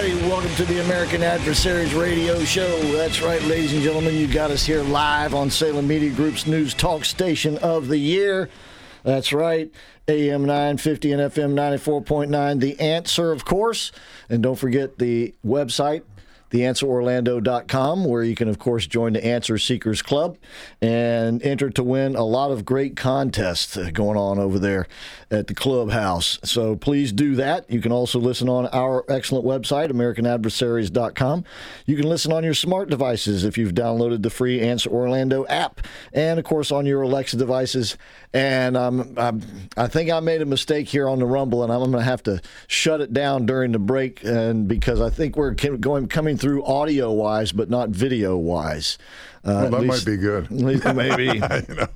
Alrighty, 0.00 0.22
welcome 0.30 0.54
to 0.54 0.64
the 0.64 0.82
American 0.82 1.22
Adversaries 1.22 1.92
Radio 1.92 2.42
Show. 2.42 2.80
That's 2.96 3.20
right, 3.20 3.42
ladies 3.42 3.74
and 3.74 3.82
gentlemen, 3.82 4.14
you 4.14 4.26
got 4.26 4.50
us 4.50 4.64
here 4.64 4.82
live 4.82 5.34
on 5.34 5.50
Salem 5.50 5.86
Media 5.86 6.10
Group's 6.10 6.46
news 6.46 6.72
talk 6.72 7.04
station 7.04 7.58
of 7.58 7.88
the 7.88 7.98
year. 7.98 8.48
That's 9.02 9.30
right, 9.34 9.70
AM 10.08 10.46
950 10.46 11.12
and 11.12 11.20
FM 11.20 11.52
94.9. 11.52 12.60
The 12.60 12.80
answer, 12.80 13.30
of 13.30 13.44
course. 13.44 13.92
And 14.30 14.42
don't 14.42 14.56
forget 14.56 14.96
the 14.96 15.34
website, 15.44 16.04
theanswerorlando.com, 16.50 18.04
where 18.04 18.22
you 18.22 18.34
can, 18.34 18.48
of 18.48 18.58
course, 18.58 18.86
join 18.86 19.12
the 19.12 19.24
Answer 19.24 19.58
Seekers 19.58 20.02
Club 20.02 20.36
and 20.80 21.42
enter 21.42 21.70
to 21.70 21.82
win 21.82 22.16
a 22.16 22.24
lot 22.24 22.50
of 22.50 22.64
great 22.64 22.96
contests 22.96 23.76
going 23.92 24.18
on 24.18 24.38
over 24.38 24.58
there 24.58 24.86
at 25.30 25.46
the 25.46 25.54
clubhouse. 25.54 26.38
So 26.42 26.76
please 26.76 27.12
do 27.12 27.36
that. 27.36 27.70
You 27.70 27.80
can 27.80 27.92
also 27.92 28.18
listen 28.18 28.48
on 28.48 28.66
our 28.68 29.04
excellent 29.08 29.46
website, 29.46 29.90
AmericanAdversaries.com. 29.90 31.44
You 31.86 31.96
can 31.96 32.08
listen 32.08 32.32
on 32.32 32.42
your 32.44 32.54
smart 32.54 32.90
devices 32.90 33.44
if 33.44 33.56
you've 33.56 33.74
downloaded 33.74 34.22
the 34.22 34.30
free 34.30 34.60
Answer 34.60 34.90
Orlando 34.90 35.46
app, 35.46 35.80
and, 36.12 36.38
of 36.38 36.44
course, 36.44 36.72
on 36.72 36.86
your 36.86 37.02
Alexa 37.02 37.36
devices. 37.36 37.96
And 38.32 38.76
um, 38.76 39.14
I'm, 39.16 39.42
I 39.76 39.88
think 39.88 40.10
I 40.10 40.20
made 40.20 40.40
a 40.40 40.46
mistake 40.46 40.88
here 40.88 41.08
on 41.08 41.18
the 41.18 41.26
Rumble, 41.26 41.64
and 41.64 41.72
I'm 41.72 41.80
going 41.80 41.92
to 41.92 42.00
have 42.02 42.22
to 42.24 42.40
shut 42.68 43.00
it 43.00 43.12
down 43.12 43.44
during 43.46 43.72
the 43.72 43.78
break, 43.80 44.22
and 44.22 44.68
because 44.68 45.00
I 45.00 45.10
think 45.10 45.36
we're 45.36 45.50
going 45.52 46.06
coming 46.06 46.36
through 46.36 46.64
audio 46.64 47.10
wise, 47.10 47.50
but 47.50 47.68
not 47.70 47.88
video 47.90 48.36
wise. 48.36 48.98
Uh, 49.42 49.66
Well, 49.68 49.70
that 49.70 49.80
least- 49.80 50.06
might 50.06 50.12
be 50.12 50.16
good. 50.18 50.44
at 50.44 50.50
least- 50.52 50.84
maybe. 50.94 51.24
you 51.68 51.74
know. 51.74 51.86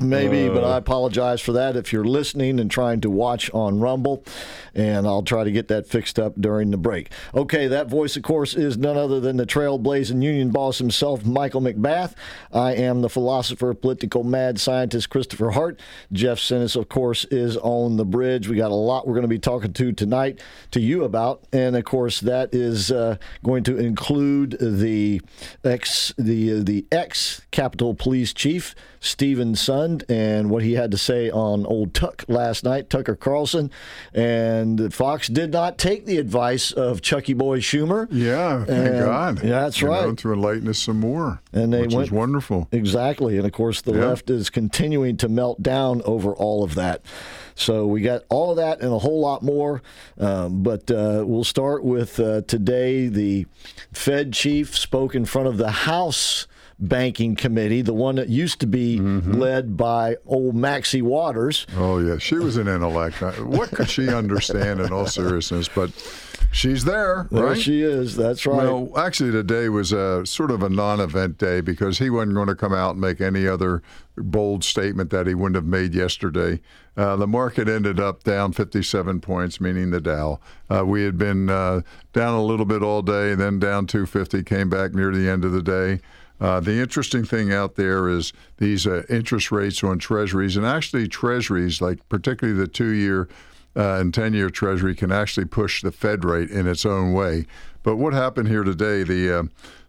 Maybe, 0.00 0.48
but 0.48 0.62
I 0.62 0.76
apologize 0.76 1.40
for 1.40 1.50
that 1.52 1.74
if 1.74 1.92
you're 1.92 2.04
listening 2.04 2.60
and 2.60 2.70
trying 2.70 3.00
to 3.00 3.10
watch 3.10 3.50
on 3.52 3.80
Rumble, 3.80 4.24
and 4.72 5.04
I'll 5.04 5.24
try 5.24 5.42
to 5.42 5.50
get 5.50 5.66
that 5.66 5.88
fixed 5.88 6.16
up 6.16 6.34
during 6.40 6.70
the 6.70 6.76
break. 6.76 7.10
Okay, 7.34 7.66
that 7.66 7.88
voice, 7.88 8.16
of 8.16 8.22
course, 8.22 8.54
is 8.54 8.78
none 8.78 8.96
other 8.96 9.18
than 9.18 9.36
the 9.36 9.44
trailblazing 9.46 10.22
union 10.22 10.50
boss 10.50 10.78
himself, 10.78 11.24
Michael 11.24 11.60
McBath. 11.60 12.14
I 12.52 12.74
am 12.74 13.02
the 13.02 13.08
philosopher, 13.08 13.74
political 13.74 14.22
mad 14.22 14.60
scientist, 14.60 15.10
Christopher 15.10 15.50
Hart. 15.50 15.80
Jeff 16.12 16.38
Sinnis, 16.38 16.76
of 16.76 16.88
course, 16.88 17.24
is 17.26 17.56
on 17.58 17.96
the 17.96 18.04
bridge. 18.04 18.48
We 18.48 18.56
got 18.56 18.70
a 18.70 18.74
lot 18.74 19.06
we're 19.06 19.14
going 19.14 19.22
to 19.22 19.28
be 19.28 19.38
talking 19.38 19.72
to 19.72 19.92
tonight 19.92 20.40
to 20.72 20.80
you 20.80 21.04
about, 21.04 21.44
and 21.52 21.76
of 21.76 21.84
course, 21.84 22.20
that 22.20 22.54
is 22.54 22.90
uh, 22.90 23.16
going 23.42 23.62
to 23.64 23.76
include 23.76 24.56
the 24.60 25.20
ex 25.64 26.12
the 26.18 26.62
the 26.62 26.86
ex 26.92 27.42
Capitol 27.50 27.94
Police 27.94 28.32
Chief 28.32 28.74
Steven 29.00 29.52
Sund 29.54 30.02
and 30.08 30.48
what 30.50 30.62
he 30.62 30.72
had 30.74 30.90
to 30.90 30.98
say 30.98 31.30
on 31.30 31.66
old 31.66 31.92
Tuck 31.94 32.24
last 32.28 32.64
night, 32.64 32.88
Tucker 32.88 33.14
Carlson, 33.16 33.70
and 34.14 34.92
Fox 34.94 35.28
did 35.28 35.52
not 35.52 35.76
take 35.76 36.06
the 36.06 36.16
advice 36.18 36.70
of 36.72 37.02
Chucky 37.02 37.34
Boy 37.34 37.60
Schumer. 37.60 38.06
Yeah, 38.10 38.64
thank 38.64 38.70
And- 38.94 38.98
God. 39.04 39.42
Yeah, 39.44 39.60
that's 39.60 39.80
You 39.80 39.88
right. 39.88 40.06
Know, 40.06 40.14
to 40.14 40.32
enlighten 40.32 40.68
us 40.68 40.78
some 40.78 41.00
more, 41.00 41.40
And 41.52 41.72
they 41.72 41.82
which 41.82 41.94
went- 41.94 42.06
is 42.08 42.12
wonderful. 42.12 42.68
Exactly. 42.72 43.36
And 43.36 43.44
of 43.46 43.52
course, 43.52 43.82
the 43.82 43.92
Yeah. 43.92 44.06
left 44.06 44.30
is 44.30 44.48
continuing 44.50 45.16
to 45.18 45.28
melt 45.28 45.62
down 45.62 45.73
over 46.04 46.32
all 46.34 46.62
of 46.62 46.74
that. 46.74 47.02
So 47.54 47.86
we 47.86 48.00
got 48.00 48.22
all 48.28 48.50
of 48.50 48.56
that 48.56 48.80
and 48.80 48.92
a 48.92 48.98
whole 48.98 49.20
lot 49.20 49.42
more. 49.42 49.82
Um, 50.18 50.62
but 50.62 50.90
uh, 50.90 51.24
we'll 51.26 51.44
start 51.44 51.84
with 51.84 52.18
uh, 52.18 52.42
today. 52.42 53.08
The 53.08 53.46
Fed 53.92 54.32
chief 54.32 54.76
spoke 54.76 55.14
in 55.14 55.24
front 55.24 55.48
of 55.48 55.56
the 55.56 55.70
House 55.70 56.46
banking 56.78 57.36
committee, 57.36 57.82
the 57.82 57.94
one 57.94 58.16
that 58.16 58.28
used 58.28 58.60
to 58.60 58.66
be 58.66 58.98
led 58.98 59.76
by 59.76 60.16
old 60.26 60.56
Maxie 60.56 61.02
Waters. 61.02 61.66
Oh 61.76 61.98
yeah, 61.98 62.18
she 62.18 62.34
was 62.34 62.56
an 62.56 62.66
intellect. 62.66 63.20
What 63.40 63.70
could 63.70 63.88
she 63.88 64.08
understand 64.08 64.80
in 64.80 64.92
all 64.92 65.06
seriousness? 65.06 65.68
But 65.68 65.90
she's 66.54 66.84
there, 66.84 67.26
There 67.30 67.44
right? 67.44 67.60
she 67.60 67.82
is. 67.82 68.16
That's 68.16 68.46
right. 68.46 68.56
Well, 68.64 68.90
actually, 68.96 69.32
today 69.32 69.68
was 69.68 69.92
a 69.92 70.24
sort 70.24 70.50
of 70.50 70.62
a 70.62 70.68
non-event 70.68 71.36
day 71.38 71.60
because 71.60 71.98
he 71.98 72.08
wasn't 72.08 72.34
going 72.34 72.48
to 72.48 72.54
come 72.54 72.72
out 72.72 72.92
and 72.92 73.00
make 73.00 73.20
any 73.20 73.46
other 73.46 73.82
bold 74.16 74.64
statement 74.64 75.10
that 75.10 75.26
he 75.26 75.34
wouldn't 75.34 75.56
have 75.56 75.66
made 75.66 75.94
yesterday. 75.94 76.60
Uh, 76.96 77.16
the 77.16 77.26
market 77.26 77.68
ended 77.68 77.98
up 77.98 78.22
down 78.22 78.52
57 78.52 79.20
points, 79.20 79.60
meaning 79.60 79.90
the 79.90 80.00
Dow. 80.00 80.38
Uh, 80.70 80.84
we 80.86 81.02
had 81.02 81.18
been 81.18 81.50
uh, 81.50 81.80
down 82.12 82.34
a 82.34 82.42
little 82.44 82.66
bit 82.66 82.82
all 82.82 83.02
day, 83.02 83.34
then 83.34 83.58
down 83.58 83.86
250, 83.86 84.42
came 84.44 84.70
back 84.70 84.94
near 84.94 85.10
the 85.12 85.28
end 85.28 85.44
of 85.44 85.52
the 85.52 85.62
day. 85.62 86.00
Uh, 86.40 86.60
the 86.60 86.80
interesting 86.80 87.24
thing 87.24 87.52
out 87.52 87.76
there 87.76 88.08
is 88.08 88.32
these 88.58 88.86
uh, 88.86 89.02
interest 89.08 89.50
rates 89.52 89.82
on 89.82 89.98
treasuries, 89.98 90.56
and 90.56 90.66
actually 90.66 91.08
treasuries, 91.08 91.80
like 91.80 92.06
particularly 92.08 92.58
the 92.58 92.68
two-year 92.68 93.28
uh, 93.76 93.98
and 94.00 94.12
10 94.12 94.34
year 94.34 94.50
Treasury 94.50 94.94
can 94.94 95.12
actually 95.12 95.46
push 95.46 95.82
the 95.82 95.92
Fed 95.92 96.24
rate 96.24 96.50
in 96.50 96.66
its 96.66 96.86
own 96.86 97.12
way. 97.12 97.46
But 97.82 97.96
what 97.96 98.14
happened 98.14 98.48
here 98.48 98.64
today, 98.64 99.02
the 99.02 99.38
uh, 99.38 99.42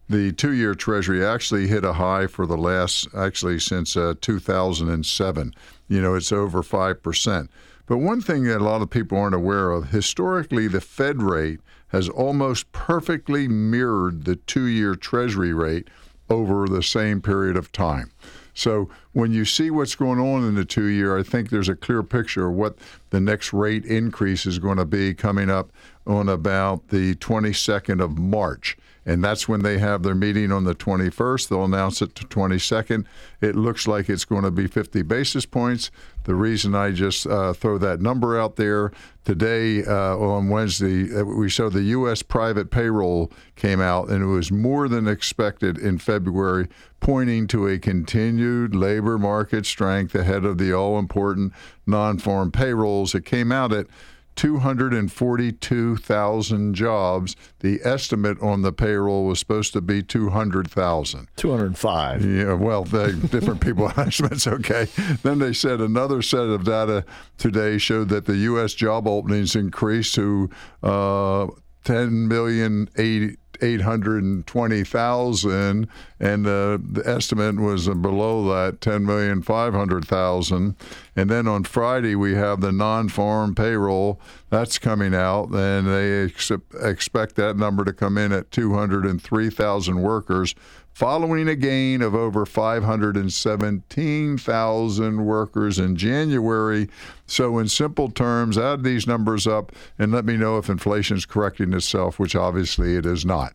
the 0.08 0.32
two 0.32 0.54
year 0.54 0.76
Treasury 0.76 1.26
actually 1.26 1.68
hit 1.68 1.84
a 1.84 1.94
high 1.94 2.28
for 2.28 2.46
the 2.46 2.58
last, 2.58 3.08
actually 3.16 3.60
since 3.60 3.98
uh, 3.98 4.14
2007. 4.22 5.54
You 5.88 6.02
know, 6.02 6.14
it's 6.14 6.32
over 6.32 6.62
5%. 6.62 7.48
But 7.88 7.98
one 7.98 8.22
thing 8.22 8.44
that 8.46 8.62
a 8.62 8.64
lot 8.64 8.82
of 8.82 8.90
people 8.90 9.18
aren't 9.18 9.36
aware 9.36 9.72
of 9.72 9.90
historically, 9.90 10.68
the 10.68 10.82
Fed 10.82 11.22
rate 11.22 11.60
has 11.90 12.10
almost 12.10 12.72
perfectly 12.72 13.48
mirrored 13.48 14.26
the 14.26 14.36
two 14.36 14.66
year 14.66 14.96
Treasury 14.96 15.54
rate 15.54 15.90
over 16.30 16.68
the 16.68 16.84
same 16.84 17.22
period 17.22 17.56
of 17.56 17.72
time. 17.72 18.12
So 18.56 18.90
when 19.12 19.34
you 19.34 19.46
see 19.46 19.70
what's 19.70 19.96
going 19.96 20.18
on 20.18 20.48
in 20.48 20.56
the 20.56 20.66
two 20.66 20.86
year, 20.86 21.18
I 21.18 21.24
think 21.24 21.50
there's 21.50 21.70
a 21.70 21.76
clear 21.76 22.02
picture 22.02 22.48
of 22.48 22.54
what 22.54 22.78
the 23.12 23.20
next 23.20 23.54
rate 23.54 23.86
increase 23.86 24.46
is 24.46 24.58
going 24.58 24.78
to 24.78 24.86
be 24.86 25.14
coming 25.14 25.50
up 25.50 25.72
on 26.08 26.30
about 26.30 26.88
the 26.88 27.16
22nd 27.16 28.02
of 28.02 28.18
March. 28.18 28.78
And 29.06 29.24
that's 29.24 29.48
when 29.48 29.62
they 29.62 29.78
have 29.78 30.02
their 30.02 30.16
meeting 30.16 30.52
on 30.52 30.64
the 30.64 30.74
21st. 30.74 31.50
They'll 31.50 31.66
announce 31.66 32.02
it 32.02 32.16
to 32.16 32.26
22nd. 32.26 33.06
It 33.42 33.56
looks 33.56 33.88
like 33.88 34.10
it's 34.10 34.26
going 34.26 34.44
to 34.44 34.52
be 34.52 34.68
50 34.68 35.04
basis 35.04 35.46
points. 35.46 35.92
The 36.26 36.36
reason 36.36 36.74
I 36.74 36.92
just 36.92 37.26
uh, 37.28 37.54
throw 37.54 37.78
that 37.78 38.02
number 38.02 38.40
out 38.40 38.56
there 38.56 38.92
today 39.24 39.86
uh, 39.86 40.18
on 40.18 40.50
Wednesday, 40.50 41.16
uh, 41.16 41.24
we 41.24 41.50
saw 41.50 41.70
the 41.70 41.84
U.S. 41.84 42.24
private 42.24 42.72
payroll 42.72 43.32
came 43.56 43.80
out, 43.80 44.10
and 44.10 44.24
it 44.24 44.28
was 44.28 44.52
more 44.52 44.88
than 44.88 45.08
expected 45.08 45.78
in 45.78 46.00
February, 46.00 46.68
pointing 47.00 47.46
to 47.48 47.68
a 47.68 47.78
continued 47.78 48.76
labor 48.76 49.20
market 49.20 49.68
strength 49.68 50.16
ahead 50.16 50.46
of 50.46 50.58
the 50.58 50.74
all 50.74 50.98
important 50.98 51.54
non 51.86 52.18
farm 52.18 52.52
payrolls. 52.52 53.14
It 53.14 53.24
came 53.24 53.52
out 53.52 53.72
at 53.72 53.86
242,000 54.36 56.74
jobs. 56.74 57.36
The 57.60 57.80
estimate 57.84 58.42
on 58.42 58.62
the 58.62 58.72
payroll 58.72 59.26
was 59.26 59.40
supposed 59.40 59.74
to 59.74 59.82
be 59.82 60.04
200,000. 60.04 61.28
205. 61.36 62.26
Yeah, 62.26 62.54
well, 62.54 62.84
they, 62.84 63.14
different 63.14 63.62
people 63.62 63.92
estimates, 63.98 64.48
okay. 64.48 64.88
Then 65.24 65.40
they 65.40 65.54
said 65.54 65.82
another 65.82 66.22
set 66.22 66.42
of 66.42 66.64
data 66.64 67.06
today 67.38 67.78
showed 67.78 68.10
that 68.10 68.26
the 68.26 68.38
U.S. 68.38 68.74
job 68.74 69.08
openings 69.08 69.56
increased 69.56 70.16
to 70.16 70.50
uh, 70.84 71.48
10 71.86 72.28
million 72.28 72.90
80. 72.98 73.38
820,000 73.62 75.88
and 76.20 76.48
uh, 76.48 76.78
the 76.82 77.04
estimate 77.06 77.60
was 77.60 77.88
below 77.88 78.48
that 78.50 78.82
10,500,000 78.82 80.76
and 81.16 81.30
then 81.30 81.48
on 81.48 81.64
Friday 81.64 82.16
we 82.16 82.34
have 82.36 82.62
the 82.62 82.72
non-farm 82.72 83.54
payroll 83.56 84.20
that's 84.50 84.80
coming 84.80 85.14
out 85.14 85.50
and 85.50 85.88
they 85.88 86.24
ex- 86.26 86.52
expect 86.82 87.36
that 87.36 87.58
number 87.58 87.86
to 87.86 87.94
come 87.94 88.18
in 88.18 88.32
at 88.32 88.50
203,000 88.52 90.02
workers 90.02 90.56
following 90.96 91.48
a 91.50 91.56
gain 91.58 92.02
of 92.02 92.16
over 92.16 92.46
517,000 92.46 95.26
workers 95.26 95.78
in 95.78 95.98
January. 95.98 96.88
So, 97.28 97.60
in 97.60 97.68
simple 97.68 98.10
terms, 98.10 98.58
add 98.58 98.84
these 98.84 99.06
numbers 99.06 99.46
up 99.46 99.74
and 100.00 100.14
let 100.14 100.24
me 100.24 100.38
know 100.38 100.58
if 100.58 100.70
inflation 100.70 101.18
is 101.18 101.26
correcting 101.26 101.74
itself, 101.74 102.18
which 102.18 102.34
obviously 102.34 102.96
it 102.96 103.06
is 103.06 103.26
not. 103.26 103.54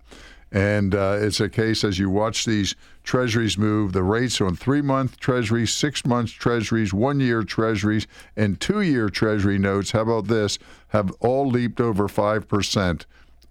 And 0.52 0.94
uh, 0.94 1.16
it's 1.18 1.40
a 1.40 1.48
case 1.48 1.82
as 1.82 1.98
you 1.98 2.10
watch 2.10 2.44
these 2.44 2.74
treasuries 3.04 3.56
move, 3.56 3.94
the 3.94 4.02
rates 4.02 4.38
on 4.42 4.54
three 4.54 4.82
month 4.82 5.18
treasuries, 5.18 5.72
six 5.72 6.04
month 6.04 6.32
treasuries, 6.32 6.92
one 6.92 7.20
year 7.20 7.42
treasuries, 7.42 8.06
and 8.36 8.60
two 8.60 8.82
year 8.82 9.08
treasury 9.08 9.56
notes, 9.56 9.92
how 9.92 10.02
about 10.02 10.26
this, 10.26 10.58
have 10.88 11.10
all 11.20 11.48
leaped 11.48 11.80
over 11.80 12.06
5% 12.06 13.06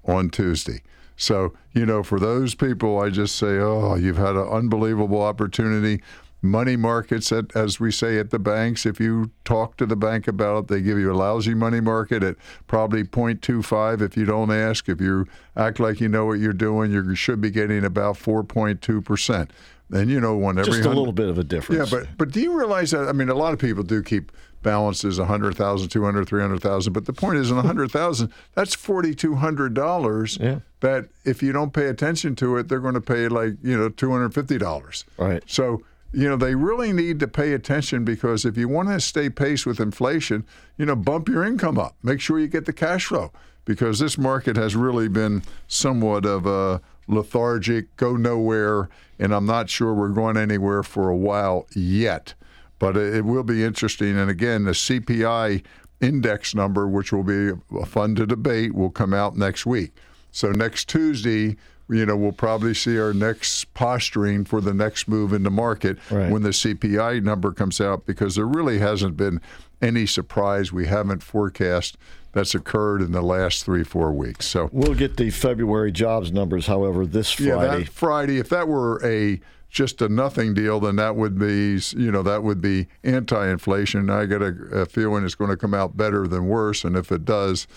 on 0.05 0.29
Tuesday. 0.29 0.83
So, 1.19 1.53
you 1.73 1.85
know, 1.85 2.01
for 2.01 2.17
those 2.17 2.55
people, 2.55 2.97
I 2.97 3.09
just 3.09 3.35
say, 3.35 3.59
oh, 3.59 3.95
you've 3.95 4.17
had 4.17 4.37
an 4.37 4.47
unbelievable 4.47 5.21
opportunity. 5.21 6.01
Money 6.41 6.77
markets, 6.77 7.29
at, 7.33 7.53
as 7.53 7.77
we 7.77 7.91
say 7.91 8.17
at 8.17 8.29
the 8.29 8.39
banks, 8.39 8.85
if 8.85 9.01
you 9.01 9.29
talk 9.43 9.75
to 9.75 9.85
the 9.85 9.97
bank 9.97 10.29
about 10.29 10.59
it, 10.59 10.67
they 10.69 10.81
give 10.81 10.97
you 10.97 11.11
a 11.11 11.13
lousy 11.13 11.53
money 11.53 11.81
market 11.81 12.23
at 12.23 12.37
probably 12.67 13.03
0.25 13.03 14.01
if 14.01 14.15
you 14.15 14.23
don't 14.23 14.49
ask. 14.49 14.87
If 14.87 15.01
you 15.01 15.27
act 15.57 15.81
like 15.81 15.99
you 15.99 16.07
know 16.07 16.25
what 16.25 16.39
you're 16.39 16.53
doing, 16.53 16.93
you 16.93 17.13
should 17.15 17.41
be 17.41 17.51
getting 17.51 17.83
about 17.83 18.15
4.2%. 18.15 19.49
And 19.91 20.09
you 20.09 20.21
know, 20.21 20.37
when 20.37 20.57
every 20.57 20.71
Just 20.71 20.85
a 20.85 20.89
little 20.89 21.11
bit 21.11 21.27
of 21.27 21.37
a 21.37 21.43
difference. 21.43 21.91
yeah, 21.91 21.99
but 21.99 22.07
but 22.17 22.31
do 22.31 22.39
you 22.39 22.57
realize 22.57 22.91
that? 22.91 23.09
I 23.09 23.11
mean, 23.11 23.27
a 23.27 23.33
lot 23.33 23.53
of 23.53 23.59
people 23.59 23.83
do 23.83 24.01
keep 24.03 24.31
balances 24.61 25.19
100,000, 25.19 25.89
200, 25.89 26.27
300,000, 26.27 26.93
but 26.93 27.05
the 27.05 27.13
point 27.13 27.37
is 27.37 27.49
in 27.49 27.55
100,000, 27.55 28.31
that's 28.55 28.75
$4200 28.75 30.39
Yeah. 30.39 30.59
that 30.81 31.07
if 31.25 31.41
you 31.43 31.51
don't 31.51 31.73
pay 31.73 31.87
attention 31.87 32.35
to 32.37 32.57
it, 32.57 32.67
they're 32.67 32.79
going 32.79 32.93
to 32.95 33.01
pay 33.01 33.27
like, 33.27 33.53
you 33.63 33.77
know, 33.77 33.89
$250. 33.89 35.03
Right. 35.17 35.43
So, 35.47 35.83
you 36.11 36.27
know, 36.27 36.35
they 36.37 36.55
really 36.55 36.91
need 36.91 37.19
to 37.19 37.27
pay 37.27 37.53
attention 37.53 38.03
because 38.03 38.45
if 38.45 38.57
you 38.57 38.67
want 38.67 38.89
to 38.89 38.99
stay 38.99 39.29
pace 39.29 39.65
with 39.65 39.79
inflation, 39.79 40.45
you 40.77 40.85
know, 40.85 40.95
bump 40.95 41.29
your 41.29 41.43
income 41.43 41.77
up. 41.77 41.95
Make 42.03 42.19
sure 42.19 42.39
you 42.39 42.47
get 42.47 42.65
the 42.65 42.73
cash 42.73 43.05
flow 43.05 43.31
because 43.65 43.99
this 43.99 44.17
market 44.17 44.55
has 44.57 44.75
really 44.75 45.07
been 45.07 45.43
somewhat 45.67 46.25
of 46.25 46.45
a 46.47 46.81
lethargic, 47.07 47.95
go 47.97 48.15
nowhere, 48.15 48.89
and 49.19 49.33
I'm 49.33 49.45
not 49.45 49.69
sure 49.69 49.93
we're 49.93 50.09
going 50.09 50.37
anywhere 50.37 50.81
for 50.83 51.09
a 51.09 51.15
while 51.15 51.67
yet. 51.75 52.33
But 52.79 52.95
it 52.97 53.25
will 53.25 53.43
be 53.43 53.63
interesting. 53.63 54.17
And 54.17 54.29
again, 54.29 54.63
the 54.63 54.71
CPI 54.71 55.63
index 56.01 56.55
number, 56.55 56.87
which 56.87 57.11
will 57.11 57.23
be 57.23 57.51
fun 57.85 58.15
to 58.15 58.25
debate, 58.25 58.73
will 58.73 58.89
come 58.89 59.13
out 59.13 59.35
next 59.37 59.65
week. 59.65 59.91
So 60.31 60.51
next 60.51 60.87
Tuesday, 60.87 61.57
you 61.89 62.05
know, 62.05 62.15
we'll 62.15 62.31
probably 62.31 62.73
see 62.73 62.97
our 62.99 63.13
next 63.13 63.73
posturing 63.73 64.45
for 64.45 64.61
the 64.61 64.73
next 64.73 65.07
move 65.07 65.33
in 65.33 65.43
the 65.43 65.49
market 65.51 65.97
Right. 66.09 66.31
when 66.31 66.43
the 66.43 66.49
CPI 66.53 67.21
number 67.23 67.51
comes 67.51 67.81
out 67.81 68.05
because 68.05 68.35
there 68.35 68.45
really 68.45 68.79
hasn't 68.79 69.17
been 69.17 69.41
any 69.81 70.05
surprise 70.05 70.71
we 70.71 70.85
haven't 70.87 71.23
forecast 71.23 71.97
that's 72.31 72.53
occurred 72.53 73.01
in 73.01 73.11
the 73.11 73.23
last 73.23 73.65
three, 73.65 73.83
four 73.83 74.11
weeks. 74.11 74.45
So 74.45 74.69
We'll 74.71 74.93
get 74.93 75.17
the 75.17 75.31
February 75.31 75.91
jobs 75.91 76.31
numbers, 76.31 76.67
however, 76.67 77.05
this 77.07 77.37
yeah, 77.39 77.55
Friday. 77.55 77.83
that 77.83 77.89
Friday, 77.91 78.37
if 78.37 78.49
that 78.49 78.67
were 78.67 79.03
a 79.03 79.39
just 79.69 80.01
a 80.01 80.09
nothing 80.09 80.53
deal, 80.53 80.79
then 80.79 80.95
that 80.97 81.15
would 81.15 81.37
be, 81.37 81.79
you 81.95 82.11
know, 82.11 82.23
that 82.23 82.43
would 82.43 82.61
be 82.61 82.87
anti-inflation. 83.03 84.09
I 84.09 84.25
get 84.25 84.41
a, 84.41 84.55
a 84.71 84.85
feeling 84.85 85.23
it's 85.23 85.35
going 85.35 85.51
to 85.51 85.57
come 85.57 85.73
out 85.73 85.95
better 85.95 86.27
than 86.27 86.47
worse, 86.47 86.83
and 86.83 86.95
if 86.95 87.11
it 87.11 87.23
does, 87.23 87.67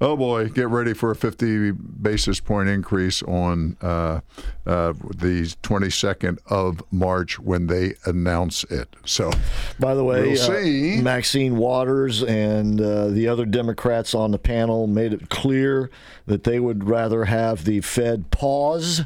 oh 0.00 0.16
boy, 0.16 0.48
get 0.48 0.68
ready 0.68 0.94
for 0.94 1.10
a 1.10 1.16
50 1.16 1.72
basis 1.72 2.40
point 2.40 2.68
increase 2.68 3.22
on 3.22 3.76
uh, 3.80 4.20
uh, 4.66 4.92
the 5.16 5.54
22nd 5.62 6.38
of 6.46 6.82
March 6.90 7.38
when 7.38 7.66
they 7.66 7.94
announce 8.04 8.64
it. 8.64 8.94
So, 9.04 9.30
By 9.78 9.94
the 9.94 10.04
way, 10.04 10.32
We'll 10.32 10.98
uh. 10.98 11.02
Maxine 11.02 11.56
Waters 11.56 12.22
and 12.22 12.80
uh, 12.80 13.08
the 13.08 13.28
other 13.28 13.44
Democrats 13.44 14.14
on 14.14 14.30
the 14.30 14.38
panel 14.38 14.86
made 14.86 15.12
it 15.12 15.30
clear 15.30 15.90
that 16.26 16.44
they 16.44 16.60
would 16.60 16.84
rather 16.84 17.24
have 17.24 17.64
the 17.64 17.80
Fed 17.80 18.30
pause, 18.30 19.02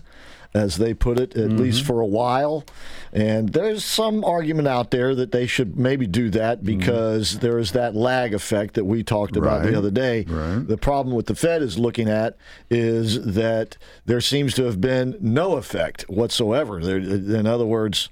as 0.55 0.77
they 0.77 0.93
put 0.95 1.19
it, 1.19 1.35
at 1.37 1.49
Mm-hmm. 1.49 1.57
least 1.59 1.85
for 1.85 2.01
a 2.01 2.07
while. 2.07 2.65
And 3.13 3.51
there's 3.51 3.85
some 3.85 4.25
argument 4.25 4.69
out 4.69 4.91
there 4.91 5.15
that 5.15 5.33
they 5.33 5.47
should 5.47 5.79
maybe 5.79 6.07
do 6.07 6.29
that 6.31 6.63
because 6.65 7.39
there 7.41 7.59
is 7.59 7.73
that 7.73 7.95
lag 7.95 8.35
effect 8.35 8.75
that 8.75 8.85
we 8.85 9.03
talked 9.03 9.37
about 9.37 9.59
Mm-hmm. 9.63 9.65
Right. 9.65 9.73
the 9.73 9.79
other 9.79 9.91
day. 9.91 10.25
Right. 10.29 10.67
The 10.67 10.77
problem 10.77 11.15
with 11.17 11.27
the 11.27 11.35
Fed 11.35 11.63
is 11.63 11.79
looking 11.79 12.09
at 12.09 12.37
is 12.71 13.35
that 13.35 13.77
there 14.07 14.21
seems 14.21 14.55
to 14.55 14.65
have 14.65 14.81
been 14.81 15.17
no 15.21 15.57
effect 15.57 16.03
whatsoever. 16.09 16.81
There, 16.81 16.99
in 16.99 17.47
other 17.47 17.67
words, 17.67 18.09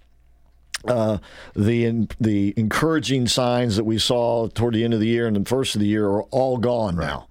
uh, 0.86 1.18
the 1.54 2.06
the 2.18 2.54
encouraging 2.56 3.26
signs 3.26 3.76
that 3.76 3.84
we 3.84 3.98
saw 3.98 4.48
toward 4.48 4.72
the 4.74 4.82
end 4.84 4.94
of 4.94 5.00
the 5.00 5.06
year 5.08 5.26
and 5.26 5.36
the 5.36 5.44
first 5.48 5.74
of 5.74 5.80
the 5.80 5.86
year 5.86 6.06
are 6.06 6.22
all 6.24 6.56
gone 6.56 6.96
now. 6.96 7.26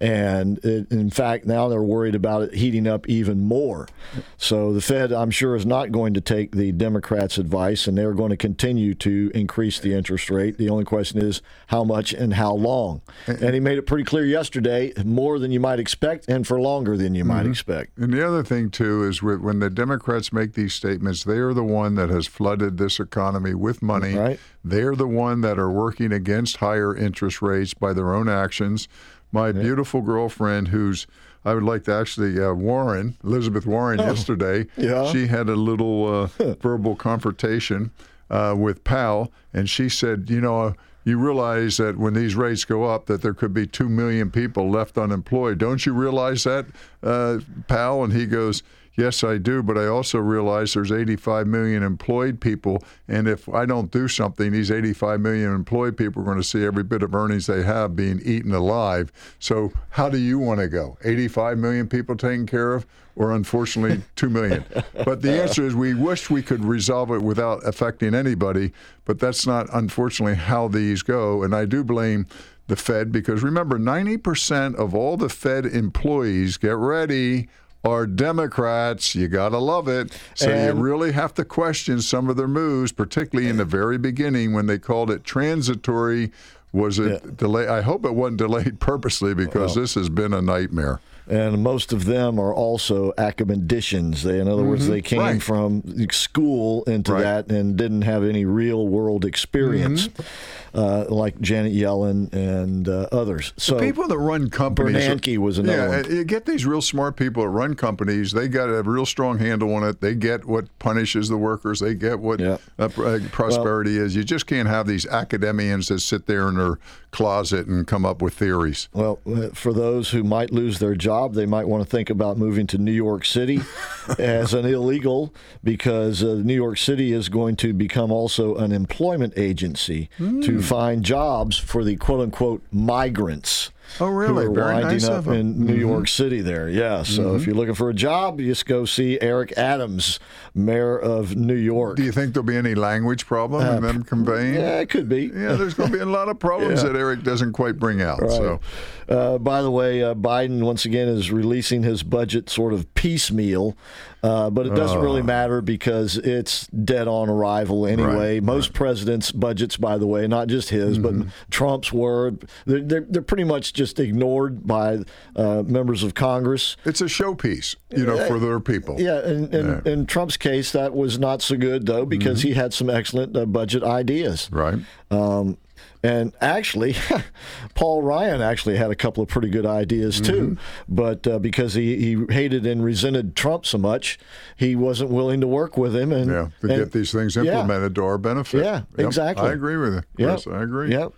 And 0.00 0.58
it, 0.64 0.90
in 0.90 1.10
fact, 1.10 1.46
now 1.46 1.68
they're 1.68 1.82
worried 1.82 2.14
about 2.14 2.42
it 2.42 2.54
heating 2.54 2.86
up 2.86 3.08
even 3.08 3.40
more. 3.40 3.88
So 4.36 4.72
the 4.72 4.80
Fed, 4.80 5.12
I'm 5.12 5.30
sure, 5.30 5.56
is 5.56 5.64
not 5.64 5.92
going 5.92 6.14
to 6.14 6.20
take 6.20 6.52
the 6.52 6.72
Democrats' 6.72 7.38
advice, 7.38 7.86
and 7.86 7.96
they're 7.96 8.12
going 8.12 8.30
to 8.30 8.36
continue 8.36 8.94
to 8.94 9.30
increase 9.34 9.80
the 9.80 9.94
interest 9.94 10.30
rate. 10.30 10.58
The 10.58 10.68
only 10.68 10.84
question 10.84 11.22
is 11.22 11.40
how 11.68 11.84
much 11.84 12.12
and 12.12 12.34
how 12.34 12.52
long. 12.54 13.00
And 13.26 13.54
he 13.54 13.60
made 13.60 13.78
it 13.78 13.82
pretty 13.82 14.04
clear 14.04 14.24
yesterday 14.24 14.92
more 15.04 15.38
than 15.38 15.50
you 15.50 15.60
might 15.60 15.80
expect 15.80 16.28
and 16.28 16.46
for 16.46 16.60
longer 16.60 16.96
than 16.96 17.14
you 17.14 17.24
might 17.24 17.42
mm-hmm. 17.42 17.50
expect. 17.50 17.98
And 17.98 18.12
the 18.12 18.26
other 18.26 18.42
thing 18.42 18.70
too 18.70 19.04
is 19.04 19.22
when 19.22 19.60
the 19.60 19.70
Democrats 19.70 20.32
make 20.32 20.52
these 20.52 20.74
statements, 20.74 21.24
they 21.24 21.38
are 21.38 21.54
the 21.54 21.64
one 21.64 21.94
that 21.94 22.10
has 22.10 22.26
flooded 22.26 22.76
this 22.76 23.00
economy 23.00 23.54
with 23.54 23.82
money. 23.82 24.14
Right. 24.14 24.40
They're 24.64 24.96
the 24.96 25.06
one 25.06 25.42
that 25.42 25.58
are 25.58 25.70
working 25.70 26.12
against 26.12 26.56
higher 26.56 26.94
interest 26.94 27.40
rates 27.40 27.72
by 27.72 27.92
their 27.92 28.12
own 28.12 28.28
actions. 28.28 28.88
My 29.36 29.52
beautiful 29.52 30.00
girlfriend, 30.00 30.68
who's 30.68 31.06
I 31.44 31.52
would 31.52 31.62
like 31.62 31.84
to 31.84 31.92
actually 31.92 32.42
uh, 32.42 32.54
Warren 32.54 33.18
Elizabeth 33.22 33.66
Warren 33.66 33.98
yesterday. 33.98 34.66
Oh. 34.78 34.82
Yeah. 34.82 35.12
She 35.12 35.26
had 35.26 35.50
a 35.50 35.54
little 35.54 36.30
uh, 36.40 36.54
verbal 36.60 36.96
confrontation 36.96 37.90
uh, 38.30 38.54
with 38.56 38.82
Powell, 38.82 39.30
and 39.52 39.68
she 39.68 39.88
said, 39.88 40.30
you 40.30 40.40
know. 40.40 40.60
Uh, 40.60 40.72
you 41.04 41.16
realize 41.18 41.76
that 41.76 41.96
when 41.96 42.14
these 42.14 42.34
rates 42.34 42.64
go 42.64 42.82
up, 42.82 43.06
that 43.06 43.22
there 43.22 43.32
could 43.32 43.54
be 43.54 43.64
two 43.64 43.88
million 43.88 44.28
people 44.28 44.68
left 44.68 44.98
unemployed. 44.98 45.56
Don't 45.56 45.86
you 45.86 45.92
realize 45.92 46.42
that, 46.42 46.66
uh, 47.00 47.38
Powell? 47.68 48.02
And 48.02 48.12
he 48.12 48.26
goes, 48.26 48.64
Yes, 48.96 49.22
I 49.22 49.36
do, 49.36 49.62
but 49.62 49.76
I 49.76 49.86
also 49.86 50.18
realize 50.18 50.72
there's 50.72 50.90
85 50.90 51.46
million 51.46 51.82
employed 51.82 52.40
people, 52.40 52.82
and 53.06 53.28
if 53.28 53.46
I 53.46 53.66
don't 53.66 53.90
do 53.90 54.08
something, 54.08 54.52
these 54.52 54.70
85 54.70 55.20
million 55.20 55.52
employed 55.54 55.98
people 55.98 56.22
are 56.22 56.24
going 56.24 56.38
to 56.38 56.42
see 56.42 56.64
every 56.64 56.82
bit 56.82 57.02
of 57.02 57.14
earnings 57.14 57.46
they 57.46 57.62
have 57.62 57.94
being 57.94 58.20
eaten 58.24 58.54
alive. 58.54 59.12
So, 59.38 59.72
how 59.90 60.08
do 60.08 60.16
you 60.16 60.38
want 60.38 60.60
to 60.60 60.68
go? 60.68 60.96
85 61.04 61.58
million 61.58 61.88
people 61.88 62.16
taken 62.16 62.46
care 62.46 62.72
of, 62.72 62.86
or 63.16 63.32
unfortunately, 63.32 64.02
2 64.16 64.30
million? 64.30 64.64
But 65.04 65.20
the 65.20 65.42
answer 65.42 65.66
is 65.66 65.74
we 65.74 65.92
wish 65.92 66.30
we 66.30 66.42
could 66.42 66.64
resolve 66.64 67.10
it 67.10 67.20
without 67.20 67.66
affecting 67.66 68.14
anybody, 68.14 68.72
but 69.04 69.18
that's 69.18 69.46
not, 69.46 69.66
unfortunately, 69.74 70.36
how 70.36 70.68
these 70.68 71.02
go. 71.02 71.42
And 71.42 71.54
I 71.54 71.66
do 71.66 71.84
blame 71.84 72.26
the 72.66 72.76
Fed 72.76 73.12
because 73.12 73.42
remember, 73.42 73.78
90% 73.78 74.74
of 74.76 74.94
all 74.94 75.18
the 75.18 75.28
Fed 75.28 75.66
employees, 75.66 76.56
get 76.56 76.76
ready, 76.76 77.48
are 77.86 78.06
Democrats. 78.06 79.14
You 79.14 79.28
got 79.28 79.50
to 79.50 79.58
love 79.58 79.88
it. 79.88 80.16
So 80.34 80.50
And- 80.50 80.76
you 80.78 80.82
really 80.82 81.12
have 81.12 81.34
to 81.34 81.44
question 81.44 82.00
some 82.00 82.28
of 82.28 82.36
their 82.36 82.48
moves, 82.48 82.92
particularly 82.92 83.48
in 83.48 83.56
the 83.56 83.64
very 83.64 83.98
beginning 83.98 84.52
when 84.52 84.66
they 84.66 84.78
called 84.78 85.10
it 85.10 85.24
transitory. 85.24 86.32
Was 86.72 86.98
it 86.98 87.36
delay? 87.38 87.68
I 87.68 87.80
hope 87.80 88.04
it 88.04 88.14
wasn't 88.14 88.38
delayed 88.38 88.80
purposely 88.80 89.34
because 89.34 89.74
this 89.74 89.94
has 89.94 90.08
been 90.08 90.34
a 90.34 90.42
nightmare. 90.42 91.00
And 91.28 91.62
most 91.62 91.92
of 91.92 92.04
them 92.04 92.38
are 92.38 92.54
also 92.54 93.12
academicians. 93.18 94.22
They, 94.22 94.38
in 94.40 94.48
other 94.48 94.64
words, 94.64 94.86
they 94.88 95.02
came 95.02 95.16
Mm-hmm. 95.20 95.26
Right. 95.26 95.42
from 95.42 96.10
school 96.12 96.84
into 96.84 97.12
Right. 97.14 97.22
that 97.22 97.50
and 97.50 97.76
didn't 97.76 98.02
have 98.02 98.22
any 98.24 98.44
real 98.44 98.86
world 98.86 99.24
experience, 99.24 100.08
Mm-hmm. 100.08 100.78
uh, 100.78 101.04
like 101.08 101.40
Janet 101.40 101.72
Yellen 101.72 102.32
and 102.32 102.88
uh, 102.88 103.08
others. 103.12 103.52
So 103.56 103.78
people 103.78 104.06
that 104.08 104.18
run 104.18 104.50
companies. 104.50 104.96
Bernanke 104.96 105.38
was 105.38 105.58
another 105.58 106.02
yeah, 106.08 106.14
you 106.16 106.24
get 106.24 106.44
these 106.46 106.66
real 106.66 106.82
smart 106.82 107.16
people 107.16 107.42
that 107.42 107.48
run 107.48 107.74
companies. 107.74 108.32
They 108.32 108.48
got 108.48 108.68
a 108.68 108.82
real 108.82 109.06
strong 109.06 109.38
handle 109.38 109.74
on 109.74 109.84
it. 109.84 110.00
They 110.00 110.14
get 110.14 110.44
what 110.44 110.66
punishes 110.78 111.28
the 111.28 111.36
workers. 111.38 111.80
They 111.80 111.94
get 111.94 112.20
what 112.20 112.40
Yeah. 112.40 112.58
uh, 112.78 112.88
uh, 112.98 113.18
prosperity 113.32 113.96
is. 113.98 114.14
You 114.14 114.22
just 114.24 114.46
can't 114.46 114.68
have 114.68 114.86
these 114.86 115.06
academians 115.06 115.88
that 115.88 116.00
sit 116.00 116.26
there 116.26 116.48
and 116.48 116.58
their 116.58 116.78
closet 117.16 117.66
and 117.66 117.86
come 117.86 118.04
up 118.04 118.20
with 118.20 118.34
theories. 118.34 118.88
Well, 118.92 119.18
uh, 119.26 119.48
for 119.54 119.72
those 119.72 120.10
who 120.10 120.22
might 120.22 120.52
lose 120.52 120.78
their 120.78 120.94
job, 120.94 121.34
they 121.34 121.46
might 121.46 121.66
want 121.66 121.82
to 121.82 121.88
think 121.88 122.10
about 122.10 122.36
moving 122.36 122.66
to 122.68 122.78
New 122.78 122.92
York 122.92 123.24
City 123.24 123.60
as 124.18 124.52
an 124.54 124.66
illegal 124.66 125.32
because 125.64 126.22
uh, 126.22 126.34
New 126.44 126.54
York 126.54 126.78
City 126.78 127.12
is 127.12 127.28
going 127.28 127.56
to 127.56 127.72
become 127.72 128.12
also 128.12 128.54
an 128.56 128.70
employment 128.72 129.32
agency 129.36 130.08
Hmm. 130.18 130.40
to 130.42 130.60
find 130.62 131.02
jobs 131.04 131.56
for 131.58 131.82
the 131.84 131.96
quote 131.96 132.20
unquote 132.20 132.62
migrants. 132.70 133.70
Oh, 134.00 134.08
really? 134.08 134.44
Who 134.46 134.50
are 134.50 134.54
Very 134.54 134.72
winding 134.74 134.90
nice 134.92 135.04
up 135.08 135.18
of 135.18 135.24
them. 135.26 135.34
in 135.34 135.64
New 135.64 135.74
York 135.76 136.08
City 136.08 136.40
there. 136.40 136.68
Yeah. 136.68 137.02
So 137.04 137.36
if 137.36 137.46
you're 137.46 137.54
looking 137.54 137.74
for 137.74 137.88
a 137.88 137.94
job, 137.94 138.40
you 138.40 138.46
just 138.46 138.66
go 138.66 138.84
see 138.84 139.18
Eric 139.20 139.52
Adams, 139.56 140.18
mayor 140.56 140.98
of 140.98 141.36
New 141.36 141.54
York. 141.54 141.96
Do 141.96 142.02
you 142.02 142.12
think 142.12 142.32
there'll 142.34 142.46
be 142.46 142.56
any 142.56 142.74
language 142.74 143.26
problem 143.26 143.66
in 143.76 143.82
them 143.82 144.02
conveying? 144.02 144.56
Uh, 144.56 144.60
yeah, 144.60 144.80
it 144.80 144.88
could 144.90 145.08
be. 145.08 145.26
Yeah, 145.34 145.52
there's 145.54 145.74
going 145.74 145.90
to 145.90 145.96
be 145.96 146.02
a 146.02 146.06
lot 146.06 146.28
of 146.28 146.38
problems 146.38 146.82
Yeah. 146.82 146.90
that 146.90 146.98
Eric 146.98 147.22
doesn't 147.22 147.52
quite 147.52 147.78
bring 147.78 148.00
out. 148.02 148.20
So, 148.30 148.60
Uh, 149.08 149.38
by 149.38 149.62
the 149.62 149.70
way, 149.70 150.02
uh, 150.02 150.14
Biden 150.14 150.62
once 150.62 150.84
again 150.84 151.06
is 151.06 151.30
releasing 151.30 151.84
his 151.84 152.02
budget 152.02 152.50
sort 152.50 152.72
of 152.72 152.92
piecemeal, 152.94 153.76
uh, 154.24 154.50
but 154.50 154.66
it 154.66 154.74
doesn't 154.74 154.98
really 155.00 155.22
matter 155.22 155.60
because 155.60 156.16
it's 156.16 156.66
dead 156.68 157.06
on 157.06 157.28
arrival 157.28 157.86
anyway. 157.86 158.34
Right, 158.34 158.42
Most 158.42 158.72
presidents' 158.72 159.30
budgets, 159.30 159.76
by 159.76 159.96
the 159.98 160.08
way, 160.08 160.26
not 160.26 160.48
just 160.48 160.70
his, 160.70 160.98
but 160.98 161.14
Trump's 161.50 161.92
were, 161.92 162.32
they're, 162.64 162.80
they're, 162.80 163.06
they're 163.08 163.22
pretty 163.22 163.44
much 163.44 163.72
just 163.74 164.00
ignored 164.00 164.66
by 164.66 165.04
uh, 165.36 165.62
members 165.64 166.02
of 166.02 166.14
Congress. 166.14 166.76
it's 166.84 167.00
a 167.00 167.04
showpiece, 167.04 167.76
you 167.96 168.04
know, 168.06 168.26
for 168.26 168.40
their 168.40 168.58
people. 168.58 168.96
Yeah, 169.00 169.24
in, 169.24 169.54
in, 169.54 169.86
in 169.86 170.06
Trump's 170.06 170.36
case, 170.46 170.72
that 170.72 170.94
was 170.94 171.18
not 171.18 171.42
so 171.42 171.56
good, 171.56 171.86
though, 171.86 172.04
because 172.06 172.42
he 172.42 172.54
had 172.54 172.72
some 172.72 172.88
excellent 172.90 173.36
uh, 173.36 173.46
budget 173.46 173.82
ideas. 173.82 174.48
Right. 174.52 174.78
Um, 175.10 175.58
and 176.02 176.32
actually, 176.40 176.94
Paul 177.74 178.02
Ryan 178.02 178.40
actually 178.40 178.76
had 178.76 178.90
a 178.90 178.94
couple 178.94 179.22
of 179.22 179.28
pretty 179.28 179.48
good 179.48 179.66
ideas 179.66 180.20
too. 180.20 180.50
Mm-hmm. 180.50 180.94
But 180.94 181.26
uh, 181.26 181.38
because 181.40 181.74
he, 181.74 181.96
he 181.96 182.32
hated 182.32 182.64
and 182.64 182.84
resented 182.84 183.34
Trump 183.34 183.66
so 183.66 183.78
much, 183.78 184.18
he 184.56 184.76
wasn't 184.76 185.10
willing 185.10 185.40
to 185.40 185.46
work 185.48 185.76
with 185.76 185.96
him. 185.96 186.12
And 186.12 186.30
Yeah, 186.30 186.48
to 186.60 186.68
and- 186.68 186.78
get 186.84 186.92
these 186.92 187.10
things 187.12 187.34
yeah. 187.34 187.42
implemented 187.42 187.94
to 187.96 188.04
our 188.04 188.18
benefit. 188.18 188.62
Yeah, 188.64 188.82
Yep, 188.96 189.06
exactly. 189.06 189.48
I 189.48 189.52
agree 189.52 189.76
with 189.76 189.94
you. 189.94 190.02
Yes, 190.16 190.46
I 190.46 190.62
agree. 190.62 190.90
Yep. 190.92 191.12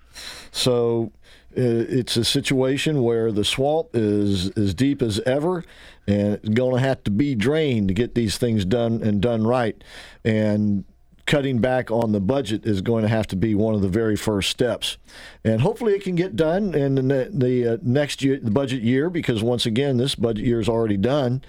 So 0.52 1.12
it's 1.52 2.16
a 2.16 2.24
situation 2.24 3.02
where 3.02 3.32
the 3.32 3.44
swamp 3.44 3.88
is 3.94 4.50
as 4.50 4.74
deep 4.74 5.02
as 5.02 5.20
ever, 5.20 5.64
and 6.06 6.34
it's 6.34 6.48
going 6.48 6.74
to 6.74 6.80
have 6.80 7.02
to 7.04 7.10
be 7.10 7.34
drained 7.34 7.88
to 7.88 7.94
get 7.94 8.14
these 8.14 8.38
things 8.38 8.64
done 8.64 9.02
and 9.02 9.20
done 9.20 9.46
right. 9.46 9.82
And 10.24 10.84
cutting 11.28 11.58
back 11.58 11.90
on 11.90 12.12
the 12.12 12.20
budget 12.20 12.64
is 12.64 12.80
going 12.80 13.02
to 13.02 13.08
have 13.08 13.26
to 13.26 13.36
be 13.36 13.54
one 13.54 13.74
of 13.74 13.82
the 13.82 13.88
very 13.88 14.16
first 14.16 14.50
steps. 14.50 14.96
And 15.44 15.60
hopefully 15.60 15.92
it 15.92 16.02
can 16.02 16.14
get 16.14 16.36
done 16.36 16.74
in 16.74 16.94
the, 16.94 17.30
the 17.30 17.74
uh, 17.74 17.76
next 17.82 18.22
year, 18.22 18.40
the 18.42 18.50
budget 18.50 18.82
year, 18.82 19.10
because 19.10 19.42
once 19.42 19.66
again, 19.66 19.98
this 19.98 20.14
budget 20.14 20.46
year 20.46 20.58
is 20.58 20.70
already 20.70 20.96
done. 20.96 21.42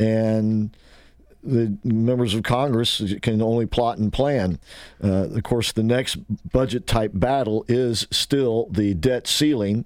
And 0.00 0.74
the 1.42 1.76
members 1.84 2.34
of 2.34 2.42
Congress 2.42 3.02
can 3.22 3.40
only 3.40 3.66
plot 3.66 3.98
and 3.98 4.12
plan. 4.12 4.58
Uh, 5.02 5.28
of 5.34 5.42
course, 5.42 5.72
the 5.72 5.82
next 5.82 6.16
budget 6.52 6.86
type 6.86 7.12
battle 7.14 7.64
is 7.68 8.06
still 8.10 8.68
the 8.70 8.94
debt 8.94 9.26
ceiling. 9.26 9.84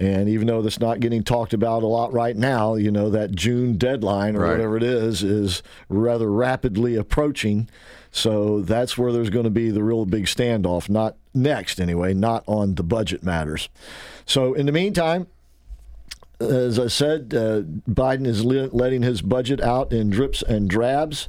And 0.00 0.28
even 0.28 0.46
though 0.46 0.62
that's 0.62 0.78
not 0.78 1.00
getting 1.00 1.24
talked 1.24 1.52
about 1.52 1.82
a 1.82 1.86
lot 1.88 2.12
right 2.12 2.36
now, 2.36 2.76
you 2.76 2.90
know, 2.92 3.10
that 3.10 3.32
June 3.32 3.76
deadline 3.76 4.36
or 4.36 4.42
Right. 4.42 4.52
whatever 4.52 4.76
it 4.76 4.84
is 4.84 5.24
is 5.24 5.60
rather 5.88 6.30
rapidly 6.30 6.94
approaching. 6.94 7.68
So 8.12 8.60
that's 8.60 8.96
where 8.96 9.12
there's 9.12 9.28
going 9.30 9.44
to 9.44 9.50
be 9.50 9.70
the 9.70 9.82
real 9.82 10.04
big 10.06 10.26
standoff. 10.26 10.88
Not 10.88 11.16
next, 11.34 11.80
anyway, 11.80 12.14
not 12.14 12.44
on 12.46 12.76
the 12.76 12.84
budget 12.84 13.24
matters. 13.24 13.68
So 14.24 14.54
in 14.54 14.66
the 14.66 14.72
meantime, 14.72 15.26
as 16.40 16.78
I 16.78 16.88
said, 16.88 17.34
uh, 17.34 17.62
Biden 17.90 18.26
is 18.26 18.44
le- 18.44 18.68
letting 18.72 19.02
his 19.02 19.22
budget 19.22 19.60
out 19.60 19.92
in 19.92 20.10
drips 20.10 20.42
and 20.42 20.68
drabs. 20.68 21.28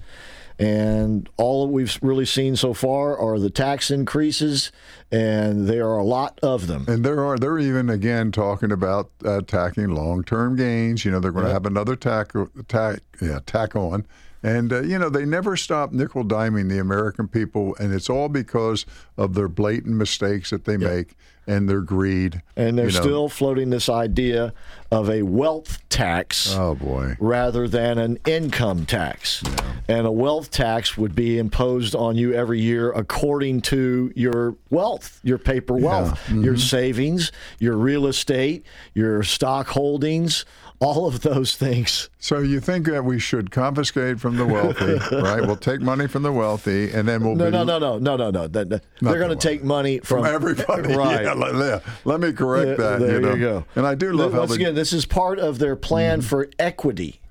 And 0.60 1.30
all 1.38 1.66
that 1.66 1.72
we've 1.72 1.98
really 2.02 2.26
seen 2.26 2.58
so 2.58 2.74
far 2.74 3.18
are 3.18 3.40
the 3.40 3.50
tax 3.50 3.90
increases, 3.90 4.74
and 5.10 5.70
there 5.70 5.88
are 5.88 5.98
a 5.98 6.04
lot 6.04 6.38
of 6.44 6.68
them. 6.68 6.84
And 6.90 7.06
there 7.06 7.24
are 7.24 7.38
they're 7.38 7.60
even 7.60 7.90
again 7.90 8.34
talking 8.34 8.70
about 8.70 9.10
uh, 9.24 9.42
long-term 9.78 10.58
gains. 10.58 11.06
You 11.06 11.12
know, 11.12 11.22
they're 11.22 11.32
going 11.32 11.46
to 11.46 11.54
have 11.54 11.66
another 11.66 11.96
tack 11.96 12.34
tack 12.68 13.00
yeah 13.22 13.40
tack 13.46 13.74
on. 13.74 14.06
And 14.44 14.72
uh, 14.72 14.82
you 14.82 15.00
know 15.00 15.10
they 15.10 15.26
never 15.26 15.56
stop 15.56 15.94
nickel 15.94 16.26
diming 16.26 16.68
the 16.68 16.80
American 16.80 17.30
people, 17.30 17.76
and 17.80 17.94
it's 17.94 18.10
all 18.10 18.28
because 18.28 18.86
of 19.18 19.36
their 19.36 19.48
blatant 19.48 19.96
mistakes 19.96 20.50
that 20.50 20.66
they 20.66 20.76
make 20.76 21.16
and 21.48 21.68
their 21.70 21.82
greed. 21.82 22.42
And 22.56 22.78
they're 22.78 22.88
you 22.90 22.94
know. 22.96 23.02
still 23.02 23.30
floating 23.30 23.70
this 23.70 23.90
idea 23.90 24.54
of 24.92 25.10
a 25.10 25.22
wealth 25.24 25.78
tax 25.90 26.54
Oh 26.56 26.76
boy. 26.76 27.16
rather 27.20 27.68
than 27.68 27.98
an 27.98 28.18
income 28.26 28.86
tax. 28.86 29.44
And 29.88 30.06
a 30.08 30.12
wealth 30.12 30.52
tax 30.52 30.98
would 30.98 31.16
be 31.16 31.38
imposed 31.38 31.96
on 31.96 32.16
you 32.16 32.34
every 32.34 32.60
year 32.60 32.92
according 32.92 33.62
to 33.62 34.12
your 34.16 34.56
wealth, 34.70 35.20
your 35.24 35.38
paper 35.38 35.74
wealth, 35.76 36.20
Mm-hmm. 36.28 36.44
your 36.44 36.58
savings, 36.58 37.32
your 37.60 37.76
real 37.78 38.08
estate, 38.08 38.66
your 38.94 39.22
stock 39.24 39.68
holdings, 39.68 40.46
all 40.82 41.08
of 41.08 41.22
those 41.22 41.56
things. 41.56 42.10
So 42.20 42.40
you 42.40 42.60
think 42.62 42.86
that 42.86 43.04
we 43.04 43.20
should 43.20 43.52
confiscate 43.52 44.20
from 44.20 44.38
the 44.38 44.46
wealthy, 44.46 44.94
right? 45.16 45.42
We'll 45.42 45.56
take 45.58 45.82
money 45.82 46.08
from 46.08 46.24
the 46.24 46.32
wealthy, 46.32 46.92
and 46.92 47.08
then 47.08 47.24
we'll 47.24 47.36
No, 47.36 47.46
be 47.46 47.52
no, 47.52 47.64
no, 47.64 47.80
no, 47.80 47.98
no, 48.00 48.16
no, 48.16 48.32
no. 48.32 48.48
That- 48.48 48.70
that- 48.70 48.84
Not 49.02 49.12
They're 49.12 49.20
going 49.20 49.30
the 49.30 49.36
to 49.36 49.48
take 49.48 49.64
money 49.64 50.00
from, 50.00 50.24
from 50.24 50.34
everybody. 50.34 50.94
right? 50.96 51.29
Yeah, 51.38 51.52
let. 51.52 51.84
Let 52.06 52.20
me 52.20 52.32
correct 52.34 52.78
that. 52.80 53.00
There 53.00 53.16
you, 53.16 53.22
know? 53.22 53.36
go. 53.38 53.66
And 53.76 53.86
I 53.86 53.96
do 53.96 54.12
love 54.14 54.34
how 54.34 54.40
Once 54.40 54.54
again, 54.54 54.76
this 54.76 54.94
is 54.94 55.06
part 55.06 55.40
of 55.40 55.60
their 55.60 55.76
plan 55.76 56.22
for 56.22 56.50
equity. 56.58 57.22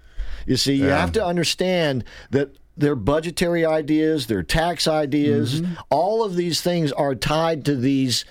You 0.46 0.56
see, 0.56 0.74
you 0.74 0.86
Yeah. 0.86 0.98
have 1.00 1.12
to 1.12 1.24
understand 1.24 2.04
that 2.30 2.56
their 2.76 2.94
budgetary 2.94 3.66
ideas, 3.66 4.26
their 4.28 4.42
tax 4.42 4.86
ideas, 4.86 5.60
Mm-hmm. 5.60 5.72
all 5.90 6.22
of 6.24 6.36
these 6.36 6.60
things 6.60 6.92
are 6.92 7.14
tied 7.14 7.64
to 7.64 7.74
these 7.76 8.24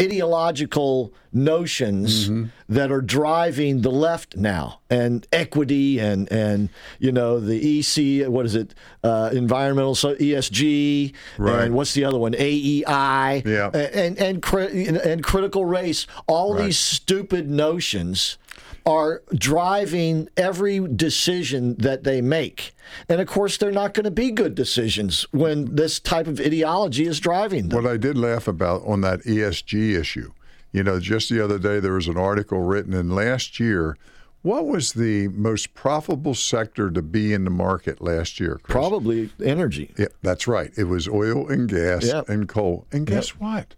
ideological 0.00 1.12
notions 1.32 2.28
Mm-hmm. 2.28 2.44
that 2.68 2.90
are 2.90 3.00
driving 3.02 3.82
the 3.82 3.90
left 3.90 4.36
now 4.36 4.80
and 4.90 5.26
equity 5.32 5.98
and 5.98 6.30
and 6.32 6.68
you 6.98 7.12
know 7.12 7.38
the 7.40 7.58
EC 7.78 8.26
what 8.28 8.46
is 8.46 8.54
it 8.54 8.74
uh, 9.04 9.30
environmental 9.32 9.94
so 9.94 10.14
ESG 10.16 11.12
Right. 11.38 11.64
and 11.64 11.74
what's 11.74 11.92
the 11.94 12.04
other 12.04 12.18
one 12.18 12.34
AEI 12.34 13.42
Yeah. 13.44 13.68
and 13.74 14.18
and 14.18 14.40
cri- 14.42 14.86
and 14.88 15.22
critical 15.22 15.64
race 15.66 16.06
all 16.26 16.54
Right. 16.54 16.64
these 16.66 16.78
stupid 16.78 17.50
notions 17.50 18.38
are 18.86 19.22
driving 19.34 20.28
every 20.36 20.78
decision 20.78 21.74
that 21.76 22.04
they 22.04 22.20
make 22.20 22.72
and 23.08 23.20
of 23.20 23.26
course 23.26 23.56
they're 23.56 23.72
not 23.72 23.92
going 23.94 24.04
to 24.04 24.10
be 24.10 24.30
good 24.30 24.54
decisions 24.54 25.26
when 25.32 25.74
this 25.74 25.98
type 25.98 26.28
of 26.28 26.38
ideology 26.38 27.04
is 27.06 27.18
driving 27.18 27.68
them 27.68 27.82
What 27.82 27.90
I 27.90 27.96
did 27.96 28.16
laugh 28.16 28.46
about 28.46 28.82
on 28.86 29.00
that 29.00 29.20
ESG 29.24 29.98
issue, 29.98 30.32
you 30.72 30.82
know, 30.84 31.00
just 31.00 31.28
the 31.28 31.42
other 31.44 31.58
day 31.58 31.80
there 31.80 31.94
was 31.94 32.06
an 32.06 32.16
article 32.16 32.60
written 32.60 32.92
in 32.94 33.10
last 33.10 33.58
year. 33.58 33.96
What 34.42 34.66
was 34.66 34.92
the 34.92 35.26
most 35.28 35.74
profitable 35.74 36.34
sector 36.34 36.88
to 36.90 37.02
be 37.02 37.32
in 37.32 37.42
the 37.42 37.50
market 37.50 38.00
last 38.00 38.38
year? 38.38 38.60
Chris? 38.62 38.72
probably 38.72 39.30
energy 39.44 39.92
Yeah, 39.98 40.06
that's 40.22 40.46
right. 40.46 40.70
It 40.76 40.84
was 40.84 41.08
oil 41.08 41.48
and 41.48 41.68
gas 41.68 42.04
Yep. 42.06 42.28
and 42.28 42.48
coal. 42.48 42.86
And 42.92 43.06
guess 43.06 43.30
what? 43.30 43.74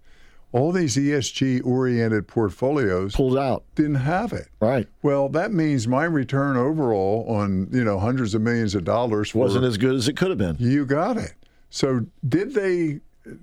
All 0.53 0.73
these 0.73 0.97
ESG 0.97 1.65
oriented 1.65 2.27
portfolios 2.27 3.15
pulled 3.15 3.37
out 3.37 3.65
didn't 3.75 3.97
have 3.97 4.33
it. 4.33 4.49
right 4.61 4.89
Well, 5.03 5.29
that 5.31 5.53
means 5.53 5.87
my 5.87 6.05
return 6.05 6.57
overall 6.57 7.27
on, 7.29 7.69
you 7.71 7.85
know, 7.85 7.99
hundreds 7.99 8.35
of 8.35 8.43
millions 8.43 8.75
of 8.75 8.85
dollars 8.85 9.35
wasn't 9.35 9.65
as 9.65 9.77
good 9.77 9.95
as 9.95 10.09
it 10.09 10.17
could 10.17 10.31
have 10.31 10.39
been 10.39 10.57
You 10.59 10.87
got 10.87 11.17
it. 11.17 11.35
So, 11.71 12.07
did 12.27 12.55
they 12.55 13.01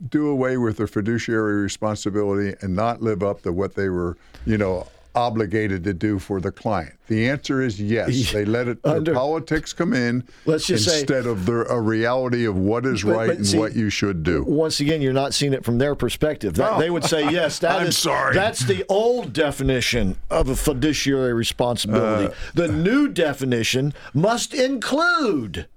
do 0.10 0.28
away 0.28 0.58
with 0.58 0.78
their 0.78 0.88
fiduciary 0.88 1.62
responsibility 1.62 2.56
and 2.62 2.76
not 2.76 3.02
live 3.02 3.22
up 3.22 3.44
to 3.44 3.54
what 3.54 3.76
they 3.76 3.90
were, 3.90 4.18
you 4.46 4.58
know, 4.58 4.88
obligated 5.16 5.84
to 5.86 5.94
do 5.94 6.20
for 6.20 6.40
the 6.42 6.52
client? 6.52 6.94
The 7.08 7.30
answer 7.30 7.62
is 7.62 7.80
yes. 7.82 8.32
They 8.34 8.46
let 8.46 8.68
it 8.68 8.80
Under- 8.84 9.14
politics 9.14 9.74
come 9.74 9.94
in 9.94 10.24
Let's 10.46 10.66
just 10.66 10.86
say- 10.86 11.00
instead 11.02 11.26
of 11.26 11.46
the 11.46 11.66
a 11.72 11.80
reality 11.80 12.46
of 12.46 12.58
what 12.58 12.86
is 12.86 13.04
But- 13.04 13.12
right 13.12 13.28
but 13.28 13.38
and 13.38 13.48
see- 13.48 13.58
what 13.58 13.76
you 13.76 13.90
should 13.90 14.24
do. 14.24 14.44
once 14.44 14.80
again, 14.80 15.02
you're 15.02 15.14
not 15.14 15.34
seeing 15.34 15.54
it 15.54 15.64
from 15.64 15.78
their 15.78 15.96
perspective. 15.96 16.56
That, 16.56 16.74
No. 16.74 16.80
They 16.80 16.90
would 16.90 17.04
say, 17.06 17.30
yes, 17.32 17.60
that 17.60 17.82
I'm 17.82 17.88
is- 17.88 17.98
sorry. 17.98 18.34
That's 18.34 18.62
the 18.66 18.84
old 18.90 19.34
definition 19.34 20.18
of 20.30 20.50
a 20.50 20.56
fiduciary 20.56 21.34
responsibility. 21.34 22.28
Uh, 22.34 22.36
the 22.54 22.68
new 22.68 23.08
definition 23.08 23.94
must 24.14 24.54
include. 24.54 25.68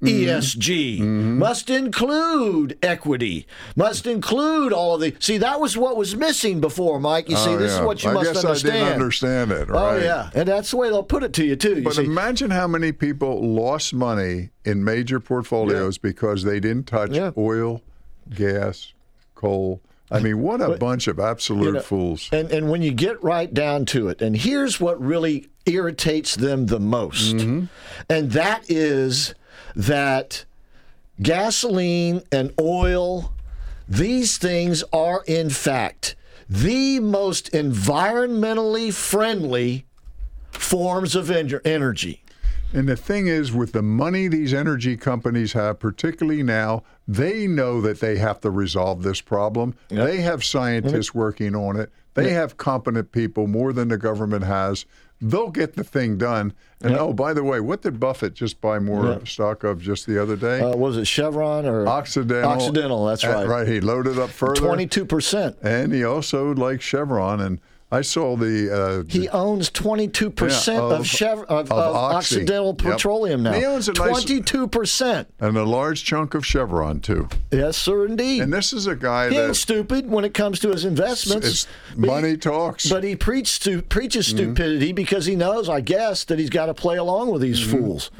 Mm-hmm. 0.00 0.28
ESG 0.28 1.00
must 1.00 1.68
include 1.70 2.78
equity, 2.84 3.46
must 3.74 4.06
include 4.06 4.72
all 4.72 4.94
of 4.94 5.00
the. 5.00 5.14
See, 5.18 5.38
that 5.38 5.60
was 5.60 5.76
what 5.76 5.96
was 5.96 6.14
missing 6.14 6.60
before, 6.60 7.00
Mike. 7.00 7.28
You 7.28 7.36
see, 7.36 7.50
Oh, 7.50 7.58
this 7.58 7.72
yeah. 7.72 7.80
is 7.80 7.84
what 7.86 8.04
you 8.04 8.10
I 8.10 8.12
must 8.14 8.32
guess 8.34 8.44
understand. 8.44 8.76
I 8.76 8.78
didn't 8.78 8.92
understand 8.92 9.50
it. 9.52 9.68
Oh 9.72 9.96
yeah, 9.96 10.30
and 10.34 10.46
that's 10.48 10.70
the 10.70 10.76
way 10.76 10.88
they'll 10.90 11.02
put 11.02 11.24
it 11.24 11.32
to 11.34 11.44
you 11.44 11.56
too. 11.56 11.76
You 11.78 11.82
But 11.82 11.94
see, 11.94 12.04
imagine 12.04 12.50
how 12.52 12.68
many 12.68 12.92
people 12.92 13.40
lost 13.44 13.92
money 13.92 14.50
in 14.64 14.84
major 14.84 15.18
portfolios 15.18 15.98
because 15.98 16.44
they 16.44 16.60
didn't 16.60 16.86
touch 16.86 17.10
Yeah. 17.10 17.32
oil, 17.36 17.82
gas, 18.32 18.92
coal. 19.34 19.80
I 20.10 20.20
mean, 20.20 20.40
what 20.40 20.60
a 20.62 20.76
bunch 20.78 21.06
of 21.06 21.18
absolute 21.20 21.66
you 21.66 21.72
know, 21.72 21.80
fools. 21.80 22.28
And 22.32 22.50
and 22.52 22.70
when 22.70 22.82
you 22.82 22.92
get 22.92 23.22
right 23.22 23.52
down 23.52 23.84
to 23.86 24.08
it, 24.08 24.22
and 24.22 24.36
here's 24.36 24.80
what 24.80 24.98
really 25.04 25.48
irritates 25.66 26.34
them 26.36 26.66
the 26.66 26.80
most, 26.80 27.36
Mm-hmm. 27.36 27.64
and 28.08 28.30
that 28.32 28.64
is 28.70 29.34
that 29.78 30.44
gasoline 31.22 32.22
and 32.32 32.52
oil, 32.60 33.32
these 33.88 34.36
things 34.36 34.82
are 34.92 35.22
in 35.26 35.48
fact 35.48 36.16
the 36.50 36.98
most 36.98 37.52
environmentally 37.52 38.92
friendly 38.92 39.86
forms 40.50 41.14
of 41.14 41.26
ener- 41.26 41.64
energy. 41.64 42.22
And 42.72 42.88
the 42.88 42.96
thing 42.96 43.28
is, 43.28 43.52
with 43.52 43.72
the 43.72 43.80
money 43.82 44.28
these 44.28 44.52
energy 44.52 44.96
companies 44.96 45.52
have, 45.52 45.78
particularly 45.78 46.42
now, 46.42 46.82
they 47.06 47.46
know 47.46 47.80
that 47.80 48.00
they 48.00 48.18
have 48.18 48.40
to 48.40 48.50
resolve 48.50 49.02
this 49.02 49.22
problem. 49.22 49.74
They 49.88 50.18
have 50.18 50.44
scientists 50.44 51.10
mm-hmm. 51.10 51.18
working 51.18 51.54
on 51.54 51.78
it. 51.78 51.90
They 52.12 52.30
have 52.30 52.56
competent 52.56 53.12
people 53.12 53.46
more 53.46 53.72
than 53.72 53.88
the 53.88 53.96
government 53.96 54.44
has. 54.44 54.84
They'll 55.20 55.50
get 55.50 55.74
the 55.74 55.82
thing 55.82 56.16
done. 56.16 56.52
And 56.80 56.96
oh, 56.96 57.12
by 57.12 57.32
the 57.32 57.42
way, 57.42 57.58
what 57.58 57.82
did 57.82 57.98
Buffett 57.98 58.34
just 58.34 58.60
buy 58.60 58.78
more 58.78 59.24
stock 59.26 59.64
of 59.64 59.82
just 59.82 60.06
the 60.06 60.22
other 60.22 60.36
day? 60.36 60.60
Uh, 60.60 60.76
was 60.76 60.96
it 60.96 61.06
Chevron 61.06 61.66
or 61.66 61.88
Occidental. 61.88 62.50
Occidental, 62.50 63.04
that's 63.04 63.24
right. 63.24 63.46
Right. 63.46 63.66
He 63.66 63.80
loaded 63.80 64.18
up 64.18 64.30
further. 64.30 64.60
Twenty-two 64.60 65.04
percent. 65.04 65.56
And 65.60 65.92
he 65.92 66.04
also 66.04 66.54
likes 66.54 66.84
Chevron. 66.84 67.40
And 67.40 67.60
I 67.90 68.02
saw 68.02 68.36
the. 68.36 68.70
Uh, 68.70 69.04
He 69.08 69.30
owns 69.30 69.70
22% 69.70 70.66
Yeah, 70.66 70.78
of, 70.78 70.92
of- 71.00 71.06
Chev- 71.06 71.40
of, 71.44 71.72
of 71.72 71.96
Oxy. 71.96 72.36
Occidental 72.36 72.76
Yep. 72.78 72.78
Petroleum 72.78 73.42
now. 73.42 73.52
He 73.52 73.64
owns 73.64 73.88
a 73.88 73.94
nice- 73.94 74.24
22%. 74.26 75.24
and 75.40 75.56
a 75.56 75.64
large 75.64 76.04
chunk 76.04 76.34
of 76.34 76.44
Chevron, 76.44 77.00
too. 77.00 77.28
Yes, 77.50 77.78
sir, 77.78 78.04
indeed. 78.04 78.42
And 78.42 78.52
this 78.52 78.74
is 78.74 78.86
a 78.86 78.94
guy 78.94 79.30
he 79.30 79.36
that. 79.36 79.54
stupid 79.54 80.10
when 80.10 80.26
it 80.26 80.34
comes 80.34 80.58
to 80.60 80.68
his 80.70 80.84
investments. 80.84 81.66
But 81.96 82.00
he- 82.00 82.06
money 82.06 82.36
talks. 82.36 82.90
But 82.90 83.04
he 83.04 83.16
stu- 83.44 83.80
preaches 83.80 84.28
Mm-hmm. 84.28 84.36
stupidity 84.36 84.92
because 84.92 85.24
he 85.24 85.34
knows, 85.34 85.70
I 85.70 85.80
guess, 85.80 86.24
that 86.24 86.38
he's 86.38 86.50
got 86.50 86.66
to 86.66 86.74
play 86.74 86.98
along 86.98 87.30
with 87.30 87.40
these 87.40 87.58
Mm-hmm. 87.60 87.70
fools. 87.78 88.10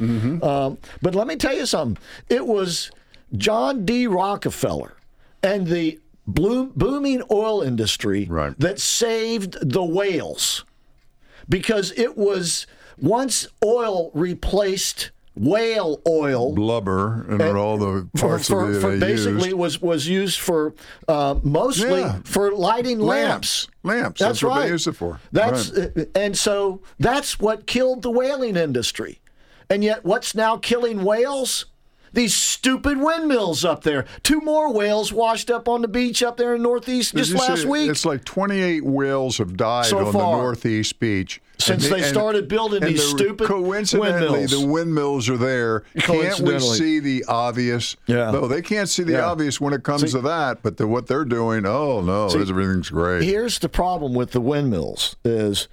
Um, 0.42 0.78
but 1.02 1.14
let 1.14 1.26
me 1.26 1.37
tell 1.37 1.54
you 1.54 1.66
something. 1.66 2.02
It 2.31 2.46
was 2.46 2.90
John 3.37 3.85
D. 3.85 4.07
Rockefeller 4.07 4.94
and 5.42 5.66
the 5.66 5.98
bloom, 6.29 6.73
booming 6.77 7.23
oil 7.31 7.62
industry 7.62 8.27
Right. 8.31 8.55
that 8.61 8.79
saved 8.79 9.57
the 9.61 9.83
whales 9.85 10.64
because 11.49 11.93
it 11.97 12.17
was 12.17 12.67
once 13.01 13.47
oil 13.64 14.11
replaced 14.14 15.11
whale 15.35 16.01
oil 16.07 16.53
blubber 16.53 17.25
and 17.31 17.41
all 17.57 17.79
the 17.79 18.09
parts 18.19 18.49
for, 18.49 18.69
of 18.69 18.75
it 18.77 18.81
for 18.81 18.99
basically 18.99 19.51
used. 19.51 19.57
was 19.57 19.81
was 19.81 20.09
used 20.09 20.41
for 20.41 20.75
uh, 21.07 21.37
mostly 21.45 22.01
Yeah. 22.01 22.19
for 22.25 22.51
lighting 22.53 22.99
lamps. 22.99 23.69
Lamps. 23.85 24.03
Lamps. 24.03 24.21
That's, 24.21 24.41
That's 24.41 24.43
what 24.43 24.61
they 24.62 24.69
used 24.69 24.88
it 24.88 24.95
for. 24.97 25.21
That's 25.31 25.71
Right. 25.71 25.93
uh, 25.97 26.05
and 26.17 26.37
so 26.37 26.81
that's 26.99 27.38
what 27.38 27.67
killed 27.69 28.03
the 28.03 28.11
whaling 28.11 28.57
industry. 28.57 29.21
And 29.71 29.85
yet, 29.85 30.05
what's 30.05 30.35
now 30.35 30.57
killing 30.57 31.05
whales? 31.05 31.67
These 32.12 32.35
stupid 32.35 32.99
windmills 32.99 33.64
up 33.64 33.83
there. 33.83 34.05
Two 34.23 34.40
more 34.40 34.73
whales 34.73 35.12
washed 35.12 35.51
up 35.51 35.68
on 35.68 35.83
the 35.83 35.88
beach 35.88 36.23
up 36.23 36.37
there 36.37 36.55
in 36.55 36.62
Northeast 36.62 37.14
Did 37.14 37.25
just 37.25 37.35
last 37.35 37.62
see- 37.62 37.68
week. 37.68 37.90
It's 37.90 38.05
like 38.05 38.25
28 38.25 38.85
whales 38.85 39.38
have 39.38 39.57
died 39.57 39.87
So 39.87 39.99
on 40.07 40.12
far. 40.12 40.37
the 40.37 40.42
Northeast 40.42 40.99
Beach. 41.01 41.40
Since 41.61 41.87
And 41.90 41.94
they 41.97 42.03
started 42.09 42.47
building 42.47 42.85
and 42.85 42.92
these 42.94 43.03
the- 43.12 43.18
stupid 43.18 43.49
Coincidentally, 43.49 44.31
windmills. 44.40 44.51
the 44.53 44.66
windmills 44.66 45.29
are 45.29 45.37
there. 45.37 45.83
Can't 45.99 46.38
we 46.40 46.59
see 46.61 47.01
the 47.01 47.25
obvious? 47.27 47.97
Yeah. 48.07 48.31
No, 48.31 48.47
they 48.47 48.62
can't 48.62 48.88
see 48.88 49.03
the 49.03 49.12
Yeah. 49.14 49.27
obvious 49.31 49.61
when 49.61 49.73
it 49.73 49.83
comes 49.83 50.03
See- 50.03 50.11
to 50.12 50.21
that. 50.21 50.62
But 50.62 50.77
the, 50.77 50.87
what 50.87 51.09
they're 51.09 51.25
doing, 51.25 51.66
oh 51.66 52.01
no, 52.01 52.27
everything's 52.27 52.90
great. 52.90 53.25
Here's 53.25 53.59
the 53.59 53.68
problem 53.68 54.14
with 54.14 54.31
the 54.31 54.40
windmills 54.40 55.16
is 55.25 55.66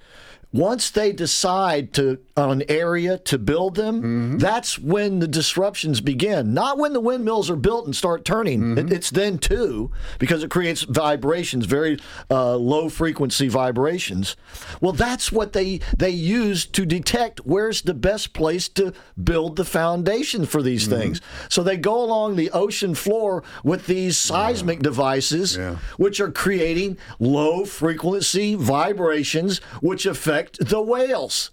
once 0.56 0.90
they 0.90 1.12
decide 1.12 1.92
to 1.94 2.18
an 2.36 2.62
area 2.68 3.18
to 3.18 3.38
build 3.38 3.74
them, 3.76 3.96
Mm-hmm. 3.96 4.38
that's 4.38 4.78
when 4.78 5.18
the 5.20 5.28
disruptions 5.28 6.00
begin. 6.00 6.54
Not 6.54 6.78
when 6.78 6.92
the 6.92 7.00
windmills 7.00 7.48
are 7.50 7.56
built 7.56 7.86
and 7.86 7.94
start 7.96 8.24
turning. 8.24 8.60
Mm-hmm. 8.60 8.78
It- 8.78 8.92
it's 8.96 9.10
then 9.10 9.38
too 9.38 9.90
because 10.18 10.42
it 10.42 10.50
creates 10.50 10.82
vibrations, 10.82 11.66
very 11.66 11.98
uh, 12.30 12.56
low 12.56 12.88
frequency 12.88 13.48
vibrations. 13.48 14.36
Well, 14.80 14.92
that's 14.92 15.30
what 15.32 15.52
they 15.52 15.80
they 15.96 16.10
use 16.10 16.66
to 16.66 16.86
detect 16.86 17.40
where's 17.46 17.82
the 17.82 17.94
best 17.94 18.32
place 18.32 18.68
to 18.70 18.92
build 19.22 19.56
the 19.56 19.64
foundation 19.64 20.46
for 20.46 20.62
these 20.62 20.86
Mm-hmm. 20.88 20.98
things. 21.00 21.20
So 21.48 21.62
they 21.62 21.76
go 21.76 22.02
along 22.02 22.36
the 22.36 22.50
ocean 22.50 22.94
floor 22.94 23.42
with 23.64 23.86
these 23.86 24.16
seismic 24.18 24.80
devices 24.80 25.56
Yeah. 25.56 25.76
which 25.96 26.20
are 26.20 26.30
creating 26.30 26.96
low 27.18 27.64
frequency 27.64 28.54
vibrations 28.54 29.58
which 29.80 30.06
affect 30.06 30.45
the 30.54 30.80
whales. 30.80 31.50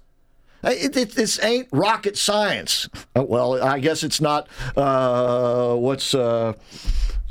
It, 0.64 0.96
it, 0.96 1.12
this 1.12 1.44
ain't 1.44 1.68
rocket 1.72 2.18
science. 2.18 2.88
Uh, 3.16 3.24
Well, 3.24 3.62
I 3.62 3.80
guess 3.80 4.02
it's 4.04 4.22
not. 4.22 4.48
Uh, 4.78 5.76
what's 5.76 6.16
uh, 6.16 6.54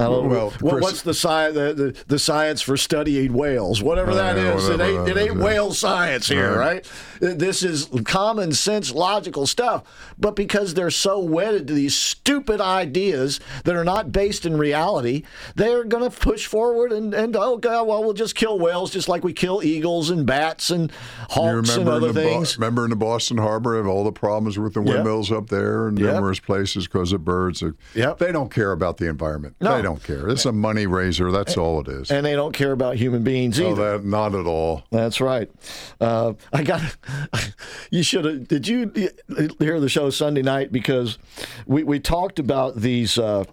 I 0.03 0.09
don't 0.11 0.29
Well, 0.29 0.51
know. 0.51 0.71
Chris- 0.71 0.83
what's 0.83 1.03
the, 1.03 1.15
sci- 1.15 1.51
the, 1.53 1.73
the 1.75 2.05
the 2.07 2.19
science 2.19 2.61
for 2.63 2.77
studying 2.77 3.33
whales? 3.33 3.83
Whatever 3.83 4.15
that 4.15 4.37
is, 4.39 4.69
it 4.69 4.81
ain't, 4.81 5.09
it 5.09 5.17
ain't 5.17 5.37
whale 5.37 5.73
science 5.73 6.29
here, 6.29 6.57
Right. 6.57 6.87
right? 7.21 7.39
This 7.39 7.63
is 7.63 7.89
common 8.05 8.53
sense, 8.53 8.91
logical 8.93 9.47
stuff. 9.47 9.85
But 10.19 10.37
because 10.37 10.75
they're 10.75 10.91
so 10.91 11.19
wedded 11.21 11.67
to 11.69 11.75
these 11.75 11.95
stupid 11.95 12.61
ideas 12.61 13.41
that 13.65 13.75
are 13.77 13.85
not 13.85 14.11
based 14.13 14.45
in 14.45 14.57
reality, 14.57 15.23
they're 15.55 15.85
going 15.85 16.09
to 16.09 16.17
push 16.17 16.47
forward 16.47 16.93
and, 16.93 17.15
and 17.15 17.37
oh, 17.37 17.57
God, 17.59 17.87
well, 17.87 18.03
we'll 18.03 18.13
just 18.13 18.35
kill 18.35 18.59
whales 18.59 18.91
just 18.91 19.09
like 19.09 19.23
we 19.25 19.33
kill 19.33 19.63
eagles 19.63 20.11
and 20.11 20.27
bats 20.27 20.71
and 20.71 20.91
hawks 21.31 21.77
and 21.77 21.89
other 21.89 22.09
in 22.09 22.15
the 22.15 22.21
Bo- 22.23 22.29
things. 22.35 22.57
remember 22.59 22.85
in 22.85 22.91
the 22.91 22.97
Boston 22.97 23.39
Harbor 23.39 23.79
of 23.79 23.87
all 23.87 24.05
the 24.05 24.13
problems 24.13 24.59
with 24.59 24.75
the 24.75 24.81
Yep. 24.83 24.95
windmills 24.95 25.31
up 25.31 25.49
there 25.49 25.87
and 25.89 25.99
Yep. 25.99 26.15
numerous 26.15 26.41
places 26.41 26.87
because 26.87 27.13
of 27.13 27.25
birds. 27.25 27.63
Yep. 27.95 28.19
They 28.19 28.33
don't 28.33 28.51
care 28.53 28.73
about 28.73 28.97
the 28.97 29.09
environment. 29.09 29.55
No. 29.61 29.77
They 29.77 29.83
don't 29.83 29.92
care. 30.01 30.29
It's 30.29 30.47
a 30.47 30.53
money 30.53 30.87
raiser. 30.87 31.33
That's 31.33 31.57
all 31.57 31.81
it 31.81 31.89
is. 31.89 32.13
and 32.13 32.25
they 32.25 32.35
don't 32.35 32.53
care 32.53 32.71
about 32.71 32.95
human 32.95 33.25
beings 33.25 33.59
Oh, 33.59 33.73
either. 33.73 33.99
that 33.99 34.05
not 34.07 34.37
at 34.37 34.47
all. 34.47 34.85
That's 34.93 35.21
right. 35.21 35.51
Uh, 36.01 36.35
I 36.53 36.63
got. 36.63 36.83
You 37.91 38.03
should 38.03 38.25
have. 38.25 38.49
Did 38.49 38.69
you 38.69 38.91
hear 39.59 39.79
the 39.81 39.89
show 39.89 40.09
Sunday 40.11 40.41
night? 40.41 40.73
Because 40.73 41.19
we, 41.67 41.83
we 41.83 42.01
talked 42.01 42.39
about 42.39 42.77
these 42.77 43.19
uh, 43.19 43.45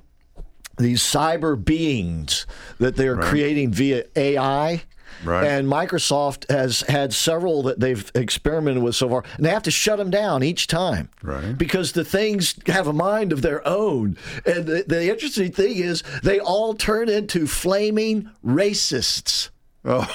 these 0.77 1.01
cyber 1.01 1.61
beings 1.61 2.45
that 2.79 2.95
they 2.95 3.07
are 3.09 3.17
creating 3.17 3.71
via 3.73 4.05
AI. 4.15 4.83
Right. 5.23 5.45
And 5.45 5.67
Microsoft 5.67 6.49
has 6.51 6.81
had 6.81 7.13
several 7.13 7.63
that 7.63 7.79
they've 7.79 8.09
experimented 8.15 8.83
with 8.83 8.95
so 8.95 9.09
far, 9.09 9.23
and 9.37 9.45
they 9.45 9.49
have 9.49 9.63
to 9.63 9.71
shut 9.71 9.97
them 9.97 10.09
down 10.09 10.43
each 10.43 10.67
time. 10.67 11.09
Right. 11.21 11.57
Because 11.57 11.91
the 11.91 12.05
things 12.05 12.55
have 12.67 12.87
a 12.87 12.93
mind 12.93 13.31
of 13.33 13.41
their 13.41 13.65
own. 13.67 14.17
And 14.45 14.65
the, 14.65 14.83
the 14.87 15.09
interesting 15.11 15.51
thing 15.51 15.77
is, 15.77 16.03
they 16.23 16.39
all 16.39 16.73
turn 16.73 17.09
into 17.09 17.47
flaming 17.47 18.29
racists. 18.45 19.49
Oh, 19.85 20.07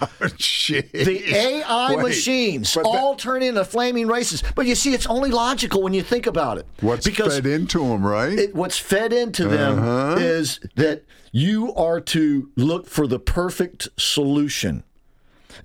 jeez. 0.20 0.90
The 0.92 1.34
AI 1.36 1.94
Wait, 1.96 2.02
machines 2.02 2.74
that- 2.74 2.84
all 2.84 3.14
turn 3.16 3.42
into 3.42 3.64
flaming 3.64 4.06
races. 4.08 4.42
But 4.54 4.66
you 4.66 4.74
see, 4.74 4.94
it's 4.94 5.06
only 5.06 5.30
logical 5.30 5.82
when 5.82 5.92
you 5.94 6.02
think 6.02 6.26
about 6.26 6.58
it. 6.58 6.66
what's 6.80 7.04
because 7.06 7.34
fed 7.36 7.46
into 7.46 7.78
them, 7.80 8.04
right? 8.04 8.38
it, 8.38 8.54
what's 8.54 8.78
fed 8.78 9.12
into 9.12 9.46
them 9.48 9.78
Uh-huh. 9.78 10.16
is 10.18 10.60
that 10.76 11.02
you 11.32 11.74
are 11.74 12.00
to 12.00 12.50
look 12.56 12.86
for 12.86 13.06
the 13.06 13.18
perfect 13.18 13.88
solution. 13.96 14.82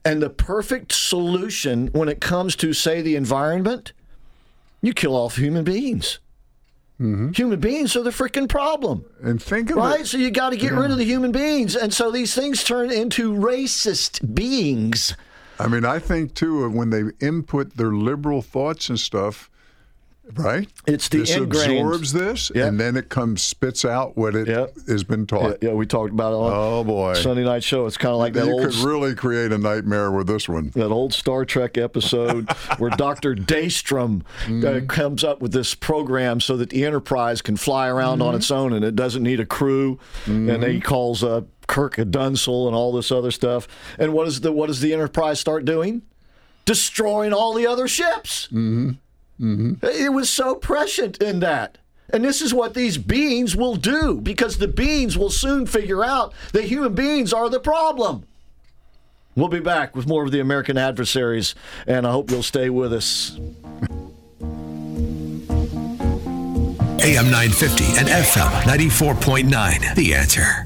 And 0.03 0.21
the 0.21 0.29
perfect 0.29 0.91
solution 0.91 1.87
when 1.87 2.09
it 2.09 2.19
comes 2.21 2.55
to, 2.57 2.73
say, 2.73 3.01
the 3.01 3.15
environment, 3.15 3.93
you 4.81 4.93
kill 4.93 5.15
off 5.15 5.37
human 5.37 5.63
beings. 5.63 6.19
Mm-hmm. 6.99 7.31
Human 7.33 7.59
beings 7.59 7.95
are 7.95 8.03
the 8.03 8.09
freaking 8.11 8.47
problem. 8.47 9.05
and 9.21 9.41
think 9.41 9.69
of 9.69 9.77
Right? 9.77 9.95
it. 9.95 9.97
Right? 9.97 10.05
So 10.07 10.17
you 10.17 10.31
got 10.31 10.51
to 10.51 10.57
get 10.57 10.71
rid 10.71 10.91
of 10.91 10.97
the 10.97 11.03
human 11.03 11.31
beings. 11.31 11.75
And 11.75 11.93
so 11.93 12.09
these 12.09 12.33
things 12.33 12.63
turn 12.63 12.91
into 12.91 13.33
racist 13.33 14.33
beings. 14.33 15.15
I 15.59 15.67
mean, 15.67 15.85
I 15.85 15.99
think 15.99 16.33
too 16.35 16.63
of 16.63 16.73
when 16.73 16.89
they 16.89 17.03
input 17.25 17.75
their 17.77 17.91
liberal 17.91 18.41
thoughts 18.41 18.89
and 18.89 18.99
stuff, 18.99 19.49
right? 20.33 20.67
It's 20.87 21.07
the 21.09 21.19
this 21.19 21.35
ingrained- 21.35 21.71
absorbs 21.79 22.13
this, 22.13 22.49
and 22.51 22.79
then 22.79 22.97
it 22.97 23.09
comes 23.09 23.41
spits 23.41 23.85
out 23.85 24.17
what 24.17 24.35
it 24.35 24.47
has 24.87 25.03
been 25.03 25.25
taught. 25.27 25.57
yeah, 25.61 25.71
we 25.73 25.85
talked 25.85 26.11
about 26.11 26.31
it 26.33 26.35
on 26.35 26.51
Oh 26.53 26.83
boy, 26.83 27.13
Sunday 27.13 27.43
night 27.43 27.63
show. 27.63 27.85
It's 27.85 27.97
kind 27.97 28.11
of 28.13 28.17
like 28.19 28.33
that 28.33 28.45
you 28.45 28.51
old 28.53 28.63
could 28.65 28.75
really 28.75 29.13
create 29.15 29.51
a 29.51 29.57
nightmare 29.57 30.11
with 30.11 30.27
this 30.27 30.49
one. 30.49 30.71
that 30.75 30.89
old 30.89 31.13
Star 31.13 31.45
Trek 31.45 31.77
episode 31.77 32.49
where 32.77 32.89
Dr. 32.91 33.35
Daystrom 33.35 34.23
uh, 34.65 34.85
comes 34.87 35.23
up 35.23 35.41
with 35.41 35.51
this 35.53 35.75
program 35.75 36.39
so 36.41 36.57
that 36.57 36.69
the 36.71 36.85
Enterprise 36.85 37.41
can 37.41 37.55
fly 37.57 37.87
around 37.87 38.21
on 38.21 38.35
its 38.35 38.49
own 38.51 38.73
and 38.73 38.83
it 38.83 38.95
doesn't 38.95 39.23
need 39.23 39.39
a 39.39 39.45
crew. 39.45 39.99
And 40.25 40.63
he 40.63 40.79
calls 40.81 41.23
uh, 41.23 41.41
Kirk 41.67 41.97
a 41.97 42.05
Dunsel 42.05 42.67
and 42.67 42.75
all 42.75 42.91
this 42.91 43.11
other 43.11 43.31
stuff. 43.31 43.67
And 43.99 44.13
what 44.13 44.27
is 44.27 44.41
the 44.41 44.51
what 44.51 44.67
does 44.67 44.81
the 44.81 44.93
Enterprise 44.93 45.39
start 45.39 45.65
doing? 45.65 46.01
Destroying 46.65 47.31
all 47.33 47.53
the 47.53 47.67
other 47.67 47.87
ships. 47.87 48.47
Mm-hmm. 49.39 49.85
It 49.85 50.13
was 50.13 50.29
so 50.29 50.55
prescient 50.55 51.21
in 51.21 51.39
that. 51.41 51.77
And 52.09 52.23
this 52.23 52.41
is 52.41 52.53
what 52.53 52.73
these 52.73 52.97
beings 52.97 53.55
will 53.55 53.75
do 53.75 54.21
because 54.21 54.57
the 54.57 54.67
beings 54.67 55.17
will 55.17 55.31
soon 55.31 55.65
figure 55.65 56.03
out 56.03 56.33
that 56.53 56.65
human 56.65 56.93
beings 56.93 57.33
are 57.33 57.49
the 57.49 57.59
problem. 57.59 58.25
We'll 59.35 59.49
be 59.49 59.59
back 59.59 59.95
with 59.95 60.07
more 60.07 60.23
of 60.23 60.31
the 60.31 60.39
American 60.39 60.77
adversaries, 60.77 61.55
and 61.85 62.07
I 62.07 62.11
hope 62.11 62.31
you'll 62.31 62.43
stay 62.43 62.69
with 62.69 62.93
us. 62.93 63.37
AM 67.01 67.25
950 67.29 67.83
and 67.99 68.07
FM 68.07 68.49
94.9. 68.61 69.95
The 69.95 70.15
answer. 70.15 70.65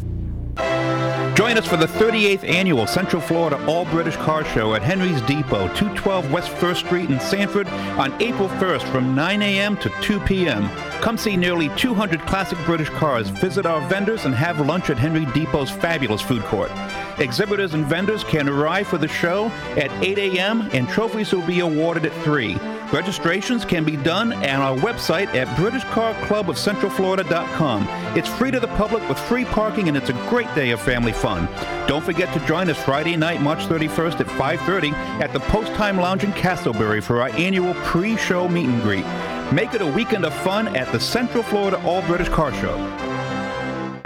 Join 1.40 1.58
us 1.58 1.66
for 1.66 1.78
the 1.78 1.86
38th 1.86 2.44
annual 2.44 2.86
Central 2.86 3.22
Florida 3.22 3.66
All 3.66 3.86
British 3.86 4.18
Car 4.18 4.44
Show 4.44 4.74
at 4.74 4.82
Henry's 4.82 5.22
Depot, 5.22 5.74
212 5.74 6.34
West 6.34 6.52
1st 6.52 6.76
Street 6.76 7.10
in 7.10 7.18
Sanford 7.22 7.66
on 7.98 8.12
April 8.22 8.50
1st 8.50 8.84
from 8.92 9.16
9 9.16 9.42
a.m. 9.42 9.78
to 9.78 9.90
2 10.02 10.20
p.m. 10.20 10.68
Come 11.00 11.18
see 11.18 11.38
nearly 11.38 11.70
200 11.78 12.20
classic 12.26 12.58
British 12.66 12.90
cars, 12.90 13.30
visit 13.30 13.66
our 13.66 13.80
vendors, 13.88 14.26
and 14.26 14.36
have 14.36 14.60
lunch 14.60 14.90
at 14.90 14.98
Henry 14.98 15.26
Depot's 15.28 15.72
fabulous 15.72 16.22
food 16.22 16.44
court. 16.44 16.72
Exhibitors 17.20 17.74
and 17.74 17.86
vendors 17.86 18.26
can 18.26 18.50
arrive 18.50 18.90
for 18.90 18.98
the 18.98 19.08
show 19.08 19.46
at 19.78 19.92
8 20.04 20.18
a.m. 20.18 20.70
and 20.74 20.90
trophies 20.90 21.32
will 21.32 21.48
be 21.48 21.62
awarded 21.62 22.06
at 22.06 22.24
3. 22.26 22.56
Registrations 22.92 23.66
can 23.66 23.84
be 23.84 23.96
done 23.96 24.34
on 24.34 24.62
our 24.62 24.76
website 24.76 25.28
at 25.36 25.46
BritishCarClubOfCentralFlorida.com. 25.58 27.88
It's 28.18 28.28
free 28.28 28.50
to 28.50 28.60
the 28.60 28.68
public 28.70 29.08
with 29.08 29.20
free 29.20 29.46
parking 29.46 29.90
and 29.90 29.96
it's 29.96 30.10
a 30.10 30.28
great 30.28 30.52
day 30.56 30.72
of 30.72 30.82
family 30.82 31.12
fun. 31.12 31.48
Don't 31.88 32.04
forget 32.04 32.34
to 32.34 32.44
join 32.48 32.68
us 32.68 32.84
Friday 32.84 33.16
night, 33.16 33.44
March 33.44 33.68
31st 33.68 34.22
at 34.22 34.28
5:30 34.28 34.92
at 35.22 35.32
the 35.34 35.40
Post 35.42 35.72
Time 35.76 35.98
Lounge 35.98 36.24
in 36.24 36.32
Casselberry 36.32 37.04
for 37.04 37.22
our 37.22 37.30
annual 37.30 37.76
pre-show 37.86 38.48
meet 38.48 38.66
and 38.66 38.82
greet. 38.82 39.06
Make 39.54 39.76
it 39.76 39.82
a 39.82 39.88
weekend 39.88 40.26
of 40.26 40.34
fun 40.34 40.76
at 40.76 40.92
the 40.92 41.00
Central 41.00 41.44
Florida 41.44 41.80
All 41.86 42.02
British 42.04 42.30
Car 42.30 42.52
Show. 42.54 43.09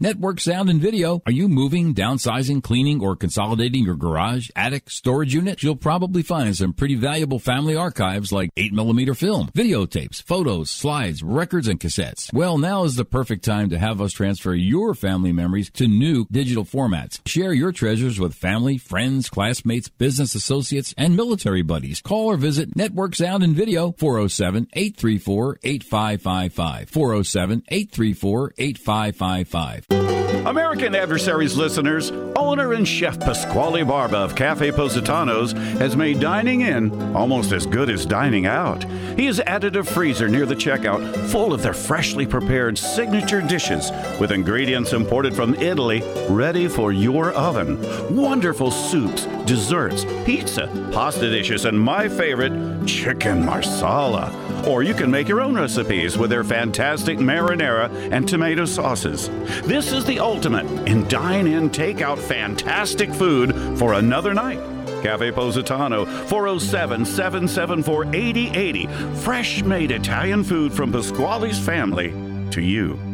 Network 0.00 0.40
Sound 0.40 0.68
and 0.70 0.80
Video. 0.80 1.22
Are 1.24 1.30
you 1.30 1.48
moving, 1.48 1.94
downsizing, 1.94 2.64
cleaning, 2.64 3.00
or 3.00 3.14
consolidating 3.14 3.84
your 3.84 3.94
garage, 3.94 4.50
attic, 4.56 4.90
storage 4.90 5.32
unit? 5.32 5.62
You'll 5.62 5.76
probably 5.76 6.24
find 6.24 6.56
some 6.56 6.72
pretty 6.72 6.96
valuable 6.96 7.38
family 7.38 7.76
archives 7.76 8.32
like 8.32 8.52
8mm 8.56 9.16
film, 9.16 9.50
videotapes, 9.54 10.20
photos, 10.20 10.68
slides, 10.68 11.22
records, 11.22 11.68
and 11.68 11.78
cassettes. 11.78 12.32
Well, 12.32 12.58
now 12.58 12.82
is 12.82 12.96
the 12.96 13.04
perfect 13.04 13.44
time 13.44 13.70
to 13.70 13.78
have 13.78 14.00
us 14.00 14.10
transfer 14.10 14.52
your 14.52 14.94
family 14.94 15.30
memories 15.30 15.70
to 15.74 15.86
new 15.86 16.26
digital 16.28 16.64
formats. 16.64 17.20
Share 17.24 17.52
your 17.52 17.70
treasures 17.70 18.18
with 18.18 18.34
family, 18.34 18.78
friends, 18.78 19.30
classmates, 19.30 19.88
business 19.88 20.34
associates, 20.34 20.92
and 20.98 21.16
military 21.16 21.62
buddies. 21.62 22.02
Call 22.02 22.32
or 22.32 22.36
visit 22.36 22.74
Network 22.74 23.14
Sound 23.14 23.44
and 23.44 23.54
Video 23.54 23.92
407 23.92 24.66
834 24.72 25.60
8555. 25.62 26.90
407 26.90 27.62
834 27.68 28.54
8555. 28.58 29.83
American 29.90 30.94
Adversaries 30.94 31.56
listeners, 31.56 32.10
owner 32.36 32.74
and 32.74 32.86
chef 32.86 33.18
Pasquale 33.18 33.82
Barba 33.82 34.18
of 34.18 34.36
Cafe 34.36 34.70
Positano's 34.72 35.52
has 35.52 35.96
made 35.96 36.20
dining 36.20 36.60
in 36.60 37.16
almost 37.16 37.52
as 37.52 37.64
good 37.64 37.88
as 37.88 38.04
dining 38.04 38.44
out. 38.44 38.84
He 39.16 39.26
has 39.26 39.40
added 39.40 39.76
a 39.76 39.84
freezer 39.84 40.28
near 40.28 40.44
the 40.44 40.54
checkout 40.54 41.16
full 41.28 41.54
of 41.54 41.62
their 41.62 41.72
freshly 41.72 42.26
prepared 42.26 42.76
signature 42.76 43.40
dishes 43.40 43.90
with 44.20 44.32
ingredients 44.32 44.92
imported 44.92 45.34
from 45.34 45.54
Italy 45.54 46.02
ready 46.28 46.68
for 46.68 46.92
your 46.92 47.32
oven. 47.32 47.80
Wonderful 48.14 48.70
soups, 48.70 49.26
desserts, 49.46 50.04
pizza, 50.24 50.66
pasta 50.92 51.30
dishes, 51.30 51.64
and 51.64 51.80
my 51.80 52.08
favorite, 52.08 52.86
chicken 52.86 53.44
marsala. 53.44 54.30
Or 54.66 54.82
you 54.82 54.94
can 54.94 55.10
make 55.10 55.28
your 55.28 55.40
own 55.40 55.54
recipes 55.54 56.16
with 56.16 56.30
their 56.30 56.44
fantastic 56.44 57.18
marinara 57.18 57.90
and 58.10 58.26
tomato 58.26 58.64
sauces. 58.64 59.28
This 59.64 59.92
is 59.92 60.04
the 60.04 60.18
ultimate 60.20 60.66
in 60.88 61.06
dine 61.08 61.46
in, 61.46 61.70
take 61.70 62.00
out 62.00 62.18
fantastic 62.18 63.12
food 63.12 63.54
for 63.78 63.94
another 63.94 64.32
night. 64.32 64.60
Cafe 65.02 65.32
Positano, 65.32 66.06
407 66.06 67.04
774 67.04 68.06
8080. 68.14 68.86
Fresh 69.16 69.62
made 69.62 69.90
Italian 69.90 70.42
food 70.42 70.72
from 70.72 70.90
Pasquale's 70.90 71.58
family 71.58 72.10
to 72.50 72.62
you. 72.62 73.13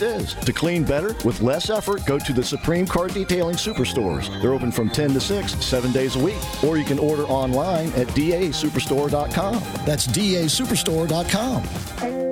is. 0.00 0.34
To 0.34 0.52
clean 0.52 0.84
better 0.84 1.14
with 1.24 1.42
less 1.42 1.68
effort, 1.68 2.06
go 2.06 2.18
to 2.18 2.32
the 2.32 2.42
Supreme 2.42 2.86
Car 2.86 3.08
Detailing 3.08 3.56
Superstores. 3.56 4.40
They're 4.40 4.54
open 4.54 4.72
from 4.72 4.88
10 4.88 5.12
to 5.12 5.20
6, 5.20 5.64
seven 5.64 5.92
days 5.92 6.16
a 6.16 6.18
week. 6.18 6.64
Or 6.64 6.78
you 6.78 6.84
can 6.84 6.98
order 6.98 7.24
online 7.24 7.88
at 7.92 8.06
dasuperstore.com. 8.08 9.62
That's 9.84 10.06
dasuperstore.com. 10.06 12.31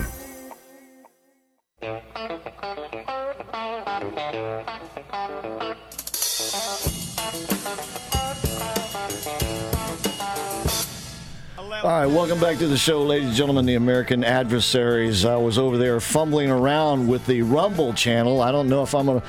Thank 1.81 2.05
you. 7.95 8.00
All 11.83 11.89
right, 11.89 12.05
welcome 12.05 12.39
back 12.39 12.59
to 12.59 12.67
the 12.67 12.77
show, 12.77 13.01
ladies 13.01 13.29
and 13.29 13.35
gentlemen, 13.35 13.65
the 13.65 13.73
American 13.73 14.23
adversaries. 14.23 15.25
I 15.25 15.35
was 15.35 15.57
over 15.57 15.79
there 15.79 15.99
fumbling 15.99 16.51
around 16.51 17.07
with 17.07 17.25
the 17.25 17.41
Rumble 17.41 17.91
channel. 17.95 18.39
I 18.39 18.51
don't 18.51 18.69
know 18.69 18.83
if 18.83 18.93
I'm 18.93 19.07
gonna, 19.07 19.23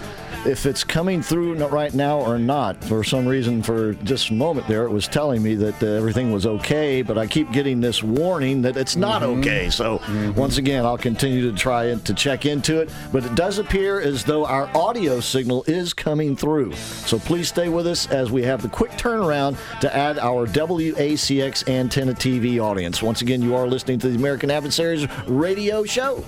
if 0.45 0.67
it's 0.67 0.85
coming 0.85 1.23
through 1.23 1.55
right 1.69 1.95
now 1.95 2.21
or 2.21 2.39
not. 2.39 2.85
For 2.85 3.05
some 3.05 3.27
reason, 3.27 3.63
for 3.63 3.95
just 3.95 4.29
a 4.29 4.35
moment 4.35 4.69
there, 4.69 4.85
it 4.85 4.91
was 4.91 5.09
telling 5.09 5.43
me 5.43 5.55
that 5.55 5.83
uh, 5.83 5.87
everything 5.87 6.31
was 6.31 6.45
okay, 6.45 7.01
but 7.01 7.17
I 7.17 7.27
keep 7.27 7.51
getting 7.53 7.81
this 7.81 8.03
warning 8.03 8.61
that 8.63 8.77
it's 8.77 8.97
not 8.97 9.23
okay. 9.23 9.71
So 9.71 10.03
once 10.37 10.59
again, 10.59 10.85
I'll 10.85 10.99
continue 10.99 11.51
to 11.51 11.57
try 11.57 11.85
and 11.85 12.05
to 12.05 12.13
check 12.13 12.45
into 12.45 12.83
it. 12.83 12.91
But 13.13 13.25
it 13.25 13.35
does 13.35 13.61
appear 13.61 13.99
as 14.03 14.25
though 14.25 14.45
our 14.45 14.71
audio 14.77 15.21
signal 15.21 15.65
is 15.67 15.95
coming 15.95 16.37
through. 16.37 16.75
So 16.75 17.19
please 17.19 17.49
stay 17.49 17.71
with 17.71 17.87
us 17.87 18.11
as 18.11 18.31
we 18.31 18.43
have 18.43 18.61
the 18.61 18.69
quick 18.69 18.91
turnaround 18.93 19.57
to 19.81 19.97
add 19.97 20.19
our 20.19 20.47
WACX 20.47 21.67
antenna 21.67 22.13
TV 22.13 22.42
audience. 22.61 23.03
Once 23.03 23.23
again, 23.23 23.43
you 23.43 23.55
are 23.55 23.67
listening 23.67 23.99
to 24.01 24.09
the 24.09 24.17
American 24.17 24.51
Adversaries 24.51 25.07
radio 25.27 25.85
show. 25.85 26.25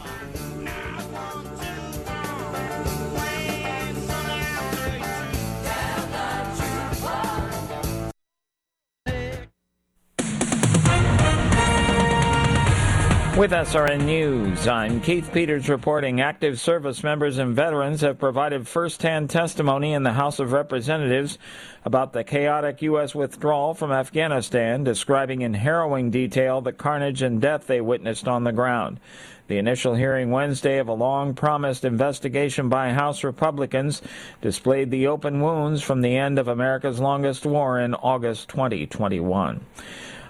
With 13.36 13.50
SRN 13.50 14.04
News, 14.04 14.68
I'm 14.68 15.00
Keith 15.00 15.32
Peters 15.32 15.68
reporting 15.68 16.20
active 16.20 16.60
service 16.60 17.02
members 17.02 17.38
and 17.38 17.56
veterans 17.56 18.02
have 18.02 18.16
provided 18.16 18.68
firsthand 18.68 19.28
testimony 19.28 19.92
in 19.92 20.04
the 20.04 20.12
House 20.12 20.38
of 20.38 20.52
Representatives 20.52 21.36
about 21.84 22.12
the 22.12 22.22
chaotic 22.22 22.80
U.S. 22.82 23.12
withdrawal 23.12 23.74
from 23.74 23.90
Afghanistan, 23.90 24.84
describing 24.84 25.42
in 25.42 25.54
harrowing 25.54 26.12
detail 26.12 26.60
the 26.60 26.72
carnage 26.72 27.22
and 27.22 27.40
death 27.40 27.66
they 27.66 27.80
witnessed 27.80 28.28
on 28.28 28.44
the 28.44 28.52
ground. 28.52 29.00
The 29.48 29.58
initial 29.58 29.96
hearing 29.96 30.30
Wednesday 30.30 30.78
of 30.78 30.86
a 30.86 30.94
long 30.94 31.34
promised 31.34 31.84
investigation 31.84 32.68
by 32.68 32.92
House 32.92 33.24
Republicans 33.24 34.00
displayed 34.42 34.92
the 34.92 35.08
open 35.08 35.40
wounds 35.40 35.82
from 35.82 36.02
the 36.02 36.16
end 36.16 36.38
of 36.38 36.46
America's 36.46 37.00
longest 37.00 37.44
war 37.44 37.80
in 37.80 37.94
August 37.94 38.48
2021. 38.50 39.60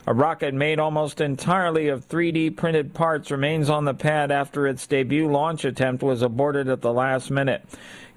A 0.07 0.13
rocket 0.13 0.53
made 0.53 0.79
almost 0.79 1.23
entirely 1.23 1.89
of 1.89 2.07
3D 2.07 2.55
printed 2.57 2.93
parts 2.93 3.31
remains 3.31 3.71
on 3.71 3.87
the 3.87 3.95
pad 3.95 4.31
after 4.31 4.67
its 4.67 4.87
debut 4.87 5.27
launch 5.27 5.65
attempt 5.65 6.03
was 6.03 6.21
aborted 6.21 6.69
at 6.69 6.83
the 6.83 6.93
last 6.93 7.31
minute. 7.31 7.65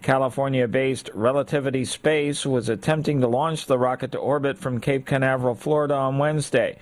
California 0.01 0.67
based 0.67 1.09
Relativity 1.13 1.85
Space 1.85 2.45
was 2.45 2.67
attempting 2.67 3.21
to 3.21 3.27
launch 3.27 3.67
the 3.67 3.77
rocket 3.77 4.11
to 4.11 4.17
orbit 4.17 4.57
from 4.57 4.81
Cape 4.81 5.05
Canaveral, 5.05 5.55
Florida 5.55 5.93
on 5.93 6.17
Wednesday. 6.17 6.77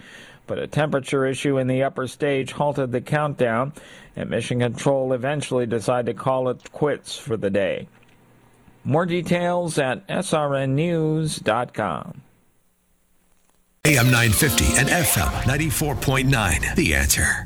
But 0.47 0.57
a 0.57 0.65
temperature 0.65 1.23
issue 1.23 1.59
in 1.59 1.67
the 1.67 1.83
upper 1.83 2.07
stage 2.07 2.53
halted 2.53 2.91
the 2.91 3.01
countdown, 3.01 3.73
and 4.15 4.31
Mission 4.31 4.59
Control 4.59 5.13
eventually 5.13 5.67
decided 5.67 6.07
to 6.07 6.19
call 6.19 6.49
it 6.49 6.71
quits 6.71 7.15
for 7.15 7.37
the 7.37 7.51
day. 7.51 7.87
More 8.83 9.05
details 9.05 9.77
at 9.77 10.07
srnnews.com. 10.07 10.65
AM 13.85 14.07
950 14.07 14.79
and 14.79 14.89
FM 14.89 15.29
94.9. 15.43 16.75
The 16.75 16.95
answer. 16.95 17.45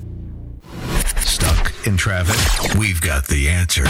Stuck 1.19 1.73
in 1.85 1.97
traffic? 1.97 2.77
We've 2.79 3.01
got 3.01 3.27
the 3.27 3.49
answer. 3.49 3.83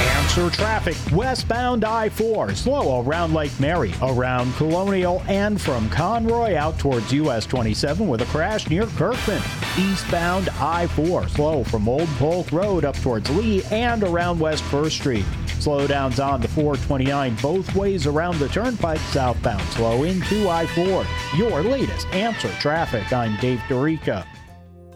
Answer 0.00 0.50
traffic 0.50 0.96
westbound 1.12 1.84
I 1.84 2.08
4, 2.08 2.54
slow 2.54 3.02
around 3.02 3.34
Lake 3.34 3.58
Mary, 3.60 3.94
around 4.02 4.52
Colonial, 4.54 5.22
and 5.28 5.60
from 5.60 5.88
Conroy 5.90 6.56
out 6.56 6.78
towards 6.78 7.12
US 7.12 7.46
27 7.46 8.08
with 8.08 8.22
a 8.22 8.26
crash 8.26 8.68
near 8.68 8.86
Kirkman. 8.86 9.42
Eastbound 9.78 10.48
I 10.60 10.86
4, 10.88 11.28
slow 11.28 11.64
from 11.64 11.88
Old 11.88 12.08
Polk 12.18 12.50
Road 12.52 12.84
up 12.84 12.96
towards 12.96 13.30
Lee 13.30 13.62
and 13.70 14.02
around 14.02 14.40
West 14.40 14.64
1st 14.64 14.90
Street. 14.90 15.24
Slowdowns 15.64 16.22
on 16.22 16.40
the 16.40 16.48
429 16.48 17.36
both 17.40 17.74
ways 17.74 18.06
around 18.06 18.38
the 18.38 18.48
turnpike 18.48 18.98
southbound, 18.98 19.62
slow 19.68 20.02
into 20.02 20.48
I 20.48 20.66
4. 20.66 21.06
Your 21.36 21.62
latest 21.62 22.06
answer 22.08 22.50
traffic. 22.60 23.12
I'm 23.12 23.36
Dave 23.40 23.60
Dorica. 23.60 24.26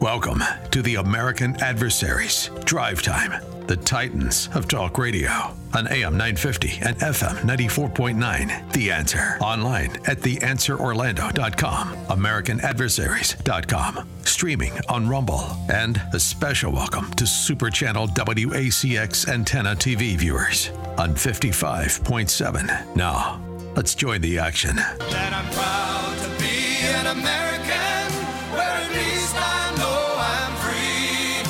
Welcome 0.01 0.43
to 0.71 0.81
the 0.81 0.95
American 0.95 1.55
Adversaries 1.61 2.51
Drive 2.65 3.01
Time, 3.01 3.33
the 3.69 3.77
Titans 3.77 4.49
of 4.55 4.67
Talk 4.67 4.97
Radio 4.97 5.29
on 5.75 5.87
AM 5.89 6.13
950 6.13 6.79
and 6.81 6.97
FM 6.97 7.35
94.9. 7.41 8.73
The 8.73 8.91
Answer. 8.91 9.37
Online 9.41 9.91
at 10.07 10.21
theanswerorlando.com, 10.21 11.95
AmericanAdversaries.com, 12.07 14.09
streaming 14.25 14.73
on 14.89 15.07
Rumble, 15.07 15.55
and 15.71 16.01
a 16.13 16.19
special 16.19 16.71
welcome 16.71 17.11
to 17.13 17.27
Super 17.27 17.69
Channel 17.69 18.07
WACX 18.07 19.29
antenna 19.29 19.75
TV 19.75 20.17
viewers 20.17 20.71
on 20.97 21.13
55.7. 21.13 22.95
Now, 22.95 23.39
let's 23.75 23.93
join 23.93 24.21
the 24.21 24.39
action. 24.39 24.77
That 24.77 25.31
I'm 25.31 25.45
proud 25.53 26.17
to 26.23 26.29
be 26.41 26.79
an 26.97 27.05
American, 27.05 28.13
where 28.51 28.63
at 28.63 28.89
least 28.89 29.35
I 29.37 29.75
know 29.77 30.15
I'm 30.17 30.55
free. 30.57 31.43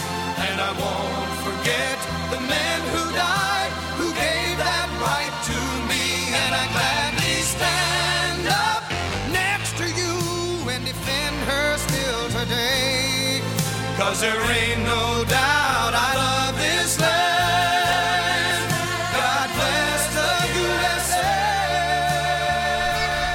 And 0.49 0.59
I 0.59 0.73
won't 0.81 1.18
Cause 14.09 14.21
there 14.21 14.41
ain't 14.41 14.79
no 14.79 15.23
doubt 15.25 15.93
I 15.93 16.15
love 16.15 16.57
this 16.57 16.99
land. 16.99 18.71
God 19.13 19.49
bless 19.53 20.07
the 20.15 20.31
USA. 20.61 21.29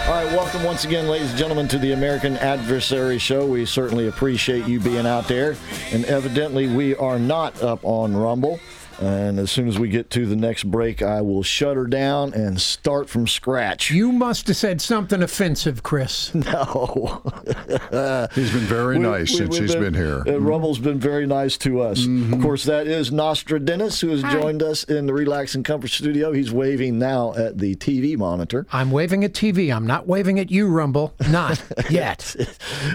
All 0.09 0.15
right, 0.25 0.37
welcome 0.37 0.65
once 0.65 0.85
again, 0.85 1.07
ladies 1.07 1.31
and 1.31 1.39
gentlemen, 1.39 1.69
to 1.69 1.79
the 1.79 1.93
American 1.93 2.37
Adversary 2.39 3.19
Show. 3.21 3.47
We 3.47 3.67
certainly 3.67 4.09
appreciate 4.09 4.67
you 4.67 4.81
being 4.81 5.07
out 5.07 5.29
there. 5.29 5.55
And 5.93 6.05
evidently, 6.07 6.67
we 6.67 6.97
are 6.97 7.21
not 7.21 7.63
up 7.63 7.79
on 7.85 8.17
Rumble. 8.17 8.59
And 9.01 9.39
as 9.39 9.51
soon 9.51 9.69
as 9.69 9.79
we 9.79 9.89
get 9.89 10.09
to 10.11 10.27
the 10.27 10.37
next 10.37 10.65
break, 10.71 11.03
I 11.03 11.21
will 11.21 11.43
shut 11.43 11.77
her 11.77 11.87
down 11.87 12.33
and 12.33 12.61
start 12.61 13.09
from 13.09 13.27
scratch. 13.27 13.91
You 13.91 14.13
must 14.13 14.47
have 14.49 14.57
said 14.57 14.81
something 14.81 15.23
offensive, 15.23 15.83
Chris. 15.83 16.33
No. 16.45 17.23
He's 18.35 18.53
been 18.53 18.61
very 18.61 18.99
nice 18.99 19.31
we- 19.33 19.37
since 19.39 19.51
we've 19.59 19.63
he's 19.63 19.73
been, 19.75 19.93
been 19.93 19.95
here. 19.95 20.23
Uh, 20.27 20.39
Rumble's 20.39 20.79
been 20.79 21.01
very 21.01 21.27
nice 21.27 21.57
to 21.59 21.81
us. 21.81 22.05
Of 22.07 22.41
course, 22.43 22.65
that 22.65 22.87
is 22.87 23.11
Nostradamus, 23.11 24.01
who 24.01 24.09
has 24.11 24.23
joined 24.23 24.63
us 24.63 24.85
in 24.85 25.07
the 25.07 25.15
Relax 25.15 25.55
and 25.55 25.65
Comfort 25.65 25.89
studio. 25.91 26.33
He's 26.33 26.53
waving 26.53 26.99
now 26.99 27.33
at 27.35 27.59
the 27.59 27.75
TV 27.77 28.17
monitor. 28.17 28.67
I'm 28.73 28.91
waving 28.91 29.25
at 29.25 29.33
TV. 29.33 29.75
I'm 29.75 29.87
not 29.87 30.07
waving 30.07 30.39
at 30.39 30.51
you, 30.51 30.69
Rumble. 30.69 31.15
Not 31.31 31.63
yet. 31.91 32.37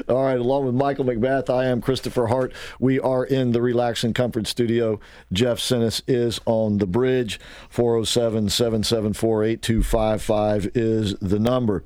All 0.07 0.23
right, 0.23 0.39
along 0.39 0.65
with 0.65 0.75
Michael 0.75 1.05
McBath, 1.05 1.49
I 1.49 1.65
am 1.65 1.81
Christopher 1.81 2.27
Hart. 2.27 2.53
We 2.79 2.99
are 2.99 3.25
in 3.25 3.51
the 3.51 3.61
Relax 3.61 4.03
and 4.03 4.13
Comfort 4.13 4.45
studio. 4.47 4.99
Jeff 5.33 5.59
Sinnis 5.89 6.01
is 6.07 6.39
on 6.45 6.77
the 6.77 6.87
bridge. 6.87 7.39
407 7.69 8.49
774 8.49 9.43
8255 9.43 10.71
is 10.75 11.15
the 11.15 11.39
number. 11.39 11.83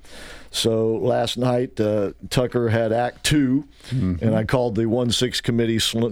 So 0.52 0.96
last 0.98 1.36
night, 1.38 1.80
uh, 1.80 2.12
Tucker 2.30 2.70
had 2.70 2.92
Act 2.94 3.24
2, 3.24 3.68
and 3.90 4.36
I 4.36 4.44
called 4.44 4.76
the 4.76 4.86
1 4.86 5.10
6 5.10 5.42
committee 5.42 5.80
sl- 5.80 6.10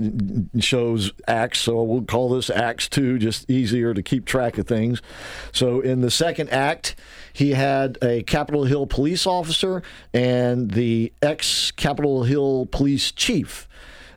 shows 0.60 1.12
Acts, 1.27 1.60
so 1.60 1.84
we'll 1.84 2.01
call 2.01 2.30
this 2.30 2.49
Acts 2.49 2.89
2, 2.89 3.19
just 3.19 3.47
easier 3.51 3.93
to 3.93 4.01
keep 4.01 4.25
track 4.25 4.58
of 4.58 4.65
things. 4.65 4.99
So 5.51 5.80
in 5.80 6.01
the 6.01 6.10
second 6.10 6.49
act, 6.49 6.95
he 7.34 7.51
had 7.51 7.99
a 8.01 8.23
Capitol 8.23 8.63
Hill 8.63 8.88
police 8.88 9.27
officer 9.27 9.84
and 10.12 10.71
the 10.71 11.13
ex 11.21 11.69
Capitol 11.69 12.23
Hill 12.23 12.65
police 12.71 13.12
chief. 13.12 13.67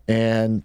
And 0.08 0.62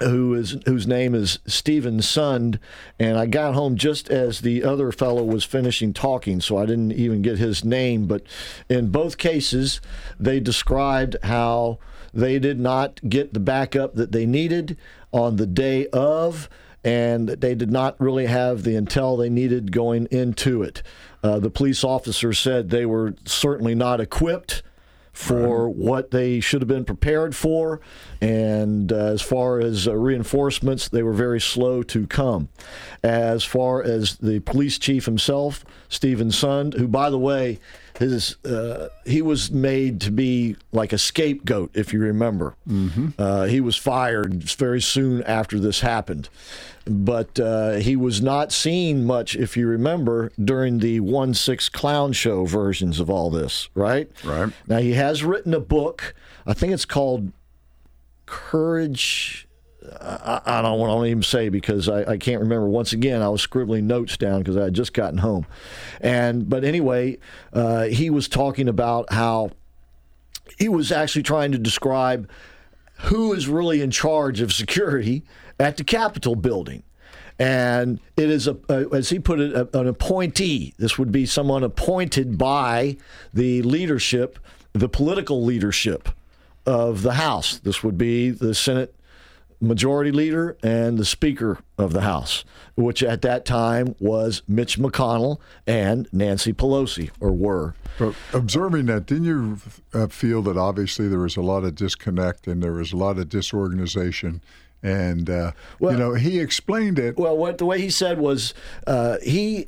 who 0.00 0.34
is 0.34 0.56
whose 0.66 0.86
name 0.86 1.14
is 1.14 1.38
Steven 1.46 1.98
Sund, 1.98 2.58
and 2.98 3.18
I 3.18 3.26
got 3.26 3.54
home 3.54 3.76
just 3.76 4.10
as 4.10 4.40
the 4.40 4.62
other 4.62 4.92
fellow 4.92 5.22
was 5.24 5.44
finishing 5.44 5.92
talking, 5.92 6.40
so 6.40 6.56
I 6.56 6.66
didn't 6.66 6.92
even 6.92 7.22
get 7.22 7.38
his 7.38 7.64
name. 7.64 8.06
But 8.06 8.22
in 8.68 8.90
both 8.90 9.18
cases, 9.18 9.80
they 10.18 10.40
described 10.40 11.16
how 11.24 11.78
they 12.14 12.38
did 12.38 12.58
not 12.58 13.00
get 13.08 13.34
the 13.34 13.40
backup 13.40 13.94
that 13.94 14.12
they 14.12 14.26
needed 14.26 14.76
on 15.12 15.36
the 15.36 15.46
day 15.46 15.86
of, 15.88 16.48
and 16.84 17.28
they 17.28 17.54
did 17.54 17.70
not 17.70 18.00
really 18.00 18.26
have 18.26 18.62
the 18.62 18.74
intel 18.74 19.18
they 19.18 19.30
needed 19.30 19.72
going 19.72 20.06
into 20.10 20.62
it. 20.62 20.82
Uh, 21.22 21.38
the 21.38 21.50
police 21.50 21.82
officer 21.82 22.32
said 22.32 22.70
they 22.70 22.86
were 22.86 23.14
certainly 23.24 23.74
not 23.74 24.00
equipped 24.00 24.62
for 25.18 25.68
what 25.68 26.12
they 26.12 26.38
should 26.38 26.60
have 26.60 26.68
been 26.68 26.84
prepared 26.84 27.34
for. 27.34 27.80
And 28.20 28.92
uh, 28.92 28.96
as 28.96 29.20
far 29.20 29.58
as 29.58 29.88
uh, 29.88 29.96
reinforcements, 29.96 30.88
they 30.88 31.02
were 31.02 31.12
very 31.12 31.40
slow 31.40 31.82
to 31.82 32.06
come. 32.06 32.50
As 33.02 33.42
far 33.42 33.82
as 33.82 34.16
the 34.18 34.38
police 34.38 34.78
chief 34.78 35.06
himself, 35.06 35.64
Steven 35.88 36.28
Sund, 36.28 36.74
who, 36.74 36.86
by 36.86 37.10
the 37.10 37.18
way, 37.18 37.58
his 37.98 38.36
uh, 38.44 38.88
he 39.04 39.22
was 39.22 39.50
made 39.50 40.00
to 40.02 40.10
be 40.10 40.56
like 40.72 40.92
a 40.92 40.98
scapegoat, 40.98 41.70
if 41.74 41.92
you 41.92 42.00
remember. 42.00 42.54
Mm-hmm. 42.68 43.08
Uh, 43.18 43.44
he 43.44 43.60
was 43.60 43.76
fired 43.76 44.44
very 44.44 44.80
soon 44.80 45.22
after 45.24 45.58
this 45.58 45.80
happened, 45.80 46.28
but 46.86 47.40
uh, 47.40 47.72
he 47.72 47.96
was 47.96 48.22
not 48.22 48.52
seen 48.52 49.04
much, 49.04 49.34
if 49.34 49.56
you 49.56 49.66
remember, 49.66 50.30
during 50.42 50.78
the 50.78 51.00
one 51.00 51.34
six 51.34 51.68
clown 51.68 52.12
show 52.12 52.44
versions 52.44 53.00
of 53.00 53.10
all 53.10 53.30
this. 53.30 53.68
Right. 53.74 54.08
Right. 54.24 54.52
Now 54.68 54.78
he 54.78 54.92
has 54.92 55.24
written 55.24 55.52
a 55.52 55.60
book. 55.60 56.14
I 56.46 56.54
think 56.54 56.72
it's 56.72 56.84
called 56.84 57.32
Courage. 58.26 59.47
I, 60.00 60.40
I 60.44 60.62
don't 60.62 60.78
want 60.78 61.02
to 61.02 61.06
even 61.06 61.22
say 61.22 61.48
because 61.48 61.88
I, 61.88 62.12
I 62.12 62.16
can't 62.16 62.40
remember. 62.40 62.68
Once 62.68 62.92
again, 62.92 63.22
I 63.22 63.28
was 63.28 63.42
scribbling 63.42 63.86
notes 63.86 64.16
down 64.16 64.40
because 64.40 64.56
I 64.56 64.64
had 64.64 64.74
just 64.74 64.92
gotten 64.92 65.18
home, 65.18 65.46
and 66.00 66.48
but 66.48 66.64
anyway, 66.64 67.18
uh, 67.52 67.84
he 67.84 68.10
was 68.10 68.28
talking 68.28 68.68
about 68.68 69.12
how 69.12 69.50
he 70.58 70.68
was 70.68 70.90
actually 70.92 71.22
trying 71.22 71.52
to 71.52 71.58
describe 71.58 72.28
who 73.02 73.32
is 73.32 73.48
really 73.48 73.80
in 73.80 73.90
charge 73.90 74.40
of 74.40 74.52
security 74.52 75.22
at 75.58 75.76
the 75.76 75.84
Capitol 75.84 76.34
building. 76.34 76.82
And 77.38 78.00
it 78.16 78.30
is, 78.30 78.48
a, 78.48 78.56
a 78.68 78.92
as 78.92 79.10
he 79.10 79.20
put 79.20 79.38
it, 79.38 79.54
a, 79.54 79.78
an 79.78 79.86
appointee. 79.86 80.74
This 80.78 80.98
would 80.98 81.12
be 81.12 81.24
someone 81.24 81.62
appointed 81.62 82.36
by 82.36 82.96
the 83.32 83.62
leadership, 83.62 84.40
the 84.72 84.88
political 84.88 85.44
leadership 85.44 86.08
of 86.66 87.02
the 87.02 87.14
House. 87.14 87.58
This 87.58 87.84
would 87.84 87.96
be 87.96 88.30
the 88.30 88.54
Senate 88.54 88.94
majority 89.60 90.12
leader 90.12 90.56
and 90.62 90.98
the 90.98 91.04
Speaker 91.04 91.58
of 91.76 91.92
the 91.92 92.02
House, 92.02 92.44
which 92.76 93.02
at 93.02 93.22
that 93.22 93.44
time 93.44 93.94
was 93.98 94.42
Mitch 94.46 94.78
McConnell 94.78 95.38
and 95.66 96.08
Nancy 96.12 96.52
Pelosi, 96.52 97.10
or 97.20 97.32
were. 97.32 97.74
But 97.98 98.14
observing 98.32 98.86
that, 98.86 99.06
didn't 99.06 99.24
you 99.24 99.58
uh, 99.92 100.06
feel 100.06 100.42
that 100.42 100.56
obviously 100.56 101.08
there 101.08 101.18
was 101.18 101.36
a 101.36 101.42
lot 101.42 101.64
of 101.64 101.74
disconnect 101.74 102.46
and 102.46 102.62
there 102.62 102.72
was 102.72 102.92
a 102.92 102.96
lot 102.96 103.18
of 103.18 103.28
disorganization? 103.28 104.40
And 104.80 105.28
uh, 105.28 105.52
you 105.80 105.96
know, 105.96 106.14
he 106.14 106.38
explained 106.38 107.00
it. 107.00 107.18
Well, 107.18 107.36
what 107.36 107.58
the 107.58 107.66
way 107.66 107.80
he 107.80 107.90
said 107.90 108.20
was 108.20 108.54
uh, 108.86 109.16
he 109.24 109.66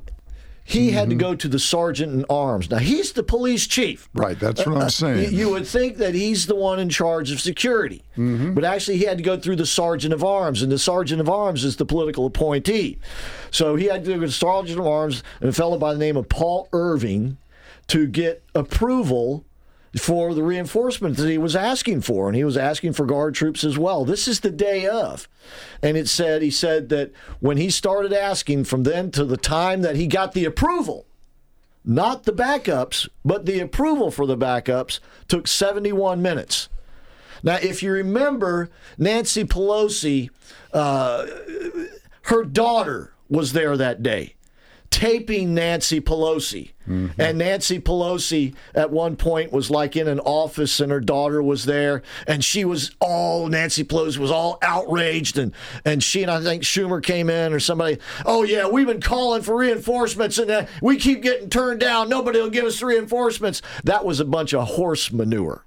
he 0.71 0.91
had 0.93 1.11
to 1.11 1.17
mm-hmm. 1.17 1.21
go 1.21 1.35
to 1.35 1.49
the 1.49 1.59
sergeant 1.59 2.13
in 2.13 2.25
arms. 2.31 2.71
Now 2.71 2.79
he's 2.79 3.13
the 3.13 3.23
police 3.23 3.67
chief. 3.67 4.09
Right, 4.15 4.39
that's 4.39 4.65
what 4.67 4.77
Uh, 4.77 4.81
I'm 4.81 4.87
uh, 4.87 4.91
saying. 4.91 5.33
You, 5.33 5.39
you 5.39 5.51
would 5.51 5.67
think 5.67 5.97
that 5.99 6.15
he's 6.15 6.47
the 6.47 6.55
one 6.55 6.79
in 6.79 6.89
charge 6.89 7.31
of 7.31 7.41
security, 7.41 8.03
mm-hmm. 8.17 8.55
but 8.55 8.65
actually 8.65 8.99
he 8.99 9.05
had 9.05 9.19
to 9.19 9.25
go 9.25 9.39
through 9.39 9.57
the 9.57 9.67
sergeant 9.67 10.15
of 10.15 10.25
arms, 10.25 10.63
and 10.63 10.71
the 10.71 10.79
sergeant 10.79 11.21
of 11.21 11.29
arms 11.29 11.65
is 11.65 11.77
the 11.77 11.87
political 11.87 12.27
appointee. 12.27 12.99
So 13.51 13.77
he 13.77 13.87
had 13.87 14.05
to 14.05 14.11
go 14.15 14.21
to 14.21 14.27
the 14.27 14.33
sergeant 14.33 14.79
of 14.79 14.87
arms 14.87 15.23
and 15.41 15.49
a 15.49 15.53
fellow 15.53 15.79
by 15.79 15.93
the 15.93 15.99
name 15.99 16.17
of 16.17 16.29
Paul 16.29 16.69
Irving 16.73 17.37
to 17.89 18.07
get 18.07 18.43
approval 18.55 19.45
for 19.99 20.35
the 20.35 20.43
reinforcement 20.43 21.17
that 21.17 21.29
he 21.29 21.39
was 21.39 21.57
asking 21.57 22.03
for, 22.03 22.29
and 22.29 22.37
he 22.37 22.45
was 22.45 22.57
asking 22.57 22.93
for 22.93 23.07
guard 23.07 23.35
troops 23.35 23.65
as 23.65 23.77
well. 23.77 24.05
This 24.05 24.29
is 24.29 24.41
the 24.41 24.51
day 24.51 24.87
of, 24.87 25.29
and 25.83 25.97
it 25.97 26.09
said 26.09 26.43
he 26.43 26.51
said 26.51 26.89
that 26.91 27.13
when 27.41 27.57
he 27.57 27.71
started 27.71 28.13
asking 28.13 28.65
from 28.65 28.85
then 28.85 29.11
to 29.13 29.25
the 29.25 29.37
time 29.37 29.83
that 29.83 29.97
he 29.97 30.07
got 30.07 30.33
the 30.33 30.45
approval, 30.45 31.07
not 31.85 32.23
the 32.23 32.33
backups, 32.33 33.09
but 33.25 33.47
the 33.47 33.59
approval 33.59 34.11
for 34.11 34.27
the 34.27 34.37
backups 34.37 35.01
took 35.27 35.49
71 35.49 36.23
minutes. 36.23 36.69
Now, 37.43 37.57
if 37.57 37.83
you 37.83 37.91
remember, 37.91 38.71
Nancy 38.99 39.45
Pelosi, 39.45 40.31
uh, 40.73 41.27
her 42.23 42.45
daughter 42.45 43.15
was 43.29 43.55
there 43.55 43.77
that 43.77 44.03
day 44.03 44.35
taping 44.91 45.55
Nancy 45.55 46.01
Pelosi. 46.01 46.73
And 47.19 47.39
Nancy 47.39 47.79
Pelosi 47.79 48.57
at 48.75 48.91
one 48.91 49.15
point 49.15 49.53
was 49.53 49.71
like 49.71 49.95
in 49.95 50.09
an 50.09 50.19
office 50.19 50.81
and 50.81 50.91
her 50.91 50.99
daughter 50.99 51.41
was 51.41 51.65
there 51.65 52.03
and 52.27 52.45
she 52.45 52.65
was 52.65 52.91
all 52.99 53.47
Nancy 53.47 53.85
Pelosi 53.85 54.19
was 54.19 54.33
all 54.33 54.59
outraged 54.61 55.39
and 55.39 55.53
and 55.85 56.03
she 56.03 56.23
and 56.23 56.31
I 56.33 56.43
think 56.43 56.65
Schumer 56.65 57.01
came 57.01 57.31
in 57.31 57.53
or 57.53 57.61
somebody, 57.61 57.99
"Oh 58.27 58.43
yeah, 58.43 58.67
we've 58.67 58.89
been 58.89 59.01
calling 59.01 59.43
for 59.43 59.57
reinforcements 59.57 60.37
and 60.39 60.51
uh, 60.51 60.67
we 60.83 60.97
keep 60.97 61.23
getting 61.23 61.49
turned 61.49 61.79
down. 61.79 62.09
Nobody 62.09 62.41
will 62.41 62.51
give 62.51 62.65
us 62.65 62.83
reinforcements." 62.83 63.63
That 63.85 64.05
was 64.05 64.19
a 64.19 64.25
bunch 64.25 64.53
of 64.53 64.67
horse 64.67 65.13
manure. 65.13 65.65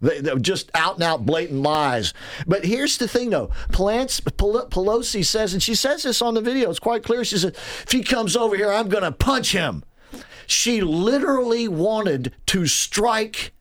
They, 0.00 0.20
they 0.20 0.34
just 0.36 0.70
out 0.74 0.94
and 0.94 1.02
out 1.02 1.26
blatant 1.26 1.62
lies. 1.62 2.14
But 2.46 2.64
here's 2.64 2.98
the 2.98 3.08
thing, 3.08 3.30
though. 3.30 3.50
Pel- 3.72 4.06
Pelosi 4.06 5.24
says, 5.24 5.52
and 5.52 5.62
she 5.62 5.74
says 5.74 6.02
this 6.02 6.22
on 6.22 6.34
the 6.34 6.40
video, 6.40 6.70
it's 6.70 6.78
quite 6.78 7.02
clear. 7.02 7.24
She 7.24 7.38
said, 7.38 7.54
if 7.54 7.92
he 7.92 8.02
comes 8.02 8.36
over 8.36 8.56
here, 8.56 8.72
I'm 8.72 8.88
going 8.88 9.04
to 9.04 9.12
punch 9.12 9.52
him. 9.52 9.84
She 10.46 10.80
literally 10.80 11.66
wanted 11.66 12.34
to 12.46 12.66
strike 12.66 13.52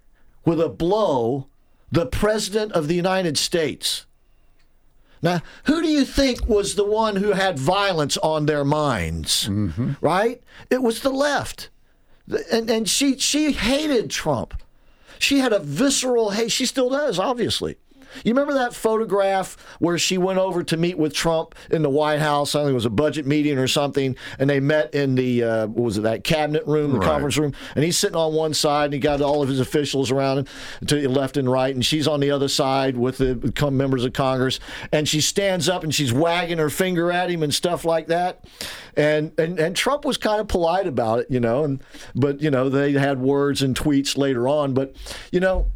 with 0.45 0.61
a 0.61 0.69
blow 0.69 1.47
the 1.91 2.05
President 2.05 2.71
of 2.73 2.87
the 2.87 2.95
United 2.95 3.37
States. 3.37 4.05
Now, 5.21 5.41
who 5.63 5.81
do 5.81 5.87
you 5.87 6.05
think 6.05 6.47
was 6.47 6.75
the 6.75 6.85
one 6.85 7.15
who 7.15 7.31
had 7.31 7.57
violence 7.57 8.17
on 8.17 8.45
their 8.45 8.65
minds? 8.65 9.47
Mm-hmm. 9.47 9.93
Right? 10.01 10.43
It 10.69 10.83
was 10.83 11.01
the 11.01 11.09
left. 11.09 11.69
And, 12.51 12.69
and 12.69 12.89
she, 12.89 13.17
she 13.17 13.53
hated 13.53 14.09
Trump. 14.09 14.61
She 15.25 15.39
had 15.39 15.53
a 15.53 15.59
visceral 15.59 16.29
hate. 16.29 16.51
She 16.51 16.67
still 16.67 16.91
does, 16.91 17.17
obviously. 17.17 17.77
You 18.23 18.31
remember 18.33 18.53
that 18.53 18.73
photograph 18.73 19.57
where 19.79 19.97
she 19.97 20.17
went 20.17 20.39
over 20.39 20.63
to 20.63 20.77
meet 20.77 20.97
with 20.97 21.13
Trump 21.13 21.55
in 21.71 21.81
the 21.81 21.89
White 21.89 22.19
House? 22.19 22.55
I 22.55 22.59
think 22.61 22.71
it 22.71 22.73
was 22.75 22.85
a 22.85 22.89
budget 22.89 23.25
meeting 23.25 23.57
or 23.57 23.67
something, 23.67 24.15
and 24.39 24.49
they 24.49 24.59
met 24.59 24.93
in 24.93 25.15
the 25.15 25.43
uh, 25.43 25.67
what 25.67 25.83
was 25.83 25.97
it 25.97 26.01
that 26.01 26.23
cabinet 26.23 26.65
room, 26.65 26.93
the 26.93 26.99
Right. 26.99 27.09
conference 27.09 27.37
room, 27.37 27.53
and 27.75 27.83
he's 27.83 27.97
sitting 27.97 28.15
on 28.15 28.33
one 28.33 28.53
side, 28.53 28.85
and 28.85 28.93
he 28.93 28.99
got 28.99 29.21
all 29.21 29.41
of 29.43 29.49
his 29.49 29.59
officials 29.59 30.11
around 30.11 30.39
him 30.39 30.45
to 30.87 30.95
the 31.01 31.07
left 31.07 31.37
and 31.37 31.49
right, 31.51 31.73
and 31.73 31.85
she's 31.85 32.07
on 32.07 32.19
the 32.19 32.31
other 32.31 32.47
side 32.47 32.97
with 32.97 33.17
the 33.17 33.69
members 33.71 34.05
of 34.05 34.13
Congress, 34.13 34.59
and 34.91 35.07
she 35.07 35.19
stands 35.21 35.67
up 35.67 35.83
and 35.83 35.93
she's 35.93 36.13
wagging 36.13 36.57
her 36.57 36.69
finger 36.69 37.11
at 37.11 37.29
him 37.29 37.43
and 37.43 37.53
stuff 37.53 37.83
like 37.85 38.07
that, 38.07 38.45
and 38.95 39.31
and 39.39 39.59
and 39.59 39.75
Trump 39.75 40.05
was 40.05 40.17
kind 40.17 40.39
of 40.39 40.47
polite 40.47 40.87
about 40.87 41.19
it, 41.19 41.27
you 41.29 41.39
know, 41.39 41.63
and 41.63 41.81
but 42.15 42.41
you 42.41 42.49
know 42.51 42.69
they 42.69 42.91
had 42.93 43.19
words 43.19 43.61
and 43.61 43.75
tweets 43.75 44.17
later 44.17 44.47
on, 44.47 44.73
but 44.73 44.95
you 45.31 45.39
know 45.39 45.67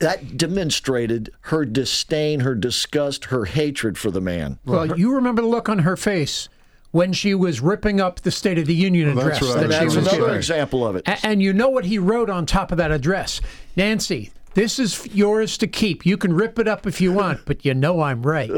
that 0.00 0.36
demonstrated 0.36 1.30
her 1.42 1.64
disdain, 1.64 2.40
her 2.40 2.54
disgust, 2.54 3.26
her 3.26 3.44
hatred 3.44 3.96
for 3.98 4.10
the 4.10 4.20
man. 4.20 4.58
Well, 4.64 4.98
you 4.98 5.14
remember 5.14 5.42
the 5.42 5.48
look 5.48 5.68
on 5.68 5.80
her 5.80 5.96
face 5.96 6.48
when 6.90 7.12
she 7.12 7.34
was 7.34 7.60
ripping 7.60 8.00
up 8.00 8.20
the 8.20 8.30
State 8.30 8.58
of 8.58 8.66
the 8.66 8.74
Union 8.74 9.14
Well, 9.14 9.26
address. 9.26 9.40
that's 9.40 9.54
what 9.54 9.64
I 9.64 9.68
that 9.68 9.84
was 9.84 9.92
she 9.94 9.98
was 9.98 10.04
say. 10.06 10.10
giving. 10.12 10.24
Another 10.24 10.36
example 10.36 10.86
of 10.86 10.96
it. 10.96 11.02
A- 11.08 11.26
And 11.26 11.40
you 11.42 11.52
know 11.52 11.68
what 11.70 11.84
he 11.86 11.98
wrote 11.98 12.28
on 12.30 12.44
top 12.46 12.70
of 12.72 12.78
that 12.78 12.90
address? 12.90 13.40
Nancy, 13.76 14.30
this 14.54 14.78
is 14.78 15.06
yours 15.14 15.56
to 15.58 15.66
keep. 15.66 16.04
You 16.04 16.18
can 16.18 16.34
rip 16.34 16.58
it 16.58 16.68
up 16.68 16.86
if 16.86 17.00
you 17.00 17.10
want, 17.12 17.40
but 17.46 17.64
you 17.64 17.72
know 17.72 18.02
I'm 18.02 18.22
right. 18.22 18.50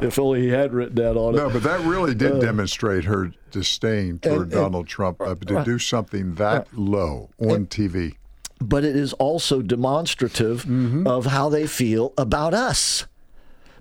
if 0.00 0.18
only 0.18 0.42
he 0.42 0.48
had 0.48 0.72
written 0.72 0.94
that 0.96 1.16
on 1.16 1.34
it. 1.34 1.38
No, 1.38 1.50
but 1.50 1.62
that 1.64 1.80
really 1.80 2.14
did 2.14 2.32
Uh, 2.32 2.38
demonstrate 2.40 3.04
her 3.04 3.32
disdain 3.50 4.18
toward 4.18 4.32
and- 4.34 4.42
and- 4.44 4.50
Donald 4.52 4.86
Trump 4.86 5.20
uh, 5.20 5.34
to 5.34 5.62
do 5.64 5.78
something 5.78 6.34
that 6.36 6.66
low 6.72 7.30
on 7.38 7.66
TV. 7.66 8.14
But 8.62 8.84
it 8.84 8.96
is 8.96 9.12
also 9.14 9.62
demonstrative 9.62 10.62
mm-hmm. 10.62 11.06
of 11.06 11.26
how 11.26 11.48
they 11.48 11.66
feel 11.66 12.12
about 12.16 12.54
us. 12.54 13.06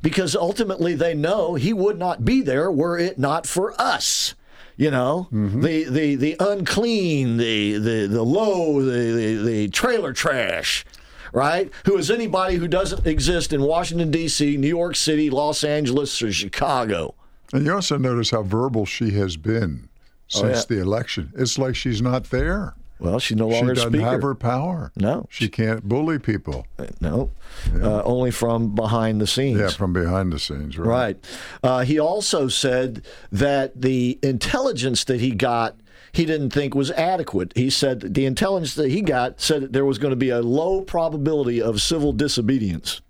Because 0.02 0.36
ultimately 0.36 0.96
they 0.96 1.14
know 1.14 1.56
he 1.56 1.74
would 1.74 2.00
not 2.00 2.26
be 2.26 2.42
there 2.42 2.72
were 2.72 2.98
it 2.98 3.20
not 3.20 3.46
for 3.46 3.80
us. 3.80 4.36
You 4.78 4.90
know, 4.90 5.28
mm-hmm. 5.32 5.62
the, 5.62 5.84
the 5.84 6.16
the 6.16 6.36
unclean, 6.40 7.38
the 7.38 7.74
the 7.74 8.08
the 8.08 8.24
low, 8.24 8.82
the, 8.82 9.12
the 9.12 9.36
the 9.44 9.68
trailer 9.68 10.12
trash, 10.12 10.86
right? 11.34 11.70
Who 11.86 11.98
is 11.98 12.10
anybody 12.10 12.56
who 12.56 12.68
doesn't 12.68 13.06
exist 13.06 13.54
in 13.54 13.62
Washington 13.62 14.10
D.C., 14.10 14.58
New 14.58 14.68
York 14.68 14.96
City, 14.96 15.30
Los 15.30 15.64
Angeles, 15.64 16.20
or 16.24 16.32
Chicago? 16.32 17.14
And 17.54 17.66
you 17.66 17.74
also 17.74 17.98
notice 17.98 18.32
how 18.32 18.42
verbal 18.42 18.88
she 18.88 19.12
has 19.12 19.38
been 19.38 19.90
Oh, 20.34 20.40
since 20.40 20.66
yeah. 20.70 20.76
the 20.76 20.82
election. 20.82 21.34
It's 21.36 21.58
like 21.58 21.76
she's 21.76 22.02
not 22.02 22.26
there. 22.26 22.76
Well, 23.02 23.18
she's 23.18 23.36
no 23.36 23.46
longer 23.48 23.56
She 23.56 23.60
longer 23.62 23.74
doesn't 23.74 23.90
speaker. 23.94 24.06
have 24.06 24.22
her 24.22 24.36
power. 24.36 24.92
No. 24.96 25.26
She 25.32 25.50
can't 25.50 25.84
bully 25.84 26.20
people. 26.20 26.68
No, 27.02 27.32
uh, 27.74 28.04
only 28.04 28.30
from 28.30 28.76
behind 28.76 29.20
the 29.20 29.26
scenes. 29.26 29.60
Yeah, 29.60 29.70
from 29.70 29.92
behind 29.92 30.32
the 30.32 30.38
scenes, 30.38 30.78
right? 30.78 30.88
Right. 30.88 31.26
Uh, 31.64 31.80
he 31.84 31.98
also 32.00 32.48
said 32.48 33.04
that 33.32 33.82
the 33.82 34.20
intelligence 34.22 35.04
that 35.06 35.20
he 35.20 35.32
got, 35.32 35.78
he 36.12 36.26
didn't 36.26 36.52
think 36.52 36.76
was 36.76 36.92
adequate. 36.92 37.54
He 37.56 37.72
said 37.72 38.14
the 38.14 38.26
intelligence 38.26 38.76
that 38.76 38.92
he 38.92 39.02
got 39.02 39.42
said 39.42 39.64
that 39.64 39.74
there 39.74 39.86
was 39.86 39.98
going 39.98 40.12
to 40.12 40.16
be 40.16 40.30
a 40.30 40.42
low 40.42 40.82
probability 40.82 41.60
of 41.60 41.82
civil 41.82 42.14
disobedience. 42.14 43.02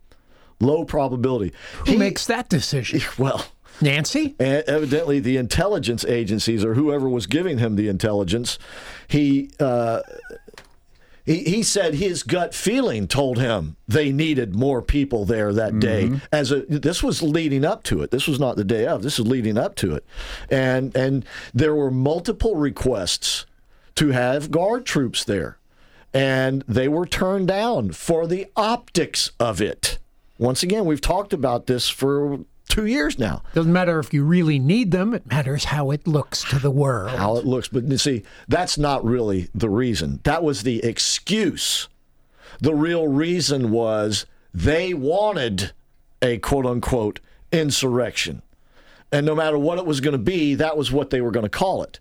Low 0.61 0.85
probability. 0.85 1.51
Who 1.87 1.97
makes 1.97 2.25
that 2.27 2.47
decision? 2.47 3.01
Well, 3.17 3.43
Nancy? 3.81 4.35
and 4.39 4.63
evidently, 4.67 5.19
the 5.19 5.37
intelligence 5.37 6.05
agencies 6.05 6.63
or 6.63 6.75
whoever 6.75 7.09
was 7.09 7.27
giving 7.27 7.57
him 7.57 7.75
the 7.75 7.87
intelligence, 7.87 8.59
he. 9.07 9.51
Uh, 9.59 10.01
he, 11.23 11.43
he 11.43 11.63
said 11.63 11.93
his 11.93 12.23
gut 12.23 12.53
feeling 12.53 13.07
told 13.07 13.37
him 13.37 13.75
they 13.87 14.11
needed 14.11 14.55
more 14.55 14.81
people 14.81 15.23
there 15.23 15.53
that 15.53 15.79
day. 15.79 16.09
As 16.31 16.51
a 16.51 16.61
this 16.61 17.03
was 17.03 17.21
leading 17.21 17.63
up 17.63 17.83
to 17.83 18.01
it. 18.01 18.11
This 18.11 18.27
was 18.27 18.39
not 18.39 18.55
the 18.55 18.63
day 18.63 18.87
of. 18.87 19.03
This 19.03 19.19
was 19.19 19.27
leading 19.27 19.57
up 19.57 19.75
to 19.75 19.93
it, 19.93 20.05
and 20.49 20.95
and 20.95 21.23
there 21.53 21.75
were 21.75 21.91
multiple 21.91 22.55
requests 22.55 23.45
to 23.95 24.09
have 24.09 24.51
guard 24.51 24.85
troops 24.85 25.23
there, 25.23 25.59
and 26.13 26.63
they 26.67 26.87
were 26.87 27.05
turned 27.05 27.47
down 27.47 27.91
for 27.91 28.25
the 28.25 28.47
optics 28.55 29.31
of 29.39 29.61
it. 29.61 29.99
Once 30.37 30.63
again, 30.63 30.85
we've 30.85 31.01
talked 31.01 31.33
about 31.33 31.67
this 31.67 31.87
for 31.87 32.39
two 32.71 32.85
years 32.85 33.19
now. 33.19 33.43
Doesn't 33.53 33.71
matter 33.71 33.99
if 33.99 34.13
you 34.13 34.23
really 34.23 34.57
need 34.57 34.91
them, 34.91 35.13
it 35.13 35.27
matters 35.27 35.65
how 35.65 35.91
it 35.91 36.07
looks 36.07 36.43
to 36.49 36.57
the 36.57 36.71
world. 36.71 37.11
how 37.11 37.35
it 37.37 37.45
looks. 37.45 37.67
But 37.67 37.83
you 37.83 37.97
see, 37.97 38.23
that's 38.47 38.77
not 38.77 39.03
really 39.03 39.49
the 39.53 39.69
reason. 39.69 40.21
That 40.23 40.43
was 40.43 40.63
the 40.63 40.83
excuse. 40.83 41.89
The 42.61 42.73
real 42.73 43.07
reason 43.07 43.71
was 43.71 44.25
they 44.53 44.93
wanted 44.93 45.71
a 46.21 46.37
quote 46.37 46.65
unquote 46.65 47.19
insurrection. 47.51 48.41
And 49.11 49.25
no 49.25 49.35
matter 49.35 49.57
what 49.57 49.77
it 49.77 49.85
was 49.85 49.99
going 49.99 50.13
to 50.13 50.17
be, 50.17 50.55
that 50.55 50.77
was 50.77 50.91
what 50.91 51.09
they 51.09 51.19
were 51.19 51.31
going 51.31 51.45
to 51.45 51.49
call 51.49 51.83
it. 51.83 51.99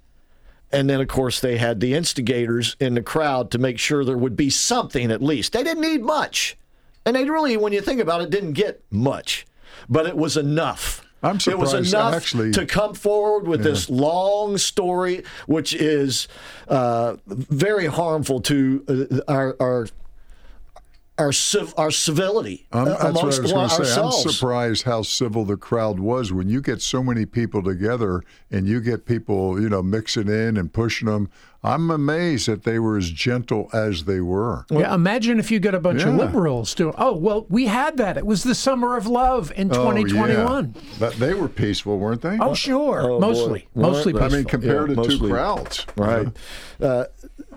And 0.72 0.88
then, 0.88 1.00
of 1.00 1.08
course, 1.08 1.40
they 1.40 1.56
had 1.56 1.80
the 1.80 1.94
instigators 1.94 2.76
in 2.78 2.94
the 2.94 3.02
crowd 3.02 3.50
to 3.50 3.58
make 3.58 3.80
sure 3.80 4.04
there 4.04 4.16
would 4.16 4.36
be 4.36 4.50
something 4.50 5.10
at 5.10 5.20
least. 5.20 5.52
They 5.52 5.64
didn't 5.64 5.82
need 5.82 6.02
much. 6.02 6.56
And 7.04 7.16
they 7.16 7.28
really, 7.28 7.56
when 7.56 7.72
you 7.72 7.80
think 7.80 8.00
about 8.00 8.20
it, 8.20 8.30
didn't 8.30 8.52
get 8.52 8.84
much. 8.90 9.46
But 9.88 10.06
it 10.06 10.16
was 10.16 10.36
enough. 10.36 11.02
I'm 11.22 11.38
surprised. 11.38 11.74
It 11.74 11.78
was 11.78 11.92
enough 11.92 12.14
actually- 12.14 12.52
to 12.52 12.64
come 12.64 12.94
forward 12.94 13.46
with 13.46 13.62
this 13.62 13.90
long 13.90 14.56
story, 14.56 15.22
which 15.46 15.74
is 15.74 16.28
uh, 16.68 17.16
very 17.26 17.86
harmful 17.86 18.40
to 18.42 18.84
uh, 19.28 19.32
our 19.32 19.56
our 19.60 19.86
our, 21.20 21.32
civ- 21.32 21.74
our 21.76 21.90
civility 21.90 22.66
Um, 22.72 22.82
uh, 22.82 22.84
that's 22.84 23.02
what 23.02 23.04
I 23.04 23.08
amongst 23.10 23.40
was 23.40 23.52
going 23.52 23.68
to 23.68 23.84
say. 23.84 24.00
I'm 24.00 24.12
surprised 24.12 24.82
how 24.84 25.02
civil 25.02 25.44
the 25.44 25.56
crowd 25.56 26.00
was 26.00 26.32
when 26.32 26.48
you 26.48 26.60
get 26.60 26.80
so 26.82 27.02
many 27.02 27.26
people 27.26 27.62
together 27.62 28.22
and 28.50 28.66
you 28.66 28.80
get 28.80 29.04
people, 29.06 29.60
you 29.60 29.68
know, 29.68 29.82
mixing 29.82 30.28
in 30.28 30.56
and 30.56 30.72
pushing 30.72 31.06
them. 31.06 31.30
I'm 31.62 31.90
amazed 31.90 32.48
that 32.48 32.62
they 32.62 32.78
were 32.78 32.96
as 32.96 33.10
gentle 33.10 33.68
as 33.74 34.04
they 34.04 34.22
were. 34.22 34.64
yeah, 34.70 34.94
imagine 34.94 35.38
if 35.38 35.50
you 35.50 35.60
get 35.60 35.74
a 35.74 35.80
bunch 35.80 36.02
of 36.04 36.14
liberals 36.14 36.74
doing. 36.74 36.94
Oh 36.96 37.14
well, 37.14 37.44
we 37.50 37.66
had 37.66 37.98
that. 37.98 38.16
It 38.16 38.24
was 38.24 38.44
the 38.44 38.54
summer 38.54 38.96
of 38.96 39.06
love 39.06 39.52
in 39.54 39.70
Oh, 39.70 39.92
2021. 39.92 40.74
yeah. 40.74 40.80
But 40.98 41.12
they 41.16 41.34
were 41.34 41.48
peaceful, 41.48 41.98
weren't 41.98 42.22
they? 42.22 42.38
Oh, 42.40 42.54
sure, 42.54 43.02
Oh, 43.02 43.20
mostly, 43.20 43.68
Well, 43.74 43.90
mostly. 43.90 44.14
I 44.18 44.24
I 44.24 44.28
mean, 44.30 44.44
compared 44.44 44.88
Yeah, 44.88 45.02
to 45.02 45.08
two 45.18 45.28
crowds. 45.28 45.84
Right. 45.98 46.28
Uh, 46.80 47.04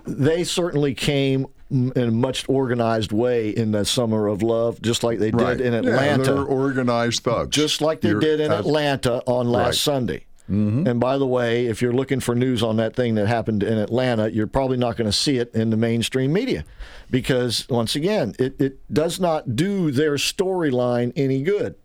they 0.06 0.44
certainly 0.44 0.92
came 0.92 1.46
in 1.70 1.92
a 1.96 2.10
much 2.10 2.44
organized 2.48 3.10
way 3.12 3.50
in 3.50 3.72
the 3.72 3.84
summer 3.84 4.26
of 4.28 4.42
love, 4.42 4.80
just 4.82 5.02
like 5.02 5.18
they 5.18 5.30
did 5.30 5.40
Right. 5.40 5.60
in 5.60 5.72
Yeah, 5.72 5.78
Atlanta. 5.80 6.22
they're 6.34 6.42
organized 6.44 7.22
thugs. 7.22 7.56
just 7.56 7.80
like 7.80 8.00
they 8.00 8.10
You're 8.10 8.20
did 8.20 8.40
in 8.40 8.52
as- 8.52 8.60
Atlanta 8.60 9.22
on 9.26 9.48
last 9.48 9.86
Right. 9.86 9.94
Mm-hmm. 9.94 9.96
Sunday. 9.96 10.24
And 10.46 11.00
by 11.00 11.16
the 11.16 11.26
way, 11.26 11.66
if 11.66 11.80
you're 11.80 11.94
looking 11.94 12.20
for 12.20 12.34
news 12.34 12.62
on 12.62 12.76
that 12.76 12.94
thing 12.94 13.14
that 13.14 13.26
happened 13.28 13.62
in 13.62 13.78
Atlanta, 13.78 14.30
you're 14.30 14.46
probably 14.46 14.76
not 14.76 14.94
going 14.98 15.06
to 15.08 15.16
see 15.16 15.38
it 15.38 15.50
in 15.54 15.70
the 15.70 15.76
mainstream 15.78 16.34
media 16.34 16.64
because, 17.10 17.66
once 17.70 17.96
again, 17.96 18.34
it, 18.38 18.60
it 18.60 18.78
does 18.92 19.18
not 19.18 19.56
do 19.56 19.90
their 19.90 20.16
storyline 20.16 21.12
any 21.16 21.42
good. 21.42 21.76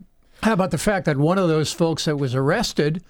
How 0.43 0.51
about 0.53 0.71
the 0.71 0.77
fact 0.77 1.05
that 1.05 1.15
one 1.17 1.37
of 1.37 1.47
those 1.47 1.71
folks 1.71 2.03
that 2.03 2.17
was 2.17 2.35
arrested 2.35 3.01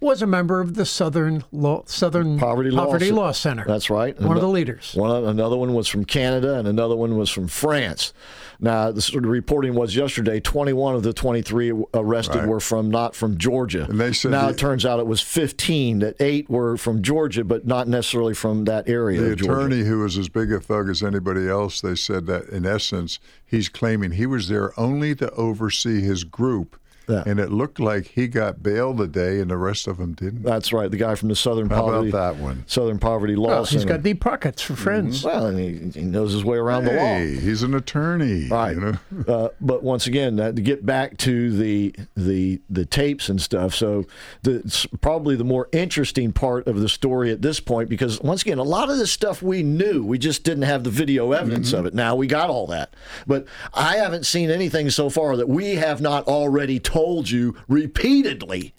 was 0.00 0.22
a 0.22 0.26
member 0.26 0.60
of 0.60 0.74
the 0.74 0.86
Southern 0.86 1.44
Law, 1.50 1.82
Southern 1.86 2.38
Poverty, 2.38 2.70
Poverty 2.70 3.10
Law, 3.10 3.32
Center? 3.32 3.64
That's 3.66 3.90
right. 3.90 4.18
One 4.20 4.36
of 4.36 4.42
the 4.42 4.48
leaders. 4.48 4.92
One, 4.94 5.24
another 5.24 5.56
one 5.56 5.74
was 5.74 5.88
from 5.88 6.04
Canada, 6.04 6.58
and 6.58 6.68
another 6.68 6.94
one 6.96 7.16
was 7.16 7.30
from 7.30 7.48
France. 7.48 8.12
Now, 8.60 8.90
the 8.90 9.00
sort 9.02 9.24
of 9.24 9.30
reporting 9.30 9.74
was 9.74 9.94
yesterday. 9.94 10.40
Twenty-one 10.40 10.94
of 10.96 11.02
the 11.04 11.12
twenty-three 11.12 11.72
arrested 11.94 12.38
Right. 12.40 12.48
were 12.48 12.60
from 12.60 12.90
not 12.90 13.14
from 13.14 13.38
Georgia. 13.38 13.86
And 13.88 14.00
they 14.00 14.12
said 14.12 14.32
now 14.32 14.46
the- 14.46 14.50
it 14.54 14.58
turns 14.58 14.84
out 14.84 14.98
it 14.98 15.06
was 15.06 15.20
fifteen. 15.20 16.00
That 16.00 16.16
eight 16.20 16.48
were 16.50 16.76
from 16.76 17.02
Georgia, 17.02 17.44
but 17.44 17.66
not 17.66 17.86
necessarily 17.88 18.34
from 18.34 18.64
that 18.64 18.88
area. 18.88 19.20
The 19.20 19.32
of 19.32 19.38
Georgia. 19.38 19.52
attorney, 19.60 19.84
who 19.84 20.00
was 20.00 20.18
as 20.18 20.28
big 20.28 20.52
a 20.52 20.58
thug 20.60 20.88
as 20.88 21.02
anybody 21.02 21.48
else, 21.48 21.80
they 21.80 21.94
said 21.94 22.26
that 22.26 22.48
in 22.48 22.66
essence, 22.66 23.20
he's 23.46 23.68
claiming 23.68 24.12
he 24.12 24.26
was 24.26 24.48
there 24.48 24.78
only 24.78 25.14
to 25.16 25.30
oversee 25.34 26.00
his 26.00 26.24
group. 26.24 26.76
Yeah. 27.08 27.22
And 27.26 27.40
it 27.40 27.50
looked 27.50 27.80
like 27.80 28.06
he 28.08 28.28
got 28.28 28.62
bail 28.62 28.94
today 28.96 29.40
and 29.40 29.50
the 29.50 29.56
rest 29.56 29.86
of 29.86 29.96
them 29.96 30.12
didn't. 30.12 30.42
That's 30.42 30.72
right. 30.72 30.90
The 30.90 30.96
guy 30.96 31.14
from 31.14 31.28
the 31.28 31.36
Southern 31.36 31.70
How 31.70 31.84
about 31.84 31.92
Poverty 31.92 32.10
that 32.12 32.36
one? 32.36 32.64
Southern 32.66 32.98
Poverty 32.98 33.34
Law 33.34 33.48
Well, 33.48 33.64
he's 33.64 33.80
Center. 33.80 33.94
got 33.94 34.02
deep 34.02 34.20
pockets 34.20 34.60
for 34.60 34.76
friends. 34.76 35.24
well, 35.24 35.46
and 35.46 35.58
he, 35.58 36.00
he 36.00 36.04
knows 36.06 36.32
his 36.32 36.44
way 36.44 36.58
around 36.58 36.84
the 36.84 36.92
law. 36.92 36.98
Hey, 36.98 37.36
he's 37.36 37.62
an 37.62 37.74
attorney. 37.74 38.48
Right. 38.48 38.74
You 38.76 38.80
know? 38.80 39.24
uh, 39.26 39.48
but 39.60 39.82
once 39.82 40.06
again, 40.06 40.36
that, 40.36 40.56
to 40.56 40.62
get 40.62 40.84
back 40.84 41.16
to 41.18 41.50
the 41.56 41.94
the 42.14 42.60
the 42.68 42.84
tapes 42.84 43.28
and 43.30 43.40
stuff. 43.40 43.74
So 43.74 44.04
the 44.42 44.56
it's 44.60 44.84
probably 45.00 45.34
the 45.36 45.44
more 45.44 45.68
interesting 45.72 46.32
part 46.32 46.66
of 46.66 46.78
the 46.80 46.88
story 46.90 47.30
at 47.30 47.40
this 47.40 47.58
point, 47.58 47.88
because 47.88 48.20
once 48.20 48.42
again, 48.42 48.58
a 48.58 48.62
lot 48.62 48.90
of 48.90 48.98
this 48.98 49.10
stuff 49.10 49.40
we 49.42 49.62
knew, 49.62 50.04
we 50.04 50.18
just 50.18 50.44
didn't 50.44 50.64
have 50.64 50.84
the 50.84 50.90
video 50.90 51.32
evidence 51.32 51.72
of 51.72 51.86
it. 51.86 51.94
Now 51.94 52.14
we 52.16 52.26
got 52.26 52.50
all 52.50 52.66
that, 52.66 52.92
but 53.26 53.46
I 53.72 53.96
haven't 53.96 54.26
seen 54.26 54.50
anything 54.50 54.90
so 54.90 55.08
far 55.08 55.36
that 55.38 55.48
we 55.48 55.76
have 55.76 56.02
not 56.02 56.26
already 56.28 56.78
told 56.78 56.97
you 57.30 57.56
repeatedly. 57.68 58.74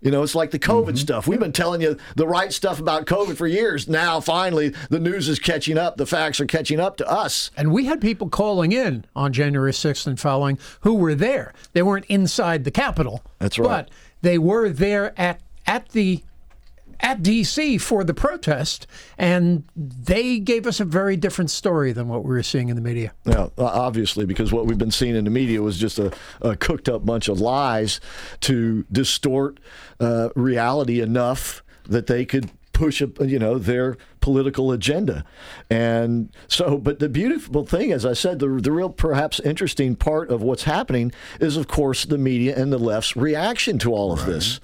You 0.00 0.10
know, 0.10 0.24
it's 0.24 0.34
like 0.34 0.50
the 0.50 0.58
COVID 0.58 0.88
mm-hmm. 0.88 0.96
stuff. 0.96 1.28
We've 1.28 1.38
been 1.38 1.52
telling 1.52 1.80
you 1.80 1.96
the 2.16 2.26
right 2.26 2.52
stuff 2.52 2.80
about 2.80 3.06
COVID 3.06 3.36
for 3.36 3.46
years. 3.46 3.86
Now, 3.86 4.20
finally, 4.20 4.74
the 4.90 4.98
news 4.98 5.28
is 5.28 5.38
catching 5.38 5.78
up. 5.78 5.96
The 5.96 6.06
facts 6.06 6.40
are 6.40 6.46
catching 6.46 6.80
up 6.80 6.96
to 6.96 7.08
us. 7.08 7.52
And 7.56 7.72
we 7.72 7.86
had 7.86 8.00
people 8.00 8.28
calling 8.28 8.72
in 8.72 9.04
on 9.14 9.32
January 9.32 9.70
6th 9.70 10.08
and 10.08 10.18
following 10.18 10.58
who 10.80 10.94
were 10.94 11.14
there. 11.14 11.54
They 11.72 11.82
weren't 11.82 12.06
inside 12.06 12.64
the 12.64 12.72
Capitol. 12.72 13.22
That's 13.38 13.60
right. 13.60 13.68
But 13.68 13.90
they 14.22 14.38
were 14.38 14.68
there 14.68 15.18
at 15.18 15.40
at 15.66 15.90
the 15.90 16.24
at 17.02 17.22
DC 17.22 17.80
for 17.80 18.04
the 18.04 18.14
protest, 18.14 18.86
and 19.18 19.64
they 19.76 20.38
gave 20.38 20.66
us 20.66 20.80
a 20.80 20.84
very 20.84 21.16
different 21.16 21.50
story 21.50 21.92
than 21.92 22.08
what 22.08 22.24
we 22.24 22.30
were 22.30 22.42
seeing 22.42 22.68
in 22.68 22.76
the 22.76 22.82
media. 22.82 23.12
Yeah, 23.24 23.48
obviously, 23.58 24.24
because 24.24 24.52
what 24.52 24.66
we've 24.66 24.78
been 24.78 24.92
seeing 24.92 25.16
in 25.16 25.24
the 25.24 25.30
media 25.30 25.60
was 25.62 25.78
just 25.78 25.98
a, 25.98 26.12
a 26.40 26.56
cooked 26.56 26.88
up 26.88 27.04
bunch 27.04 27.28
of 27.28 27.40
lies 27.40 28.00
to 28.40 28.84
distort 28.92 29.58
uh, 30.00 30.28
reality 30.36 31.00
enough 31.00 31.62
that 31.88 32.06
they 32.06 32.24
could 32.24 32.50
push 32.82 33.00
a, 33.00 33.08
you 33.24 33.38
know 33.38 33.58
their 33.58 33.96
political 34.18 34.72
agenda. 34.72 35.24
And 35.70 36.34
so, 36.48 36.78
but 36.78 36.98
the 36.98 37.08
beautiful 37.08 37.64
thing, 37.64 37.92
as 37.92 38.04
I 38.04 38.12
said, 38.12 38.40
the 38.40 38.48
the 38.48 38.72
real 38.72 38.90
perhaps 38.90 39.38
interesting 39.38 39.94
part 39.94 40.30
of 40.30 40.42
what's 40.42 40.64
happening 40.64 41.12
is, 41.38 41.56
of 41.56 41.68
course, 41.68 42.04
the 42.04 42.18
media 42.18 42.60
and 42.60 42.72
the 42.72 42.78
left's 42.78 43.14
reaction 43.14 43.78
to 43.78 43.92
all 43.92 44.10
of 44.10 44.22
right. 44.22 44.30
this, 44.30 44.58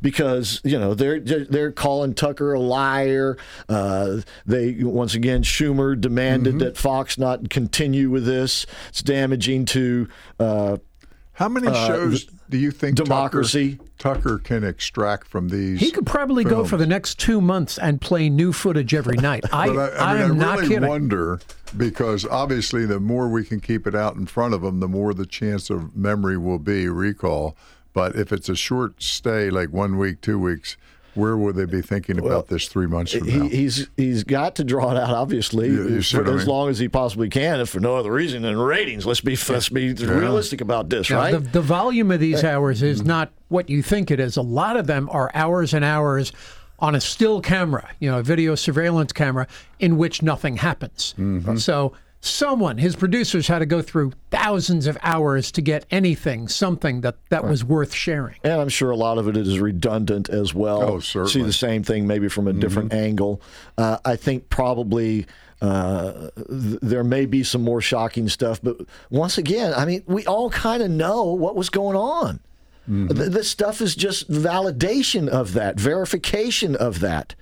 because 0.00 0.60
you 0.62 0.78
know 0.78 0.94
they're 0.94 1.18
they're 1.18 1.72
calling 1.72 2.14
Tucker 2.14 2.52
a 2.52 2.60
liar. 2.60 3.38
Uh, 3.68 4.20
they 4.46 4.76
once 4.84 5.14
again 5.14 5.42
Schumer 5.42 6.00
demanded 6.00 6.50
mm-hmm. 6.50 6.58
that 6.60 6.76
Fox 6.76 7.18
not 7.18 7.50
continue 7.50 8.08
with 8.08 8.24
this. 8.24 8.66
It's 8.90 9.02
damaging 9.02 9.64
to. 9.66 10.08
Uh, 10.38 10.76
how 11.34 11.48
many 11.48 11.66
uh, 11.66 11.86
shows 11.86 12.26
do 12.48 12.56
you 12.56 12.70
think 12.70 12.96
democracy 12.96 13.78
Tucker, 13.98 14.20
Tucker, 14.20 14.38
can 14.38 14.64
extract 14.64 15.26
from 15.26 15.48
these? 15.48 15.80
He 15.80 15.90
could 15.90 16.06
probably 16.06 16.44
films? 16.44 16.56
go 16.56 16.64
for 16.64 16.76
the 16.76 16.86
next 16.86 17.18
two 17.18 17.40
months 17.40 17.76
and 17.76 18.00
play 18.00 18.30
new 18.30 18.52
footage 18.52 18.94
every 18.94 19.16
night. 19.16 19.44
I, 19.52 19.68
I, 19.68 20.12
I, 20.12 20.14
mean, 20.14 20.22
am 20.22 20.32
I 20.32 20.34
not 20.36 20.58
really 20.58 20.68
kidding. 20.68 20.88
wonder 20.88 21.40
because 21.76 22.24
obviously 22.24 22.86
the 22.86 23.00
more 23.00 23.28
we 23.28 23.44
can 23.44 23.60
keep 23.60 23.86
it 23.86 23.94
out 23.94 24.14
in 24.14 24.26
front 24.26 24.54
of 24.54 24.62
them, 24.62 24.78
the 24.78 24.88
more 24.88 25.12
the 25.12 25.26
chance 25.26 25.70
of 25.70 25.96
memory 25.96 26.38
will 26.38 26.60
be 26.60 26.88
recall. 26.88 27.56
But 27.92 28.16
if 28.16 28.32
it's 28.32 28.48
a 28.48 28.56
short 28.56 29.02
stay, 29.02 29.50
like 29.50 29.70
one 29.70 29.98
week, 29.98 30.20
two 30.20 30.38
weeks, 30.38 30.76
where 31.14 31.36
would 31.36 31.56
they 31.56 31.64
be 31.64 31.82
thinking 31.82 32.18
about 32.18 32.48
this 32.48 32.68
three 32.68 32.86
months 32.86 33.12
from 33.12 33.28
he, 33.28 33.36
now? 33.36 33.48
He's 33.48 33.88
he's 33.96 34.24
got 34.24 34.56
to 34.56 34.64
draw 34.64 34.90
it 34.90 34.96
out, 34.96 35.10
obviously, 35.10 35.70
yeah, 35.70 36.00
for 36.00 36.28
as 36.28 36.38
mean? 36.38 36.46
long 36.46 36.68
as 36.68 36.78
he 36.78 36.88
possibly 36.88 37.28
can, 37.28 37.60
if 37.60 37.70
for 37.70 37.80
no 37.80 37.96
other 37.96 38.12
reason 38.12 38.42
than 38.42 38.56
ratings. 38.56 39.06
Let's 39.06 39.20
be 39.20 39.36
let's 39.48 39.68
be 39.68 39.86
yeah. 39.86 40.06
realistic 40.08 40.60
about 40.60 40.90
this, 40.90 41.10
yeah, 41.10 41.16
right? 41.16 41.32
The, 41.32 41.40
the, 41.40 41.62
volume 41.62 42.10
of 42.10 42.20
these 42.20 42.44
hours 42.44 42.82
is 42.82 43.02
not 43.02 43.30
what 43.48 43.70
you 43.70 43.82
think 43.82 44.10
it 44.10 44.20
is. 44.20 44.36
A 44.36 44.42
lot 44.42 44.76
of 44.76 44.86
them 44.86 45.08
are 45.10 45.30
hours 45.34 45.74
and 45.74 45.84
hours 45.84 46.32
on 46.78 46.94
a 46.94 47.00
still 47.00 47.40
camera, 47.40 47.88
you 48.00 48.10
know, 48.10 48.18
a 48.18 48.22
video 48.22 48.54
surveillance 48.54 49.12
camera, 49.12 49.46
in 49.78 49.96
which 49.96 50.22
nothing 50.22 50.56
happens. 50.56 51.14
Mm-hmm. 51.16 51.56
So 51.56 51.92
someone, 52.26 52.78
his 52.78 52.96
producers 52.96 53.48
had 53.48 53.60
to 53.60 53.66
go 53.66 53.82
through 53.82 54.12
thousands 54.30 54.86
of 54.86 54.96
hours 55.02 55.52
to 55.52 55.62
get 55.62 55.86
anything, 55.90 56.48
something 56.48 57.02
that, 57.02 57.16
that 57.28 57.42
right. 57.42 57.50
was 57.50 57.64
worth 57.64 57.92
sharing. 57.92 58.36
And 58.42 58.60
I'm 58.60 58.68
sure 58.68 58.90
a 58.90 58.96
lot 58.96 59.18
of 59.18 59.28
it 59.28 59.36
is 59.36 59.58
redundant 59.60 60.28
as 60.28 60.54
well. 60.54 60.82
Oh, 60.82 61.00
certainly. 61.00 61.32
See 61.32 61.42
the 61.42 61.52
same 61.52 61.82
thing 61.82 62.06
maybe 62.06 62.28
from 62.28 62.48
a 62.48 62.50
mm-hmm. 62.50 62.60
different 62.60 62.92
angle. 62.92 63.40
Uh, 63.78 63.98
I 64.04 64.16
think 64.16 64.48
probably. 64.48 65.26
Uh, 65.62 66.28
th- 66.36 66.78
there 66.82 67.04
may 67.04 67.24
be 67.24 67.42
some 67.42 67.62
more 67.62 67.80
shocking 67.80 68.28
stuff, 68.28 68.60
but 68.62 68.76
once 69.08 69.38
again, 69.38 69.72
I 69.74 69.86
mean, 69.86 70.02
we 70.06 70.26
all 70.26 70.50
kind 70.50 70.82
of 70.82 70.90
know 70.90 71.24
what 71.24 71.56
was 71.56 71.70
going 71.70 71.96
on. 71.96 72.40
Mm-hmm. 72.90 73.16
Th- 73.16 73.30
this 73.30 73.48
stuff 73.48 73.80
is 73.80 73.96
just 73.96 74.30
validation 74.30 75.26
of 75.26 75.54
that, 75.54 75.80
verification 75.80 76.76
of 76.76 77.00
that. 77.00 77.34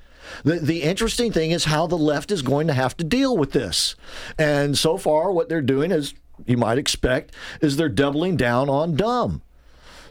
The, 0.45 0.59
the 0.59 0.83
interesting 0.83 1.33
thing 1.33 1.51
is 1.51 1.65
how 1.67 1.87
the 1.87 1.99
left 1.99 2.31
is 2.31 2.43
going 2.43 2.67
to 2.67 2.73
have 2.73 2.97
to 2.99 3.05
deal 3.05 3.37
with 3.37 3.53
this. 3.53 3.95
And 4.39 4.77
so 4.77 4.97
far, 4.97 5.33
what 5.33 5.49
they're 5.49 5.61
doing 5.63 5.91
is, 5.91 6.15
you 6.47 6.57
might 6.57 6.79
expect, 6.79 7.35
is 7.61 7.77
they're 7.77 7.89
doubling 7.89 8.37
down 8.37 8.69
on 8.69 8.97
dumb. 8.97 9.43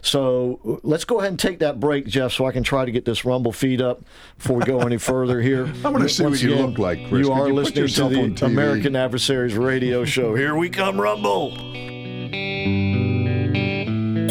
So 0.04 0.80
let's 0.82 1.04
go 1.04 1.20
ahead 1.20 1.30
and 1.30 1.38
take 1.38 1.60
that 1.60 1.78
break, 1.78 2.06
Jeff, 2.06 2.32
so 2.32 2.44
I 2.44 2.50
can 2.50 2.64
try 2.64 2.84
to 2.84 2.90
get 2.90 3.04
this 3.04 3.24
Rumble 3.24 3.52
feed 3.52 3.80
up 3.80 4.02
before 4.36 4.56
we 4.56 4.64
go 4.64 4.80
any 4.80 4.98
further 4.98 5.40
here. 5.40 5.72
I 5.84 5.90
want 5.90 6.02
to 6.02 6.08
see 6.08 6.24
Once 6.24 6.38
what 6.38 6.42
you 6.42 6.54
again, 6.54 6.66
look 6.66 6.78
like, 6.78 6.98
Chris. 7.08 7.26
You 7.26 7.32
are 7.32 7.46
you 7.48 7.54
listening 7.54 7.86
to 7.86 8.08
the 8.34 8.44
American 8.46 8.96
Adversaries 8.96 9.54
Radio 9.54 10.04
Show. 10.06 10.34
Here 10.34 10.56
we 10.56 10.70
come, 10.70 11.00
Rumble. 11.00 11.52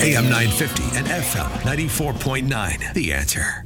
AM 0.02 0.24
950 0.30 0.98
and 0.98 1.08
FM 1.08 1.48
94.9. 1.62 2.94
The 2.94 3.14
answer. 3.14 3.66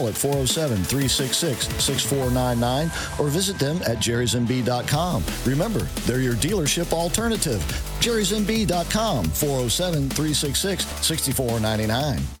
call 0.01 0.09
at 0.09 0.17
407 0.17 0.83
366 0.83 1.67
6499 1.83 2.87
or 3.19 3.29
visit 3.29 3.57
them 3.59 3.77
at 3.83 3.97
jerrysmb.com. 3.97 5.23
Remember, 5.45 5.79
they're 6.05 6.21
your 6.21 6.35
dealership 6.35 6.93
alternative. 6.93 7.61
jerrysmb.com 7.99 9.25
407 9.25 10.09
366 10.09 10.85
6499. 11.05 12.40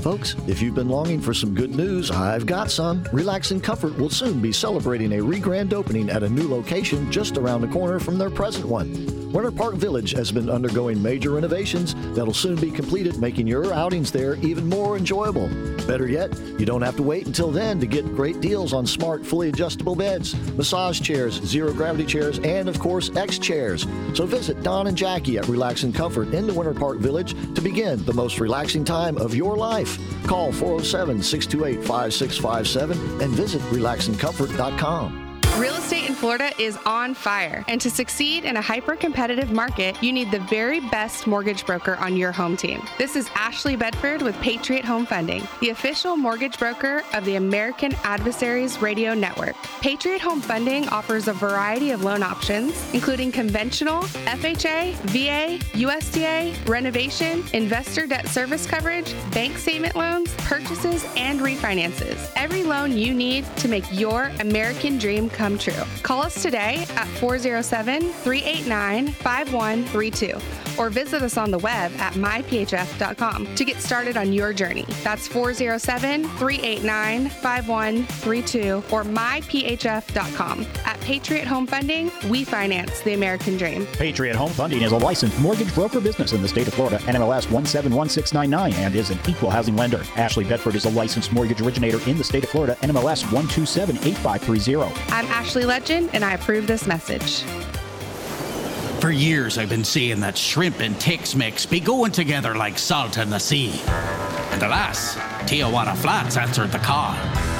Folks, 0.00 0.34
if 0.46 0.60
you've 0.60 0.74
been 0.74 0.90
longing 0.90 1.20
for 1.20 1.32
some 1.32 1.54
good 1.54 1.74
news, 1.74 2.10
I've 2.10 2.44
got 2.44 2.70
some. 2.70 3.08
Relax 3.10 3.52
and 3.52 3.62
Comfort 3.62 3.96
will 3.98 4.10
soon 4.10 4.40
be 4.40 4.52
celebrating 4.52 5.14
a 5.14 5.22
re 5.22 5.40
grand 5.40 5.72
opening 5.72 6.10
at 6.10 6.22
a 6.22 6.28
new 6.28 6.46
location 6.46 7.10
just 7.10 7.38
around 7.38 7.62
the 7.62 7.68
corner 7.68 7.98
from 7.98 8.18
their 8.18 8.30
present 8.30 8.66
one. 8.66 9.23
Winter 9.34 9.50
Park 9.50 9.74
Village 9.74 10.12
has 10.12 10.30
been 10.30 10.48
undergoing 10.48 11.02
major 11.02 11.30
renovations 11.30 11.96
that'll 12.14 12.32
soon 12.32 12.54
be 12.54 12.70
completed, 12.70 13.18
making 13.18 13.48
your 13.48 13.74
outings 13.74 14.12
there 14.12 14.36
even 14.36 14.68
more 14.68 14.96
enjoyable. 14.96 15.48
Better 15.88 16.06
yet, 16.06 16.32
you 16.56 16.64
don't 16.64 16.82
have 16.82 16.94
to 16.94 17.02
wait 17.02 17.26
until 17.26 17.50
then 17.50 17.80
to 17.80 17.86
get 17.86 18.04
great 18.14 18.40
deals 18.40 18.72
on 18.72 18.86
smart, 18.86 19.26
fully 19.26 19.48
adjustable 19.48 19.96
beds, 19.96 20.36
massage 20.52 21.00
chairs, 21.00 21.42
zero 21.44 21.72
gravity 21.72 22.04
chairs, 22.04 22.38
and 22.44 22.68
of 22.68 22.78
course, 22.78 23.10
X 23.16 23.38
chairs. 23.38 23.88
So 24.14 24.24
visit 24.24 24.62
Don 24.62 24.86
and 24.86 24.96
Jackie 24.96 25.36
at 25.36 25.48
Relax 25.48 25.82
and 25.82 25.92
Comfort 25.92 26.32
in 26.32 26.46
the 26.46 26.54
Winter 26.54 26.72
Park 26.72 26.98
Village 26.98 27.34
to 27.56 27.60
begin 27.60 28.04
the 28.04 28.14
most 28.14 28.38
relaxing 28.38 28.84
time 28.84 29.16
of 29.16 29.34
your 29.34 29.56
life. 29.56 29.98
Call 30.28 30.52
407 30.52 31.20
628 31.24 31.84
5657 31.84 33.20
and 33.20 33.32
visit 33.32 33.60
relaxandcomfort.com. 33.62 35.23
Real 35.58 35.76
estate 35.76 36.08
in 36.08 36.16
Florida 36.16 36.50
is 36.58 36.76
on 36.84 37.14
fire, 37.14 37.64
and 37.68 37.80
to 37.80 37.88
succeed 37.88 38.44
in 38.44 38.56
a 38.56 38.60
hyper 38.60 38.96
competitive 38.96 39.52
market, 39.52 40.02
you 40.02 40.12
need 40.12 40.32
the 40.32 40.40
very 40.40 40.80
best 40.80 41.28
mortgage 41.28 41.64
broker 41.64 41.94
on 41.98 42.16
your 42.16 42.32
home 42.32 42.56
team. 42.56 42.82
This 42.98 43.14
is 43.14 43.30
Ashley 43.36 43.76
Bedford 43.76 44.20
with 44.20 44.34
Patriot 44.40 44.84
Home 44.84 45.06
Funding, 45.06 45.46
the 45.60 45.70
official 45.70 46.16
mortgage 46.16 46.58
broker 46.58 47.04
of 47.14 47.24
the 47.24 47.36
American 47.36 47.94
Adversaries 48.02 48.82
Radio 48.82 49.14
Network. 49.14 49.54
Patriot 49.80 50.20
Home 50.22 50.40
Funding 50.40 50.88
offers 50.88 51.28
a 51.28 51.32
variety 51.32 51.92
of 51.92 52.02
loan 52.02 52.24
options, 52.24 52.92
including 52.92 53.30
conventional, 53.30 54.02
FHA, 54.26 54.94
VA, 55.12 55.64
USDA, 55.78 56.68
renovation, 56.68 57.44
investor 57.52 58.08
debt 58.08 58.26
service 58.26 58.66
coverage, 58.66 59.14
bank 59.30 59.56
statement 59.56 59.94
loans, 59.94 60.34
purchases, 60.38 61.06
and 61.16 61.38
refinances. 61.38 62.28
Every 62.34 62.64
loan 62.64 62.98
you 62.98 63.14
need 63.14 63.44
to 63.58 63.68
make 63.68 63.84
your 63.92 64.32
American 64.40 64.98
dream 64.98 65.30
come 65.30 65.43
come 65.44 65.58
true. 65.58 65.74
Call 66.02 66.22
us 66.22 66.42
today 66.42 66.86
at 66.96 67.06
407 67.18 68.00
389 68.00 69.08
5132 69.08 70.38
or 70.78 70.90
visit 70.90 71.22
us 71.22 71.36
on 71.36 71.50
the 71.50 71.58
web 71.58 71.92
at 71.98 72.14
myphf.com 72.14 73.54
to 73.54 73.64
get 73.64 73.76
started 73.76 74.16
on 74.16 74.32
your 74.32 74.52
journey. 74.52 74.84
That's 75.02 75.26
407 75.28 76.24
389 76.24 77.28
5132 77.28 78.82
or 78.90 79.04
myphf.com. 79.04 80.66
At 80.84 81.00
Patriot 81.00 81.46
Home 81.46 81.66
Funding, 81.66 82.10
we 82.28 82.44
finance 82.44 83.00
the 83.02 83.14
American 83.14 83.56
dream. 83.56 83.86
Patriot 83.92 84.36
Home 84.36 84.50
Funding 84.52 84.82
is 84.82 84.92
a 84.92 84.96
licensed 84.96 85.38
mortgage 85.40 85.74
broker 85.74 86.00
business 86.00 86.32
in 86.32 86.42
the 86.42 86.48
state 86.48 86.66
of 86.66 86.74
Florida, 86.74 86.98
NMLS 87.00 87.50
171699, 87.50 88.72
and 88.74 88.94
is 88.94 89.10
an 89.10 89.18
equal 89.28 89.50
housing 89.50 89.76
lender. 89.76 90.02
Ashley 90.16 90.44
Bedford 90.44 90.74
is 90.74 90.86
a 90.86 90.90
licensed 90.90 91.32
mortgage 91.32 91.60
originator 91.60 92.00
in 92.08 92.16
the 92.16 92.24
state 92.24 92.44
of 92.44 92.50
Florida, 92.50 92.76
NMLS 92.80 93.24
1278530. 93.24 95.12
I'm 95.12 95.26
Ashley 95.34 95.64
Legend, 95.64 96.10
and 96.12 96.24
I 96.24 96.34
approve 96.34 96.68
this 96.68 96.86
message. 96.86 97.42
For 99.00 99.10
years, 99.10 99.58
I've 99.58 99.68
been 99.68 99.82
seeing 99.82 100.20
that 100.20 100.38
shrimp 100.38 100.78
and 100.78 100.98
Tex 101.00 101.34
Mex 101.34 101.66
be 101.66 101.80
going 101.80 102.12
together 102.12 102.54
like 102.54 102.78
salt 102.78 103.18
in 103.18 103.30
the 103.30 103.40
sea. 103.40 103.72
And 104.52 104.62
alas, 104.62 105.16
Tijuana 105.48 105.96
Flats 105.96 106.36
answered 106.36 106.70
the 106.70 106.78
call. 106.78 107.16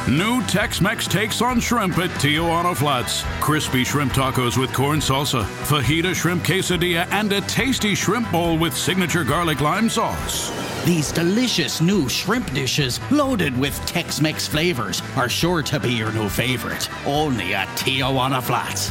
New 0.08 0.42
Tex 0.42 0.82
Mex 0.82 1.08
takes 1.08 1.40
on 1.40 1.58
shrimp 1.58 1.96
at 1.96 2.10
Tijuana 2.20 2.76
Flats. 2.76 3.24
Crispy 3.40 3.84
shrimp 3.84 4.12
tacos 4.12 4.58
with 4.58 4.70
corn 4.70 4.98
salsa, 4.98 5.44
fajita 5.64 6.14
shrimp 6.14 6.44
quesadilla, 6.44 7.06
and 7.10 7.32
a 7.32 7.40
tasty 7.42 7.94
shrimp 7.94 8.30
bowl 8.30 8.58
with 8.58 8.76
signature 8.76 9.24
garlic 9.24 9.62
lime 9.62 9.88
sauce. 9.88 10.52
These 10.84 11.10
delicious 11.10 11.80
new 11.80 12.06
shrimp 12.10 12.52
dishes, 12.52 13.00
loaded 13.10 13.58
with 13.58 13.74
Tex 13.86 14.20
Mex 14.20 14.46
flavors, 14.46 15.00
are 15.16 15.30
sure 15.30 15.62
to 15.62 15.80
be 15.80 15.94
your 15.94 16.12
new 16.12 16.28
favorite. 16.28 16.90
Only 17.06 17.54
at 17.54 17.68
Tijuana 17.68 18.42
Flats. 18.42 18.90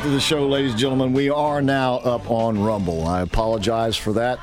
Back 0.00 0.06
to 0.06 0.14
the 0.14 0.20
show, 0.20 0.48
ladies 0.48 0.70
and 0.70 0.80
gentlemen. 0.80 1.12
We 1.12 1.28
are 1.28 1.60
now 1.60 1.96
up 1.96 2.30
on 2.30 2.58
Rumble. 2.58 3.06
I 3.06 3.20
apologize 3.20 3.98
for 3.98 4.14
that. 4.14 4.38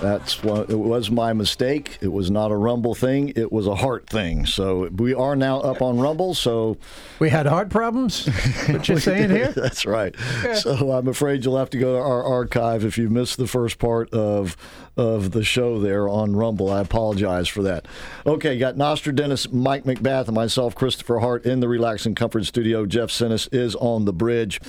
That's 0.00 0.42
what 0.42 0.70
it 0.70 0.78
was 0.78 1.10
my 1.10 1.32
mistake. 1.32 1.98
It 2.00 2.12
was 2.12 2.30
not 2.30 2.50
a 2.50 2.56
Rumble 2.56 2.94
thing. 2.94 3.32
It 3.36 3.52
was 3.52 3.66
a 3.66 3.74
heart 3.74 4.08
thing. 4.08 4.46
So 4.46 4.88
we 4.96 5.14
are 5.14 5.36
now 5.36 5.60
up 5.60 5.82
on 5.82 5.98
Rumble. 5.98 6.34
So 6.34 6.78
we 7.18 7.28
had 7.30 7.46
heart 7.46 7.68
problems. 7.70 8.28
What 8.70 8.88
you're 8.88 9.00
saying 9.00 9.30
here? 9.30 9.48
That's 9.56 9.84
right. 9.84 10.14
So 10.54 10.92
I'm 10.92 11.08
afraid 11.08 11.44
you'll 11.44 11.58
have 11.58 11.70
to 11.70 11.78
go 11.78 11.94
to 11.94 11.98
our 11.98 12.24
archive 12.24 12.84
if 12.84 12.96
you 12.98 13.10
missed 13.10 13.36
the 13.36 13.46
first 13.46 13.78
part 13.78 14.12
of 14.12 14.56
of 14.96 15.30
the 15.30 15.42
show 15.42 15.80
there 15.80 16.08
on 16.08 16.36
Rumble. 16.36 16.70
I 16.70 16.80
apologize 16.80 17.48
for 17.48 17.62
that. 17.62 17.86
Okay, 18.26 18.58
got 18.58 18.76
Nostradamus, 18.76 19.50
Mike 19.50 19.84
McBath, 19.84 20.26
and 20.26 20.34
myself, 20.34 20.74
Christopher 20.74 21.20
Hart, 21.20 21.46
in 21.46 21.60
the 21.60 21.68
Relax 21.68 22.06
and 22.06 22.14
Comfort 22.14 22.44
Studio. 22.44 22.86
Jeff 22.86 23.08
Sinnis 23.08 23.48
is 23.52 23.74
on 23.76 24.04
the 24.04 24.12
bridge. 24.12 24.60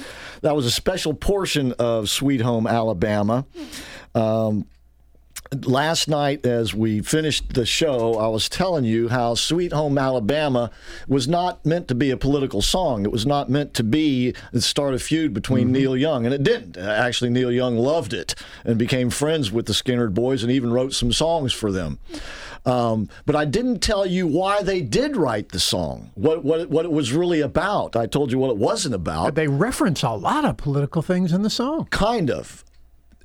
That 0.41 0.55
was 0.55 0.65
a 0.65 0.71
special 0.71 1.13
portion 1.13 1.73
of 1.73 2.09
Sweet 2.09 2.41
Home 2.41 2.65
Alabama. 2.65 3.45
Um, 4.15 4.65
last 5.65 6.07
night 6.07 6.45
as 6.45 6.73
we 6.73 7.01
finished 7.01 7.53
the 7.55 7.65
show 7.65 8.17
i 8.17 8.25
was 8.25 8.47
telling 8.47 8.85
you 8.85 9.09
how 9.09 9.35
sweet 9.35 9.73
home 9.73 9.97
alabama 9.97 10.71
was 11.09 11.27
not 11.27 11.65
meant 11.65 11.89
to 11.89 11.93
be 11.95 12.09
a 12.09 12.15
political 12.15 12.61
song 12.61 13.03
it 13.03 13.11
was 13.11 13.25
not 13.25 13.49
meant 13.49 13.73
to 13.73 13.83
be 13.83 14.33
the 14.53 14.61
start 14.61 14.93
a 14.93 14.99
feud 14.99 15.33
between 15.33 15.65
Mm-hmm. 15.65 15.73
neil 15.73 15.97
young 15.97 16.25
and 16.25 16.33
it 16.33 16.41
didn't 16.41 16.77
actually 16.77 17.29
neil 17.29 17.51
young 17.51 17.75
loved 17.77 18.13
it 18.13 18.33
and 18.63 18.77
became 18.77 19.09
friends 19.09 19.51
with 19.51 19.65
the 19.65 19.73
Skynyrd 19.73 20.13
boys 20.13 20.41
and 20.41 20.51
even 20.53 20.71
wrote 20.71 20.93
some 20.93 21.11
songs 21.11 21.51
for 21.51 21.69
them 21.69 21.99
um, 22.65 23.09
but 23.25 23.35
I 23.35 23.45
didn't 23.45 23.79
tell 23.79 24.05
you 24.05 24.27
why 24.27 24.61
they 24.61 24.81
did 24.81 25.17
write 25.17 25.49
the 25.49 25.59
song, 25.59 26.11
what, 26.13 26.43
what, 26.43 26.69
what 26.69 26.85
it 26.85 26.91
was 26.91 27.11
really 27.11 27.41
about. 27.41 27.95
I 27.95 28.05
told 28.05 28.31
you 28.31 28.37
what 28.37 28.51
it 28.51 28.57
wasn't 28.57 28.93
about. 28.93 29.33
They 29.33 29.47
reference 29.47 30.03
a 30.03 30.11
lot 30.11 30.45
of 30.45 30.57
political 30.57 31.01
things 31.01 31.33
in 31.33 31.41
the 31.41 31.49
song. 31.49 31.87
Kind 31.89 32.29
of. 32.29 32.63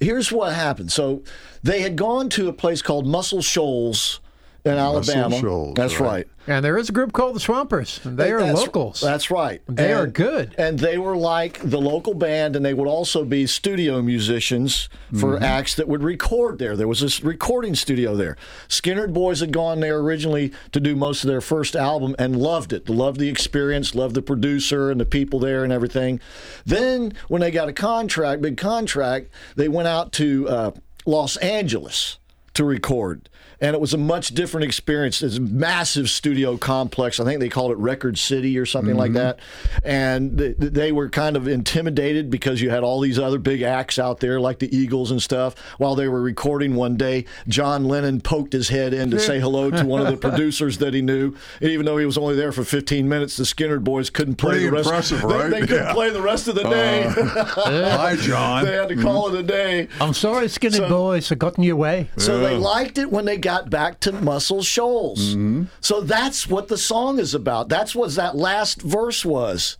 Here's 0.01 0.31
what 0.31 0.53
happened. 0.55 0.93
So 0.93 1.23
they 1.63 1.81
had 1.81 1.97
gone 1.97 2.29
to 2.31 2.49
a 2.49 2.53
place 2.53 2.83
called 2.83 3.07
Muscle 3.07 3.43
Shoals 3.43 4.21
in 4.65 4.75
Muscle 4.75 5.11
Alabama. 5.13 5.41
Shoals, 5.41 5.75
That's 5.75 5.99
right. 6.01 6.09
right. 6.09 6.27
And 6.49 6.65
there 6.65 6.79
is 6.79 6.89
a 6.89 6.93
group 6.93 7.13
called 7.13 7.35
the 7.35 7.41
Swampers. 7.41 8.01
and 8.05 8.17
They 8.17 8.31
are 8.31 8.39
That's- 8.41 8.59
locals. 8.59 9.01
That's 9.01 9.31
right. 9.31 9.61
They 9.69 9.93
are 9.93 10.07
good. 10.07 10.55
And 10.57 10.79
they 10.79 10.97
were 10.97 11.17
like 11.17 11.59
the 11.63 11.81
local 11.81 12.15
band, 12.15 12.55
and 12.55 12.65
they 12.65 12.73
would 12.75 12.87
also 12.87 13.25
be 13.25 13.47
studio 13.47 14.01
musicians 14.03 14.89
for 15.13 15.39
Mhm. 15.39 15.43
acts 15.43 15.75
that 15.75 15.89
would 15.89 16.03
record 16.05 16.59
there. 16.59 16.77
There 16.77 16.87
was 16.87 17.01
this 17.01 17.25
recording 17.25 17.75
studio 17.75 18.15
there. 18.15 18.37
Skynyrd 18.69 19.13
Boys 19.13 19.41
had 19.41 19.53
gone 19.53 19.81
there 19.81 19.99
originally 19.99 20.53
to 20.73 20.79
do 20.81 20.95
most 20.95 21.25
of 21.25 21.29
their 21.29 21.41
first 21.41 21.75
album 21.75 22.15
and 22.19 22.37
loved 22.37 22.73
it. 22.73 22.89
Loved 22.89 23.19
the 23.19 23.29
experience, 23.29 23.95
loved 23.95 24.15
the 24.15 24.23
producer 24.23 24.91
and 24.91 25.01
the 25.01 25.05
people 25.05 25.41
there 25.41 25.65
and 25.65 25.73
everything. 25.73 26.21
Then, 26.65 27.13
when 27.29 27.41
they 27.41 27.51
got 27.51 27.69
a 27.69 27.73
contract, 27.73 28.41
big 28.43 28.57
contract, 28.57 29.31
they 29.57 29.69
went 29.69 29.89
out 29.89 30.13
to 30.13 30.49
uh, 30.49 30.71
Los 31.07 31.37
Angeles 31.39 32.19
to 32.55 32.65
record. 32.65 33.29
And 33.61 33.75
it 33.75 33.81
was 33.81 33.95
a 33.95 33.99
much 33.99 34.29
different 34.35 34.65
experience. 34.65 35.23
It's 35.23 35.39
a 35.39 35.41
massive 35.41 36.11
studio 36.11 36.57
complex. 36.59 37.19
I 37.19 37.25
think 37.25 37.41
they 37.41 37.49
called 37.49 37.71
it 37.71 37.79
Record 37.79 38.19
City 38.19 38.59
or 38.59 38.67
something 38.67 38.97
like 38.97 39.13
Mhm. 39.13 39.15
that. 39.15 39.39
And 39.83 40.37
th- 40.37 40.57
they 40.59 40.93
were 40.93 41.09
kind 41.09 41.37
of 41.37 41.49
intimidated 41.49 42.31
because 42.31 42.61
you 42.61 42.69
had 42.71 42.83
all 42.83 43.01
these 43.01 43.19
other 43.19 43.39
big 43.39 43.63
acts 43.63 43.99
out 43.99 44.21
there, 44.21 44.39
like 44.41 44.59
the 44.59 44.75
Eagles 44.77 45.11
and 45.11 45.23
stuff. 45.23 45.55
While 45.79 45.95
they 45.95 46.07
were 46.09 46.21
recording 46.21 46.75
one 46.75 46.97
day, 46.97 47.25
John 47.49 47.87
Lennon 47.87 48.21
poked 48.21 48.53
his 48.53 48.69
head 48.69 48.93
in 48.93 49.11
to 49.11 49.19
say 49.19 49.41
hello 49.41 49.71
to 49.71 49.85
one 49.87 50.01
of 50.03 50.09
the 50.09 50.17
producers 50.31 50.79
that 50.79 50.93
he 50.93 51.01
knew. 51.01 51.35
And 51.61 51.71
even 51.71 51.87
though 51.87 51.97
he 51.99 52.05
was 52.07 52.19
only 52.19 52.35
there 52.37 52.53
for 52.53 52.65
15 52.65 53.09
minutes, 53.09 53.37
the 53.37 53.45
Skynyrd 53.45 53.85
boys 53.85 54.11
couldn't 54.11 54.35
play 54.37 54.51
Pretty 54.53 54.67
the 54.67 54.73
rest. 54.73 54.87
impressive, 54.89 55.21
they- 55.23 55.27
right? 55.35 55.51
They, 55.51 55.61
couldn't 55.61 55.77
Yeah. 55.87 55.93
play 55.95 56.11
the 56.11 56.21
rest 56.23 56.49
of 56.49 56.57
the 56.57 56.65
day. 56.65 57.05
Uh, 57.07 57.45
hi, 57.97 58.17
John. 58.17 58.65
they 58.65 58.73
had 58.73 58.89
to 58.91 58.97
call 58.97 59.35
it 59.35 59.41
a 59.41 59.43
day. 59.43 59.89
I'm 60.01 60.13
sorry, 60.15 60.49
Skinny 60.49 60.81
Boys, 60.81 61.33
I 61.33 61.37
got 61.37 61.57
in 61.57 61.65
your 61.65 61.77
way. 61.77 62.11
So 62.19 62.39
they 62.41 62.57
liked 62.57 62.99
it 62.99 63.11
when 63.11 63.25
they 63.25 63.39
got 63.47 63.71
back 63.71 64.01
to 64.01 64.13
Muscle 64.13 64.63
Shoals. 64.63 65.31
Mm-hmm. 65.35 65.65
So 65.81 66.01
that's 66.01 66.49
what 66.49 66.69
the 66.69 66.77
song 66.79 67.19
is 67.19 67.35
about. 67.35 67.69
That's 67.69 67.95
what 67.95 68.11
that 68.17 68.35
last 68.37 68.83
verse 68.83 69.25
was. 69.25 69.79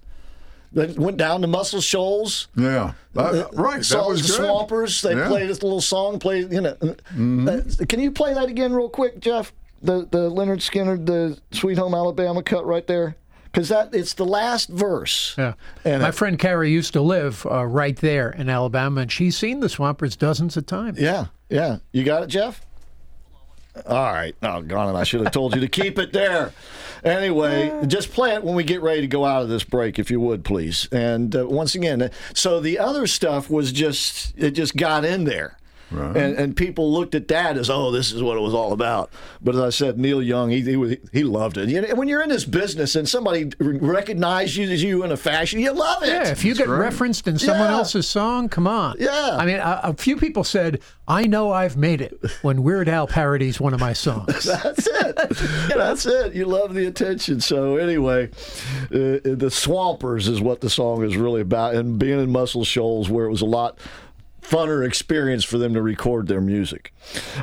They 0.73 0.87
went 0.89 1.17
down 1.17 1.41
to 1.41 1.47
Muscle 1.47 1.81
Shoals. 1.81 2.49
Yeah, 2.57 2.93
Uh, 3.17 3.45
right. 3.55 3.79
That 3.79 3.85
Saw 3.85 4.09
was 4.09 4.23
the 4.23 4.29
good. 4.29 4.47
Swampers. 4.47 5.01
They 5.03 5.15
Yeah. 5.17 5.29
played 5.29 5.49
this 5.49 5.63
little 5.63 5.81
song. 5.81 6.19
Played, 6.19 6.53
you 6.53 6.61
know. 6.61 6.75
Mm-hmm. 6.75 7.49
Uh, 7.49 7.87
can 7.87 8.01
you 8.01 8.11
play 8.11 8.35
that 8.35 8.49
again, 8.49 8.73
real 8.73 8.89
quick, 8.89 9.21
Jeff? 9.21 9.53
The 9.83 10.07
the 10.11 10.31
Lynyrd 10.31 10.61
Skynyrd, 10.61 11.07
the 11.07 11.39
Sweet 11.53 11.79
Home 11.79 11.95
Alabama 11.95 12.43
cut 12.43 12.67
right 12.67 12.87
there, 12.87 13.17
because 13.45 13.69
that 13.69 13.95
it's 13.95 14.15
the 14.15 14.25
last 14.27 14.69
verse. 14.69 15.35
Yeah. 15.39 15.55
And 15.85 16.03
My 16.03 16.09
it- 16.09 16.15
friend 16.15 16.39
Carrie 16.39 16.71
used 16.73 16.93
to 16.95 17.01
live 17.01 17.47
uh, 17.51 17.65
right 17.65 17.97
there 17.97 18.31
in 18.31 18.49
Alabama, 18.49 19.03
and 19.03 19.13
she's 19.13 19.37
seen 19.39 19.61
the 19.61 19.69
Swampers 19.69 20.17
dozens 20.17 20.57
of 20.57 20.67
times. 20.67 20.99
Yeah, 21.01 21.27
yeah. 21.49 21.79
You 21.93 22.05
got 22.05 22.23
it, 22.25 22.27
Jeff? 22.29 22.66
All 23.85 24.13
right. 24.13 24.35
Oh, 24.43 24.63
gone 24.63 24.95
it. 24.95 24.99
I 24.99 25.05
should 25.05 25.21
have 25.21 25.33
told 25.33 25.55
you 25.55 25.61
to 25.61 25.69
keep 25.69 25.99
it 25.99 26.13
there. 26.13 26.53
Anyway, 27.05 27.73
just 27.87 28.11
play 28.13 28.35
it 28.35 28.43
when 28.43 28.55
we 28.55 28.65
get 28.65 28.83
ready 28.83 29.03
to 29.03 29.07
go 29.07 29.25
out 29.25 29.43
of 29.43 29.49
this 29.49 29.65
break, 29.65 29.99
if 29.99 30.11
you 30.11 30.19
would, 30.21 30.45
please. 30.45 30.89
And 30.91 31.37
uh, 31.37 31.47
once 31.47 31.75
again, 31.75 32.03
uh, 32.03 32.09
so 32.35 32.59
the 32.59 32.79
other 32.79 33.07
stuff 33.07 33.51
was 33.51 33.71
just, 33.71 34.33
it 34.37 34.53
just 34.53 34.77
got 34.77 35.05
in 35.05 35.25
there. 35.25 35.57
Right. 35.91 36.17
And, 36.17 36.37
and 36.37 36.57
people 36.57 36.93
looked 36.93 37.15
at 37.15 37.29
that 37.29 37.57
as, 37.57 37.71
oh, 37.71 37.93
this 37.93 38.11
is 38.13 38.21
what 38.23 38.37
it 38.37 38.41
was 38.41 38.55
all 38.55 38.73
about. 38.73 39.11
But 39.41 39.55
as 39.55 39.61
I 39.61 39.71
said, 39.71 39.99
Neil 39.99 40.21
Young, 40.23 40.51
he 40.51 40.61
he, 40.63 40.99
he 41.13 41.23
loved 41.23 41.59
it. 41.59 41.69
And 41.73 41.97
when 41.97 42.09
you're 42.09 42.23
in 42.23 42.29
this 42.29 42.45
business 42.45 42.97
and 42.97 43.09
somebody 43.09 43.51
recognizes 43.61 44.57
you, 44.57 44.67
you 44.67 45.05
in 45.05 45.13
a 45.13 45.17
fashion, 45.17 45.61
you 45.61 45.73
love 45.73 46.03
it. 46.03 46.09
Yeah, 46.09 46.29
if 46.29 46.45
you 46.45 46.55
get 46.55 46.69
referenced 46.69 47.29
in 47.29 47.39
someone 47.39 47.71
Yeah. 47.71 47.77
else's 47.79 48.09
song, 48.09 48.49
come 48.49 48.67
on. 48.67 48.97
Yeah. 48.99 49.37
I 49.39 49.47
mean, 49.47 49.57
a, 49.57 49.81
a 49.85 49.95
few 49.95 50.17
people 50.17 50.43
said, 50.45 50.81
I 51.09 51.27
know 51.29 51.53
I've 51.53 51.77
made 51.77 52.01
it 52.01 52.19
when 52.43 52.65
Weird 52.65 52.89
Al 52.89 53.07
parodies 53.07 53.61
one 53.61 53.73
of 53.73 53.79
my 53.81 53.93
songs. 53.93 54.45
That's 54.45 54.87
it. 54.89 55.17
That's 55.69 56.05
it. 56.05 56.35
You 56.35 56.47
love 56.47 56.75
the 56.75 56.87
attention. 56.87 57.41
So 57.41 57.77
anyway, 57.77 58.29
uh, 58.91 59.23
the 59.23 59.51
Swampers 59.53 60.27
is 60.27 60.41
what 60.41 60.61
the 60.61 60.71
song 60.71 61.05
is 61.05 61.17
really 61.17 61.41
about, 61.43 61.75
and 61.77 61.97
being 61.99 62.19
in 62.19 62.31
Muscle 62.33 62.65
Shoals, 62.65 63.09
where 63.09 63.27
it 63.27 63.31
was 63.31 63.43
a 63.43 63.47
lot 63.47 63.79
funner 64.49 64.87
experience 64.87 65.45
for 65.45 65.59
them 65.59 65.75
to 65.75 65.83
record 65.83 66.29
their 66.29 66.41
music. 66.41 66.93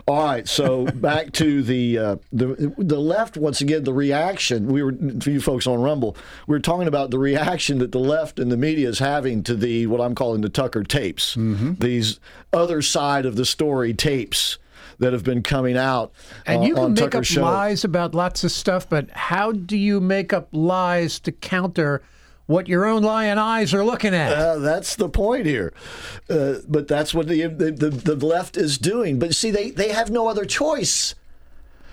All 0.08 0.24
right, 0.24 0.48
so 0.48 0.86
back 0.96 1.32
to 1.34 1.62
the 1.62 1.98
uh, 1.98 2.16
the 2.32 2.74
the 2.78 3.00
left 3.00 3.38
once 3.38 3.62
again. 3.62 3.84
The 3.84 3.94
reaction 3.94 4.68
we 4.68 4.84
were 4.84 4.94
for 5.22 5.30
you 5.30 5.42
folks 5.42 5.68
on 5.68 5.82
Rumble, 5.82 6.16
we 6.48 6.56
were 6.56 6.60
talking 6.60 6.88
about 6.88 7.12
the 7.12 7.20
reaction 7.20 7.80
that 7.80 7.92
the 7.92 8.00
left 8.00 8.40
and 8.40 8.52
the 8.52 8.58
media 8.58 8.90
is 8.90 9.00
having 9.00 9.44
to 9.44 9.56
the 9.56 9.88
what 9.88 10.02
I'm 10.02 10.16
calling 10.16 10.42
the 10.42 10.50
Tucker 10.50 10.84
tapes, 10.84 11.36
these 11.38 12.20
other 12.52 12.82
side 12.82 13.26
of 13.26 13.36
the 13.36 13.46
story 13.46 13.94
tapes 13.94 14.58
that 15.00 15.12
have 15.14 15.24
been 15.24 15.44
coming 15.44 15.78
out. 15.78 16.14
And 16.46 16.62
uh, 16.62 16.66
you 16.66 16.76
can 16.76 16.94
make 16.94 17.04
Tucker's 17.04 17.32
up 17.32 17.36
show. 17.36 17.42
lies 17.42 17.84
about 17.84 18.14
lots 18.14 18.44
of 18.44 18.52
stuff, 18.52 18.88
but 18.88 19.10
how 19.12 19.52
do 19.52 19.76
you 19.76 20.00
make 20.00 20.32
up 20.32 20.48
lies 20.52 21.20
to 21.22 21.32
counter 21.32 22.02
what 22.46 22.68
your 22.68 22.86
own 22.86 23.04
lying 23.04 23.38
eyes 23.38 23.74
are 23.74 23.84
looking 23.84 24.14
at? 24.14 24.34
Uh, 24.34 24.58
that's 24.60 24.96
the 24.96 25.10
point 25.10 25.46
here. 25.46 25.74
Uh, 26.30 26.56
but 26.68 26.88
that's 26.88 27.14
what 27.14 27.28
the, 27.28 27.44
the 27.48 27.72
the 27.72 27.90
the 27.90 28.26
left 28.26 28.58
is 28.58 28.78
doing. 28.78 29.20
But 29.20 29.34
see, 29.36 29.52
they 29.52 29.72
they 29.72 29.90
have 29.90 30.10
no 30.10 30.28
other 30.28 30.46
choice. 30.46 31.16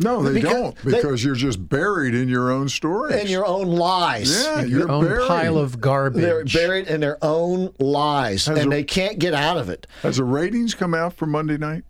No, 0.03 0.23
they 0.23 0.33
Because 0.41 0.51
don't 0.53 0.77
they- 0.79 0.91
because 0.93 1.23
you're 1.23 1.35
just 1.35 1.69
buried 1.69 2.15
in 2.15 2.27
your 2.31 2.51
own 2.51 2.71
stories 2.71 3.17
and 3.21 3.29
your 3.29 3.45
own 3.45 3.67
lies. 3.67 4.33
Yeah, 4.45 4.61
your 4.63 4.79
you're 4.81 4.91
own 4.91 5.05
buried. 5.05 5.29
pile 5.29 5.59
of 5.59 5.79
garbage. 5.79 6.23
They're 6.23 6.45
buried 6.45 6.89
in 6.89 7.01
their 7.03 7.19
own 7.23 7.75
lies, 7.79 8.47
Has 8.47 8.59
and 8.61 8.73
a- 8.73 8.77
they 8.77 8.83
can't 8.83 9.19
get 9.19 9.35
out 9.35 9.59
of 9.59 9.69
it. 9.69 9.87
Has 10.03 10.17
the 10.17 10.25
ratings 10.25 10.75
come 10.75 10.95
out 10.95 11.13
for 11.13 11.27
Monday 11.27 11.59
night? 11.59 11.85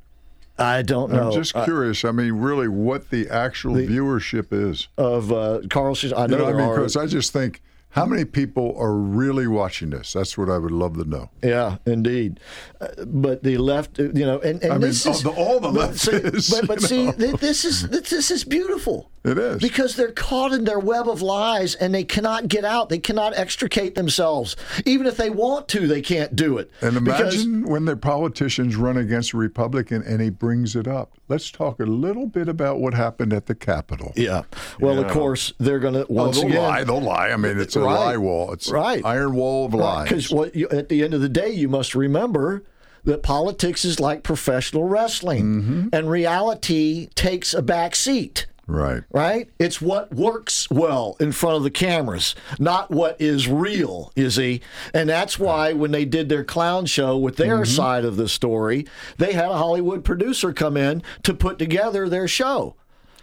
I 0.58 0.82
don't 0.82 1.12
know. 1.12 1.28
I'm 1.28 1.32
just 1.32 1.54
uh, 1.54 1.64
curious. 1.64 2.04
I 2.04 2.10
mean, 2.10 2.32
really, 2.32 2.66
what 2.66 3.10
the 3.10 3.28
actual 3.30 3.76
viewership 3.76 4.48
is. 4.52 4.88
of 4.98 5.30
uh, 5.32 5.60
Carlson. 5.70 6.12
I 6.12 6.22
You 6.22 6.28
know, 6.28 6.38
know, 6.38 6.46
I 6.48 6.52
mean, 6.52 6.60
are- 6.62 6.74
because 6.78 6.96
I 6.96 7.06
just 7.06 7.32
think, 7.32 7.62
how 7.90 8.06
many 8.06 8.24
people 8.24 8.74
are 8.78 8.94
really 8.94 9.46
watching 9.46 9.90
this? 9.90 10.12
That's 10.12 10.38
what 10.38 10.48
I 10.48 10.58
would 10.58 10.70
love 10.70 10.94
to 10.96 11.04
know. 11.04 11.30
Yeah, 11.42 11.76
indeed. 11.86 12.38
Uh, 12.80 12.88
but 13.06 13.42
the 13.42 13.58
left, 13.58 13.98
uh, 13.98 14.04
you 14.14 14.24
know, 14.24 14.38
and, 14.40 14.62
and 14.62 14.72
I 14.72 14.76
mean, 14.76 14.82
this 14.82 15.06
is 15.06 15.24
all 15.24 15.32
the- 15.34 15.40
all 15.40 15.60
the 15.60 15.68
but 15.68 15.74
left 15.74 15.98
see- 15.98 16.12
is, 16.12 16.50
But, 16.50 16.66
but 16.68 16.82
see, 16.82 17.06
know. 17.06 17.12
th- 17.12 17.36
this 17.36 17.64
is 17.64 17.88
this, 17.88 18.10
this 18.10 18.30
is 18.30 18.44
beautiful. 18.44 19.10
It 19.22 19.36
is. 19.36 19.60
because 19.60 19.96
they're 19.96 20.12
caught 20.12 20.52
in 20.54 20.64
their 20.64 20.78
web 20.78 21.06
of 21.06 21.20
lies 21.20 21.74
and 21.74 21.92
they 21.94 22.04
cannot 22.04 22.48
get 22.48 22.64
out. 22.64 22.88
They 22.88 22.98
cannot 22.98 23.36
extricate 23.36 23.94
themselves. 23.94 24.56
Even 24.86 25.06
if 25.06 25.18
they 25.18 25.28
want 25.28 25.68
to, 25.68 25.86
they 25.86 26.00
can't 26.00 26.34
do 26.34 26.56
it. 26.56 26.70
And 26.80 27.04
Because- 27.04 27.34
imagine 27.44 27.68
when 27.68 27.84
the 27.84 27.98
politicians 27.98 28.76
run 28.76 28.96
against 28.96 29.34
a 29.34 29.36
Republican 29.36 30.02
and 30.04 30.22
he 30.22 30.30
brings 30.30 30.74
it 30.74 30.88
up. 30.88 31.18
Let's 31.28 31.50
talk 31.50 31.80
a 31.80 31.84
little 31.84 32.26
bit 32.26 32.48
about 32.48 32.80
what 32.80 32.94
happened 32.94 33.34
at 33.34 33.44
the 33.44 33.54
Capitol. 33.54 34.14
Yeah. 34.16 34.44
Well, 34.80 34.98
of 34.98 35.08
Yeah. 35.08 35.12
course, 35.12 35.52
they're 35.58 35.78
going 35.80 35.94
to 35.94 36.04
Oh, 36.04 36.06
once 36.08 36.38
they'll 36.40 36.48
again 36.48 36.62
lie. 36.62 36.84
They'll 36.84 37.02
lie. 37.02 37.28
I 37.28 37.36
mean, 37.36 37.58
it's 37.60 37.76
a 37.80 37.84
Right. 37.84 37.94
lie 37.94 38.16
wall. 38.16 38.52
It's 38.52 38.70
Right. 38.70 39.02
iron 39.04 39.34
wall 39.34 39.66
of 39.66 39.74
lies. 39.74 40.08
Because 40.08 40.30
what 40.30 40.54
you, 40.54 40.68
at 40.70 40.88
the 40.88 41.02
end 41.02 41.14
of 41.14 41.20
the 41.20 41.28
day, 41.28 41.50
you 41.50 41.68
must 41.68 41.94
remember 41.94 42.62
that 43.04 43.22
politics 43.22 43.84
is 43.84 43.98
like 43.98 44.22
professional 44.22 44.84
wrestling, 44.84 45.44
Mm-hmm. 45.62 45.88
and 45.92 46.10
reality 46.10 47.08
takes 47.14 47.54
a 47.54 47.62
back 47.62 47.94
seat. 47.96 48.46
Right. 48.66 49.02
Right? 49.10 49.48
It's 49.58 49.80
what 49.80 50.14
works 50.14 50.70
well 50.70 51.16
in 51.18 51.32
front 51.32 51.56
of 51.56 51.64
the 51.64 51.70
cameras, 51.72 52.36
not 52.60 52.88
what 52.92 53.16
is 53.18 53.48
real, 53.48 54.12
you 54.14 54.30
see? 54.30 54.60
And 54.94 55.08
that's 55.08 55.40
why 55.40 55.72
when 55.72 55.90
they 55.90 56.04
did 56.04 56.28
their 56.28 56.44
clown 56.44 56.86
show 56.86 57.16
with 57.18 57.34
their 57.36 57.56
Mm-hmm. 57.62 57.64
side 57.74 58.04
of 58.04 58.16
the 58.16 58.28
story, 58.28 58.86
they 59.18 59.32
had 59.32 59.46
a 59.50 59.56
Hollywood 59.56 60.04
producer 60.04 60.52
come 60.52 60.76
in 60.76 61.02
to 61.24 61.34
put 61.34 61.58
together 61.58 62.08
their 62.08 62.28
show. 62.28 62.76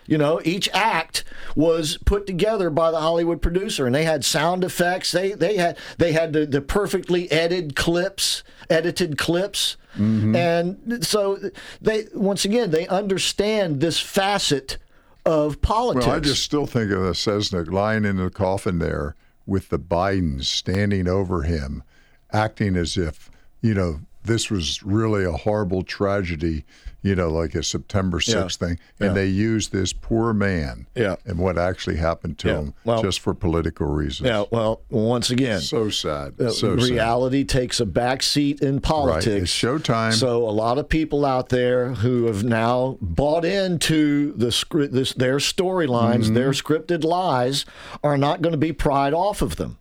You 0.08 0.18
know, 0.18 0.41
each 0.43 0.70
act 0.74 1.24
was 1.55 1.97
put 2.05 2.26
together 2.26 2.70
by 2.70 2.91
the 2.91 2.99
Hollywood 2.99 3.41
producer, 3.41 3.86
and 3.86 3.93
they 3.93 4.05
had 4.05 4.24
sound 4.26 4.64
effects. 4.64 5.12
They 5.12 5.34
they 5.34 5.58
had 5.58 5.78
they 5.97 6.14
had 6.14 6.34
the, 6.34 6.45
the 6.45 6.62
perfectly 6.62 7.30
edited 7.32 7.76
clips, 7.76 8.43
edited 8.70 9.18
clips, 9.18 9.78
mm-hmm. 9.95 10.36
and 10.36 11.05
so 11.05 11.38
they 11.82 12.05
once 12.14 12.45
again 12.45 12.72
they 12.72 12.88
understand 12.88 13.82
this 13.82 13.99
facet 13.99 14.78
of 15.26 15.62
politics. 15.62 16.05
Well, 16.05 16.16
I 16.16 16.20
just 16.20 16.43
still 16.43 16.66
think 16.66 16.89
of 16.91 17.01
the 17.01 17.68
lying 17.70 18.05
in 18.05 18.16
the 18.16 18.30
coffin 18.30 18.80
there 18.80 19.16
with 19.45 19.70
the 19.70 19.80
Bidens 19.80 20.45
standing 20.45 21.08
over 21.08 21.43
him, 21.43 21.84
acting 22.32 22.76
as 22.76 22.97
if, 22.97 23.30
you 23.62 23.74
know, 23.74 24.01
this 24.24 24.49
was 24.49 24.84
really 24.84 25.24
a 25.24 25.32
horrible 25.32 25.84
tragedy, 25.84 26.66
you 27.04 27.16
know, 27.16 27.30
like 27.30 27.54
a 27.56 27.64
September 27.64 28.20
6th 28.20 28.60
Yeah. 28.62 28.68
thing. 28.68 28.80
And 29.00 29.10
Yeah. 29.10 29.14
they 29.14 29.28
used 29.28 29.72
this 29.72 29.93
poor 29.93 30.34
man 30.34 30.88
Yeah. 30.95 31.16
and 31.26 31.38
what 31.38 31.58
actually 31.58 31.98
happened 31.98 32.38
to 32.39 32.48
Yeah. 32.48 32.56
him 32.60 32.74
Well- 32.84 33.02
just 33.04 33.20
for 33.20 33.34
political 33.34 33.86
reasons. 33.88 34.28
yeah. 34.28 34.43
Well, 34.52 34.82
once 34.89 35.30
again, 35.30 35.62
So 35.62 35.89
sad. 35.89 36.34
Uh, 36.39 36.50
so 36.50 36.76
sad. 36.78 36.89
reality 36.89 37.43
takes 37.43 37.80
a 37.80 37.86
back 37.86 38.24
seat 38.24 38.62
in 38.62 38.82
politics. 38.82 39.43
It's 39.43 39.52
showtime. 39.54 40.14
So 40.14 40.48
a 40.48 40.52
lot 40.52 40.78
of 40.78 40.89
people 40.89 41.24
out 41.26 41.50
there 41.50 41.93
who 41.93 42.26
have 42.26 42.43
now 42.43 42.98
bought 43.00 43.45
into 43.45 44.34
the 44.36 44.52
script, 44.52 44.93
this, 44.93 45.14
their 45.14 45.38
storylines, 45.38 46.26
Mm-hmm. 46.26 46.34
their 46.34 46.52
scripted 46.52 47.04
lies, 47.04 47.66
are 48.04 48.18
not 48.18 48.41
going 48.41 48.54
to 48.54 48.58
be 48.58 48.74
pried 48.74 49.14
off 49.14 49.41
of 49.41 49.56
them. 49.58 49.78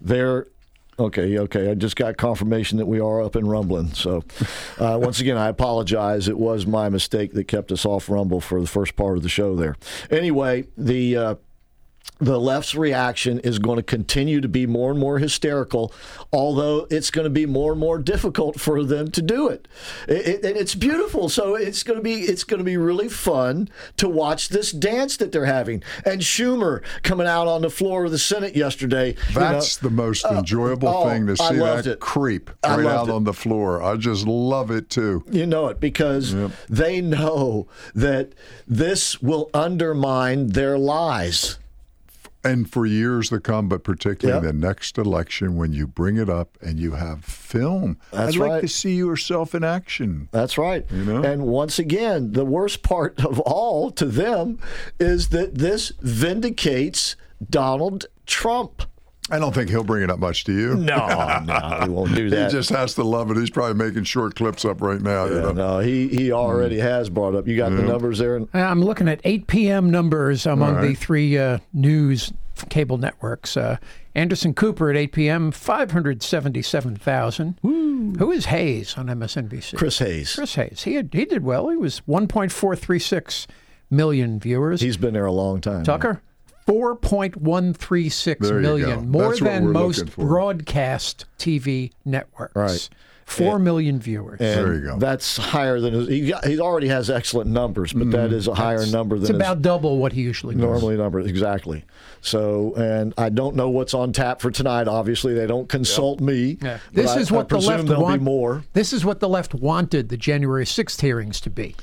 They're 0.00 0.46
okay. 1.00 1.38
Okay, 1.38 1.70
I 1.70 1.74
just 1.74 1.96
got 1.96 2.16
confirmation 2.16 2.78
that 2.78 2.86
we 2.86 3.00
are 3.00 3.22
up 3.22 3.34
and 3.34 3.50
rumbling. 3.50 3.92
So 3.94 4.22
uh, 4.78 4.98
once 5.00 5.20
again, 5.20 5.36
I 5.36 5.48
apologize. 5.48 6.28
It 6.28 6.38
was 6.38 6.66
my 6.66 6.88
mistake 6.88 7.32
that 7.32 7.48
kept 7.48 7.72
us 7.72 7.84
off 7.84 8.08
rumble 8.08 8.40
for 8.40 8.60
the 8.60 8.66
first 8.66 8.96
part 8.96 9.16
of 9.16 9.22
the 9.22 9.28
show 9.28 9.56
there. 9.56 9.76
Anyway, 10.10 10.66
the. 10.76 11.16
Uh, 11.16 11.34
the 12.22 12.38
left's 12.38 12.74
reaction 12.74 13.38
is 13.40 13.58
going 13.58 13.76
to 13.76 13.82
continue 13.82 14.42
to 14.42 14.48
be 14.48 14.66
more 14.66 14.90
and 14.90 15.00
more 15.00 15.18
hysterical, 15.18 15.90
although 16.34 16.86
it's 16.90 17.10
going 17.10 17.24
to 17.24 17.30
be 17.30 17.46
more 17.46 17.72
and 17.72 17.80
more 17.80 17.98
difficult 17.98 18.60
for 18.60 18.84
them 18.84 19.10
to 19.10 19.22
do 19.22 19.48
it. 19.48 19.66
It- 20.06 20.26
it- 20.26 20.44
and 20.44 20.54
it's 20.54 20.74
beautiful, 20.74 21.30
so 21.30 21.54
it's 21.54 21.82
going 21.82 21.98
to 21.98 22.02
be 22.02 22.16
it's 22.24 22.44
going 22.44 22.58
to 22.58 22.64
be 22.64 22.76
really 22.76 23.08
fun 23.08 23.70
to 23.96 24.06
watch 24.06 24.50
this 24.50 24.70
dance 24.70 25.16
that 25.16 25.32
they're 25.32 25.46
having. 25.46 25.82
And 26.04 26.20
Schumer 26.20 26.82
coming 27.02 27.26
out 27.26 27.48
on 27.48 27.62
the 27.62 27.70
floor 27.70 28.04
of 28.04 28.10
the 28.10 28.18
Senate 28.18 28.54
yesterday. 28.54 29.14
you 29.30 29.34
know, 29.36 29.40
That's 29.40 29.78
the 29.78 29.88
most 29.90 30.26
uh, 30.26 30.34
enjoyable 30.40 30.88
oh, 30.88 31.08
thing 31.08 31.26
to 31.26 31.36
see 31.38 31.56
that 31.56 31.86
it. 31.86 32.00
creep 32.00 32.50
right 32.66 32.84
out 32.84 33.08
it. 33.08 33.14
on 33.14 33.24
the 33.24 33.32
floor. 33.32 33.82
I 33.82 33.96
just 33.96 34.26
love 34.26 34.70
it 34.70 34.90
too. 34.90 35.24
You 35.30 35.46
know 35.46 35.68
it 35.68 35.80
because 35.80 36.34
they 36.68 37.00
know 37.00 37.66
that 37.94 38.32
this 38.68 39.22
will 39.22 39.48
undermine 39.54 40.48
their 40.48 40.76
lies. 40.76 41.56
And 42.42 42.70
for 42.70 42.86
years 42.86 43.28
to 43.28 43.38
come, 43.40 43.68
but 43.68 43.84
particularly 43.84 44.44
Yep. 44.46 44.54
the 44.54 44.58
next 44.58 44.96
election 44.98 45.56
when 45.56 45.72
you 45.72 45.86
bring 45.86 46.16
it 46.16 46.28
up 46.30 46.56
and 46.62 46.78
you 46.80 46.92
have 46.92 47.24
film. 47.24 47.98
That's 48.12 48.34
I'd 48.34 48.40
like 48.40 48.60
to 48.62 48.68
see 48.68 48.94
yourself 48.96 49.54
in 49.54 49.62
action. 49.62 50.28
That's 50.32 50.56
right. 50.56 50.86
You 50.90 51.04
know? 51.04 51.22
And 51.22 51.42
once 51.46 51.78
again, 51.78 52.32
the 52.32 52.44
worst 52.44 52.82
part 52.82 53.24
of 53.24 53.38
all 53.40 53.90
to 53.92 54.06
them 54.06 54.58
is 54.98 55.28
that 55.28 55.56
this 55.56 55.92
vindicates 56.00 57.16
Donald 57.48 58.06
Trump. 58.26 58.82
I 59.30 59.38
don't 59.38 59.54
think 59.54 59.70
he'll 59.70 59.84
bring 59.84 60.02
it 60.02 60.10
up 60.10 60.18
much 60.18 60.44
to 60.44 60.52
you. 60.52 60.74
No, 60.76 61.06
no, 61.44 61.78
he 61.82 61.88
won't 61.88 62.14
do 62.14 62.28
that. 62.30 62.50
He 62.50 62.56
just 62.56 62.70
has 62.70 62.94
to 62.94 63.04
love 63.04 63.30
it. 63.30 63.36
He's 63.36 63.50
probably 63.50 63.74
making 63.84 64.04
short 64.04 64.34
clips 64.34 64.64
up 64.64 64.80
right 64.82 65.00
now. 65.00 65.24
you 65.26 65.34
know? 65.40 65.52
no, 65.52 65.78
he 65.78 66.08
he 66.08 66.32
already 66.32 66.76
Mm. 66.76 66.82
has 66.82 67.08
brought 67.10 67.34
up. 67.34 67.46
You 67.48 67.56
got 67.56 67.70
the 67.70 67.82
numbers 67.82 68.18
there. 68.18 68.40
I'm 68.54 68.82
looking 68.82 69.08
at 69.08 69.20
8 69.24 69.46
p.m. 69.46 69.90
numbers 69.90 70.46
among 70.46 70.76
All 70.76 70.82
the 70.82 70.94
three 70.94 71.38
uh, 71.38 71.58
news 71.72 72.32
cable 72.68 72.98
networks. 72.98 73.56
Uh, 73.56 73.76
Anderson 74.14 74.52
Cooper 74.54 74.90
at 74.90 74.96
8 74.96 75.12
p.m., 75.12 75.50
577,000. 75.52 77.58
Who 77.62 78.32
is 78.32 78.46
Hayes 78.46 78.96
on 78.98 79.06
MSNBC? 79.06 79.76
Chris 79.76 79.98
Hayes. 80.00 80.34
Chris 80.34 80.54
Hayes. 80.56 80.82
He, 80.82 80.94
had, 80.94 81.10
he 81.12 81.24
did 81.24 81.44
well. 81.44 81.68
He 81.68 81.76
was 81.76 82.00
1.436 82.08 83.46
million 83.90 84.40
viewers. 84.40 84.80
He's 84.80 84.96
been 84.96 85.14
there 85.14 85.26
a 85.26 85.32
long 85.32 85.60
time. 85.60 85.84
Tucker? 85.84 86.20
4.136 86.70 88.38
There 88.38 88.54
you 88.56 88.60
million, 88.60 89.00
go. 89.00 89.00
more 89.06 89.28
That's 89.30 89.40
than 89.40 89.72
most 89.72 90.16
broadcast 90.16 91.24
TV 91.38 91.92
networks. 92.04 92.54
Right. 92.54 92.88
Four 93.24 93.60
million 93.60 94.00
viewers. 94.00 94.40
There 94.40 94.74
you 94.74 94.80
go. 94.80 94.98
That's 94.98 95.36
higher 95.36 95.78
than 95.78 95.94
his, 95.94 96.08
he. 96.08 96.34
He 96.44 96.58
already 96.58 96.88
has 96.88 97.08
excellent 97.08 97.48
numbers, 97.48 97.92
but 97.92 98.10
that 98.10 98.30
mm, 98.30 98.32
is 98.32 98.48
a 98.48 98.54
higher 98.56 98.84
number 98.86 99.14
than 99.14 99.22
it's 99.22 99.28
his 99.28 99.36
about 99.36 99.62
double 99.62 99.98
what 99.98 100.12
he 100.12 100.22
usually 100.22 100.56
does. 100.56 100.62
normally 100.64 100.96
number 100.96 101.20
exactly. 101.20 101.84
So, 102.22 102.74
and 102.74 103.14
I 103.16 103.28
don't 103.28 103.54
know 103.54 103.70
what's 103.70 103.94
on 103.94 104.12
tap 104.12 104.40
for 104.40 104.50
tonight. 104.50 104.88
Obviously, 104.88 105.32
they 105.34 105.46
don't 105.46 105.68
consult 105.68 106.18
me. 106.20 106.58
Yeah. 106.60 106.78
This 106.92 107.12
I- 107.12 107.20
is 107.20 107.30
I 107.30 107.36
what 107.36 107.48
the 107.48 107.58
left 107.60 107.86
there'll 107.86 108.02
want. 108.02 108.18
be 108.20 108.24
more. 108.24 108.64
This 108.72 108.92
is 108.92 109.04
what 109.04 109.20
the 109.20 109.28
left 109.28 109.54
wanted 109.54 110.08
the 110.08 110.16
January 110.16 110.64
6th 110.64 111.00
hearings 111.00 111.40
to 111.42 111.50
be. 111.50 111.76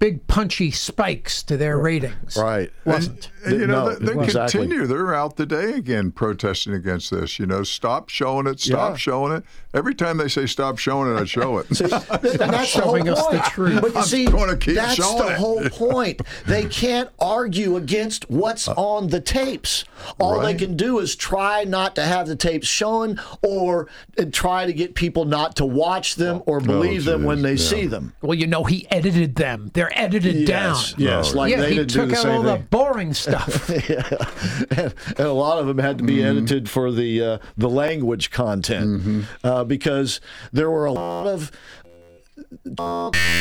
Big 0.00 0.26
punchy 0.26 0.70
spikes 0.72 1.42
to 1.44 1.56
their 1.56 1.78
ratings. 1.78 2.36
Right. 2.36 2.72
Wasn't. 2.84 3.30
And, 3.44 3.60
you 3.60 3.66
know, 3.66 3.90
No, 3.90 3.94
they, 3.94 4.14
they 4.14 4.24
exactly. 4.24 4.60
continue. 4.62 4.86
They're 4.86 5.14
out 5.14 5.36
today 5.36 5.74
again 5.74 6.10
protesting 6.10 6.72
against 6.74 7.10
this. 7.10 7.38
You 7.38 7.46
know, 7.46 7.62
stop 7.62 8.08
showing 8.08 8.46
it, 8.48 8.58
stop 8.60 8.92
Yeah. 8.92 8.96
showing 8.96 9.32
it. 9.32 9.44
Every 9.72 9.94
time 9.94 10.16
they 10.16 10.26
say 10.28 10.46
stop 10.46 10.78
showing 10.78 11.14
it, 11.14 11.20
I 11.20 11.24
show 11.26 11.58
it. 11.58 11.72
See, 11.76 11.84
that's 11.86 12.38
the 12.38 12.46
whole 12.50 12.64
showing 12.64 13.08
us 13.08 13.18
the 13.28 13.38
point. 13.38 13.44
truth. 13.44 13.80
But 13.82 13.92
you 13.92 13.98
I'm 13.98 14.04
see, 14.04 14.72
that's 14.74 14.94
showing 14.94 15.18
the 15.26 15.32
it. 15.32 15.38
whole 15.38 15.62
point. 15.68 16.22
They 16.46 16.64
can't 16.64 17.10
argue 17.20 17.76
against 17.76 18.28
what's 18.30 18.66
on 18.68 19.08
the 19.08 19.20
tapes. 19.20 19.84
All 20.18 20.40
they 20.40 20.54
Uh, 20.54 20.58
can 20.58 20.76
do 20.76 20.98
is 20.98 21.14
try 21.14 21.64
not 21.64 21.94
to 21.96 22.02
have 22.02 22.26
the 22.26 22.36
tapes 22.36 22.66
shown, 22.66 23.20
or 23.42 23.86
uh, 24.18 24.24
try 24.32 24.64
to 24.66 24.72
get 24.72 24.94
people 24.94 25.24
not 25.26 25.56
to 25.56 25.64
watch 25.66 26.16
them 26.16 26.42
or 26.46 26.60
believe 26.60 27.04
them 27.04 27.22
when 27.24 27.42
they 27.42 27.52
yeah. 27.52 27.68
see 27.68 27.86
them. 27.86 28.14
Well, 28.22 28.34
you 28.36 28.46
know, 28.46 28.64
he 28.64 28.86
edited 28.90 29.36
them. 29.36 29.70
They're 29.74 29.89
edited 29.94 30.46
down. 30.46 30.74
Yes, 30.74 30.94
yes, 30.98 31.34
like 31.34 31.50
yeah, 31.50 31.60
they 31.60 31.70
he 31.70 31.76
did 31.76 31.88
do 31.88 31.94
took 32.00 32.10
the 32.10 32.16
out 32.16 32.22
same 32.22 32.32
all 32.32 32.42
the 32.42 32.56
boring 32.56 33.14
stuff. 33.24 33.68
and, 33.70 34.94
and 35.06 35.18
a 35.18 35.32
lot 35.32 35.58
of 35.58 35.66
them 35.66 35.78
had 35.78 35.98
to 35.98 36.04
be 36.04 36.22
edited 36.22 36.68
for 36.68 36.90
the 36.90 37.22
uh, 37.22 37.38
the 37.56 37.68
language 37.68 38.30
content 38.30 39.26
uh, 39.44 39.64
because 39.64 40.20
there 40.52 40.70
were 40.70 40.86
a 40.86 40.92
lot 40.92 41.26
of 41.26 41.50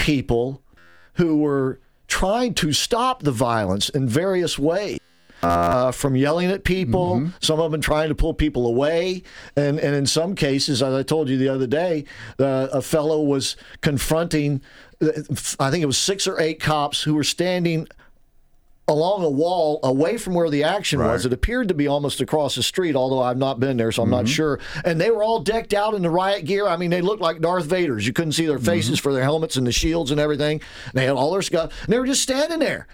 people 0.04 0.62
who 1.14 1.38
were 1.38 1.80
trying 2.08 2.54
to 2.56 2.74
stop 2.74 3.24
the 3.24 3.32
violence 3.32 3.89
in 3.89 4.08
various 4.08 4.58
ways. 4.58 5.00
Uh, 5.41 5.89
from 5.89 6.18
yelling 6.18 6.52
at 6.52 6.66
people, 6.66 7.30
some 7.39 7.62
of 7.62 7.72
them 7.72 7.80
trying 7.80 8.10
to 8.10 8.16
pull 8.16 8.34
people 8.34 8.68
away, 8.68 9.24
and 9.56 9.80
and 9.80 9.95
in 9.95 10.06
some 10.06 10.36
cases, 10.36 10.84
as 10.84 10.93
I 10.93 11.02
told 11.02 11.30
you 11.30 11.38
the 11.38 11.47
other 11.47 11.66
day, 11.66 12.04
uh, 12.39 12.68
a 12.74 12.82
fellow 12.82 13.22
was 13.24 13.56
confronting, 13.80 14.62
I 15.02 15.72
think 15.72 15.82
it 15.82 15.88
was 15.88 15.97
six 15.97 16.28
or 16.28 16.39
eight 16.39 16.60
cops 16.60 17.02
who 17.02 17.16
were 17.16 17.24
standing 17.24 17.88
along 18.89 19.24
a 19.24 19.30
wall 19.30 19.80
away 19.84 20.18
from 20.18 20.34
where 20.34 20.50
the 20.50 20.64
action 20.64 21.00
was. 21.00 21.26
It 21.26 21.32
appeared 21.32 21.68
to 21.68 21.74
be 21.74 21.88
almost 21.88 22.22
across 22.22 22.56
the 22.56 22.64
street, 22.64 22.95
although 22.95 23.22
I've 23.22 23.38
not 23.38 23.60
been 23.60 23.78
there, 23.78 23.91
so 23.91 24.04
I'm 24.04 24.10
not 24.10 24.26
mm-hmm. 24.26 24.34
sure. 24.34 24.60
And 24.84 25.00
they 25.00 25.12
were 25.12 25.24
all 25.24 25.39
decked 25.39 25.74
out 25.74 25.93
in 25.93 26.02
the 26.02 26.10
riot 26.10 26.45
gear. 26.45 26.68
I 26.68 26.76
mean, 26.76 26.89
they 26.89 27.02
looked 27.02 27.22
like 27.22 27.39
Darth 27.39 27.68
Vaders. 27.68 28.06
You 28.06 28.14
couldn't 28.14 28.34
see 28.34 28.47
their 28.47 28.60
faces 28.60 28.97
mm-hmm. 28.97 29.04
for 29.04 29.14
their 29.14 29.24
helmets 29.24 29.56
and 29.56 29.66
the 29.66 29.72
shields 29.72 30.12
and 30.12 30.20
everything. 30.20 30.62
And 30.86 30.93
they 30.93 31.06
had 31.06 31.16
all 31.16 31.32
their 31.32 31.41
stuff. 31.41 31.72
And 31.84 31.93
they 31.93 32.00
were 32.00 32.08
just 32.08 32.24
standing 32.24 32.60
there. 32.60 32.88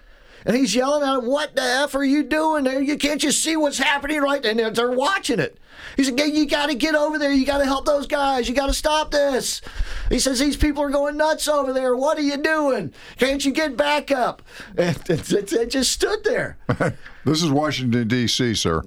And 0.45 0.55
he's 0.55 0.75
yelling 0.75 1.07
at 1.07 1.17
him, 1.17 1.25
"What 1.25 1.55
the 1.55 1.63
f 1.63 1.95
are 1.95 2.03
you 2.03 2.23
doing 2.23 2.65
there? 2.65 2.81
You 2.81 2.97
can't 2.97 3.19
just 3.19 3.43
see 3.43 3.57
what's 3.57 3.79
happening 3.79 4.21
right?" 4.21 4.41
there?" 4.41 4.51
And 4.51 4.75
they're, 4.75 4.91
watching 4.91 5.39
it. 5.39 5.57
He 5.97 6.03
said, 6.03 6.19
"Yeah, 6.19 6.25
"You 6.25 6.45
got 6.45 6.67
to 6.67 6.75
get 6.75 6.93
over 6.93 7.17
there. 7.17 7.31
You 7.31 7.45
got 7.45 7.57
to 7.57 7.65
help 7.65 7.85
those 7.85 8.05
guys. 8.05 8.47
You 8.47 8.53
got 8.53 8.67
to 8.67 8.73
stop 8.73 9.11
this." 9.11 9.61
He 10.09 10.19
says, 10.19 10.39
"These 10.39 10.57
people 10.57 10.83
are 10.83 10.89
going 10.89 11.17
nuts 11.17 11.47
over 11.47 11.73
there. 11.73 11.95
What 11.95 12.17
are 12.19 12.21
you 12.21 12.37
doing? 12.37 12.93
Can't 13.17 13.43
you 13.43 13.51
get 13.51 13.75
back 13.75 14.11
up?" 14.11 14.43
And 14.77 14.97
it 15.09 15.69
just 15.69 15.91
stood 15.91 16.23
there. 16.23 16.57
this 17.25 17.41
is 17.41 17.49
Washington 17.49 18.07
D.C., 18.07 18.53
sir. 18.53 18.83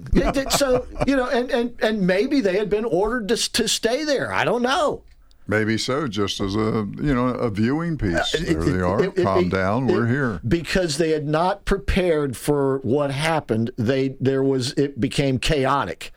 So 0.51 0.87
you 1.05 1.17
know, 1.17 1.27
and, 1.27 1.51
and 1.51 1.75
and 1.81 2.07
maybe 2.07 2.39
they 2.39 2.57
had 2.57 2.69
been 2.69 2.85
ordered 2.85 3.27
to 3.29 3.51
to 3.53 3.67
stay 3.67 4.05
there. 4.05 4.31
I 4.31 4.45
don't 4.45 4.61
know. 4.61 5.03
Maybe 5.49 5.77
so, 5.79 6.07
just 6.07 6.39
as 6.39 6.55
a 6.55 6.87
you 7.01 7.13
know 7.13 7.27
a 7.29 7.49
viewing 7.49 7.93
uh, 7.95 7.97
piece. 7.97 8.35
It- 8.35 8.45
there 8.47 8.59
it- 8.61 8.65
they 8.71 8.81
are. 8.81 9.03
it- 9.03 9.17
it- 9.17 9.23
Calm 9.23 9.45
it- 9.45 9.51
down. 9.51 9.89
it- 9.89 9.93
We're 9.93 10.05
here. 10.07 10.39
because 10.47 10.97
they 10.97 11.09
had 11.09 11.27
not 11.27 11.65
prepared 11.65 12.37
for 12.37 12.77
what 12.83 13.09
happened. 13.11 13.71
They 13.75 14.15
there 14.21 14.43
was 14.43 14.73
it 14.73 14.99
became 14.99 15.39
chaotic, 15.39 16.11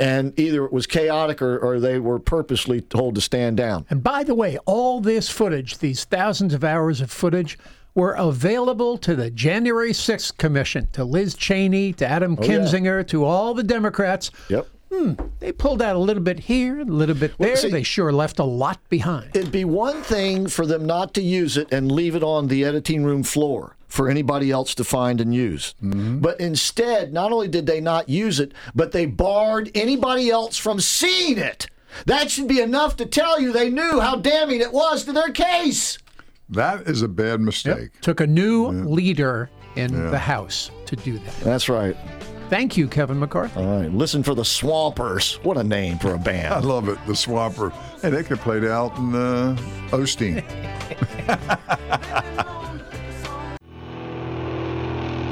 and 0.00 0.32
either 0.38 0.64
it 0.64 0.72
was 0.72 0.86
chaotic 0.88 1.40
or, 1.40 1.56
or 1.56 1.78
they 1.78 2.00
were 2.00 2.18
purposely 2.18 2.80
told 2.80 3.14
to 3.14 3.20
stand 3.20 3.56
down. 3.56 3.86
And 3.90 4.02
by 4.02 4.24
the 4.24 4.34
way, 4.34 4.58
all 4.66 5.00
this 5.00 5.28
footage, 5.28 5.78
these 5.78 6.04
thousands 6.04 6.52
of 6.52 6.64
hours 6.64 7.00
of 7.00 7.12
footage, 7.12 7.56
were 7.94 8.14
available 8.14 8.98
to 8.98 9.14
the 9.14 9.30
January 9.30 9.92
6th 9.92 10.36
Commission, 10.36 10.88
to 10.94 11.04
Liz 11.04 11.34
Cheney, 11.36 11.92
to 11.92 12.04
Adam 12.04 12.36
Oh, 12.36 12.44
yeah. 12.44 12.58
Kinzinger, 12.58 13.06
to 13.06 13.24
all 13.24 13.54
the 13.54 13.62
Democrats. 13.62 14.32
Yep. 14.48 14.66
Hmm, 14.94 15.12
they 15.40 15.50
pulled 15.52 15.82
out 15.82 15.96
a 15.96 15.98
little 15.98 16.22
bit 16.22 16.40
here, 16.40 16.80
a 16.80 16.84
little 16.84 17.14
bit 17.14 17.32
there. 17.38 17.56
see- 17.56 17.70
they 17.70 17.82
sure 17.82 18.12
left 18.12 18.38
a 18.38 18.44
lot 18.44 18.78
behind. 18.88 19.30
It'd 19.34 19.50
be 19.52 19.64
one 19.64 20.02
thing 20.02 20.46
for 20.46 20.66
them 20.66 20.86
not 20.86 21.14
to 21.14 21.22
use 21.22 21.56
it 21.56 21.72
and 21.72 21.90
leave 21.90 22.14
it 22.14 22.22
on 22.22 22.46
the 22.48 22.64
editing 22.64 23.04
room 23.04 23.22
floor 23.22 23.76
for 23.88 24.08
anybody 24.08 24.50
else 24.50 24.74
to 24.76 24.84
find 24.84 25.20
and 25.20 25.34
use. 25.34 25.74
But 25.80 26.40
instead, 26.40 27.12
not 27.12 27.32
only 27.32 27.48
did 27.48 27.66
they 27.66 27.80
not 27.80 28.08
use 28.08 28.40
it, 28.40 28.52
but 28.74 28.92
they 28.92 29.06
barred 29.06 29.70
anybody 29.74 30.30
else 30.30 30.56
from 30.56 30.80
seeing 30.80 31.38
it. 31.38 31.68
That 32.06 32.30
should 32.30 32.48
be 32.48 32.60
enough 32.60 32.96
to 32.96 33.06
tell 33.06 33.40
you 33.40 33.52
they 33.52 33.70
knew 33.70 34.00
how 34.00 34.16
damning 34.16 34.60
it 34.60 34.72
was 34.72 35.04
to 35.04 35.12
their 35.12 35.30
case. 35.30 35.98
That 36.48 36.82
is 36.88 37.02
a 37.02 37.08
bad 37.08 37.40
mistake. 37.40 38.00
Took 38.00 38.20
a 38.20 38.26
new 38.26 38.68
leader 38.70 39.48
in 39.76 40.10
the 40.10 40.18
House 40.18 40.70
to 40.86 40.96
do 40.96 41.18
that. 41.18 41.36
That's 41.40 41.68
right. 41.68 41.96
Thank 42.54 42.76
you, 42.76 42.86
Kevin 42.86 43.18
McCarthy. 43.18 43.58
All 43.58 43.80
right, 43.80 43.92
listen 43.92 44.22
for 44.22 44.32
the 44.32 44.44
Swampers. 44.44 45.40
What 45.42 45.56
a 45.56 45.64
name 45.64 45.98
for 45.98 46.14
a 46.14 46.18
band. 46.18 46.54
I 46.54 46.60
love 46.60 46.88
it. 46.88 47.04
The 47.04 47.16
Swamper. 47.16 47.70
Hey, 48.00 48.10
they 48.10 48.22
could 48.22 48.38
play 48.38 48.58
it 48.58 48.64
out 48.64 48.96
in 48.96 49.12
uh, 49.12 49.56
Osteen. 49.90 50.36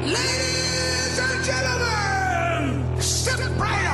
Ladies 0.03 1.17
and 1.17 1.45
gentlemen, 1.45 3.01
step 3.01 3.39
right 3.57 3.87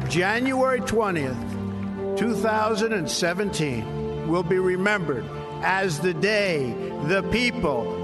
up. 0.00 0.08
January 0.08 0.80
20th, 0.80 2.16
2017 2.16 4.26
will 4.26 4.42
be 4.42 4.58
remembered 4.58 5.26
as 5.62 6.00
the 6.00 6.14
day 6.14 6.72
the 7.08 7.22
people 7.30 8.03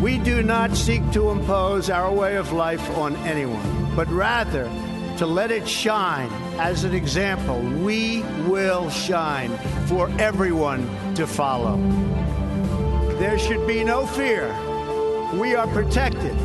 We 0.00 0.18
do 0.18 0.42
not 0.42 0.76
seek 0.76 1.10
to 1.12 1.30
impose 1.30 1.88
our 1.88 2.12
way 2.12 2.36
of 2.36 2.52
life 2.52 2.86
on 2.98 3.16
anyone, 3.16 3.96
but 3.96 4.08
rather 4.08 4.70
to 5.16 5.26
let 5.26 5.50
it 5.50 5.66
shine 5.66 6.30
as 6.58 6.84
an 6.84 6.94
example. 6.94 7.58
We 7.60 8.22
will 8.46 8.90
shine 8.90 9.56
for 9.86 10.10
everyone 10.20 11.14
to 11.14 11.26
follow. 11.26 11.78
There 13.18 13.38
should 13.38 13.66
be 13.66 13.82
no 13.84 14.06
fear. 14.06 14.48
We 15.40 15.54
are 15.54 15.66
protected, 15.68 16.36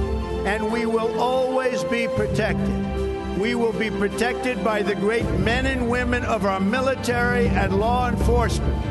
and 0.48 0.72
we 0.72 0.86
will 0.86 1.20
always 1.20 1.84
be 1.84 2.08
protected. 2.08 3.38
We 3.38 3.56
will 3.56 3.74
be 3.74 3.92
protected 3.92 4.64
by 4.64 4.82
the 4.82 4.96
great 4.96 5.26
men 5.40 5.66
and 5.66 5.90
women 5.90 6.24
of 6.24 6.46
our 6.46 6.62
military 6.62 7.50
and 7.50 7.78
law 7.78 8.08
enforcement. 8.08 8.86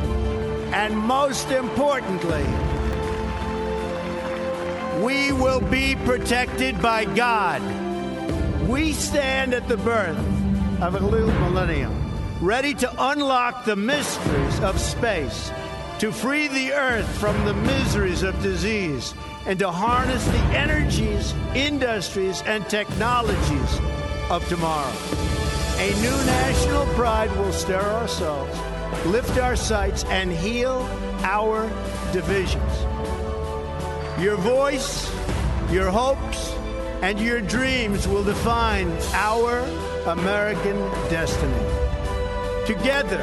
And 0.74 0.98
most 0.98 1.50
importantly, 1.50 2.44
we 5.02 5.32
will 5.32 5.60
be 5.60 5.96
protected 6.04 6.80
by 6.82 7.04
God. 7.04 7.62
We 8.68 8.92
stand 8.92 9.54
at 9.54 9.66
the 9.66 9.76
birth 9.76 10.18
of 10.82 10.94
a 10.94 11.00
new 11.00 11.26
millennium, 11.26 11.92
ready 12.40 12.74
to 12.74 13.10
unlock 13.10 13.64
the 13.64 13.76
mysteries 13.76 14.60
of 14.60 14.78
space, 14.78 15.50
to 16.00 16.12
free 16.12 16.48
the 16.48 16.72
earth 16.72 17.08
from 17.18 17.44
the 17.44 17.54
miseries 17.54 18.22
of 18.22 18.40
disease, 18.42 19.14
and 19.46 19.58
to 19.58 19.70
harness 19.70 20.24
the 20.26 20.42
energies, 20.56 21.34
industries, 21.54 22.42
and 22.42 22.68
technologies 22.68 23.80
of 24.28 24.46
tomorrow. 24.48 24.92
A 25.78 25.90
new 26.02 26.26
national 26.26 26.84
pride 26.94 27.34
will 27.38 27.52
stir 27.52 27.80
ourselves, 27.80 28.58
lift 29.06 29.38
our 29.38 29.56
sights, 29.56 30.04
and 30.04 30.30
heal 30.30 30.86
our 31.22 31.68
divisions. 32.12 32.99
Your 34.20 34.36
voice, 34.36 35.10
your 35.70 35.90
hopes, 35.90 36.52
and 37.00 37.18
your 37.18 37.40
dreams 37.40 38.06
will 38.06 38.22
define 38.22 38.92
our 39.14 39.60
American 40.06 40.76
destiny. 41.08 41.64
Together, 42.66 43.18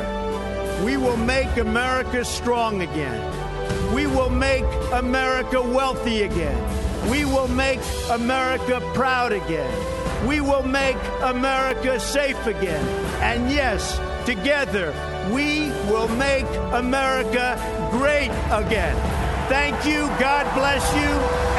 we 0.83 0.97
will 0.97 1.17
make 1.17 1.55
America 1.57 2.25
strong 2.25 2.81
again. 2.81 3.93
We 3.93 4.07
will 4.07 4.31
make 4.31 4.65
America 4.91 5.61
wealthy 5.61 6.23
again. 6.23 7.09
We 7.11 7.25
will 7.25 7.47
make 7.47 7.79
America 8.09 8.81
proud 8.95 9.33
again. 9.33 10.27
We 10.27 10.41
will 10.41 10.63
make 10.63 10.97
America 11.21 11.99
safe 11.99 12.43
again. 12.47 12.83
And 13.21 13.51
yes, 13.51 13.99
together, 14.25 14.95
we 15.31 15.69
will 15.91 16.07
make 16.07 16.47
America 16.73 17.55
great 17.91 18.31
again. 18.49 19.26
Thank 19.49 19.85
you, 19.85 20.07
God 20.19 20.45
bless 20.55 20.93
you, 20.93 21.07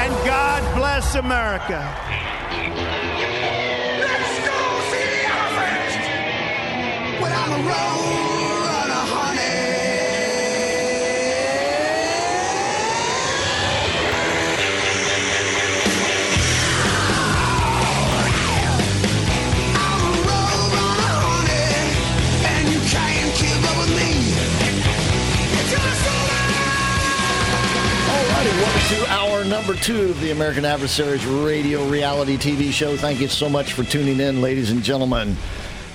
and 0.03 0.12
God 0.26 0.62
bless 0.76 1.14
America. 1.14 1.80
Let's 4.05 4.39
go 4.47 4.59
see 4.91 5.09
the 5.09 5.24
elephant. 5.32 6.28
I'm 7.32 7.53
a 7.53 7.68
road 7.68 8.38
to 28.89 29.07
our 29.11 29.45
number 29.45 29.74
two 29.74 30.05
of 30.09 30.20
the 30.22 30.30
American 30.30 30.64
Adversaries 30.64 31.26
radio 31.26 31.86
reality 31.89 32.39
TV 32.39 32.72
show. 32.72 32.97
Thank 32.97 33.20
you 33.20 33.28
so 33.28 33.47
much 33.47 33.74
for 33.74 33.84
tuning 33.84 34.18
in, 34.18 34.41
ladies 34.41 34.70
and 34.70 34.82
gentlemen. 34.82 35.36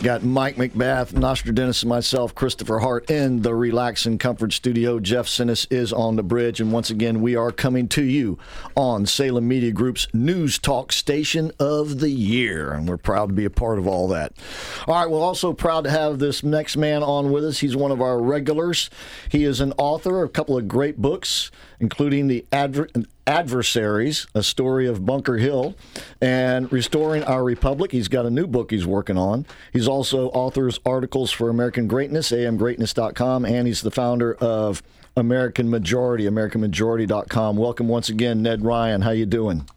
Got 0.03 0.21
Mike 0.21 0.57
McBath, 0.57 1.13
Nostradamus, 1.13 1.81
and 1.81 1.89
myself, 1.89 2.35
Christopher 2.35 2.79
Hart, 2.79 3.09
in 3.09 3.41
the 3.41 3.55
Relax 3.55 4.05
and 4.05 4.19
Comfort 4.19 4.51
Studio. 4.51 4.99
Jeff 4.99 5.27
Sinnis 5.27 5.65
is 5.71 5.93
on 5.93 6.17
the 6.17 6.23
bridge, 6.23 6.59
and 6.59 6.73
once 6.73 6.89
again, 6.89 7.21
we 7.21 7.37
are 7.37 7.53
coming 7.53 7.87
to 7.87 8.03
you 8.03 8.37
on 8.75 9.05
Salem 9.05 9.47
Media 9.47 9.71
Group's 9.71 10.07
News 10.13 10.59
Talk 10.59 10.91
Station 10.91 11.53
of 11.57 12.01
the 12.01 12.09
Year, 12.09 12.73
and 12.73 12.85
we're 12.85 12.97
proud 12.97 13.29
to 13.29 13.33
be 13.33 13.45
a 13.45 13.49
part 13.49 13.79
of 13.79 13.87
all 13.87 14.09
that. 14.09 14.33
All 14.87 14.95
right, 14.95 15.09
we're 15.09 15.21
also 15.21 15.53
proud 15.53 15.85
to 15.85 15.89
have 15.89 16.19
this 16.19 16.43
next 16.43 16.75
man 16.75 17.01
on 17.01 17.31
with 17.31 17.45
us. 17.45 17.59
He's 17.59 17.77
one 17.77 17.91
of 17.91 18.01
our 18.01 18.21
regulars. 18.21 18.89
He 19.29 19.45
is 19.45 19.61
an 19.61 19.71
author 19.77 20.21
of 20.21 20.29
a 20.29 20.33
couple 20.33 20.57
of 20.57 20.67
great 20.67 20.97
books, 20.97 21.49
including 21.83 22.29
the 22.29 22.45
Adver- 22.53 22.87
Adversaries, 23.27 24.25
a 24.33 24.41
story 24.41 24.87
of 24.87 25.05
Bunker 25.05 25.35
Hill, 25.35 25.75
and 26.21 26.71
Restoring 26.71 27.25
Our 27.25 27.43
Republic. 27.43 27.91
He's 27.91 28.07
got 28.07 28.25
a 28.25 28.29
new 28.29 28.47
book 28.47 28.71
he's 28.71 28.87
working 28.87 29.17
on. 29.17 29.45
He's 29.73 29.85
also 29.85 30.29
authors 30.29 30.79
articles 30.85 31.29
for 31.29 31.49
American 31.49 31.87
Greatness, 31.87 32.31
amgreatness.com, 32.31 33.43
and 33.45 33.67
he's 33.67 33.81
the 33.81 33.91
founder 33.91 34.33
of 34.35 34.81
American 35.17 35.69
Majority, 35.69 36.23
AmericanMajority.com. 36.23 37.57
Welcome 37.57 37.89
once 37.89 38.07
again, 38.07 38.41
Ned 38.41 38.63
Ryan. 38.63 39.01
How 39.01 39.11
you 39.11 39.25
doing? 39.25 39.67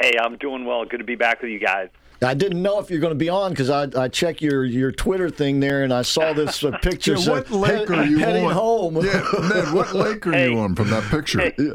Hey, 0.00 0.12
I'm 0.18 0.38
doing 0.38 0.64
well. 0.64 0.86
Good 0.86 0.98
to 0.98 1.04
be 1.04 1.16
back 1.16 1.42
with 1.42 1.50
you 1.50 1.58
guys. 1.58 1.90
I 2.22 2.34
didn't 2.34 2.62
know 2.62 2.78
if 2.80 2.90
you're 2.90 3.00
going 3.00 3.12
to 3.12 3.18
be 3.18 3.28
on 3.28 3.50
because 3.50 3.68
I, 3.70 3.88
I 3.96 4.08
checked 4.08 4.40
your, 4.40 4.64
your 4.64 4.90
Twitter 4.92 5.28
thing 5.30 5.60
there 5.60 5.84
and 5.84 5.92
I 5.92 6.02
saw 6.02 6.32
this 6.32 6.64
uh, 6.64 6.70
picture. 6.82 7.14
Yeah, 7.16 7.30
what 7.30 7.48
so- 7.48 7.58
lake 7.58 7.88
head- 7.88 7.90
are 7.90 8.04
you 8.04 8.18
heading 8.18 8.46
on? 8.46 8.52
home? 8.52 8.96
Yeah, 9.04 9.22
Ned, 9.48 9.72
what 9.74 9.94
lake 9.94 10.26
are 10.26 10.36
you 10.48 10.58
on 10.58 10.74
from 10.74 10.90
that 10.90 11.02
picture? 11.04 11.40
Hey. 11.40 11.54
Yeah. 11.58 11.72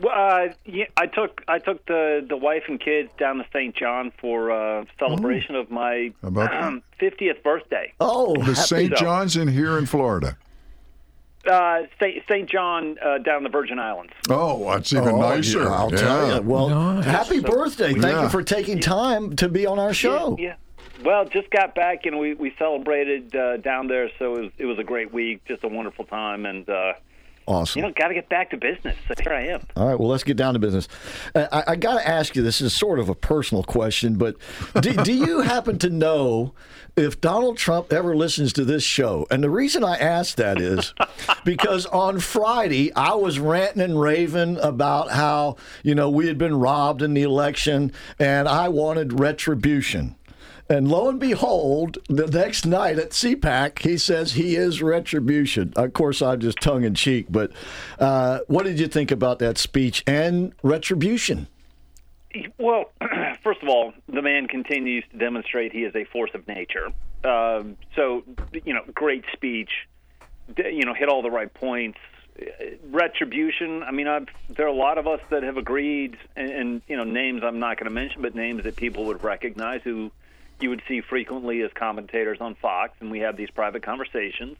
Well, 0.00 0.12
uh, 0.12 0.52
yeah, 0.66 0.86
I 0.96 1.06
took 1.06 1.40
I 1.46 1.60
took 1.60 1.86
the 1.86 2.26
the 2.28 2.36
wife 2.36 2.64
and 2.66 2.80
kids 2.80 3.10
down 3.16 3.36
to 3.38 3.46
St. 3.52 3.74
John 3.76 4.12
for 4.20 4.50
uh, 4.50 4.84
celebration 4.98 5.54
of 5.54 5.70
my 5.70 6.12
How 6.20 6.28
about 6.28 6.50
that? 6.50 6.64
um, 6.64 6.82
50th 7.00 7.42
birthday. 7.44 7.92
Oh, 8.00 8.34
The 8.44 8.56
St. 8.56 8.90
So, 8.90 8.96
John's 8.96 9.36
in 9.36 9.46
here 9.48 9.78
in 9.78 9.86
Florida. 9.86 10.36
Uh, 11.46 11.82
St. 12.00 12.22
St. 12.28 12.48
John 12.48 12.96
uh, 13.04 13.18
down 13.18 13.42
the 13.42 13.48
Virgin 13.50 13.78
Islands. 13.78 14.12
Oh, 14.30 14.64
that's 14.72 14.92
even 14.92 15.08
Oh, 15.08 15.18
nicer. 15.20 15.62
yeah, 15.62 15.68
I'll 15.68 15.90
Yeah. 15.90 15.96
tell 15.98 16.34
you. 16.36 16.42
Well, 16.42 16.68
happy 17.02 17.40
birthday. 17.40 17.92
Thank 17.92 18.04
Yeah. 18.16 18.22
you 18.22 18.28
for 18.30 18.42
taking 18.42 18.80
time 18.80 19.36
to 19.36 19.48
be 19.48 19.66
on 19.66 19.78
our 19.78 19.92
show. 19.92 20.36
Yeah. 20.38 20.54
Well, 21.04 21.26
just 21.26 21.50
got 21.50 21.74
back 21.74 22.06
and 22.06 22.18
we 22.18 22.34
we 22.34 22.54
celebrated 22.58 23.34
uh, 23.36 23.58
down 23.58 23.88
there, 23.88 24.08
so 24.18 24.36
it 24.36 24.40
was 24.42 24.50
it 24.58 24.64
was 24.66 24.78
a 24.78 24.84
great 24.84 25.12
week, 25.12 25.44
just 25.46 25.62
a 25.64 25.68
wonderful 25.68 26.04
time, 26.06 26.46
and 26.46 26.66
uh, 26.68 26.92
Awesome. 27.46 27.80
you 27.80 27.86
know, 27.86 27.92
got 27.94 28.08
to 28.08 28.14
get 28.14 28.28
back 28.28 28.50
to 28.50 28.56
business. 28.56 28.96
So 29.06 29.14
here 29.22 29.32
I 29.32 29.46
am. 29.48 29.60
All 29.76 29.86
right, 29.86 29.98
well, 29.98 30.08
let's 30.08 30.24
get 30.24 30.36
down 30.36 30.54
to 30.54 30.60
business. 30.60 30.88
Uh, 31.34 31.46
I, 31.52 31.72
I 31.72 31.76
got 31.76 31.94
to 32.00 32.08
ask 32.08 32.34
you 32.34 32.42
this 32.42 32.60
is 32.60 32.74
sort 32.74 32.98
of 32.98 33.08
a 33.08 33.14
personal 33.14 33.62
question, 33.62 34.16
but 34.16 34.36
do, 34.80 34.92
do 34.92 35.12
you 35.12 35.40
happen 35.42 35.78
to 35.80 35.90
know 35.90 36.54
if 36.96 37.20
Donald 37.20 37.58
Trump 37.58 37.92
ever 37.92 38.16
listens 38.16 38.52
to 38.54 38.64
this 38.64 38.82
show? 38.82 39.26
And 39.30 39.42
the 39.42 39.50
reason 39.50 39.84
I 39.84 39.96
ask 39.96 40.36
that 40.36 40.60
is 40.60 40.94
because 41.44 41.86
on 41.86 42.20
Friday, 42.20 42.92
I 42.94 43.14
was 43.14 43.38
ranting 43.38 43.82
and 43.82 44.00
raving 44.00 44.58
about 44.58 45.10
how, 45.10 45.56
you 45.82 45.94
know, 45.94 46.08
we 46.08 46.26
had 46.28 46.38
been 46.38 46.54
robbed 46.54 47.02
in 47.02 47.14
the 47.14 47.22
election 47.22 47.92
and 48.18 48.48
I 48.48 48.68
wanted 48.68 49.20
retribution. 49.20 50.16
And 50.68 50.88
lo 50.88 51.10
and 51.10 51.20
behold, 51.20 51.98
the 52.08 52.26
next 52.26 52.64
night 52.64 52.98
at 52.98 53.10
CPAC, 53.10 53.80
he 53.80 53.98
says 53.98 54.32
he 54.32 54.56
is 54.56 54.82
retribution. 54.82 55.74
Of 55.76 55.92
course, 55.92 56.22
I'm 56.22 56.40
just 56.40 56.58
tongue 56.60 56.84
in 56.84 56.94
cheek, 56.94 57.26
but 57.28 57.52
uh, 57.98 58.40
what 58.46 58.64
did 58.64 58.80
you 58.80 58.88
think 58.88 59.10
about 59.10 59.40
that 59.40 59.58
speech 59.58 60.02
and 60.06 60.54
retribution? 60.62 61.48
Well, 62.58 62.90
first 63.42 63.62
of 63.62 63.68
all, 63.68 63.92
the 64.08 64.22
man 64.22 64.48
continues 64.48 65.04
to 65.12 65.18
demonstrate 65.18 65.72
he 65.72 65.84
is 65.84 65.94
a 65.94 66.04
force 66.04 66.30
of 66.34 66.48
nature. 66.48 66.88
Um, 67.24 67.76
so, 67.94 68.24
you 68.64 68.72
know, 68.72 68.82
great 68.94 69.24
speech. 69.32 69.70
You 70.56 70.84
know, 70.84 70.94
hit 70.94 71.08
all 71.08 71.22
the 71.22 71.30
right 71.30 71.52
points. 71.52 71.98
Retribution. 72.90 73.82
I 73.82 73.92
mean, 73.92 74.08
I've, 74.08 74.26
there 74.48 74.66
are 74.66 74.70
a 74.70 74.74
lot 74.74 74.98
of 74.98 75.06
us 75.06 75.20
that 75.30 75.42
have 75.42 75.56
agreed, 75.56 76.16
and, 76.36 76.50
and 76.50 76.82
you 76.88 76.96
know, 76.96 77.04
names 77.04 77.42
I'm 77.44 77.60
not 77.60 77.76
going 77.76 77.84
to 77.84 77.94
mention, 77.94 78.22
but 78.22 78.34
names 78.34 78.64
that 78.64 78.76
people 78.76 79.04
would 79.06 79.22
recognize 79.22 79.82
who 79.82 80.10
you 80.60 80.70
would 80.70 80.82
see 80.88 81.00
frequently 81.00 81.62
as 81.62 81.70
commentators 81.74 82.38
on 82.40 82.54
Fox, 82.54 82.94
and 83.00 83.10
we 83.10 83.20
have 83.20 83.36
these 83.36 83.50
private 83.50 83.82
conversations, 83.82 84.56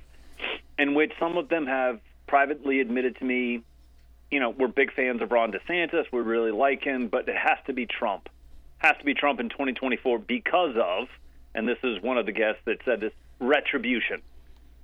in 0.79 0.95
which 0.95 1.13
some 1.19 1.37
of 1.37 1.49
them 1.49 1.67
have 1.67 2.01
privately 2.27 2.81
admitted 2.81 3.17
to 3.19 3.25
me 3.25 3.63
you 4.35 4.41
know, 4.41 4.51
we're 4.51 4.67
big 4.67 4.93
fans 4.93 5.23
of 5.23 5.31
Ron 5.31 5.53
DeSantis. 5.53 6.07
We 6.13 6.19
really 6.21 6.51
like 6.51 6.83
him, 6.83 7.07
but 7.07 7.29
it 7.29 7.37
has 7.37 7.59
to 7.67 7.73
be 7.73 7.87
Trump. 7.87 8.29
Has 8.79 8.97
to 8.99 9.05
be 9.05 9.15
Trump 9.15 9.39
in 9.39 9.49
2024 9.49 10.19
because 10.19 10.75
of, 10.77 11.07
and 11.55 11.69
this 11.69 11.79
is 11.85 12.03
one 12.03 12.19
of 12.19 12.27
the 12.27 12.33
guests 12.33 12.61
that 12.65 12.79
said 12.85 13.01
this, 13.01 13.13
retribution. 13.39 14.23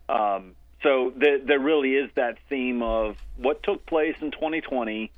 Um, 0.09 0.55
so 0.85 1.13
there, 1.17 1.39
there 1.39 1.59
really 1.59 1.97
is 1.97 2.11
that 2.15 2.39
theme 2.49 2.81
of 2.81 3.17
what 3.37 3.65
took 3.65 3.85
place 3.87 4.15
in 4.21 4.31
2020, 4.31 5.11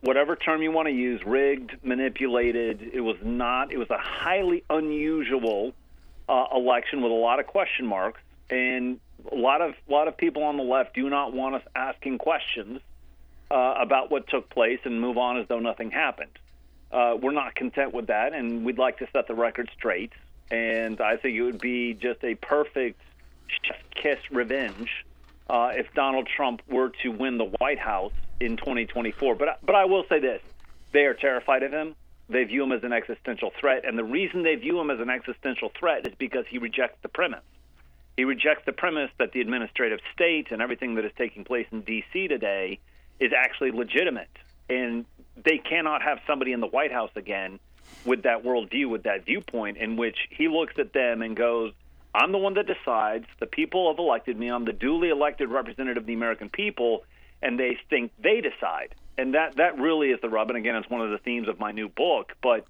whatever 0.00 0.36
term 0.36 0.62
you 0.62 0.72
want 0.72 0.88
to 0.88 0.94
use, 0.94 1.24
rigged, 1.24 1.76
manipulated. 1.82 2.90
It 2.92 3.00
was 3.00 3.16
not. 3.22 3.72
It 3.72 3.78
was 3.78 3.90
a 3.90 3.98
highly 3.98 4.64
unusual 4.70 5.72
uh, 6.28 6.46
election 6.54 7.02
with 7.02 7.12
a 7.12 7.14
lot 7.14 7.40
of 7.40 7.46
question 7.46 7.86
marks, 7.86 8.20
and 8.50 9.00
a 9.30 9.36
lot 9.36 9.60
of 9.60 9.74
a 9.88 9.92
lot 9.92 10.08
of 10.08 10.16
people 10.16 10.42
on 10.44 10.56
the 10.56 10.62
left 10.62 10.94
do 10.94 11.08
not 11.08 11.32
want 11.32 11.54
us 11.56 11.62
asking 11.74 12.18
questions 12.18 12.80
uh, 13.50 13.74
about 13.78 14.10
what 14.10 14.28
took 14.28 14.48
place 14.50 14.80
and 14.84 15.00
move 15.00 15.18
on 15.18 15.38
as 15.38 15.46
though 15.48 15.60
nothing 15.60 15.90
happened. 15.90 16.38
Uh, 16.90 17.16
we're 17.20 17.32
not 17.32 17.54
content 17.54 17.94
with 17.94 18.08
that, 18.08 18.34
and 18.34 18.64
we'd 18.64 18.78
like 18.78 18.98
to 18.98 19.08
set 19.12 19.26
the 19.26 19.34
record 19.34 19.70
straight. 19.74 20.12
And 20.50 21.00
I 21.00 21.16
think 21.16 21.36
it 21.36 21.42
would 21.42 21.60
be 21.60 21.94
just 21.94 22.22
a 22.22 22.34
perfect 22.34 23.00
kiss 23.94 24.18
revenge 24.30 25.04
uh, 25.48 25.72
if 25.74 25.92
Donald 25.94 26.28
Trump 26.34 26.62
were 26.68 26.90
to 27.02 27.08
win 27.08 27.38
the 27.38 27.50
White 27.58 27.78
House 27.78 28.12
in 28.44 28.56
2024. 28.56 29.34
But 29.34 29.58
but 29.62 29.74
I 29.74 29.84
will 29.84 30.04
say 30.08 30.20
this: 30.20 30.42
they 30.92 31.04
are 31.06 31.14
terrified 31.14 31.62
of 31.62 31.72
him. 31.72 31.94
They 32.28 32.44
view 32.44 32.62
him 32.62 32.72
as 32.72 32.82
an 32.84 32.92
existential 32.92 33.52
threat, 33.58 33.84
and 33.86 33.98
the 33.98 34.04
reason 34.04 34.42
they 34.42 34.54
view 34.54 34.80
him 34.80 34.90
as 34.90 35.00
an 35.00 35.10
existential 35.10 35.70
threat 35.78 36.06
is 36.06 36.14
because 36.18 36.46
he 36.48 36.58
rejects 36.58 36.98
the 37.02 37.08
premise. 37.08 37.42
He 38.16 38.24
rejects 38.24 38.64
the 38.66 38.72
premise 38.72 39.10
that 39.18 39.32
the 39.32 39.40
administrative 39.40 40.00
state 40.14 40.50
and 40.50 40.60
everything 40.60 40.94
that 40.96 41.04
is 41.04 41.12
taking 41.16 41.44
place 41.44 41.66
in 41.72 41.80
D.C. 41.80 42.28
today 42.28 42.78
is 43.18 43.32
actually 43.36 43.70
legitimate. 43.70 44.30
And 44.68 45.06
they 45.36 45.58
cannot 45.58 46.02
have 46.02 46.20
somebody 46.26 46.52
in 46.52 46.60
the 46.60 46.66
White 46.66 46.92
House 46.92 47.10
again 47.16 47.58
with 48.04 48.22
that 48.24 48.44
worldview, 48.44 48.88
with 48.88 49.04
that 49.04 49.24
viewpoint, 49.24 49.78
in 49.78 49.96
which 49.96 50.16
he 50.30 50.48
looks 50.48 50.74
at 50.78 50.92
them 50.92 51.22
and 51.22 51.36
goes, 51.36 51.72
I'm 52.14 52.32
the 52.32 52.38
one 52.38 52.54
that 52.54 52.66
decides. 52.66 53.26
The 53.40 53.46
people 53.46 53.90
have 53.90 53.98
elected 53.98 54.38
me. 54.38 54.48
I'm 54.48 54.64
the 54.64 54.72
duly 54.72 55.08
elected 55.08 55.48
representative 55.48 56.02
of 56.02 56.06
the 56.06 56.12
American 56.12 56.50
people, 56.50 57.04
and 57.42 57.58
they 57.58 57.78
think 57.90 58.12
they 58.22 58.40
decide. 58.40 58.94
And 59.18 59.34
that, 59.34 59.56
that 59.56 59.78
really 59.78 60.08
is 60.10 60.20
the 60.20 60.28
rub. 60.28 60.48
And 60.48 60.58
again, 60.58 60.74
it's 60.76 60.88
one 60.88 61.00
of 61.00 61.10
the 61.10 61.18
themes 61.18 61.48
of 61.48 61.58
my 61.58 61.72
new 61.72 61.88
book. 61.88 62.32
But 62.42 62.64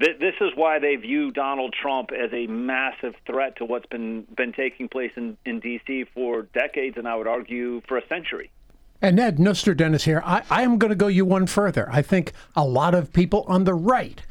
th- 0.00 0.18
this 0.18 0.34
is 0.40 0.52
why 0.54 0.78
they 0.78 0.96
view 0.96 1.30
Donald 1.30 1.74
Trump 1.80 2.10
as 2.12 2.32
a 2.32 2.46
massive 2.46 3.14
threat 3.26 3.56
to 3.56 3.64
what's 3.64 3.86
been, 3.86 4.26
been 4.36 4.52
taking 4.52 4.88
place 4.88 5.12
in, 5.16 5.36
in 5.44 5.60
D.C. 5.60 6.06
for 6.14 6.42
decades, 6.42 6.96
and 6.96 7.06
I 7.06 7.16
would 7.16 7.26
argue 7.26 7.82
for 7.86 7.98
a 7.98 8.06
century. 8.08 8.50
And 9.02 9.16
Ned 9.16 9.38
Nostradamus 9.38 10.04
here. 10.04 10.22
I, 10.24 10.42
I 10.48 10.62
am 10.62 10.78
going 10.78 10.88
to 10.88 10.96
go 10.96 11.08
you 11.08 11.26
one 11.26 11.46
further. 11.46 11.88
I 11.92 12.00
think 12.00 12.32
a 12.54 12.64
lot 12.64 12.94
of 12.94 13.12
people 13.12 13.44
on 13.46 13.64
the 13.64 13.74
right 13.74 14.22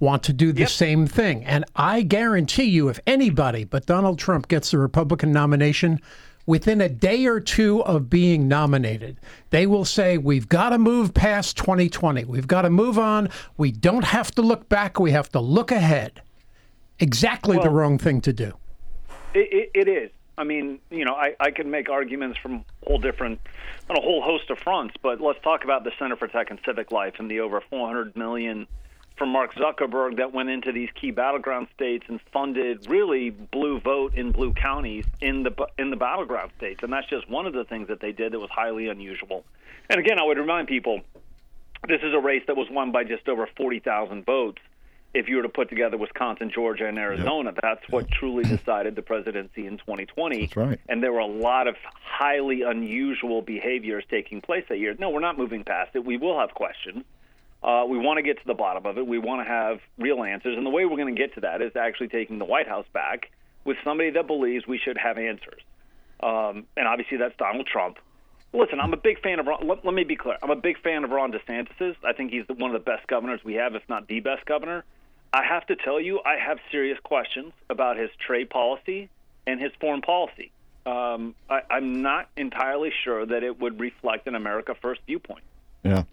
want 0.00 0.22
to 0.24 0.32
do 0.32 0.52
the 0.52 0.66
same 0.66 1.06
thing. 1.06 1.44
And 1.44 1.64
I 1.76 2.02
guarantee 2.02 2.64
you, 2.64 2.88
if 2.88 2.98
anybody 3.06 3.64
but 3.64 3.86
Donald 3.86 4.18
Trump 4.18 4.48
gets 4.48 4.70
the 4.70 4.78
Republican 4.78 5.32
nomination, 5.32 6.00
within 6.46 6.80
a 6.80 6.88
day 6.88 7.26
or 7.26 7.40
two 7.40 7.82
of 7.84 8.10
being 8.10 8.48
nominated, 8.48 9.18
they 9.50 9.66
will 9.66 9.84
say, 9.84 10.18
We've 10.18 10.48
got 10.48 10.70
to 10.70 10.78
move 10.78 11.14
past 11.14 11.56
2020. 11.56 12.24
We've 12.24 12.48
got 12.48 12.62
to 12.62 12.70
move 12.70 12.98
on. 12.98 13.28
We 13.56 13.72
don't 13.72 14.04
have 14.04 14.30
to 14.32 14.42
look 14.42 14.68
back. 14.68 14.98
We 14.98 15.12
have 15.12 15.30
to 15.30 15.40
look 15.40 15.70
ahead. 15.70 16.22
Exactly 17.00 17.58
the 17.58 17.70
wrong 17.70 17.98
thing 17.98 18.20
to 18.22 18.32
do. 18.32 18.52
It, 19.34 19.52
it, 19.52 19.70
it 19.74 19.88
is, 19.88 20.10
I 20.36 20.44
mean, 20.44 20.78
you 20.90 21.04
know, 21.04 21.14
I, 21.14 21.34
I 21.40 21.50
can 21.50 21.70
make 21.70 21.88
arguments 21.88 22.38
from 22.38 22.64
whole 22.86 22.98
different, 22.98 23.40
on 23.88 23.96
a 23.96 24.00
whole 24.00 24.22
host 24.22 24.50
of 24.50 24.58
fronts, 24.58 24.94
but 25.02 25.20
let's 25.20 25.40
talk 25.42 25.64
about 25.64 25.84
the 25.84 25.92
Center 25.98 26.16
for 26.16 26.28
Tech 26.28 26.50
and 26.50 26.58
Civic 26.64 26.90
Life 26.90 27.14
and 27.18 27.30
the 27.30 27.40
over 27.40 27.60
400 27.60 28.16
million 28.16 28.66
from 29.16 29.28
Mark 29.28 29.54
Zuckerberg 29.54 30.16
that 30.16 30.32
went 30.32 30.48
into 30.48 30.72
these 30.72 30.88
key 31.00 31.10
battleground 31.10 31.68
states 31.74 32.04
and 32.08 32.20
funded 32.32 32.88
really 32.88 33.30
blue 33.30 33.80
vote 33.80 34.14
in 34.14 34.32
blue 34.32 34.52
counties 34.52 35.04
in 35.20 35.44
the 35.44 35.52
in 35.78 35.90
the 35.90 35.96
battleground 35.96 36.50
states, 36.56 36.80
and 36.82 36.92
that's 36.92 37.08
just 37.08 37.28
one 37.28 37.46
of 37.46 37.52
the 37.52 37.64
things 37.64 37.88
that 37.88 38.00
they 38.00 38.12
did 38.12 38.32
that 38.32 38.40
was 38.40 38.50
highly 38.50 38.88
unusual. 38.88 39.44
And 39.88 40.00
again, 40.00 40.18
I 40.18 40.24
would 40.24 40.38
remind 40.38 40.66
people, 40.66 41.00
this 41.86 42.00
is 42.02 42.14
a 42.14 42.18
race 42.18 42.42
that 42.46 42.56
was 42.56 42.68
won 42.70 42.90
by 42.90 43.04
just 43.04 43.28
over 43.28 43.48
40,000 43.56 44.24
votes. 44.24 44.62
If 45.12 45.28
you 45.28 45.36
were 45.36 45.42
to 45.42 45.48
put 45.48 45.68
together 45.68 45.96
Wisconsin, 45.96 46.50
Georgia, 46.52 46.88
and 46.88 46.98
Arizona, 46.98 47.52
yep. 47.52 47.60
that's 47.62 47.88
what 47.88 48.10
truly 48.10 48.42
decided 48.42 48.96
the 48.96 49.02
presidency 49.02 49.64
in 49.64 49.78
2020. 49.78 50.40
That's 50.40 50.56
right. 50.56 50.80
And 50.88 51.04
there 51.04 51.12
were 51.12 51.20
a 51.20 51.26
lot 51.26 51.68
of 51.68 51.76
highly 52.02 52.62
unusual 52.62 53.40
behaviors 53.40 54.02
taking 54.10 54.40
place 54.40 54.64
that 54.70 54.80
year. 54.80 54.96
No, 54.98 55.10
we're 55.10 55.20
not 55.20 55.38
moving 55.38 55.62
past 55.62 55.94
it. 55.94 56.04
We 56.04 56.16
will 56.16 56.40
have 56.40 56.52
questions 56.54 57.04
uh, 57.64 57.86
we 57.88 57.96
want 57.96 58.18
to 58.18 58.22
get 58.22 58.38
to 58.38 58.46
the 58.46 58.54
bottom 58.54 58.84
of 58.84 58.98
it. 58.98 59.06
We 59.06 59.18
want 59.18 59.40
to 59.40 59.50
have 59.50 59.80
real 59.98 60.22
answers. 60.22 60.56
And 60.56 60.66
the 60.66 60.70
way 60.70 60.84
we're 60.84 60.98
going 60.98 61.14
to 61.14 61.18
get 61.18 61.34
to 61.36 61.40
that 61.40 61.62
is 61.62 61.74
actually 61.74 62.08
taking 62.08 62.38
the 62.38 62.44
White 62.44 62.68
House 62.68 62.84
back 62.92 63.30
with 63.64 63.78
somebody 63.82 64.10
that 64.10 64.26
believes 64.26 64.66
we 64.66 64.76
should 64.76 64.98
have 64.98 65.16
answers. 65.16 65.62
Um, 66.20 66.66
and 66.76 66.86
obviously, 66.86 67.16
that's 67.16 67.34
Donald 67.38 67.66
Trump. 67.66 67.96
Listen, 68.52 68.80
I'm 68.80 68.92
a 68.92 68.98
big 68.98 69.20
fan 69.22 69.40
of 69.40 69.46
Ron. 69.46 69.66
Let, 69.66 69.82
let 69.82 69.94
me 69.94 70.04
be 70.04 70.14
clear. 70.14 70.36
I'm 70.42 70.50
a 70.50 70.56
big 70.56 70.78
fan 70.82 71.04
of 71.04 71.10
Ron 71.10 71.32
DeSantis. 71.32 71.96
I 72.04 72.12
think 72.12 72.32
he's 72.32 72.44
one 72.48 72.74
of 72.74 72.84
the 72.84 72.90
best 72.90 73.06
governors 73.06 73.40
we 73.42 73.54
have, 73.54 73.74
if 73.74 73.82
not 73.88 74.08
the 74.08 74.20
best 74.20 74.44
governor. 74.44 74.84
I 75.32 75.42
have 75.42 75.66
to 75.66 75.76
tell 75.76 75.98
you, 75.98 76.20
I 76.24 76.36
have 76.36 76.58
serious 76.70 76.98
questions 77.02 77.52
about 77.70 77.96
his 77.96 78.10
trade 78.24 78.50
policy 78.50 79.08
and 79.46 79.60
his 79.60 79.72
foreign 79.80 80.02
policy. 80.02 80.52
Um, 80.84 81.34
I, 81.48 81.62
I'm 81.70 82.02
not 82.02 82.28
entirely 82.36 82.92
sure 83.04 83.24
that 83.24 83.42
it 83.42 83.58
would 83.58 83.80
reflect 83.80 84.28
an 84.28 84.34
America 84.34 84.76
First 84.80 85.00
viewpoint. 85.06 85.42
Yeah, 85.84 86.04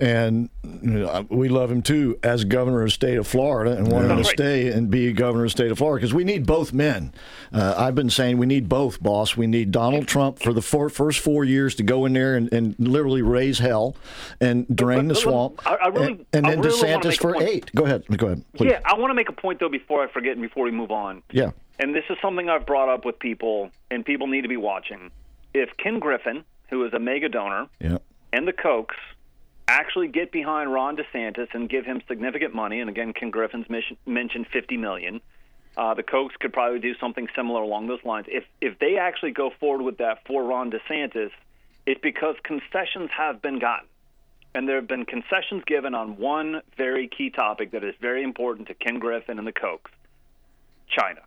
and 0.00 0.48
you 0.62 0.90
know, 0.90 1.26
we 1.28 1.48
love 1.48 1.72
him 1.72 1.82
too 1.82 2.18
as 2.22 2.44
governor 2.44 2.82
of 2.82 2.86
the 2.86 2.92
state 2.92 3.18
of 3.18 3.26
Florida, 3.26 3.76
and 3.76 3.90
want 3.90 4.06
yeah. 4.06 4.12
him 4.12 4.18
to 4.18 4.24
stay 4.24 4.68
and 4.68 4.90
be 4.90 5.12
governor 5.12 5.44
of 5.44 5.46
the 5.46 5.50
state 5.50 5.72
of 5.72 5.78
Florida 5.78 6.00
because 6.00 6.14
we 6.14 6.22
need 6.22 6.46
both 6.46 6.72
men. 6.72 7.12
Uh, 7.52 7.74
I've 7.76 7.96
been 7.96 8.10
saying 8.10 8.38
we 8.38 8.46
need 8.46 8.68
both, 8.68 9.02
boss. 9.02 9.36
We 9.36 9.48
need 9.48 9.72
Donald 9.72 10.06
Trump 10.06 10.38
for 10.38 10.52
the 10.52 10.62
four, 10.62 10.88
first 10.88 11.18
four 11.18 11.44
years 11.44 11.74
to 11.76 11.82
go 11.82 12.06
in 12.06 12.12
there 12.12 12.36
and, 12.36 12.52
and 12.52 12.76
literally 12.78 13.22
raise 13.22 13.58
hell 13.58 13.96
and 14.40 14.66
drain 14.74 15.08
the 15.08 15.16
swamp, 15.16 15.60
I, 15.66 15.74
I 15.74 15.88
really, 15.88 16.06
and, 16.12 16.26
and 16.32 16.46
then 16.46 16.60
really 16.60 16.80
DeSantis 16.80 17.18
for 17.18 17.42
eight. 17.42 17.72
Go 17.74 17.84
ahead, 17.84 18.04
go 18.16 18.26
ahead. 18.26 18.44
Please. 18.54 18.70
Yeah, 18.70 18.80
I 18.84 18.96
want 18.96 19.10
to 19.10 19.14
make 19.14 19.28
a 19.28 19.32
point 19.32 19.58
though 19.58 19.68
before 19.68 20.04
I 20.04 20.12
forget 20.12 20.32
and 20.32 20.42
before 20.42 20.64
we 20.64 20.70
move 20.70 20.92
on. 20.92 21.24
Yeah, 21.32 21.50
and 21.80 21.92
this 21.92 22.04
is 22.08 22.16
something 22.22 22.48
I've 22.48 22.66
brought 22.66 22.88
up 22.88 23.04
with 23.04 23.18
people, 23.18 23.70
and 23.90 24.04
people 24.04 24.28
need 24.28 24.42
to 24.42 24.48
be 24.48 24.56
watching. 24.56 25.10
If 25.54 25.70
Ken 25.76 25.98
Griffin, 25.98 26.44
who 26.70 26.84
is 26.84 26.92
a 26.92 26.98
mega 27.00 27.28
donor, 27.28 27.66
yeah. 27.80 27.98
And 28.32 28.46
the 28.46 28.52
Kochs 28.52 28.96
actually 29.66 30.08
get 30.08 30.32
behind 30.32 30.72
Ron 30.72 30.96
DeSantis 30.96 31.48
and 31.52 31.68
give 31.68 31.84
him 31.84 32.02
significant 32.08 32.54
money. 32.54 32.80
And 32.80 32.88
again, 32.88 33.12
Ken 33.12 33.30
Griffin's 33.30 33.68
mission, 33.68 33.96
mentioned 34.06 34.46
50 34.52 34.76
million. 34.78 35.20
Uh, 35.76 35.94
the 35.94 36.02
Kochs 36.02 36.32
could 36.40 36.52
probably 36.52 36.80
do 36.80 36.94
something 36.96 37.28
similar 37.36 37.62
along 37.62 37.86
those 37.86 38.02
lines. 38.04 38.26
If 38.28 38.44
if 38.60 38.78
they 38.78 38.96
actually 38.96 39.30
go 39.30 39.50
forward 39.60 39.84
with 39.84 39.98
that 39.98 40.26
for 40.26 40.42
Ron 40.42 40.72
DeSantis, 40.72 41.30
it's 41.86 42.00
because 42.00 42.34
concessions 42.42 43.10
have 43.16 43.40
been 43.40 43.60
gotten, 43.60 43.86
and 44.54 44.68
there 44.68 44.76
have 44.76 44.88
been 44.88 45.04
concessions 45.04 45.62
given 45.66 45.94
on 45.94 46.16
one 46.16 46.62
very 46.76 47.06
key 47.06 47.30
topic 47.30 47.70
that 47.72 47.84
is 47.84 47.94
very 48.00 48.24
important 48.24 48.68
to 48.68 48.74
Ken 48.74 48.98
Griffin 48.98 49.38
and 49.38 49.46
the 49.46 49.52
Kochs, 49.52 49.90
China. 50.88 51.20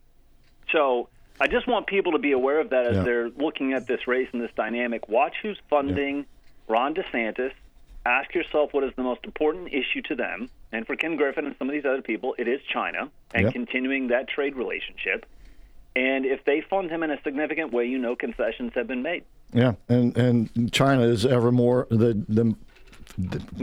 So 0.74 1.08
I 1.40 1.48
just 1.48 1.66
want 1.66 1.88
people 1.88 2.12
to 2.12 2.20
be 2.20 2.34
aware 2.34 2.60
of 2.60 2.72
that 2.72 2.88
as 2.88 2.98
yeah. 2.98 3.04
they're 3.04 3.30
looking 3.30 3.72
at 3.72 3.88
this 3.88 4.06
race 4.06 4.28
and 4.34 4.42
this 4.42 4.52
dynamic. 4.56 5.08
Watch 5.08 5.36
who's 5.42 5.60
funding 5.70 6.18
yeah. 6.18 6.24
Ron 6.68 6.94
DeSantis 6.94 7.52
ask 8.06 8.34
yourself 8.34 8.74
what 8.74 8.84
is 8.84 8.92
the 8.96 9.04
most 9.04 9.24
important 9.24 9.68
issue 9.68 10.02
to 10.04 10.16
them. 10.16 10.50
And 10.72 10.88
for 10.88 10.96
Ken 10.96 11.16
Griffin 11.18 11.46
and 11.46 11.56
some 11.60 11.70
of 11.70 11.74
these 11.74 11.86
other 11.86 12.02
people, 12.02 12.36
it 12.38 12.48
is 12.48 12.62
China 12.64 13.10
and 13.34 13.46
yep. 13.46 13.54
continuing 13.54 14.08
that 14.08 14.28
trade 14.28 14.56
relationship. 14.56 15.26
And 15.96 16.26
if 16.26 16.46
they 16.46 16.62
fund 16.62 16.90
him 16.90 17.04
in 17.04 17.12
a 17.12 17.22
significant 17.22 17.74
way, 17.74 17.86
you 17.86 17.98
know 17.98 18.16
concessions 18.16 18.72
have 18.76 18.88
been 18.88 19.02
made. 19.02 19.24
Yeah, 19.54 19.74
and 19.90 20.16
and 20.18 20.72
China 20.72 21.04
is 21.04 21.26
ever 21.26 21.52
more 21.52 21.88
the 21.90 22.24
the 22.30 22.56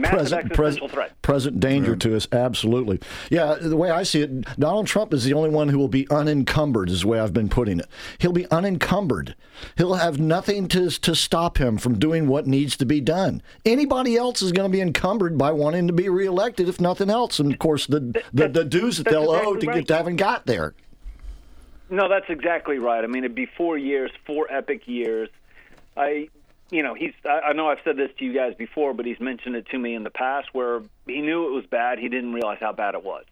present, 0.03 0.53
present, 0.53 0.91
threat. 0.91 1.23
present 1.23 1.61
danger 1.61 1.97
to 1.97 2.17
us. 2.17 2.29
Absolutely. 2.33 3.01
Yeah, 3.31 3.55
the 3.55 3.77
way 3.77 3.91
I 3.91 4.03
see 4.03 4.23
it, 4.23 4.59
Donald 4.59 4.87
Trump 4.87 5.13
is 5.15 5.25
the 5.25 5.35
only 5.35 5.51
one 5.51 5.69
who 5.69 5.79
will 5.79 5.89
be 5.89 6.09
unencumbered, 6.11 6.91
is 6.91 7.03
the 7.03 7.09
way 7.09 7.21
I've 7.21 7.33
been 7.33 7.49
putting 7.49 7.81
it. 7.81 7.87
He'll 8.19 8.33
be 8.33 8.51
unencumbered. 8.51 9.35
He'll 9.77 9.95
have 9.95 10.19
nothing 10.19 10.69
to, 10.69 10.91
to 10.91 11.15
stop 11.15 11.59
him 11.59 11.79
from 11.79 11.99
doing 11.99 12.29
what 12.29 12.47
needs 12.47 12.77
to 12.77 12.87
be 12.87 13.01
done. 13.01 13.43
Anybody 13.65 14.17
else 14.17 14.43
is 14.43 14.53
going 14.53 14.71
to 14.71 14.77
be 14.77 14.81
encumbered 14.81 15.37
by 15.37 15.53
wanting 15.53 15.87
to 15.87 15.93
be 15.93 16.09
reelected, 16.09 16.69
if 16.69 16.81
nothing 16.81 17.11
else. 17.11 17.39
And 17.39 17.53
of 17.53 17.59
course, 17.59 17.87
the, 17.87 18.23
the, 18.33 18.49
the 18.49 18.65
dues 18.65 18.99
that 18.99 19.09
they'll 19.09 19.33
exactly 19.33 19.47
owe 19.47 19.57
to 19.57 19.67
right. 19.67 19.77
get 19.77 19.89
to 19.89 19.97
haven't 19.97 20.17
got 20.17 20.47
there. 20.47 20.75
No, 21.91 22.09
that's 22.09 22.29
exactly 22.29 22.79
right. 22.79 23.03
I 23.03 23.07
mean, 23.07 23.25
it'd 23.25 23.35
be 23.35 23.47
four 23.47 23.79
years, 23.79 24.11
four 24.27 24.47
epic 24.51 24.87
years. 24.87 25.31
I 25.97 26.29
you 26.71 26.83
know, 26.83 26.95
he's. 26.95 27.12
I 27.25 27.53
know 27.55 27.69
I've 27.69 27.79
said 27.85 27.97
this 27.97 28.11
to 28.19 28.25
you 28.25 28.33
guys 28.35 28.55
before, 28.55 28.93
but 28.93 29.07
he's 29.07 29.21
mentioned 29.21 29.57
it 29.57 29.66
to 29.71 29.79
me 29.79 29.95
in 29.95 30.05
the 30.05 30.11
past 30.11 30.49
where 30.53 30.83
he 31.07 31.21
knew 31.21 31.49
it 31.49 31.55
was 31.55 31.66
bad. 31.66 31.99
He 31.99 32.09
didn't 32.09 32.33
realize 32.33 32.59
how 32.61 32.73
bad 32.73 32.95
it 32.95 33.05
was, 33.05 33.25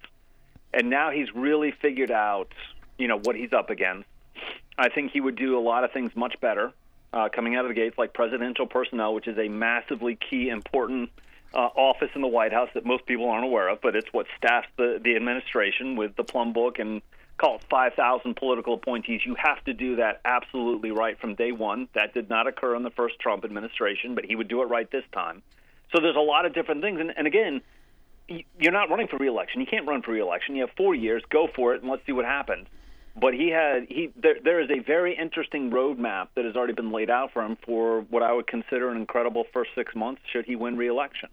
and 0.73 0.89
now 0.89 1.11
he's 1.11 1.35
really 1.35 1.71
figured 1.71 2.11
out, 2.11 2.53
you 2.99 3.09
know, 3.09 3.19
what 3.19 3.37
he's 3.37 3.53
up 3.53 3.71
against. 3.71 4.09
I 4.79 4.89
think 4.89 5.13
he 5.13 5.21
would 5.21 5.37
do 5.37 5.59
a 5.59 5.61
lot 5.61 5.85
of 5.85 5.93
things 5.93 6.15
much 6.15 6.41
better 6.41 6.73
uh, 7.13 7.29
coming 7.29 7.57
out 7.57 7.65
of 7.65 7.69
the 7.69 7.75
gates, 7.75 7.97
like 7.99 8.13
presidential 8.13 8.67
personnel, 8.67 9.15
which 9.15 9.27
is 9.29 9.39
a 9.39 9.49
massively 9.49 10.17
key, 10.17 10.49
important 10.49 11.11
uh, 11.55 11.59
office 11.59 12.11
in 12.15 12.21
the 12.21 12.29
White 12.29 12.53
House 12.53 12.69
that 12.75 12.85
most 12.85 13.07
people 13.07 13.29
aren't 13.29 13.45
aware 13.45 13.69
of, 13.69 13.81
but 13.81 13.97
it's 13.97 14.13
what 14.13 14.27
staffs 14.37 14.69
the 14.77 15.01
the 15.03 15.17
administration 15.17 15.97
with 15.97 16.17
the 16.17 16.25
plum 16.25 16.53
book 16.53 16.79
and 16.79 17.03
call 17.39 17.57
it 17.57 17.65
5,000 17.69 18.35
political 18.35 18.75
appointees. 18.75 19.21
You 19.25 19.37
have 19.39 19.63
to 19.65 19.75
do 19.75 19.97
that 19.97 20.21
absolutely 20.25 20.91
right 20.91 21.19
from 21.19 21.35
day 21.35 21.53
one. 21.53 21.89
That 21.95 22.15
did 22.15 22.29
not 22.31 22.47
occur 22.47 22.75
in 22.77 22.83
the 22.83 22.91
first 22.91 23.19
Trump 23.19 23.45
administration, 23.45 24.15
but 24.15 24.25
he 24.25 24.35
would 24.35 24.49
do 24.49 24.63
it 24.63 24.67
right 24.67 24.91
this 24.91 25.05
time. 25.13 25.43
So 25.95 26.01
there's 26.01 26.17
a 26.17 26.21
lot 26.21 26.47
of 26.47 26.55
different 26.55 26.83
things. 26.83 27.01
And, 27.01 27.13
and 27.17 27.27
again, 27.27 27.61
you're 28.29 28.73
not 28.73 28.91
running 28.91 29.09
for 29.09 29.19
reelection. 29.19 29.61
You 29.61 29.67
can't 29.67 29.87
run 29.87 30.03
for 30.03 30.13
reelection. 30.13 30.57
You 30.57 30.63
have 30.63 30.75
four 30.77 30.95
years. 30.95 31.23
Go 31.31 31.49
for 31.55 31.75
it, 31.75 31.83
and 31.83 31.91
let's 31.91 32.05
see 32.07 32.13
what 32.13 32.25
happens. 32.25 32.67
But 33.19 33.33
he 33.33 33.49
had 33.49 33.87
he 33.89 34.13
there, 34.17 34.37
there 34.43 34.61
is 34.61 34.69
a 34.71 34.81
very 34.81 35.17
interesting 35.17 35.71
roadmap 35.71 36.29
that 36.35 36.45
has 36.45 36.55
already 36.55 36.75
been 36.75 36.93
laid 36.93 37.09
out 37.09 37.33
for 37.33 37.43
him 37.43 37.57
for 37.65 38.03
what 38.11 38.23
I 38.23 38.33
would 38.33 38.47
consider 38.47 38.91
an 38.91 38.97
incredible 38.99 39.45
first 39.55 39.71
six 39.75 39.95
months 39.95 40.21
should 40.31 40.45
he 40.45 40.55
win 40.55 40.77
reelection. 40.77 41.31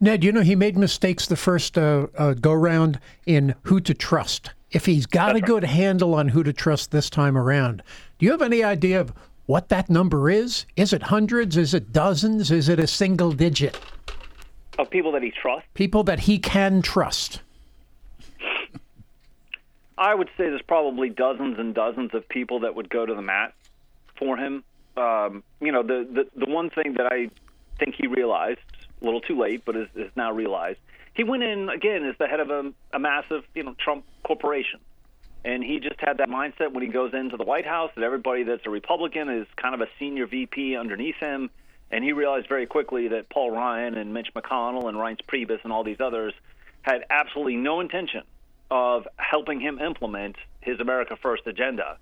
Ned, 0.00 0.24
you 0.24 0.32
know 0.32 0.40
he 0.40 0.56
made 0.56 0.78
mistakes 0.78 1.26
the 1.26 1.36
first 1.36 1.76
uh, 1.76 2.06
uh, 2.16 2.34
go 2.34 2.54
round 2.54 3.00
in 3.26 3.54
who 3.64 3.80
to 3.80 3.92
trust 3.92 4.52
if 4.70 4.86
he's 4.86 5.06
got 5.06 5.36
a 5.36 5.40
good 5.40 5.64
handle 5.64 6.14
on 6.14 6.28
who 6.28 6.42
to 6.42 6.52
trust 6.52 6.90
this 6.90 7.08
time 7.08 7.36
around, 7.36 7.82
do 8.18 8.26
you 8.26 8.32
have 8.32 8.42
any 8.42 8.62
idea 8.62 9.00
of 9.00 9.12
what 9.46 9.70
that 9.70 9.88
number 9.88 10.28
is? 10.28 10.66
Is 10.76 10.92
it 10.92 11.04
hundreds? 11.04 11.56
Is 11.56 11.72
it 11.72 11.92
dozens? 11.92 12.50
Is 12.50 12.68
it 12.68 12.78
a 12.78 12.86
single 12.86 13.32
digit? 13.32 13.80
Of 14.78 14.90
people 14.90 15.12
that 15.12 15.22
he 15.22 15.30
trusts? 15.30 15.68
People 15.74 16.04
that 16.04 16.20
he 16.20 16.38
can 16.38 16.82
trust. 16.82 17.40
I 19.96 20.14
would 20.14 20.28
say 20.36 20.44
there's 20.44 20.62
probably 20.62 21.08
dozens 21.08 21.58
and 21.58 21.74
dozens 21.74 22.14
of 22.14 22.28
people 22.28 22.60
that 22.60 22.74
would 22.74 22.88
go 22.88 23.04
to 23.04 23.14
the 23.14 23.22
mat 23.22 23.54
for 24.16 24.36
him. 24.36 24.62
Um, 24.96 25.42
you 25.60 25.72
know, 25.72 25.82
the, 25.82 26.06
the 26.12 26.44
the 26.44 26.50
one 26.50 26.70
thing 26.70 26.94
that 26.94 27.06
I 27.10 27.30
think 27.78 27.94
he 27.96 28.06
realized 28.06 28.60
a 29.00 29.04
little 29.04 29.20
too 29.20 29.38
late, 29.38 29.64
but 29.64 29.76
is, 29.76 29.88
is 29.94 30.10
now 30.14 30.32
realized 30.32 30.78
he 31.18 31.24
went 31.24 31.42
in 31.42 31.68
again 31.68 32.04
as 32.04 32.16
the 32.18 32.28
head 32.28 32.38
of 32.38 32.48
a, 32.48 32.72
a 32.92 32.98
massive, 32.98 33.42
you 33.52 33.64
know, 33.64 33.74
Trump 33.78 34.04
corporation, 34.24 34.78
and 35.44 35.64
he 35.64 35.80
just 35.80 35.98
had 35.98 36.18
that 36.18 36.28
mindset 36.28 36.72
when 36.72 36.84
he 36.84 36.88
goes 36.88 37.12
into 37.12 37.36
the 37.36 37.44
White 37.44 37.66
House 37.66 37.90
that 37.96 38.04
everybody 38.04 38.44
that's 38.44 38.64
a 38.64 38.70
Republican 38.70 39.28
is 39.28 39.46
kind 39.56 39.74
of 39.74 39.80
a 39.80 39.88
senior 39.98 40.26
VP 40.26 40.76
underneath 40.76 41.16
him, 41.16 41.50
and 41.90 42.04
he 42.04 42.12
realized 42.12 42.48
very 42.48 42.66
quickly 42.66 43.08
that 43.08 43.28
Paul 43.30 43.50
Ryan 43.50 43.96
and 43.96 44.14
Mitch 44.14 44.28
McConnell 44.32 44.88
and 44.88 44.96
Reince 44.96 45.20
Priebus 45.26 45.58
and 45.64 45.72
all 45.72 45.82
these 45.82 46.00
others 46.00 46.34
had 46.82 47.04
absolutely 47.10 47.56
no 47.56 47.80
intention 47.80 48.22
of 48.70 49.08
helping 49.16 49.60
him 49.60 49.80
implement 49.80 50.36
his 50.60 50.78
America 50.78 51.16
First 51.20 51.46
agenda. 51.46 51.98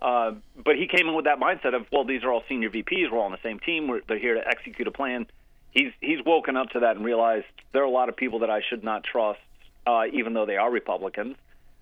Uh, 0.00 0.32
but 0.62 0.76
he 0.76 0.86
came 0.86 1.08
in 1.08 1.14
with 1.14 1.24
that 1.24 1.40
mindset 1.40 1.74
of, 1.74 1.86
well, 1.90 2.04
these 2.04 2.22
are 2.22 2.30
all 2.30 2.42
senior 2.48 2.68
VPs. 2.68 3.10
We're 3.10 3.18
all 3.18 3.24
on 3.24 3.32
the 3.32 3.38
same 3.42 3.58
team. 3.60 3.88
We're, 3.88 4.02
they're 4.06 4.18
here 4.18 4.34
to 4.34 4.46
execute 4.46 4.86
a 4.86 4.92
plan 4.92 5.26
he's 5.78 5.92
he's 6.00 6.18
woken 6.24 6.56
up 6.56 6.70
to 6.70 6.80
that 6.80 6.96
and 6.96 7.04
realized 7.04 7.46
there 7.72 7.82
are 7.82 7.86
a 7.86 7.90
lot 7.90 8.08
of 8.08 8.16
people 8.16 8.40
that 8.40 8.50
I 8.50 8.60
should 8.68 8.82
not 8.84 9.04
trust, 9.04 9.40
uh, 9.86 10.02
even 10.12 10.34
though 10.34 10.46
they 10.46 10.56
are 10.56 10.70
Republicans. 10.70 11.36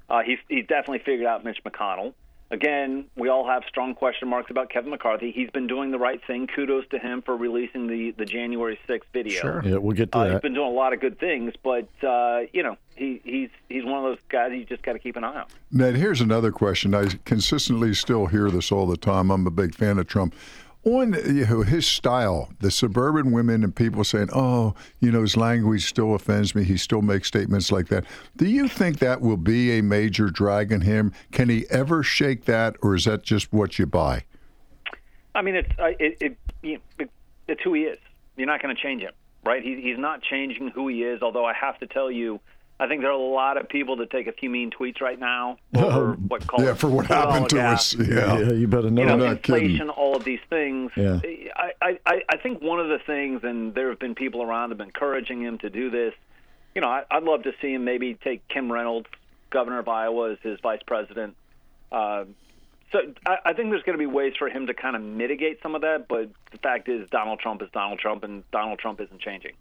Uh, 0.09 0.21
he's 0.25 0.39
he's 0.49 0.67
definitely 0.67 1.01
figured 1.01 1.27
out 1.27 1.45
Mitch 1.45 1.59
McConnell. 1.65 2.15
Again, 2.49 3.07
we 3.17 3.29
all 3.29 3.45
have 3.49 3.65
strong 3.69 3.97
question 3.97 4.29
marks 4.29 4.53
about 4.53 4.71
Kevin 4.71 4.91
McCarthy. 4.91 5.33
He's 5.33 5.51
been 5.51 5.67
doing 5.67 5.91
the 5.91 5.99
right 5.99 6.21
thing. 6.29 6.47
Kudos 6.47 6.85
to 6.91 6.99
him 7.01 7.21
for 7.23 7.37
releasing 7.37 7.89
the, 7.89 8.13
the 8.17 8.25
January 8.25 8.79
6th 8.89 9.01
video. 9.13 9.41
Sure. 9.41 9.63
Yeah, 9.65 9.79
we'll 9.79 9.97
get 9.97 10.13
to 10.13 10.19
Uh, 10.19 10.25
that. 10.25 10.33
he's 10.35 10.41
been 10.43 10.55
doing 10.55 10.69
a 10.69 10.71
lot 10.71 10.93
of 10.93 11.01
good 11.01 11.19
things, 11.19 11.55
but 11.65 11.89
uh, 12.07 12.43
you 12.53 12.63
know 12.63 12.77
he, 12.95 13.21
he's 13.25 13.51
he's 13.69 13.85
one 13.85 13.99
of 13.99 14.05
those 14.05 14.19
guys 14.29 14.53
you 14.53 14.65
just 14.65 14.85
got 14.85 14.93
to 14.93 15.01
keep 15.01 15.17
an 15.17 15.25
eye 15.25 15.41
on. 15.41 15.47
Ned, 15.73 15.97
here's 15.97 16.21
another 16.21 16.53
question. 16.53 16.95
I 16.95 17.07
consistently 17.25 17.93
still 17.95 18.27
hear 18.27 18.49
this 18.49 18.71
all 18.71 18.87
the 18.87 18.97
time. 18.97 19.33
I'm 19.33 19.45
a 19.49 19.51
big 19.51 19.75
fan 19.75 19.99
of 19.99 20.07
Trump. 20.07 20.33
On 20.87 21.15
you 21.15 21.45
know, 21.47 21.63
his 21.63 21.85
style, 21.85 22.49
the 22.61 22.71
suburban 22.71 23.33
women 23.33 23.65
and 23.65 23.75
people 23.75 24.05
saying, 24.05 24.29
"Oh, 24.33 24.77
you 25.01 25.11
know, 25.11 25.23
his 25.23 25.37
language 25.37 25.85
still 25.85 26.15
offends 26.15 26.55
me. 26.55 26.63
He 26.63 26.77
still 26.77 27.03
makes 27.03 27.27
statements 27.27 27.73
like 27.73 27.89
that." 27.89 28.05
Do 28.37 28.47
you 28.47 28.69
think 28.69 29.01
that 29.01 29.21
will 29.21 29.37
be 29.37 29.77
a 29.79 29.83
major 29.83 30.31
drag 30.31 30.73
on 30.73 30.83
him? 30.83 31.13
Can 31.33 31.49
he 31.49 31.67
ever 31.71 32.05
shake 32.05 32.45
that, 32.45 32.77
or 32.83 32.95
is 32.95 33.05
that 33.07 33.25
just 33.25 33.53
what 33.53 33.81
you 33.81 33.87
buy? 33.87 34.23
I 35.35 35.43
mean, 35.43 35.57
it's 35.57 35.69
I- 35.81 35.97
it, 35.99 36.19
it, 36.21 36.37
you- 36.63 36.81
it 37.01 37.11
it's 37.49 37.63
who 37.63 37.75
he 37.75 37.83
is. 37.83 37.99
You're 38.37 38.47
not 38.47 38.63
going 38.63 38.75
to 38.75 38.81
change 38.81 39.03
him, 39.03 39.13
right? 39.45 39.65
He, 39.65 39.81
he's 39.81 39.99
not 39.99 40.23
changing 40.23 40.69
who 40.69 40.87
he 40.87 41.03
is. 41.03 41.21
Although 41.21 41.47
I 41.47 41.53
have 41.55 41.81
to 41.81 41.89
tell 41.89 42.13
you, 42.13 42.39
I 42.79 42.89
think 42.89 43.01
there 43.01 43.11
are 43.11 43.15
a 43.15 43.19
lot 43.19 43.57
of 43.57 43.69
people 43.69 43.97
that 43.97 44.11
take 44.11 44.27
a 44.27 44.33
few 44.33 44.51
mean 44.51 44.71
tweets 44.71 45.01
right 45.01 45.19
now 45.19 45.59
over 45.77 46.13
what 46.13 46.47
call 46.47 46.63
yeah, 46.63 46.75
for 46.75 46.89
what 46.89 47.07
happened 47.07 47.49
to 47.51 47.63
us. 47.63 47.95
Yeah, 47.95 48.53
you 48.53 48.69
better 48.69 48.91
know. 48.91 49.03
you 49.03 49.09
know, 49.09 49.17
not 49.17 49.43
kidding. 49.43 49.65
inflation, 49.65 49.91
all 49.91 50.17
of 50.17 50.25
these 50.25 50.41
things. 50.51 50.93
Yeah. 50.95 51.21
I, 51.57 51.99
I, 52.05 52.23
I 52.29 52.37
think 52.37 52.61
one 52.61 52.79
of 52.79 52.89
the 52.89 52.99
things, 53.07 53.45
and 53.45 53.75
there 53.75 53.89
have 53.89 53.99
been 53.99 54.15
people 54.15 54.43
around 54.43 54.69
that 54.69 54.75
have 54.75 54.79
been 54.79 54.89
encouraging 54.89 55.43
him 55.43 55.59
to 55.59 55.71
do 55.71 55.91
this. 55.91 56.13
You 56.75 56.83
know, 56.83 56.89
I, 56.89 57.05
I'd 57.11 57.23
love 57.23 57.45
to 57.45 57.53
see 57.63 57.73
him 57.73 57.85
maybe 57.85 58.15
take 58.15 58.47
Kim 58.49 58.71
Reynolds, 58.71 59.09
governor 59.49 59.79
of 59.79 59.89
Iowa, 59.89 60.33
as 60.33 60.39
his 60.43 60.61
vice 60.61 60.83
president. 60.87 61.35
Uh, 61.91 62.25
so 62.97 63.13
I, 63.27 63.37
I 63.47 63.53
think 63.53 63.71
there's 63.71 63.83
going 63.83 63.99
to 63.99 64.03
be 64.03 64.07
ways 64.07 64.35
for 64.39 64.49
him 64.49 64.67
to 64.67 64.75
kind 64.75 64.97
of 64.97 65.03
mitigate 65.03 65.61
some 65.63 65.75
of 65.75 65.83
that. 65.83 66.09
But 66.09 66.31
the 66.53 66.59
fact 66.59 66.89
is, 66.89 67.09
Donald 67.11 67.41
Trump 67.41 67.63
is 67.63 67.69
Donald 67.73 67.99
Trump, 67.99 68.25
and 68.25 68.49
Donald 68.51 68.79
Trump 68.79 69.01
isn't 69.01 69.21
changing. 69.21 69.53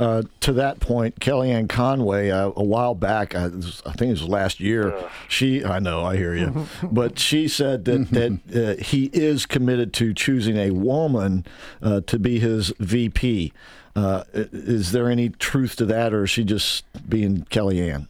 Uh, 0.00 0.22
to 0.40 0.52
that 0.54 0.80
point, 0.80 1.20
Kellyanne 1.20 1.68
Conway, 1.68 2.30
uh, 2.30 2.50
a 2.56 2.64
while 2.64 2.94
back, 2.94 3.34
I, 3.36 3.44
I 3.44 3.92
think 3.92 4.08
it 4.08 4.10
was 4.10 4.24
last 4.24 4.58
year, 4.58 5.08
she, 5.28 5.64
I 5.64 5.78
know, 5.78 6.04
I 6.04 6.16
hear 6.16 6.34
you, 6.34 6.66
but 6.82 7.20
she 7.20 7.46
said 7.46 7.84
that, 7.84 8.10
that 8.48 8.78
uh, 8.80 8.82
he 8.82 9.10
is 9.12 9.46
committed 9.46 9.92
to 9.94 10.12
choosing 10.12 10.56
a 10.56 10.70
woman 10.70 11.44
uh, 11.82 12.00
to 12.00 12.18
be 12.18 12.40
his 12.40 12.72
VP. 12.80 13.52
Uh, 13.94 14.24
is 14.32 14.92
there 14.92 15.08
any 15.08 15.28
truth 15.28 15.76
to 15.76 15.86
that, 15.86 16.12
or 16.12 16.24
is 16.24 16.30
she 16.30 16.44
just 16.44 16.84
being 17.08 17.44
Kellyanne? 17.50 18.08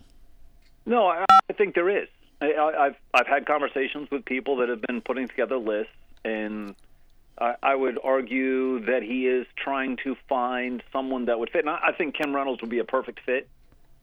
No, 0.87 1.09
I, 1.09 1.27
I 1.29 1.53
think 1.53 1.75
there 1.75 1.91
is. 1.91 2.09
I, 2.41 2.53
I've 2.87 2.97
I've 3.13 3.27
had 3.27 3.47
conversations 3.47 4.11
with 4.11 4.25
people 4.25 4.57
that 4.57 4.69
have 4.69 4.83
been 4.83 5.01
putting 5.01 5.29
together 5.29 5.57
lists, 5.59 5.93
and 6.25 6.75
I, 7.39 7.55
I 7.63 7.75
would 7.75 7.99
argue 8.03 8.81
that 8.87 9.03
he 9.03 9.27
is 9.27 9.47
trying 9.57 9.97
to 10.05 10.17
find 10.29 10.83
someone 10.93 11.27
that 11.27 11.39
would 11.39 11.51
fit. 11.51 11.61
And 11.61 11.71
I, 11.71 11.89
I 11.89 11.93
think 11.93 12.15
Kim 12.17 12.35
Reynolds 12.35 12.61
would 12.61 12.71
be 12.71 12.79
a 12.79 12.85
perfect 12.85 13.21
fit 13.25 13.49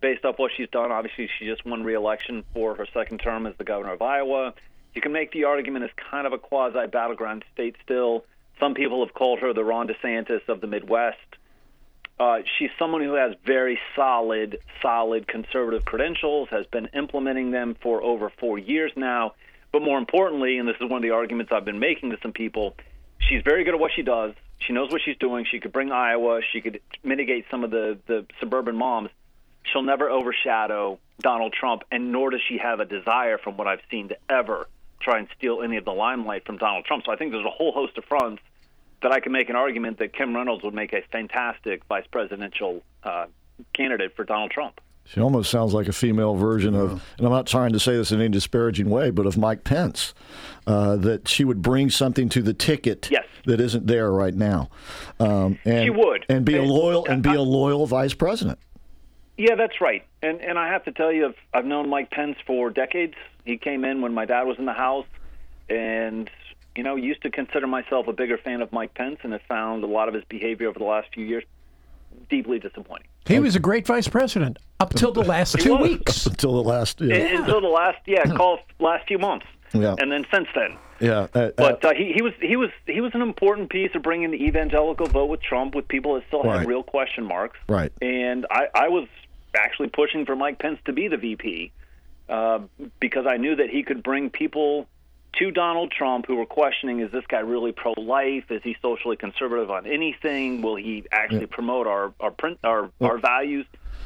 based 0.02 0.26
off 0.26 0.38
what 0.38 0.52
she's 0.56 0.70
done. 0.70 0.92
Obviously, 0.92 1.30
she 1.40 1.46
just 1.46 1.66
won 1.66 1.84
re-election 1.84 2.44
for 2.54 2.76
her 2.76 2.86
second 2.94 3.20
term 3.20 3.48
as 3.48 3.56
the 3.58 3.64
governor 3.64 3.94
of 3.94 4.02
Iowa. 4.02 4.54
You 4.94 5.02
can 5.02 5.12
make 5.12 5.32
the 5.32 5.46
argument 5.46 5.86
as 5.86 5.92
kind 6.12 6.28
of 6.28 6.34
a 6.34 6.38
quasi 6.38 6.88
battleground 6.88 7.44
state 7.54 7.76
still. 7.84 8.26
Some 8.60 8.74
people 8.74 9.06
have 9.06 9.14
called 9.14 9.40
her 9.40 9.54
the 9.54 9.64
Ron 9.64 9.88
DeSantis 9.88 10.48
of 10.48 10.62
the 10.62 10.68
Midwest. 10.68 11.18
Uh, 12.20 12.40
she's 12.58 12.70
someone 12.80 13.02
who 13.04 13.14
has 13.14 13.36
very 13.46 13.80
solid, 13.96 14.60
solid 14.82 15.28
conservative 15.28 15.86
credentials, 15.86 16.50
has 16.50 16.66
been 16.68 16.90
implementing 16.96 17.52
them 17.52 17.76
for 17.82 18.02
over 18.02 18.32
four 18.40 18.58
years 18.58 18.92
now. 18.96 19.34
But 19.72 19.84
more 19.84 20.00
importantly, 20.00 20.58
and 20.58 20.68
this 20.68 20.78
is 20.82 20.90
one 20.90 20.98
of 20.98 21.04
the 21.04 21.12
arguments 21.12 21.52
I've 21.52 21.66
been 21.66 21.80
making 21.80 22.10
to 22.12 22.18
some 22.22 22.32
people, 22.32 22.76
she's 23.20 23.44
very 23.44 23.64
good 23.64 23.76
at 23.76 23.80
what 23.80 23.92
she 23.96 24.02
does. 24.02 24.34
She 24.60 24.74
knows 24.74 24.92
what 24.92 25.02
she's 25.06 25.18
doing. 25.18 25.46
She 25.50 25.60
could 25.60 25.72
bring 25.72 25.92
Iowa. 25.92 26.42
She 26.52 26.62
could 26.62 26.82
mitigate 27.04 27.46
some 27.52 27.64
of 27.64 27.70
the, 27.70 28.00
the 28.08 28.26
suburban 28.40 28.76
moms. 28.76 29.10
She'll 29.72 29.84
never 29.84 30.10
overshadow 30.10 30.98
Donald 31.20 31.54
Trump, 31.54 31.84
and 31.92 32.12
nor 32.12 32.32
does 32.32 32.42
she 32.48 32.58
have 32.58 32.80
a 32.80 32.86
desire, 32.86 33.38
from 33.38 33.58
what 33.58 33.68
I've 33.68 33.82
seen, 33.92 34.08
to 34.10 34.18
ever 34.30 34.68
try 35.00 35.20
and 35.20 35.28
steal 35.38 35.62
any 35.62 35.78
of 35.78 35.86
the 35.86 35.92
limelight 35.92 36.46
from 36.46 36.58
Donald 36.58 36.86
Trump. 36.86 37.04
So 37.06 37.12
I 37.12 37.18
think 37.18 37.32
there's 37.32 37.46
a 37.46 37.50
whole 37.50 37.72
host 37.72 37.98
of 37.98 38.06
fronts 38.06 38.42
that 39.02 39.12
I 39.12 39.20
can 39.20 39.32
make 39.32 39.50
an 39.50 39.56
argument 39.56 40.00
that 40.00 40.14
Kim 40.14 40.36
Reynolds 40.36 40.64
would 40.64 40.74
make 40.74 40.94
a 40.94 41.02
fantastic 41.12 41.84
vice 41.86 42.08
presidential 42.12 42.82
uh, 43.04 43.26
candidate 43.74 44.16
for 44.16 44.24
Donald 44.24 44.52
Trump. 44.52 44.82
She 45.06 45.22
almost 45.22 45.50
sounds 45.50 45.74
like 45.74 45.88
a 45.88 45.94
female 45.94 46.36
version 46.36 46.76
of, 46.76 47.02
and 47.18 47.26
I'm 47.26 47.32
not 47.32 47.48
trying 47.48 47.72
to 47.72 47.80
say 47.80 47.96
this 47.96 48.12
in 48.12 48.20
any 48.20 48.28
disparaging 48.28 48.90
way, 48.90 49.10
but 49.10 49.26
of 49.26 49.38
Mike 49.38 49.64
Pence. 49.64 50.14
Uh, 50.66 50.98
that 50.98 51.30
she 51.30 51.46
would 51.46 51.62
bring 51.62 51.90
something 51.90 52.28
to 52.28 52.42
the 52.42 52.54
ticket 52.54 53.08
Yes. 53.10 53.24
that 53.46 53.62
isn't 53.62 53.88
there 53.88 54.12
right 54.12 54.34
now. 54.34 54.70
Um, 55.18 55.58
and, 55.64 55.86
She 55.86 55.90
would. 55.90 56.26
and 56.28 56.44
be 56.44 56.58
a 56.58 56.62
loyal 56.62 57.06
and 57.06 57.24
be 57.24 57.34
a 57.34 57.42
loyal 57.42 57.86
vice 57.86 58.14
president. 58.14 58.60
Yeah, 59.38 59.56
that's 59.56 59.80
right. 59.80 60.04
And 60.22 60.42
and 60.42 60.60
I 60.60 60.68
have 60.68 60.84
to 60.86 60.92
tell 60.92 61.14
you, 61.14 61.28
I've, 61.28 61.36
I've 61.54 61.66
known 61.66 61.88
Mike 61.90 62.12
Pence 62.12 62.36
for 62.46 62.70
decades. 62.70 63.14
He 63.46 63.56
came 63.58 63.86
in 63.86 64.02
when 64.02 64.14
my 64.14 64.26
dad 64.26 64.44
was 64.44 64.58
in 64.60 64.66
the 64.66 64.74
House, 64.74 65.06
and 65.70 66.30
you 66.78 66.84
know, 66.84 66.96
used 66.96 67.22
to 67.24 67.30
consider 67.32 67.68
myself 67.68 68.08
a 68.08 68.14
bigger 68.14 68.38
fan 68.38 68.62
of 68.62 68.72
Mike 68.72 68.94
Pence, 68.94 69.20
and 69.24 69.34
have 69.34 69.42
found 69.50 69.84
a 69.84 69.88
lot 69.88 70.08
of 70.08 70.14
his 70.14 70.24
behavior 70.26 70.70
over 70.70 70.78
the 70.80 70.86
last 70.86 71.08
few 71.14 71.26
years 71.26 71.44
deeply 72.30 72.60
disappointing. 72.60 73.08
He 73.26 73.40
was 73.40 73.56
a 73.56 73.60
great 73.60 73.86
vice 73.86 74.08
president 74.08 74.58
up 74.80 74.94
till 74.94 75.12
the 75.12 75.24
last 75.24 75.60
two 75.60 75.76
was. 75.76 75.90
weeks. 75.90 76.26
Until 76.26 76.54
the 76.54 76.68
last, 76.70 77.02
yeah, 77.02 77.16
Un- 77.16 77.38
Until 77.42 77.62
the 77.62 77.68
last, 77.68 77.98
yeah, 78.06 78.24
call 78.36 78.60
last 78.80 79.08
few 79.08 79.18
months, 79.18 79.46
Yeah. 79.74 79.96
and 80.00 80.12
then 80.12 80.26
since 80.34 80.48
then. 80.56 80.78
yeah. 81.00 81.28
uh, 81.34 81.40
uh, 81.40 81.52
But 81.58 81.84
uh, 81.86 81.94
he, 81.94 82.14
he 82.14 82.22
was 82.22 82.34
he 82.42 82.56
was 82.56 82.70
he 82.86 83.02
was 83.02 83.14
an 83.16 83.22
important 83.22 83.70
piece 83.70 83.92
of 83.96 84.02
bringing 84.04 84.32
the 84.32 84.38
evangelical 84.44 85.08
vote 85.08 85.26
with 85.30 85.42
Trump, 85.42 85.76
with 85.76 85.88
people 85.88 86.14
that 86.16 86.24
still 86.28 86.44
Right. 86.44 86.60
had 86.60 86.68
real 86.68 86.84
question 86.84 87.26
marks. 87.26 87.58
Right. 87.68 87.92
And 88.02 88.46
I, 88.52 88.68
I 88.74 88.88
was 88.90 89.08
actually 89.56 89.90
pushing 89.90 90.26
for 90.26 90.36
Mike 90.36 90.60
Pence 90.60 90.80
to 90.86 90.94
be 90.94 91.08
the 91.08 91.18
VP 91.18 91.72
uh, 92.30 92.60
because 93.00 93.26
I 93.28 93.38
knew 93.38 93.56
that 93.56 93.70
he 93.70 93.84
could 93.84 94.04
bring 94.04 94.30
people 94.30 94.88
to 95.34 95.52
Donald 95.52 95.92
Trump 95.92 96.26
who 96.28 96.36
were 96.36 96.46
questioning: 96.46 97.00
Is 97.00 97.12
this 97.12 97.26
guy 97.28 97.40
really 97.40 97.72
pro-life? 97.72 98.46
Is 98.50 98.62
he 98.64 98.76
socially 98.82 99.16
conservative 99.16 99.70
on 99.70 99.86
anything? 99.86 100.62
Will 100.62 100.76
he 100.76 101.06
actually 101.12 101.46
promote 101.46 101.88
our 101.88 102.14
our 102.20 102.32
print 102.32 102.60
our 102.64 102.90
our 103.02 103.18
values? 103.18 103.66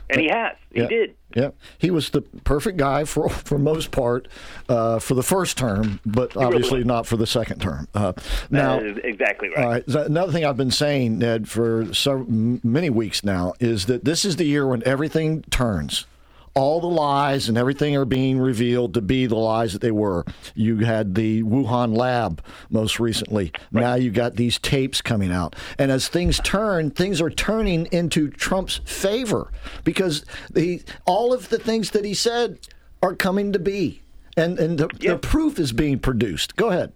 And 0.09 0.19
he 0.19 0.27
has. 0.27 0.57
He 0.73 0.81
yeah, 0.81 0.87
did. 0.87 1.15
Yeah, 1.35 1.49
he 1.77 1.89
was 1.89 2.09
the 2.09 2.21
perfect 2.21 2.77
guy 2.77 3.05
for 3.05 3.29
for 3.29 3.57
most 3.57 3.91
part 3.91 4.27
uh, 4.67 4.99
for 4.99 5.13
the 5.13 5.23
first 5.23 5.57
term, 5.57 6.01
but 6.05 6.35
obviously 6.35 6.83
not 6.83 7.07
for 7.07 7.15
the 7.15 7.27
second 7.27 7.61
term. 7.61 7.87
Uh, 7.93 8.13
now, 8.49 8.79
That 8.79 8.85
is 8.85 8.97
exactly 9.03 9.49
right. 9.55 9.89
So 9.89 10.03
Another 10.03 10.33
thing 10.33 10.43
I've 10.43 10.57
been 10.57 10.71
saying, 10.71 11.19
Ned, 11.19 11.47
for 11.47 11.93
so 11.93 12.25
many 12.27 12.89
weeks 12.89 13.23
now 13.23 13.53
is 13.61 13.85
that 13.85 14.03
this 14.03 14.25
is 14.25 14.35
the 14.35 14.45
year 14.45 14.67
when 14.67 14.83
everything 14.85 15.43
turns. 15.43 16.05
All 16.53 16.81
the 16.81 16.87
lies 16.87 17.47
and 17.47 17.57
everything 17.57 17.95
are 17.95 18.05
being 18.05 18.37
revealed 18.37 18.93
to 18.95 19.01
be 19.01 19.25
the 19.25 19.35
lies 19.35 19.73
that 19.73 19.81
they 19.81 19.91
were. 19.91 20.25
You 20.53 20.77
had 20.79 21.15
the 21.15 21.43
Wuhan 21.43 21.95
lab 21.95 22.43
most 22.69 22.99
recently. 22.99 23.53
Now 23.71 23.95
you 23.95 24.11
got 24.11 24.35
these 24.35 24.59
tapes 24.59 25.01
coming 25.01 25.31
out. 25.31 25.55
And 25.77 25.91
as 25.91 26.07
things 26.07 26.39
turn, 26.43 26.91
things 26.91 27.21
are 27.21 27.29
turning 27.29 27.87
into 27.91 28.29
Trump's 28.29 28.81
favor 28.85 29.51
because 29.83 30.25
the, 30.51 30.81
all 31.05 31.33
of 31.33 31.49
the 31.49 31.59
things 31.59 31.91
that 31.91 32.03
he 32.03 32.13
said 32.13 32.59
are 33.01 33.15
coming 33.15 33.53
to 33.53 33.59
be. 33.59 34.01
And, 34.37 34.59
and 34.59 34.77
the, 34.77 34.87
the 34.99 35.17
proof 35.17 35.59
is 35.59 35.71
being 35.71 35.99
produced. 35.99 36.55
Go 36.55 36.69
ahead. 36.69 36.93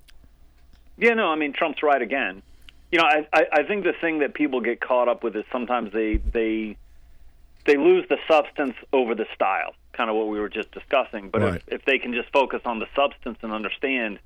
Yeah, 0.97 1.13
no, 1.13 1.27
I 1.27 1.35
mean 1.35 1.53
Trump's 1.53 1.83
right 1.83 2.01
again. 2.01 2.41
You 2.91 2.99
know, 2.99 3.05
I, 3.05 3.27
I, 3.33 3.45
I 3.51 3.63
think 3.63 3.83
the 3.83 3.93
thing 3.99 4.19
that 4.19 4.33
people 4.33 4.61
get 4.61 4.79
caught 4.79 5.09
up 5.09 5.23
with 5.23 5.35
is 5.35 5.43
sometimes 5.51 5.91
they 5.91 6.17
they 6.17 6.77
they 7.65 7.77
lose 7.77 8.05
the 8.09 8.17
substance 8.27 8.75
over 8.93 9.15
the 9.15 9.25
style, 9.33 9.73
kind 9.93 10.09
of 10.09 10.15
what 10.15 10.27
we 10.27 10.39
were 10.39 10.49
just 10.49 10.71
discussing. 10.71 11.29
But 11.29 11.41
Right. 11.41 11.55
if, 11.67 11.81
if 11.81 11.85
they 11.85 11.97
can 11.99 12.13
just 12.13 12.31
focus 12.31 12.61
on 12.65 12.79
the 12.79 12.87
substance 12.95 13.39
and 13.41 13.51
understand, 13.51 14.19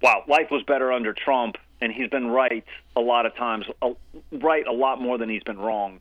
wow, 0.00 0.24
life 0.28 0.50
was 0.50 0.62
better 0.62 0.92
under 0.92 1.12
Trump, 1.12 1.56
and 1.80 1.92
he's 1.92 2.08
been 2.08 2.28
right 2.28 2.64
a 2.96 3.00
lot 3.00 3.26
of 3.26 3.34
times, 3.34 3.66
right 4.32 4.66
a 4.66 4.72
lot 4.72 5.00
more 5.00 5.18
than 5.18 5.28
he's 5.28 5.42
been 5.42 5.58
wrong. 5.58 6.00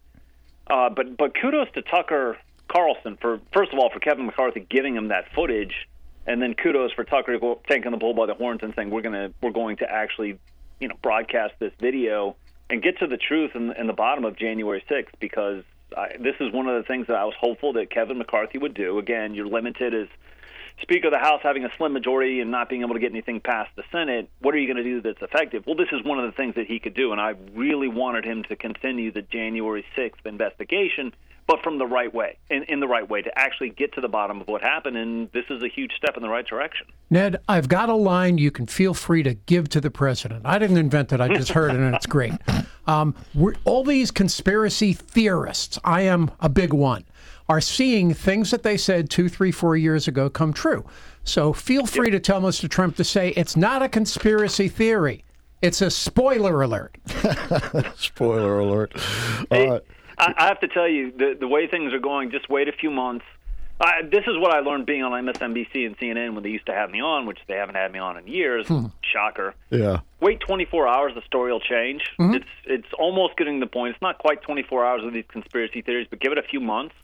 Uh, 0.67 0.89
but 0.89 1.17
but 1.17 1.33
kudos 1.39 1.67
to 1.73 1.81
Tucker 1.81 2.37
Carlson 2.69 3.17
for 3.19 3.41
first 3.51 3.73
of 3.73 3.79
all 3.79 3.89
for 3.89 3.99
Kevin 3.99 4.25
McCarthy 4.25 4.65
giving 4.69 4.95
him 4.95 5.09
that 5.09 5.25
footage, 5.33 5.73
and 6.25 6.41
then 6.41 6.53
kudos 6.53 6.93
for 6.93 7.03
Tucker 7.03 7.37
taking 7.67 7.91
the 7.91 7.97
bull 7.97 8.13
by 8.13 8.25
the 8.27 8.33
horns 8.33 8.61
and 8.63 8.73
saying 8.75 8.89
we're 8.89 9.01
gonna 9.01 9.31
we're 9.41 9.51
going 9.51 9.77
to 9.77 9.91
actually 9.91 10.39
you 10.79 10.87
know 10.87 10.95
broadcast 11.01 11.55
this 11.59 11.73
video 11.81 12.35
and 12.69 12.81
get 12.81 12.99
to 12.99 13.07
the 13.07 13.17
truth 13.17 13.51
in, 13.55 13.73
in 13.73 13.87
the 13.87 13.93
bottom 13.93 14.23
of 14.23 14.37
January 14.37 14.83
6th 14.89 15.07
because 15.19 15.63
I, 15.97 16.15
this 16.19 16.35
is 16.39 16.51
one 16.51 16.67
of 16.67 16.81
the 16.81 16.87
things 16.87 17.07
that 17.07 17.15
I 17.15 17.25
was 17.25 17.35
hopeful 17.39 17.73
that 17.73 17.89
Kevin 17.89 18.17
McCarthy 18.17 18.57
would 18.57 18.73
do. 18.73 18.99
Again, 18.99 19.33
you're 19.33 19.47
limited 19.47 19.93
as 19.93 20.07
Speaker 20.81 21.07
of 21.07 21.13
the 21.13 21.19
House 21.19 21.41
having 21.43 21.65
a 21.65 21.69
slim 21.77 21.93
majority 21.93 22.41
and 22.41 22.51
not 22.51 22.67
being 22.69 22.81
able 22.81 22.95
to 22.95 22.99
get 22.99 23.11
anything 23.11 23.39
past 23.39 23.71
the 23.75 23.83
Senate, 23.91 24.29
what 24.39 24.55
are 24.55 24.57
you 24.57 24.67
going 24.67 24.83
to 24.83 24.83
do 24.83 25.01
that's 25.01 25.21
effective? 25.21 25.63
Well, 25.65 25.75
this 25.75 25.89
is 25.91 26.03
one 26.03 26.19
of 26.19 26.25
the 26.25 26.35
things 26.35 26.55
that 26.55 26.67
he 26.67 26.79
could 26.79 26.93
do, 26.93 27.11
and 27.11 27.21
I 27.21 27.35
really 27.53 27.87
wanted 27.87 28.25
him 28.25 28.43
to 28.49 28.55
continue 28.55 29.11
the 29.11 29.21
January 29.21 29.85
6th 29.95 30.25
investigation 30.25 31.13
but 31.47 31.61
from 31.63 31.77
the 31.77 31.85
right 31.85 32.13
way, 32.13 32.37
in, 32.49 32.63
in 32.63 32.79
the 32.79 32.87
right 32.87 33.07
way, 33.07 33.21
to 33.21 33.37
actually 33.37 33.69
get 33.69 33.93
to 33.93 34.01
the 34.01 34.07
bottom 34.07 34.39
of 34.41 34.47
what 34.47 34.61
happened. 34.61 34.97
And 34.97 35.29
this 35.33 35.45
is 35.49 35.61
a 35.63 35.67
huge 35.67 35.91
step 35.97 36.15
in 36.15 36.23
the 36.23 36.29
right 36.29 36.45
direction. 36.47 36.87
Ned, 37.09 37.37
I've 37.47 37.67
got 37.67 37.89
a 37.89 37.95
line 37.95 38.37
you 38.37 38.51
can 38.51 38.65
feel 38.67 38.93
free 38.93 39.23
to 39.23 39.33
give 39.33 39.69
to 39.69 39.81
the 39.81 39.91
president. 39.91 40.45
I 40.45 40.57
didn't 40.59 40.77
invent 40.77 41.11
it, 41.11 41.19
I 41.21 41.27
just 41.35 41.51
heard 41.51 41.71
it, 41.71 41.77
and 41.77 41.93
it's 41.95 42.05
great. 42.05 42.33
Um, 42.85 43.15
we're, 43.33 43.53
all 43.63 43.85
these 43.85 44.11
conspiracy 44.11 44.91
theorists, 44.91 45.79
I 45.85 46.01
am 46.01 46.31
a 46.41 46.49
big 46.49 46.73
one, 46.73 47.05
are 47.47 47.61
seeing 47.61 48.13
things 48.13 48.51
that 48.51 48.63
they 48.63 48.75
said 48.75 49.09
two, 49.09 49.29
three, 49.29 49.51
four 49.53 49.77
years 49.77 50.09
ago 50.09 50.29
come 50.29 50.51
true. 50.51 50.83
So 51.23 51.53
feel 51.53 51.85
free 51.85 52.09
to 52.11 52.19
tell 52.19 52.41
Mr. 52.41 52.69
Trump 52.69 52.97
to 52.97 53.05
say 53.05 53.29
it's 53.37 53.55
not 53.55 53.81
a 53.81 53.87
conspiracy 53.87 54.67
theory. 54.67 55.23
It's 55.61 55.81
a 55.81 55.89
spoiler 55.89 56.61
alert. 56.61 56.97
Spoiler 57.95 58.59
alert. 58.59 58.91
Hey, 59.49 59.69
Uh, 59.69 59.79
I, 60.17 60.33
I 60.37 60.45
have 60.47 60.59
to 60.61 60.67
tell 60.67 60.87
you, 60.87 61.11
the 61.11 61.35
the 61.39 61.47
way 61.47 61.67
things 61.67 61.93
are 61.93 61.99
going, 61.99 62.31
just 62.31 62.49
wait 62.49 62.67
a 62.67 62.71
few 62.71 62.91
months. 62.91 63.25
I, 63.79 64.03
this 64.03 64.23
is 64.27 64.37
what 64.37 64.53
I 64.53 64.59
learned 64.59 64.85
being 64.85 65.03
on 65.03 65.11
MSNBC 65.25 65.85
and 65.85 65.97
CNN 65.97 66.35
when 66.35 66.43
they 66.43 66.49
used 66.49 66.67
to 66.67 66.73
have 66.73 66.89
me 66.91 67.01
on, 67.01 67.25
which 67.25 67.39
they 67.47 67.55
haven't 67.55 67.75
had 67.75 67.91
me 67.91 67.99
on 67.99 68.17
in 68.17 68.27
years. 68.27 68.67
Hmm. 68.67 68.85
Shocker. 69.01 69.55
yeah. 69.69 69.99
Wait 70.21 70.39
24 70.39 70.87
hours, 70.87 71.13
the 71.15 71.21
story 71.23 71.51
will 71.51 71.59
change. 71.59 72.03
Mm-hmm. 72.19 72.35
It's 72.35 72.45
it's 72.65 72.93
almost 72.97 73.35
getting 73.35 73.59
to 73.59 73.65
the 73.65 73.69
point. 73.69 73.93
It's 73.93 74.01
not 74.01 74.19
quite 74.19 74.41
24 74.41 74.85
hours 74.85 75.03
of 75.03 75.13
these 75.13 75.25
conspiracy 75.27 75.81
theories, 75.81 76.07
but 76.09 76.19
give 76.19 76.31
it 76.31 76.37
a 76.37 76.43
few 76.43 76.59
months, 76.59 76.95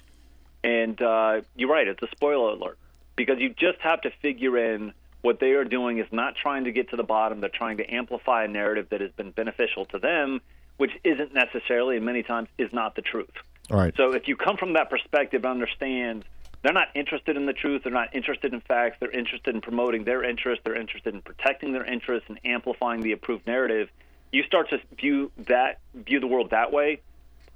and 0.64 1.02
uh, 1.02 1.42
you're 1.56 1.70
right. 1.70 1.88
It's 1.88 2.02
a 2.02 2.10
spoiler 2.12 2.52
alert 2.52 2.78
because 3.16 3.40
you 3.40 3.50
just 3.50 3.80
have 3.82 4.02
to 4.02 4.12
figure 4.22 4.58
in 4.58 4.94
what 5.22 5.40
they 5.40 5.52
are 5.52 5.66
doing 5.66 5.98
is 5.98 6.08
not 6.12 6.36
trying 6.36 6.64
to 6.64 6.72
get 6.72 6.90
to 6.92 6.96
the 6.96 7.04
bottom. 7.04 7.42
They're 7.42 7.50
trying 7.50 7.78
to 7.78 7.94
amplify 7.94 8.46
a 8.46 8.48
narrative 8.48 8.88
that 8.92 9.02
has 9.02 9.12
been 9.12 9.32
beneficial 9.32 9.86
to 9.88 10.00
them, 10.00 10.40
which 10.80 10.92
isn't 11.04 11.34
necessarily, 11.34 11.98
and 11.98 12.06
many 12.06 12.24
times, 12.24 12.48
is 12.58 12.72
not 12.72 12.96
the 12.96 13.02
truth. 13.02 13.34
All 13.70 13.78
right. 13.78 13.94
So 13.98 14.14
if 14.14 14.30
you 14.30 14.38
come 14.38 14.56
from 14.56 14.74
that 14.74 14.90
perspective, 14.90 15.44
and 15.44 15.52
understand 15.52 16.24
they're 16.62 16.74
not 16.74 16.88
interested 16.96 17.36
in 17.36 17.46
the 17.46 17.54
truth. 17.54 17.84
They're 17.84 17.94
not 17.94 18.16
interested 18.16 18.54
in 18.54 18.62
facts. 18.62 18.96
They're 19.00 19.12
interested 19.12 19.56
in 19.56 19.62
promoting 19.62 20.06
their 20.06 20.24
interests. 20.24 20.64
They're 20.64 20.80
interested 20.80 21.14
in 21.14 21.22
protecting 21.22 21.74
their 21.74 21.86
interests 21.86 22.30
and 22.30 22.40
amplifying 22.46 23.02
the 23.02 23.12
approved 23.12 23.46
narrative. 23.46 23.90
You 24.32 24.44
start 24.44 24.70
to 24.70 24.80
view 24.98 25.32
that 25.48 25.80
view 25.94 26.22
the 26.22 26.28
world 26.28 26.52
that 26.52 26.72
way. 26.72 27.02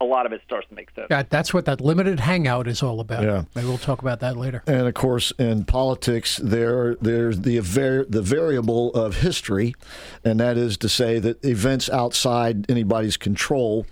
A 0.04 0.06
lot 0.16 0.26
of 0.26 0.34
it 0.34 0.42
starts 0.46 0.68
to 0.68 0.76
make 0.76 0.92
sense. 0.96 1.08
That, 1.08 1.30
that's 1.30 1.54
what 1.54 1.64
that 1.64 1.80
limited 1.80 2.20
hangout 2.20 2.68
is 2.68 2.84
all 2.84 3.00
about. 3.00 3.24
Yeah. 3.24 3.44
Maybe 3.56 3.68
we'll 3.68 3.78
talk 3.78 4.02
about 4.02 4.20
that 4.20 4.36
later. 4.36 4.62
And 4.68 4.86
of 4.86 4.94
course, 4.94 5.32
in 5.40 5.64
politics, 5.64 6.42
there 6.44 6.96
there's 6.96 7.40
the 7.40 7.60
var- 7.60 8.06
the 8.10 8.22
variable 8.22 8.94
of 8.94 9.22
history, 9.22 9.76
and 10.26 10.42
that 10.42 10.58
is 10.58 10.76
to 10.80 10.90
say 10.90 11.20
that 11.20 11.44
events 11.46 11.90
outside 11.90 12.70
anybody's 12.70 13.16
control, 13.16 13.86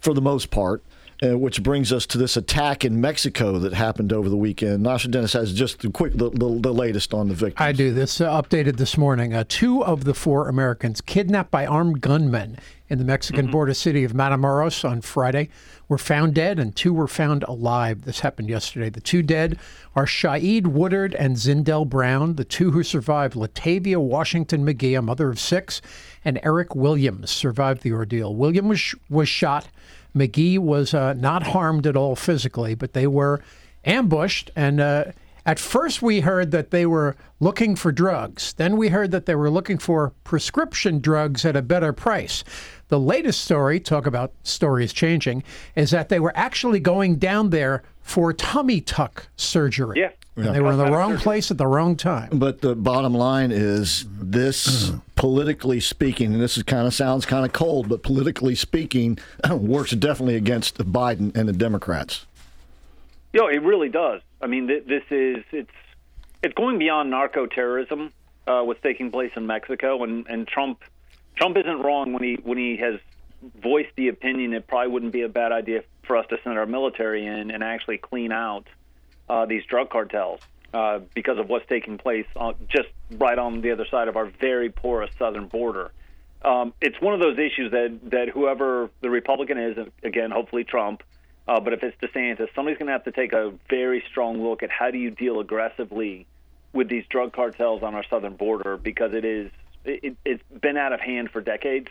for 0.00 0.14
the 0.14 0.22
most 0.22 0.50
part. 0.50 0.82
Uh, 1.20 1.36
which 1.36 1.64
brings 1.64 1.92
us 1.92 2.06
to 2.06 2.16
this 2.16 2.36
attack 2.36 2.84
in 2.84 3.00
Mexico 3.00 3.58
that 3.58 3.72
happened 3.72 4.12
over 4.12 4.28
the 4.28 4.36
weekend. 4.36 4.84
Nasha 4.84 5.08
Dennis 5.08 5.32
has 5.32 5.52
just 5.52 5.80
the 5.80 5.90
quick 5.90 6.12
the, 6.12 6.30
the, 6.30 6.60
the 6.60 6.72
latest 6.72 7.12
on 7.12 7.26
the 7.26 7.34
victim. 7.34 7.60
I 7.60 7.72
do. 7.72 7.92
This 7.92 8.20
uh, 8.20 8.40
updated 8.40 8.76
this 8.76 8.96
morning. 8.96 9.34
Uh, 9.34 9.42
two 9.48 9.84
of 9.84 10.04
the 10.04 10.14
four 10.14 10.48
Americans 10.48 11.00
kidnapped 11.00 11.50
by 11.50 11.66
armed 11.66 12.02
gunmen 12.02 12.56
in 12.88 12.98
the 12.98 13.04
Mexican 13.04 13.50
border 13.50 13.74
city 13.74 14.04
of 14.04 14.12
Matamoros 14.12 14.88
on 14.88 15.00
Friday 15.00 15.48
were 15.88 15.98
found 15.98 16.34
dead, 16.34 16.58
and 16.58 16.74
two 16.74 16.92
were 16.92 17.08
found 17.08 17.42
alive. 17.44 18.02
This 18.02 18.20
happened 18.20 18.48
yesterday. 18.48 18.90
The 18.90 19.00
two 19.00 19.22
dead 19.22 19.58
are 19.94 20.06
Shaeed 20.06 20.66
Woodard 20.66 21.14
and 21.14 21.36
Zindell 21.36 21.88
Brown. 21.88 22.36
The 22.36 22.44
two 22.44 22.70
who 22.70 22.82
survived, 22.82 23.34
Latavia 23.34 23.98
Washington 23.98 24.64
McGee, 24.64 24.98
a 24.98 25.02
mother 25.02 25.28
of 25.30 25.38
six, 25.38 25.80
and 26.24 26.40
Eric 26.42 26.74
Williams, 26.74 27.30
survived 27.30 27.82
the 27.82 27.92
ordeal. 27.92 28.34
William 28.34 28.68
was 28.68 28.94
was 29.08 29.28
shot. 29.28 29.68
McGee 30.14 30.58
was 30.58 30.94
uh, 30.94 31.12
not 31.14 31.42
harmed 31.48 31.86
at 31.86 31.96
all 31.96 32.16
physically, 32.16 32.74
but 32.74 32.92
they 32.92 33.06
were 33.06 33.42
ambushed. 33.84 34.50
And 34.56 34.80
uh, 34.80 35.04
at 35.48 35.58
first, 35.58 36.02
we 36.02 36.20
heard 36.20 36.50
that 36.50 36.72
they 36.72 36.84
were 36.84 37.16
looking 37.40 37.74
for 37.74 37.90
drugs. 37.90 38.52
Then 38.52 38.76
we 38.76 38.88
heard 38.88 39.12
that 39.12 39.24
they 39.24 39.34
were 39.34 39.48
looking 39.48 39.78
for 39.78 40.12
prescription 40.22 41.00
drugs 41.00 41.42
at 41.46 41.56
a 41.56 41.62
better 41.62 41.94
price. 41.94 42.44
The 42.88 43.00
latest 43.00 43.40
story, 43.40 43.80
talk 43.80 44.04
about 44.04 44.34
stories 44.42 44.92
changing, 44.92 45.42
is 45.74 45.90
that 45.90 46.10
they 46.10 46.20
were 46.20 46.36
actually 46.36 46.80
going 46.80 47.16
down 47.16 47.48
there 47.48 47.82
for 48.02 48.34
tummy 48.34 48.82
tuck 48.82 49.28
surgery. 49.36 50.00
Yeah. 50.00 50.10
And 50.36 50.54
they 50.54 50.60
were 50.60 50.72
in 50.72 50.78
the 50.78 50.84
wrong 50.84 51.16
place 51.16 51.50
at 51.50 51.56
the 51.56 51.66
wrong 51.66 51.96
time. 51.96 52.28
But 52.30 52.60
the 52.60 52.76
bottom 52.76 53.14
line 53.14 53.50
is 53.50 54.04
this, 54.20 54.92
politically 55.16 55.80
speaking, 55.80 56.34
and 56.34 56.42
this 56.42 56.58
is 56.58 56.62
kind 56.62 56.86
of 56.86 56.92
sounds 56.92 57.24
kind 57.24 57.46
of 57.46 57.54
cold, 57.54 57.88
but 57.88 58.02
politically 58.02 58.54
speaking, 58.54 59.18
works 59.50 59.92
definitely 59.92 60.36
against 60.36 60.76
Biden 60.76 61.34
and 61.34 61.48
the 61.48 61.54
Democrats. 61.54 62.26
You 63.32 63.40
know, 63.40 63.48
it 63.48 63.62
really 63.62 63.88
does. 63.88 64.20
I 64.40 64.46
mean, 64.46 64.68
th- 64.68 64.84
this 64.86 65.02
is 65.10 65.44
it's 65.52 65.70
it's 66.42 66.54
going 66.54 66.78
beyond 66.78 67.10
narco 67.10 67.46
terrorism. 67.46 68.12
Uh, 68.46 68.62
what's 68.62 68.80
taking 68.82 69.10
place 69.10 69.32
in 69.36 69.46
Mexico, 69.46 70.02
and 70.04 70.26
and 70.28 70.46
Trump 70.46 70.82
Trump 71.36 71.56
isn't 71.56 71.80
wrong 71.80 72.12
when 72.12 72.22
he 72.22 72.38
when 72.42 72.58
he 72.58 72.76
has 72.76 73.00
voiced 73.62 73.94
the 73.96 74.08
opinion 74.08 74.52
it 74.52 74.66
probably 74.66 74.90
wouldn't 74.90 75.12
be 75.12 75.22
a 75.22 75.28
bad 75.28 75.52
idea 75.52 75.84
for 76.02 76.16
us 76.16 76.26
to 76.28 76.36
send 76.42 76.58
our 76.58 76.66
military 76.66 77.24
in 77.24 77.50
and 77.52 77.62
actually 77.62 77.98
clean 77.98 78.32
out 78.32 78.66
uh, 79.28 79.46
these 79.46 79.64
drug 79.66 79.90
cartels 79.90 80.40
uh, 80.74 80.98
because 81.14 81.38
of 81.38 81.48
what's 81.48 81.66
taking 81.68 81.98
place 81.98 82.26
on, 82.34 82.54
just 82.68 82.88
right 83.12 83.38
on 83.38 83.60
the 83.60 83.70
other 83.70 83.86
side 83.90 84.08
of 84.08 84.16
our 84.16 84.26
very 84.40 84.70
porous 84.70 85.10
southern 85.18 85.46
border. 85.46 85.92
Um, 86.42 86.72
it's 86.80 87.00
one 87.00 87.14
of 87.14 87.20
those 87.20 87.38
issues 87.38 87.72
that 87.72 87.98
that 88.10 88.28
whoever 88.28 88.90
the 89.00 89.10
Republican 89.10 89.58
is, 89.58 89.88
again, 90.02 90.30
hopefully 90.30 90.64
Trump, 90.64 91.02
uh, 91.48 91.60
but 91.60 91.72
if 91.72 91.82
it's 91.82 91.96
DeSantis, 92.00 92.48
somebody's 92.54 92.78
going 92.78 92.88
to 92.88 92.92
have 92.92 93.04
to 93.04 93.12
take 93.12 93.32
a 93.32 93.52
very 93.70 94.04
strong 94.10 94.42
look 94.42 94.62
at 94.62 94.70
how 94.70 94.90
do 94.90 94.98
you 94.98 95.10
deal 95.10 95.40
aggressively 95.40 96.26
with 96.74 96.88
these 96.88 97.04
drug 97.08 97.32
cartels 97.32 97.82
on 97.82 97.94
our 97.94 98.04
southern 98.10 98.36
border 98.36 98.76
because 98.76 99.14
it 99.14 99.24
is 99.24 99.50
it, 99.84 100.16
it's 100.24 100.42
been 100.60 100.76
out 100.76 100.92
of 100.92 101.00
hand 101.00 101.30
for 101.30 101.40
decades, 101.40 101.88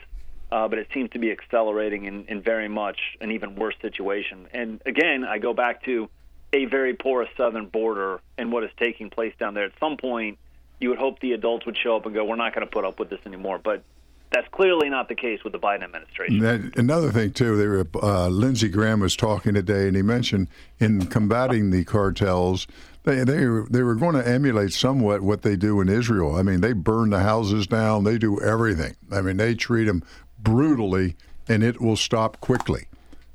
uh, 0.52 0.68
but 0.68 0.78
it 0.78 0.86
seems 0.94 1.10
to 1.10 1.18
be 1.18 1.32
accelerating 1.32 2.04
in, 2.04 2.24
in 2.26 2.40
very 2.40 2.68
much 2.68 2.98
an 3.20 3.32
even 3.32 3.56
worse 3.56 3.74
situation. 3.82 4.46
And 4.52 4.80
again, 4.86 5.24
I 5.24 5.38
go 5.38 5.52
back 5.52 5.82
to 5.84 6.08
a 6.52 6.66
very 6.66 6.94
porous 6.94 7.28
southern 7.36 7.66
border 7.66 8.20
and 8.36 8.52
what 8.52 8.62
is 8.62 8.70
taking 8.78 9.10
place 9.10 9.34
down 9.40 9.54
there. 9.54 9.64
At 9.64 9.72
some 9.80 9.96
point, 9.96 10.38
you 10.80 10.90
would 10.90 10.98
hope 10.98 11.18
the 11.18 11.32
adults 11.32 11.66
would 11.66 11.76
show 11.76 11.96
up 11.96 12.06
and 12.06 12.14
go, 12.14 12.24
"We're 12.24 12.36
not 12.36 12.54
going 12.54 12.64
to 12.66 12.70
put 12.70 12.84
up 12.84 13.00
with 13.00 13.10
this 13.10 13.20
anymore." 13.26 13.58
But 13.58 13.82
that's 14.30 14.48
clearly 14.48 14.88
not 14.90 15.08
the 15.08 15.14
case 15.14 15.42
with 15.44 15.52
the 15.52 15.58
Biden 15.58 15.82
administration. 15.82 16.72
Another 16.76 17.10
thing 17.10 17.32
too, 17.32 17.56
they 17.56 17.66
were, 17.66 17.86
uh, 18.02 18.28
Lindsey 18.28 18.68
Graham 18.68 19.00
was 19.00 19.16
talking 19.16 19.54
today, 19.54 19.86
and 19.88 19.96
he 19.96 20.02
mentioned 20.02 20.48
in 20.78 21.06
combating 21.06 21.70
the 21.70 21.84
cartels, 21.84 22.66
they 23.04 23.24
they 23.24 23.46
were- 23.46 23.66
they 23.70 23.82
were 23.82 23.94
going 23.94 24.14
to 24.14 24.28
emulate 24.28 24.72
somewhat 24.72 25.22
what 25.22 25.42
they 25.42 25.56
do 25.56 25.80
in 25.80 25.88
Israel. 25.88 26.36
I 26.36 26.42
mean, 26.42 26.60
they 26.60 26.72
burn 26.72 27.10
the 27.10 27.20
houses 27.20 27.66
down, 27.66 28.04
they 28.04 28.18
do 28.18 28.40
everything. 28.40 28.96
I 29.10 29.22
mean, 29.22 29.38
they 29.38 29.54
treat 29.54 29.84
them 29.84 30.02
brutally, 30.38 31.16
and 31.48 31.62
it 31.62 31.80
will 31.80 31.96
stop 31.96 32.40
quickly. 32.40 32.86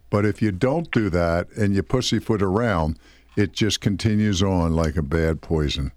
But 0.09 0.25
if 0.25 0.41
you 0.43 0.51
don't 0.51 0.91
do 0.91 1.09
that 1.09 1.47
and 1.57 1.73
you 1.73 1.81
pussyfoot 1.81 2.43
around, 2.43 2.99
it 3.35 3.53
just 3.53 3.81
continues 3.81 4.43
on 4.43 4.75
like 4.75 4.95
a 4.95 5.01
bad 5.01 5.41
poison. 5.41 5.91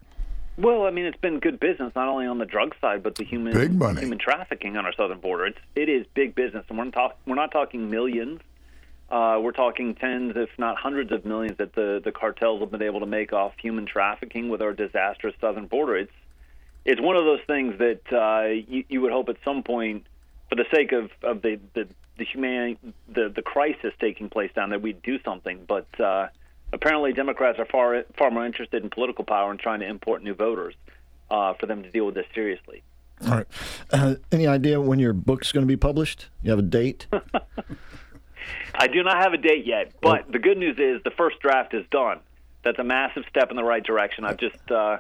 Well, 0.59 0.87
I 0.87 0.91
mean, 0.91 1.05
it's 1.05 1.21
been 1.21 1.39
good 1.39 1.61
business 1.61 1.93
not 1.95 2.09
only 2.09 2.27
on 2.27 2.39
the 2.39 2.47
drug 2.47 2.75
side, 2.81 3.03
but 3.03 3.15
the 3.17 3.25
human 3.25 3.53
Big 3.53 3.75
money. 3.75 4.01
human 4.01 4.19
trafficking 4.19 4.77
on 4.77 4.87
our 4.87 4.93
southern 4.95 5.21
border. 5.21 5.47
It's 5.47 5.59
it 5.75 5.89
is 5.89 6.07
big 6.15 6.35
business, 6.35 6.65
and 6.69 6.79
we're 6.79 6.85
not 6.85 7.19
we're 7.27 7.35
not 7.35 7.53
talking 7.53 7.91
millions. 7.91 8.41
Uh, 9.09 9.39
we're 9.41 9.53
talking 9.53 9.95
tens, 9.95 10.33
if 10.35 10.49
not 10.59 10.77
hundreds 10.77 11.13
of 11.13 11.25
millions, 11.25 11.59
that 11.59 11.75
the 11.75 12.01
the 12.03 12.11
cartels 12.11 12.61
have 12.61 12.71
been 12.71 12.83
able 12.83 13.01
to 13.01 13.07
make 13.07 13.33
off 13.33 13.53
human 13.61 13.87
trafficking 13.87 14.49
with 14.49 14.63
our 14.63 14.73
disastrous 14.73 15.35
southern 15.41 15.67
border. 15.67 15.97
It's 15.97 16.13
it's 16.87 17.01
one 17.01 17.17
of 17.17 17.25
those 17.25 17.41
things 17.47 17.79
that 17.79 18.13
uh, 18.13 18.49
you, 18.49 18.85
you 18.89 19.01
would 19.03 19.13
hope 19.13 19.29
at 19.29 19.37
some 19.45 19.63
point, 19.63 20.07
for 20.49 20.55
the 20.55 20.65
sake 20.73 20.93
of, 20.93 21.11
of 21.23 21.43
the 21.43 21.61
the 21.75 21.87
the 22.17 22.25
human 22.25 22.79
the 23.13 23.29
the 23.29 23.43
crisis 23.43 23.93
taking 24.01 24.31
place 24.31 24.51
down 24.55 24.71
there, 24.71 24.79
we'd 24.79 25.03
do 25.03 25.19
something. 25.23 25.65
But 25.69 25.89
uh, 26.01 26.29
apparently, 26.77 27.13
Democrats 27.13 27.59
are 27.59 27.67
far 27.67 28.05
far 28.17 28.31
more 28.31 28.47
interested 28.47 28.83
in 28.83 28.91
political 28.91 29.25
power 29.25 29.51
and 29.51 29.59
trying 29.59 29.81
to 29.81 29.87
import 29.87 30.23
new 30.23 30.35
voters 30.35 30.75
uh, 31.31 31.55
for 31.55 31.67
them 31.67 31.83
to 31.83 31.91
deal 31.91 32.07
with 32.07 32.15
this 32.15 32.27
seriously. 32.35 32.83
All 33.25 33.31
right. 33.31 33.47
Uh, 33.91 34.17
any 34.31 34.47
idea 34.47 34.81
when 34.81 34.99
your 34.99 35.13
book's 35.13 35.51
going 35.51 35.63
to 35.63 35.69
be 35.69 35.77
published? 35.77 36.29
You 36.43 36.51
have 36.51 36.59
a 36.59 36.63
date? 36.63 37.07
I 38.75 38.87
do 38.89 39.03
not 39.03 39.17
have 39.23 39.33
a 39.33 39.39
date 39.39 39.67
yet, 39.67 39.93
but 40.03 40.31
the 40.31 40.39
good 40.39 40.59
news 40.59 40.79
is 40.79 41.03
the 41.03 41.11
first 41.11 41.41
draft 41.41 41.73
is 41.75 41.85
done. 41.91 42.21
That's 42.63 42.79
a 42.79 42.85
massive 42.85 43.25
step 43.31 43.51
in 43.51 43.57
the 43.57 43.65
right 43.65 43.83
direction. 43.83 44.25
I've 44.25 44.37
just, 44.37 44.71
uh, 44.71 44.99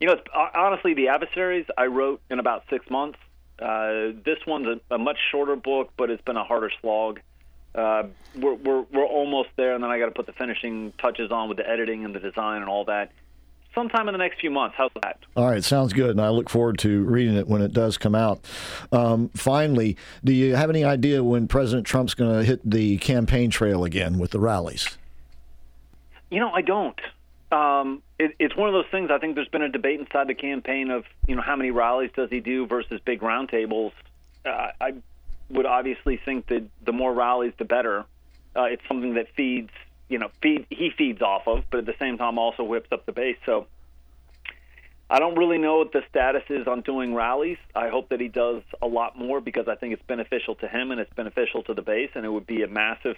you 0.00 0.06
know, 0.06 0.14
it's, 0.14 0.26
honestly, 0.54 0.94
the 0.94 1.08
adversaries 1.08 1.66
I 1.76 1.86
wrote 1.86 2.20
in 2.30 2.38
about 2.38 2.64
six 2.70 2.88
months. 2.88 3.18
Uh, 3.58 4.16
this 4.24 4.38
one's 4.46 4.80
a, 4.90 4.94
a 4.94 4.98
much 4.98 5.18
shorter 5.30 5.56
book, 5.56 5.90
but 5.98 6.10
it's 6.10 6.22
been 6.22 6.38
a 6.38 6.44
harder 6.44 6.70
slog. 6.80 7.20
Uh, 7.74 8.04
we're, 8.36 8.54
we're 8.54 8.82
we're 8.92 9.06
almost 9.06 9.50
there, 9.56 9.74
and 9.74 9.82
then 9.82 9.90
I 9.90 9.98
got 9.98 10.06
to 10.06 10.10
put 10.12 10.26
the 10.26 10.32
finishing 10.32 10.92
touches 10.98 11.30
on 11.30 11.48
with 11.48 11.58
the 11.58 11.68
editing 11.68 12.04
and 12.04 12.14
the 12.14 12.20
design 12.20 12.62
and 12.62 12.70
all 12.70 12.84
that. 12.86 13.12
Sometime 13.74 14.08
in 14.08 14.14
the 14.14 14.18
next 14.18 14.40
few 14.40 14.50
months. 14.50 14.74
How's 14.76 14.90
that? 15.02 15.18
All 15.36 15.48
right, 15.48 15.62
sounds 15.62 15.92
good, 15.92 16.10
and 16.10 16.20
I 16.20 16.30
look 16.30 16.50
forward 16.50 16.78
to 16.80 17.04
reading 17.04 17.36
it 17.36 17.46
when 17.46 17.62
it 17.62 17.72
does 17.72 17.96
come 17.96 18.16
out. 18.16 18.40
Um, 18.90 19.28
finally, 19.36 19.96
do 20.24 20.32
you 20.32 20.56
have 20.56 20.70
any 20.70 20.82
idea 20.82 21.22
when 21.22 21.46
President 21.46 21.86
Trump's 21.86 22.14
going 22.14 22.36
to 22.36 22.44
hit 22.44 22.68
the 22.68 22.98
campaign 22.98 23.48
trail 23.50 23.84
again 23.84 24.18
with 24.18 24.32
the 24.32 24.40
rallies? 24.40 24.98
You 26.30 26.40
know, 26.40 26.50
I 26.50 26.62
don't. 26.62 27.00
Um, 27.52 28.02
it, 28.18 28.34
it's 28.40 28.56
one 28.56 28.68
of 28.68 28.72
those 28.72 28.90
things. 28.90 29.10
I 29.12 29.18
think 29.18 29.36
there's 29.36 29.48
been 29.48 29.62
a 29.62 29.68
debate 29.68 30.00
inside 30.00 30.26
the 30.26 30.34
campaign 30.34 30.90
of 30.90 31.04
you 31.28 31.36
know 31.36 31.42
how 31.42 31.54
many 31.54 31.70
rallies 31.70 32.10
does 32.16 32.30
he 32.30 32.40
do 32.40 32.66
versus 32.66 33.00
big 33.04 33.20
roundtables. 33.20 33.92
Uh, 34.44 34.68
I 34.80 34.94
would 35.50 35.66
obviously 35.66 36.16
think 36.16 36.46
that 36.48 36.64
the 36.84 36.92
more 36.92 37.12
rallies, 37.12 37.52
the 37.58 37.64
better. 37.64 38.04
Uh, 38.56 38.64
it's 38.64 38.82
something 38.88 39.14
that 39.14 39.26
feeds, 39.36 39.70
you 40.08 40.18
know, 40.18 40.30
feed 40.42 40.66
he 40.70 40.90
feeds 40.96 41.22
off 41.22 41.46
of, 41.46 41.64
but 41.70 41.78
at 41.78 41.86
the 41.86 41.94
same 41.98 42.18
time 42.18 42.38
also 42.38 42.62
whips 42.62 42.90
up 42.92 43.06
the 43.06 43.12
base. 43.12 43.36
So 43.46 43.66
I 45.08 45.18
don't 45.18 45.36
really 45.36 45.58
know 45.58 45.78
what 45.78 45.92
the 45.92 46.02
status 46.08 46.44
is 46.48 46.68
on 46.68 46.82
doing 46.82 47.14
rallies. 47.14 47.58
I 47.74 47.88
hope 47.88 48.10
that 48.10 48.20
he 48.20 48.28
does 48.28 48.62
a 48.80 48.86
lot 48.86 49.18
more 49.18 49.40
because 49.40 49.66
I 49.66 49.74
think 49.74 49.92
it's 49.92 50.02
beneficial 50.06 50.54
to 50.56 50.68
him 50.68 50.92
and 50.92 51.00
it's 51.00 51.12
beneficial 51.14 51.64
to 51.64 51.74
the 51.74 51.82
base, 51.82 52.10
and 52.14 52.24
it 52.24 52.28
would 52.28 52.46
be 52.46 52.62
a 52.62 52.68
massive, 52.68 53.16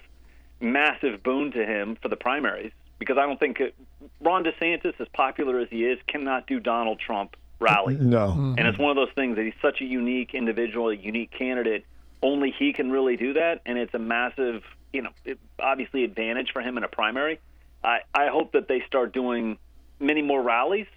massive 0.59 1.21
boon 1.21 1.51
to 1.51 1.63
him 1.65 1.97
for 2.01 2.09
the 2.09 2.15
primaries. 2.15 2.71
Because 2.97 3.17
I 3.17 3.25
don't 3.25 3.39
think 3.39 3.59
it, 3.59 3.75
Ron 4.21 4.43
DeSantis, 4.43 4.99
as 4.99 5.07
popular 5.13 5.59
as 5.59 5.67
he 5.69 5.85
is, 5.85 5.99
cannot 6.07 6.47
do 6.47 6.59
Donald 6.59 6.99
Trump 6.99 7.35
rallies. 7.59 7.99
No. 7.99 8.31
And 8.57 8.67
it's 8.67 8.77
one 8.77 8.89
of 8.89 8.95
those 8.95 9.13
things 9.13 9.35
that 9.35 9.45
he's 9.45 9.53
such 9.61 9.81
a 9.81 9.85
unique 9.85 10.33
individual, 10.33 10.89
a 10.89 10.95
unique 10.95 11.31
candidate. 11.31 11.85
Only 12.23 12.51
he 12.57 12.73
can 12.73 12.89
really 12.89 13.17
do 13.17 13.33
that, 13.33 13.61
and 13.65 13.77
it's 13.77 13.93
a 13.93 13.99
massive, 13.99 14.63
you 14.91 15.01
know, 15.01 15.11
it, 15.25 15.37
obviously 15.59 16.03
advantage 16.03 16.51
for 16.51 16.61
him 16.61 16.77
in 16.77 16.83
a 16.83 16.87
primary. 16.87 17.39
I, 17.83 17.99
I 18.15 18.27
hope 18.27 18.53
that 18.53 18.67
they 18.67 18.81
start 18.87 19.13
doing 19.13 19.57
many 19.99 20.21
more 20.21 20.41
rallies, 20.41 20.87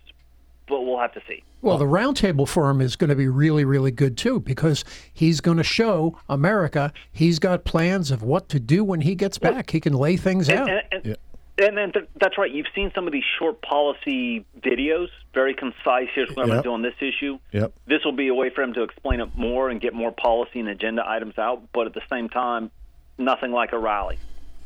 but 0.69 0.83
we'll 0.83 1.01
have 1.01 1.13
to 1.15 1.23
see. 1.29 1.43
Well, 1.63 1.79
the 1.79 1.85
roundtable 1.85 2.47
forum 2.47 2.81
is 2.81 2.95
going 2.95 3.11
to 3.11 3.17
be 3.17 3.27
really, 3.27 3.65
really 3.65 3.91
good 3.91 4.17
too 4.17 4.39
because 4.39 4.85
he's 5.13 5.41
going 5.41 5.57
to 5.57 5.65
show 5.65 6.17
America 6.29 6.93
he's 7.11 7.39
got 7.39 7.65
plans 7.65 8.11
of 8.11 8.23
what 8.23 8.49
to 8.51 8.61
do 8.61 8.85
when 8.85 9.01
he 9.01 9.15
gets 9.15 9.39
back. 9.39 9.71
He 9.71 9.81
can 9.81 9.95
lay 9.95 10.17
things 10.17 10.49
out. 10.49 10.69
And, 10.69 10.83
and, 10.93 11.17
and 11.59 11.77
then 11.77 11.93
th- 11.93 12.09
that's 12.21 12.37
right. 12.39 12.51
You've 12.51 12.67
seen 12.75 12.93
some 12.95 13.07
of 13.07 13.13
these 13.13 13.25
short 13.39 13.63
policy 13.63 14.45
videos, 14.61 15.09
very 15.35 15.55
concise. 15.55 16.09
Here's 16.15 16.31
what 16.31 16.43
I'm 16.43 16.49
going 16.49 16.63
to 16.63 16.69
do 16.69 16.73
on 16.73 16.83
this 16.83 16.95
issue. 17.01 17.39
Yep. 17.53 17.73
This 17.87 18.05
will 18.05 18.13
be 18.13 18.29
a 18.29 18.35
way 18.35 18.51
for 18.51 18.63
him 18.63 18.75
to 18.75 18.83
explain 18.83 19.21
it 19.21 19.31
more 19.37 19.71
and 19.71 19.81
get 19.81 19.95
more 19.95 20.13
policy 20.13 20.61
and 20.61 20.69
agenda 20.69 21.03
items 21.07 21.39
out, 21.39 21.63
but 21.73 21.87
at 21.87 21.95
the 21.95 22.03
same 22.11 22.29
time, 22.29 22.71
nothing 23.19 23.53
like 23.53 23.73
a 23.73 23.79
rally. 23.79 24.19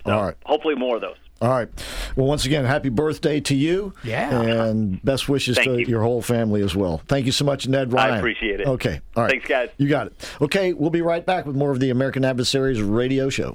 All 0.07 0.23
right. 0.23 0.35
Hopefully, 0.45 0.75
more 0.75 0.97
of 0.97 1.03
those. 1.03 1.17
All 1.43 1.49
right. 1.49 1.69
Well, 2.17 2.27
once 2.27 2.45
again, 2.45 2.65
happy 2.67 2.89
birthday 2.91 3.41
to 3.41 3.55
you. 3.55 3.95
Yeah. 4.05 4.43
And 4.43 5.03
best 5.03 5.29
wishes 5.29 5.57
Thank 5.57 5.69
to 5.69 5.81
you. 5.81 5.87
your 5.87 6.03
whole 6.03 6.21
family 6.21 6.63
as 6.63 6.77
well. 6.77 7.01
Thank 7.09 7.25
you 7.27 7.33
so 7.33 7.45
much, 7.47 7.67
Ned 7.67 7.93
Ryan. 7.93 8.15
I 8.15 8.19
appreciate 8.19 8.61
it. 8.61 8.67
Okay. 8.67 9.01
All 9.17 9.23
right. 9.23 9.31
Thanks, 9.31 9.47
guys. 9.47 9.71
You 9.79 9.89
got 9.89 10.09
it. 10.09 10.29
Okay. 10.41 10.73
We'll 10.75 10.91
be 10.91 11.03
right 11.03 11.25
back 11.25 11.47
with 11.47 11.57
more 11.57 11.71
of 11.71 11.81
the 11.81 11.91
American 11.91 12.25
Adversaries 12.25 12.83
radio 12.83 13.31
show. 13.31 13.55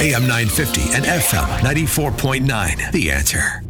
AM 0.00 0.22
950 0.22 0.80
and 0.94 1.04
FM 1.04 1.46
94.9. 1.60 2.92
The 2.92 3.10
answer. 3.10 3.62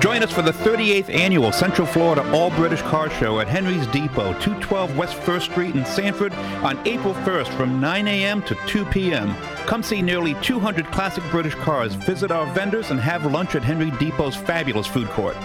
Join 0.00 0.22
us 0.22 0.30
for 0.30 0.42
the 0.42 0.52
38th 0.52 1.08
annual 1.10 1.52
Central 1.52 1.86
Florida 1.86 2.28
All 2.32 2.50
British 2.50 2.80
Car 2.82 3.10
Show 3.10 3.40
at 3.40 3.48
Henry's 3.48 3.86
Depot, 3.88 4.32
212 4.34 4.96
West 4.96 5.16
1st 5.16 5.42
Street 5.42 5.74
in 5.74 5.84
Sanford 5.84 6.32
on 6.62 6.78
April 6.86 7.14
1st 7.14 7.48
from 7.56 7.80
9 7.80 8.06
a.m. 8.08 8.42
to 8.42 8.56
2 8.66 8.84
p.m. 8.86 9.34
Come 9.66 9.82
see 9.82 10.00
nearly 10.00 10.34
200 10.42 10.86
classic 10.92 11.24
British 11.30 11.54
cars, 11.56 11.94
visit 11.94 12.30
our 12.30 12.46
vendors, 12.54 12.90
and 12.90 13.00
have 13.00 13.30
lunch 13.30 13.54
at 13.54 13.64
Henry 13.64 13.90
Depot's 13.92 14.36
fabulous 14.36 14.86
food 14.86 15.08
court. 15.08 15.36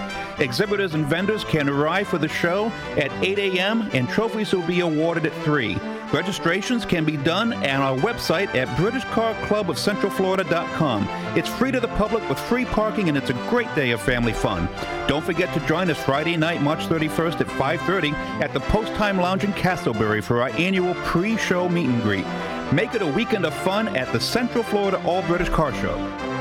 Exhibitors 0.41 0.93
and 0.95 1.05
vendors 1.05 1.43
can 1.43 1.69
arrive 1.69 2.07
for 2.07 2.17
the 2.17 2.27
show 2.27 2.71
at 2.97 3.11
8 3.23 3.37
a.m. 3.37 3.87
and 3.93 4.09
trophies 4.09 4.51
will 4.51 4.65
be 4.65 4.79
awarded 4.79 5.27
at 5.27 5.33
3. 5.43 5.77
Registrations 6.11 6.83
can 6.83 7.05
be 7.05 7.15
done 7.15 7.53
on 7.53 7.81
our 7.81 7.95
website 7.97 8.55
at 8.55 8.67
BritishCarClubOfCentralFlorida.com. 8.69 11.07
It's 11.37 11.47
free 11.47 11.69
to 11.71 11.79
the 11.79 11.89
public 11.89 12.27
with 12.27 12.39
free 12.39 12.65
parking 12.65 13.07
and 13.07 13.15
it's 13.15 13.29
a 13.29 13.35
great 13.51 13.73
day 13.75 13.91
of 13.91 14.01
family 14.01 14.33
fun. 14.33 14.67
Don't 15.07 15.23
forget 15.23 15.53
to 15.53 15.59
join 15.67 15.91
us 15.91 16.03
Friday 16.03 16.37
night, 16.37 16.63
March 16.63 16.87
31st 16.87 17.41
at 17.41 17.47
5:30 17.47 18.11
at 18.41 18.51
the 18.51 18.61
Post 18.61 18.95
Time 18.95 19.17
Lounge 19.17 19.43
in 19.43 19.53
Casselberry 19.53 20.23
for 20.23 20.41
our 20.41 20.49
annual 20.57 20.95
pre-show 21.05 21.69
meet 21.69 21.85
and 21.85 22.01
greet. 22.01 22.25
Make 22.73 22.95
it 22.95 23.03
a 23.03 23.07
weekend 23.07 23.45
of 23.45 23.53
fun 23.53 23.95
at 23.95 24.11
the 24.11 24.19
Central 24.19 24.63
Florida 24.63 24.99
All 25.05 25.21
British 25.23 25.49
Car 25.49 25.71
Show. 25.75 26.40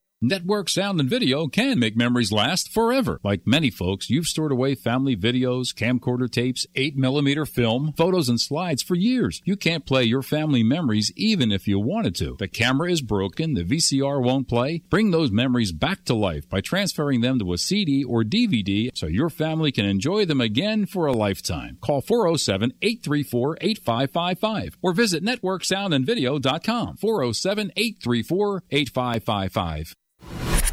Network 0.23 0.69
sound 0.69 0.99
and 0.99 1.09
video 1.09 1.47
can 1.47 1.79
make 1.79 1.97
memories 1.97 2.31
last 2.31 2.71
forever. 2.71 3.19
Like 3.23 3.47
many 3.47 3.71
folks, 3.71 4.11
you've 4.11 4.27
stored 4.27 4.51
away 4.51 4.75
family 4.75 5.15
videos, 5.15 5.73
camcorder 5.73 6.29
tapes, 6.29 6.67
8mm 6.75 7.47
film, 7.47 7.91
photos, 7.97 8.29
and 8.29 8.39
slides 8.39 8.83
for 8.83 8.93
years. 8.93 9.41
You 9.45 9.57
can't 9.57 9.83
play 9.83 10.03
your 10.03 10.21
family 10.21 10.61
memories 10.61 11.11
even 11.15 11.51
if 11.51 11.67
you 11.67 11.79
wanted 11.79 12.13
to. 12.17 12.35
The 12.37 12.47
camera 12.47 12.91
is 12.91 13.01
broken, 13.01 13.55
the 13.55 13.63
VCR 13.63 14.23
won't 14.23 14.47
play. 14.47 14.83
Bring 14.91 15.09
those 15.09 15.31
memories 15.31 15.71
back 15.71 16.05
to 16.05 16.13
life 16.13 16.47
by 16.47 16.61
transferring 16.61 17.21
them 17.21 17.39
to 17.39 17.53
a 17.53 17.57
CD 17.57 18.03
or 18.03 18.21
DVD 18.21 18.91
so 18.93 19.07
your 19.07 19.31
family 19.31 19.71
can 19.71 19.85
enjoy 19.85 20.25
them 20.25 20.39
again 20.39 20.85
for 20.85 21.07
a 21.07 21.13
lifetime. 21.13 21.79
Call 21.81 22.01
407 22.01 22.73
834 22.79 23.57
8555 23.59 24.77
or 24.83 24.93
visit 24.93 25.25
networksoundandvideo.com 25.25 26.97
407 26.97 27.71
834 27.75 28.63
8555. 28.69 29.95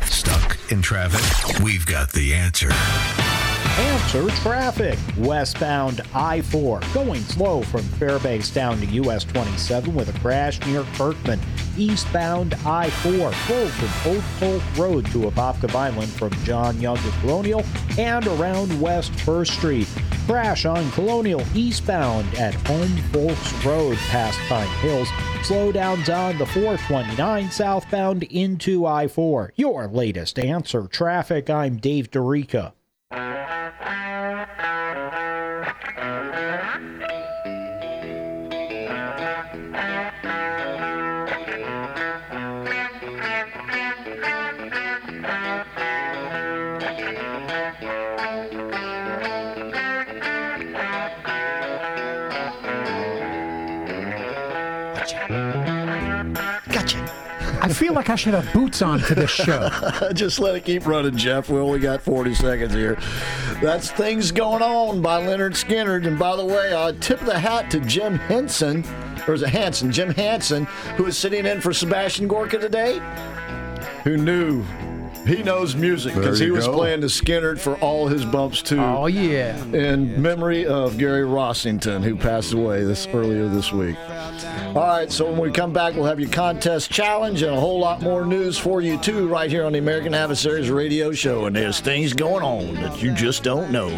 Stuck 0.03 0.59
in 0.71 0.83
traffic? 0.83 1.61
We've 1.63 1.87
got 1.87 2.13
the 2.13 2.35
answer. 2.35 2.71
Answer 3.79 4.29
traffic. 4.43 4.99
Westbound 5.19 6.01
I 6.13 6.41
4 6.41 6.81
going 6.93 7.21
slow 7.21 7.63
from 7.63 7.83
Fairbanks 7.83 8.51
down 8.51 8.81
to 8.81 8.87
US 8.87 9.23
27 9.23 9.95
with 9.95 10.09
a 10.13 10.19
crash 10.19 10.59
near 10.67 10.83
Kirkman. 10.95 11.39
Eastbound 11.77 12.55
I 12.67 12.91
4 12.91 13.31
full 13.31 13.69
from 13.69 14.13
Old 14.13 14.25
Polk 14.41 14.63
Road 14.77 15.07
to 15.13 15.31
Apopka 15.31 15.71
Vineland 15.71 16.11
from 16.11 16.33
John 16.43 16.81
Young 16.81 16.97
to 16.97 17.11
Colonial 17.21 17.65
and 17.97 18.27
around 18.27 18.81
West 18.81 19.13
1st 19.13 19.51
Street. 19.53 19.89
Crash 20.27 20.65
on 20.65 20.91
Colonial 20.91 21.43
eastbound 21.55 22.35
at 22.35 22.55
Home 22.67 22.97
Folks 23.13 23.65
Road 23.65 23.97
past 24.09 24.41
Pine 24.49 24.67
Hills. 24.81 25.09
Slowdowns 25.43 26.13
on 26.13 26.37
the 26.37 26.47
429 26.47 27.53
southbound 27.53 28.25
into 28.25 28.87
I 28.87 29.07
4. 29.07 29.53
Your 29.55 29.87
latest 29.87 30.37
answer 30.37 30.89
traffic. 30.89 31.49
I'm 31.49 31.77
Dave 31.77 32.11
Dorica. 32.11 32.73
Gotcha. 55.11 55.68
I 57.69 57.73
feel 57.75 57.93
like 57.93 58.09
I 58.09 58.15
should 58.15 58.33
have 58.33 58.51
boots 58.55 58.81
on 58.81 58.99
for 58.99 59.15
this 59.15 59.31
show. 59.31 59.69
Just 60.15 60.41
let 60.41 60.55
it 60.55 60.65
keep 60.65 60.87
running, 60.87 61.15
Jeff. 61.19 61.51
We 61.51 61.59
only 61.61 61.79
got 61.79 62.01
40 62.01 62.35
seconds 62.35 62.73
here. 62.73 62.97
That's 63.61 63.91
Things 63.91 64.33
Going 64.33 64.63
On 64.63 65.03
by 65.03 65.21
Lynyrd 65.21 65.53
Skynyrd. 65.53 66.07
And 66.07 66.19
by 66.19 66.35
the 66.35 66.47
way, 66.47 66.75
I 66.75 66.93
tip 66.93 67.21
the 67.21 67.39
hat 67.39 67.71
to 67.73 67.81
Jim 67.81 68.17
Henson, 68.21 68.85
or 69.27 69.35
is 69.35 69.43
it 69.43 69.51
Hanson? 69.51 69.93
Jim 69.93 70.15
Hanson, 70.15 70.65
who 70.97 71.05
is 71.05 71.19
sitting 71.19 71.45
in 71.45 71.61
for 71.61 71.75
Sebastian 71.75 72.27
Gorka 72.27 72.57
today, 72.59 73.03
who 74.03 74.17
knew. 74.17 74.65
He 75.27 75.43
knows 75.43 75.75
music 75.75 76.15
because 76.15 76.39
he 76.39 76.47
you 76.47 76.55
was 76.55 76.67
go. 76.67 76.75
playing 76.75 77.01
the 77.01 77.07
Skynyrd 77.07 77.59
for 77.59 77.77
all 77.77 78.09
his 78.09 78.25
bumps 78.25 78.63
too. 78.63 78.81
Oh 78.81 79.07
yeah. 79.07 79.57
In 79.67 80.21
memory 80.21 80.67
of 80.67 80.99
Gary 80.99 81.25
Rossington, 81.25 82.03
who 82.03 82.17
passed 82.17 82.53
away 82.53 82.85
this 82.85 83.07
earlier 83.09 83.49
this 83.49 83.73
week. 83.73 83.97
All 84.69 84.75
right, 84.87 85.11
so 85.11 85.31
when 85.31 85.41
we 85.41 85.51
come 85.51 85.73
back, 85.73 85.95
we'll 85.95 86.05
have 86.05 86.21
your 86.21 86.31
contest 86.31 86.91
challenge 86.91 87.43
and 87.43 87.55
a 87.55 87.61
whole 87.61 87.81
lot 87.81 88.03
more 88.03 88.25
news 88.25 88.57
for 88.59 88.81
you 88.81 88.99
too, 88.99 89.29
right 89.29 89.51
here 89.51 89.65
on 89.65 89.73
the 89.73 89.79
American 89.79 90.15
Adversaries 90.15 90.71
Radio 90.71 91.13
Show. 91.13 91.47
And 91.47 91.57
there's 91.57 91.81
things 91.81 92.13
going 92.13 92.43
on 92.43 92.75
that 92.75 93.03
you 93.03 93.13
just 93.15 93.43
don't 93.43 93.71
know. 93.71 93.89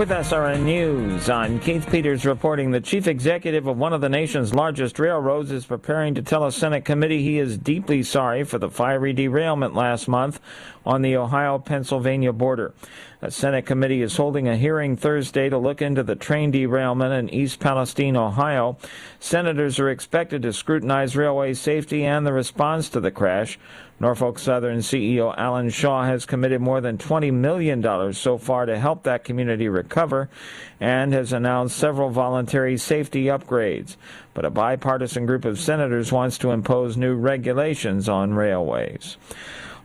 With 0.00 0.08
SRN 0.08 0.62
News, 0.62 1.28
I'm 1.28 1.60
Keith 1.60 1.86
Peters 1.90 2.24
reporting 2.24 2.70
the 2.70 2.80
chief 2.80 3.06
executive 3.06 3.66
of 3.66 3.76
one 3.76 3.92
of 3.92 4.00
the 4.00 4.08
nation's 4.08 4.54
largest 4.54 4.98
railroads 4.98 5.50
is 5.50 5.66
preparing 5.66 6.14
to 6.14 6.22
tell 6.22 6.46
a 6.46 6.50
Senate 6.50 6.86
committee 6.86 7.22
he 7.22 7.38
is 7.38 7.58
deeply 7.58 8.02
sorry 8.02 8.44
for 8.44 8.56
the 8.56 8.70
fiery 8.70 9.12
derailment 9.12 9.74
last 9.74 10.08
month 10.08 10.40
on 10.86 11.02
the 11.02 11.18
Ohio 11.18 11.58
Pennsylvania 11.58 12.32
border. 12.32 12.72
A 13.22 13.30
Senate 13.30 13.66
committee 13.66 14.00
is 14.00 14.16
holding 14.16 14.48
a 14.48 14.56
hearing 14.56 14.96
Thursday 14.96 15.50
to 15.50 15.58
look 15.58 15.82
into 15.82 16.02
the 16.02 16.16
train 16.16 16.50
derailment 16.50 17.12
in 17.12 17.34
East 17.34 17.60
Palestine, 17.60 18.16
Ohio. 18.16 18.78
Senators 19.18 19.78
are 19.78 19.90
expected 19.90 20.40
to 20.40 20.54
scrutinize 20.54 21.14
railway 21.14 21.52
safety 21.52 22.06
and 22.06 22.26
the 22.26 22.32
response 22.32 22.88
to 22.88 22.98
the 22.98 23.10
crash. 23.10 23.58
Norfolk 24.00 24.38
Southern 24.38 24.78
CEO 24.78 25.34
Alan 25.36 25.68
Shaw 25.68 26.04
has 26.04 26.24
committed 26.24 26.62
more 26.62 26.80
than 26.80 26.96
$20 26.96 27.30
million 27.30 28.14
so 28.14 28.38
far 28.38 28.64
to 28.64 28.78
help 28.78 29.02
that 29.02 29.24
community 29.24 29.68
recover 29.68 30.30
and 30.80 31.12
has 31.12 31.34
announced 31.34 31.76
several 31.76 32.08
voluntary 32.08 32.78
safety 32.78 33.24
upgrades. 33.24 33.96
But 34.32 34.46
a 34.46 34.50
bipartisan 34.50 35.26
group 35.26 35.44
of 35.44 35.60
senators 35.60 36.10
wants 36.10 36.38
to 36.38 36.52
impose 36.52 36.96
new 36.96 37.16
regulations 37.16 38.08
on 38.08 38.32
railways. 38.32 39.18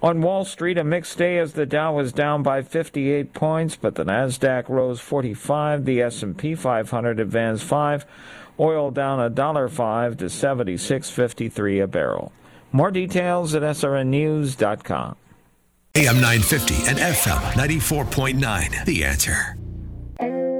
On 0.01 0.21
Wall 0.21 0.45
Street, 0.45 0.77
a 0.77 0.83
mixed 0.83 1.17
day 1.17 1.37
as 1.37 1.53
the 1.53 1.65
Dow 1.65 1.93
was 1.93 2.13
down 2.13 2.43
by 2.43 2.61
58 2.61 3.33
points, 3.33 3.75
but 3.75 3.95
the 3.95 4.03
Nasdaq 4.03 4.69
rose 4.69 4.99
45, 4.99 5.85
the 5.85 6.01
S&P 6.01 6.53
500 6.53 7.19
advanced 7.19 7.63
5, 7.63 8.05
oil 8.59 8.91
down 8.91 9.19
a 9.19 9.29
dollar 9.29 9.67
5 9.67 10.17
to 10.17 10.25
76.53 10.25 11.83
a 11.83 11.87
barrel. 11.87 12.31
More 12.71 12.91
details 12.91 13.55
at 13.55 13.63
srnnews.com. 13.63 15.15
AM 15.95 16.15
950 16.15 16.75
and 16.89 16.97
FM 16.97 17.39
94.9. 17.53 18.85
The 18.85 19.05
answer. 19.05 19.57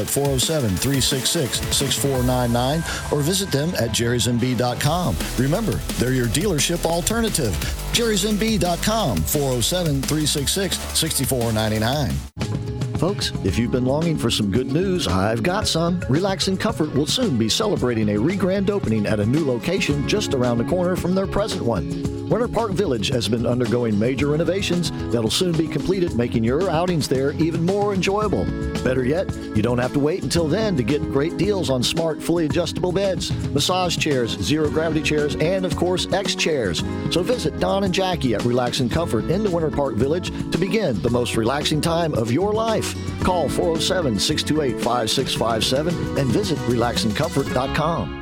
at 0.00 0.08
407 0.08 0.70
366 0.76 1.60
6499 1.76 2.78
or 3.12 3.22
visit 3.22 3.50
them 3.50 3.70
at 3.70 3.90
jerrysmb.com. 3.90 5.16
Remember, 5.38 5.72
they're 5.98 6.12
your 6.12 6.26
dealership 6.26 6.84
alternative. 6.84 7.52
jerrysmb.com 7.92 9.16
407 9.18 10.02
366 10.02 10.78
6499. 10.98 12.91
Folks, 13.02 13.32
if 13.42 13.58
you've 13.58 13.72
been 13.72 13.84
longing 13.84 14.16
for 14.16 14.30
some 14.30 14.52
good 14.52 14.70
news, 14.70 15.08
I've 15.08 15.42
got 15.42 15.66
some. 15.66 15.98
Relax 16.08 16.46
and 16.46 16.60
Comfort 16.60 16.94
will 16.94 17.04
soon 17.04 17.36
be 17.36 17.48
celebrating 17.48 18.10
a 18.10 18.16
re-grand 18.16 18.70
opening 18.70 19.06
at 19.06 19.18
a 19.18 19.26
new 19.26 19.44
location 19.44 20.06
just 20.08 20.34
around 20.34 20.58
the 20.58 20.64
corner 20.64 20.94
from 20.94 21.16
their 21.16 21.26
present 21.26 21.64
one. 21.64 22.12
Winter 22.28 22.48
Park 22.48 22.70
Village 22.70 23.08
has 23.08 23.28
been 23.28 23.44
undergoing 23.44 23.98
major 23.98 24.28
renovations 24.28 24.90
that'll 25.12 25.28
soon 25.28 25.52
be 25.52 25.68
completed, 25.68 26.14
making 26.14 26.44
your 26.44 26.70
outings 26.70 27.06
there 27.06 27.32
even 27.32 27.66
more 27.66 27.92
enjoyable. 27.92 28.46
Better 28.82 29.04
yet, 29.04 29.30
you 29.54 29.60
don't 29.60 29.76
have 29.76 29.92
to 29.92 29.98
wait 29.98 30.22
until 30.22 30.48
then 30.48 30.74
to 30.76 30.82
get 30.82 31.02
great 31.02 31.36
deals 31.36 31.68
on 31.68 31.82
smart, 31.82 32.22
fully 32.22 32.46
adjustable 32.46 32.90
beds, 32.90 33.30
massage 33.48 33.98
chairs, 33.98 34.30
zero 34.40 34.70
gravity 34.70 35.02
chairs, 35.02 35.36
and 35.36 35.66
of 35.66 35.76
course, 35.76 36.10
X 36.10 36.34
chairs. 36.34 36.82
So 37.10 37.22
visit 37.22 37.60
Don 37.60 37.84
and 37.84 37.92
Jackie 37.92 38.34
at 38.34 38.44
Relax 38.46 38.80
and 38.80 38.90
Comfort 38.90 39.24
in 39.26 39.42
the 39.42 39.50
Winter 39.50 39.70
Park 39.70 39.96
Village 39.96 40.30
to 40.52 40.56
begin 40.56 41.02
the 41.02 41.10
most 41.10 41.36
relaxing 41.36 41.82
time 41.82 42.14
of 42.14 42.32
your 42.32 42.54
life. 42.54 42.91
Call 43.22 43.48
407 43.48 44.18
628 44.18 44.82
5657 44.82 46.18
and 46.18 46.28
visit 46.30 46.58
relaxandcomfort.com. 46.60 48.21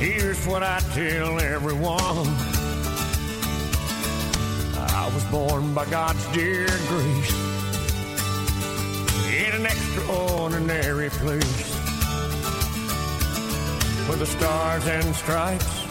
here's 0.00 0.46
what 0.46 0.62
I 0.62 0.80
tell 0.94 1.38
everyone. 1.38 2.26
I 4.96 5.10
was 5.14 5.24
born 5.24 5.74
by 5.74 5.84
God's 5.90 6.26
dear 6.32 6.66
grace 6.88 7.32
in 9.28 9.52
an 9.52 9.66
extraordinary 9.66 11.10
place 11.10 11.74
where 14.08 14.16
the 14.16 14.26
stars 14.26 14.86
and 14.86 15.14
stripes 15.14 15.84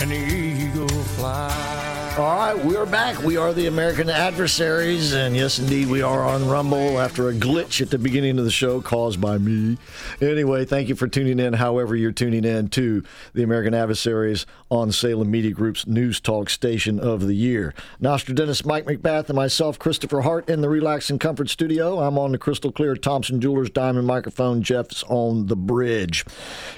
and 0.00 0.10
the 0.10 0.16
eagle 0.16 0.88
fly. 1.16 1.97
All 2.18 2.36
right, 2.36 2.64
we 2.64 2.74
are 2.74 2.84
back. 2.84 3.22
We 3.22 3.36
are 3.36 3.52
the 3.52 3.68
American 3.68 4.10
Adversaries, 4.10 5.12
and 5.12 5.36
yes, 5.36 5.60
indeed, 5.60 5.86
we 5.86 6.02
are 6.02 6.24
on 6.24 6.48
Rumble 6.48 6.98
after 7.00 7.28
a 7.28 7.32
glitch 7.32 7.80
at 7.80 7.90
the 7.90 7.98
beginning 7.98 8.40
of 8.40 8.44
the 8.44 8.50
show 8.50 8.80
caused 8.80 9.20
by 9.20 9.38
me. 9.38 9.78
Anyway, 10.20 10.64
thank 10.64 10.88
you 10.88 10.96
for 10.96 11.06
tuning 11.06 11.38
in, 11.38 11.52
however, 11.52 11.94
you're 11.94 12.10
tuning 12.10 12.44
in 12.44 12.70
to 12.70 13.04
the 13.34 13.44
American 13.44 13.72
Adversaries 13.72 14.46
on 14.68 14.90
Salem 14.90 15.30
Media 15.30 15.52
Group's 15.52 15.86
News 15.86 16.18
Talk 16.18 16.50
Station 16.50 16.98
of 16.98 17.24
the 17.24 17.34
Year. 17.34 17.72
Nostradamus, 18.00 18.64
Mike 18.64 18.86
McBath, 18.86 19.28
and 19.28 19.36
myself, 19.36 19.78
Christopher 19.78 20.22
Hart, 20.22 20.48
in 20.48 20.60
the 20.60 20.68
Relax 20.68 21.10
and 21.10 21.20
Comfort 21.20 21.48
Studio. 21.48 22.00
I'm 22.00 22.18
on 22.18 22.32
the 22.32 22.38
crystal 22.38 22.72
clear 22.72 22.96
Thompson 22.96 23.40
Jewelers 23.40 23.70
Diamond 23.70 24.08
microphone. 24.08 24.62
Jeff's 24.62 25.04
on 25.04 25.46
the 25.46 25.56
bridge. 25.56 26.24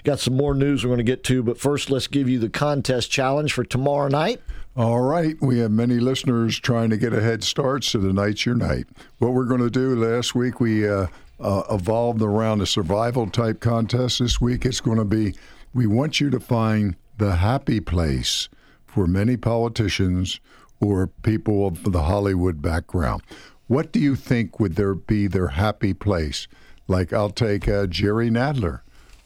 Got 0.04 0.20
some 0.20 0.36
more 0.36 0.54
news 0.54 0.84
we're 0.84 0.88
going 0.88 0.98
to 0.98 1.02
get 1.04 1.24
to, 1.24 1.42
but 1.42 1.58
first, 1.58 1.88
let's 1.88 2.08
give 2.08 2.28
you 2.28 2.38
the 2.38 2.50
contest 2.50 3.10
challenge 3.10 3.54
for 3.54 3.64
tomorrow 3.64 4.08
night. 4.08 4.42
All 4.76 5.00
right. 5.00 5.36
We 5.40 5.58
have 5.58 5.72
many 5.72 5.98
listeners 5.98 6.58
trying 6.58 6.90
to 6.90 6.96
get 6.96 7.12
a 7.12 7.20
head 7.20 7.42
start, 7.42 7.82
so 7.82 8.00
tonight's 8.00 8.46
your 8.46 8.54
night. 8.54 8.86
What 9.18 9.32
we're 9.32 9.44
going 9.44 9.60
to 9.60 9.70
do 9.70 9.96
last 9.96 10.36
week, 10.36 10.60
we 10.60 10.88
uh, 10.88 11.08
uh, 11.40 11.62
evolved 11.68 12.22
around 12.22 12.60
a 12.60 12.66
survival 12.66 13.28
type 13.28 13.58
contest. 13.58 14.20
This 14.20 14.40
week, 14.40 14.64
it's 14.64 14.80
going 14.80 14.98
to 14.98 15.04
be 15.04 15.34
we 15.74 15.88
want 15.88 16.20
you 16.20 16.30
to 16.30 16.38
find 16.38 16.94
the 17.18 17.36
happy 17.36 17.80
place 17.80 18.48
for 18.86 19.08
many 19.08 19.36
politicians 19.36 20.38
or 20.80 21.08
people 21.08 21.66
of 21.66 21.90
the 21.90 22.04
Hollywood 22.04 22.62
background. 22.62 23.22
What 23.66 23.90
do 23.90 23.98
you 23.98 24.14
think 24.14 24.60
would 24.60 24.76
there 24.76 24.94
be 24.94 25.26
their 25.26 25.48
happy 25.48 25.94
place? 25.94 26.46
Like 26.86 27.12
I'll 27.12 27.30
take 27.30 27.68
uh, 27.68 27.86
Jerry 27.86 28.30
Nadler. 28.30 28.80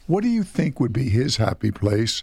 What 0.06 0.22
do 0.22 0.28
you 0.28 0.42
think 0.42 0.80
would 0.80 0.92
be 0.92 1.10
his 1.10 1.36
happy 1.36 1.70
place? 1.70 2.22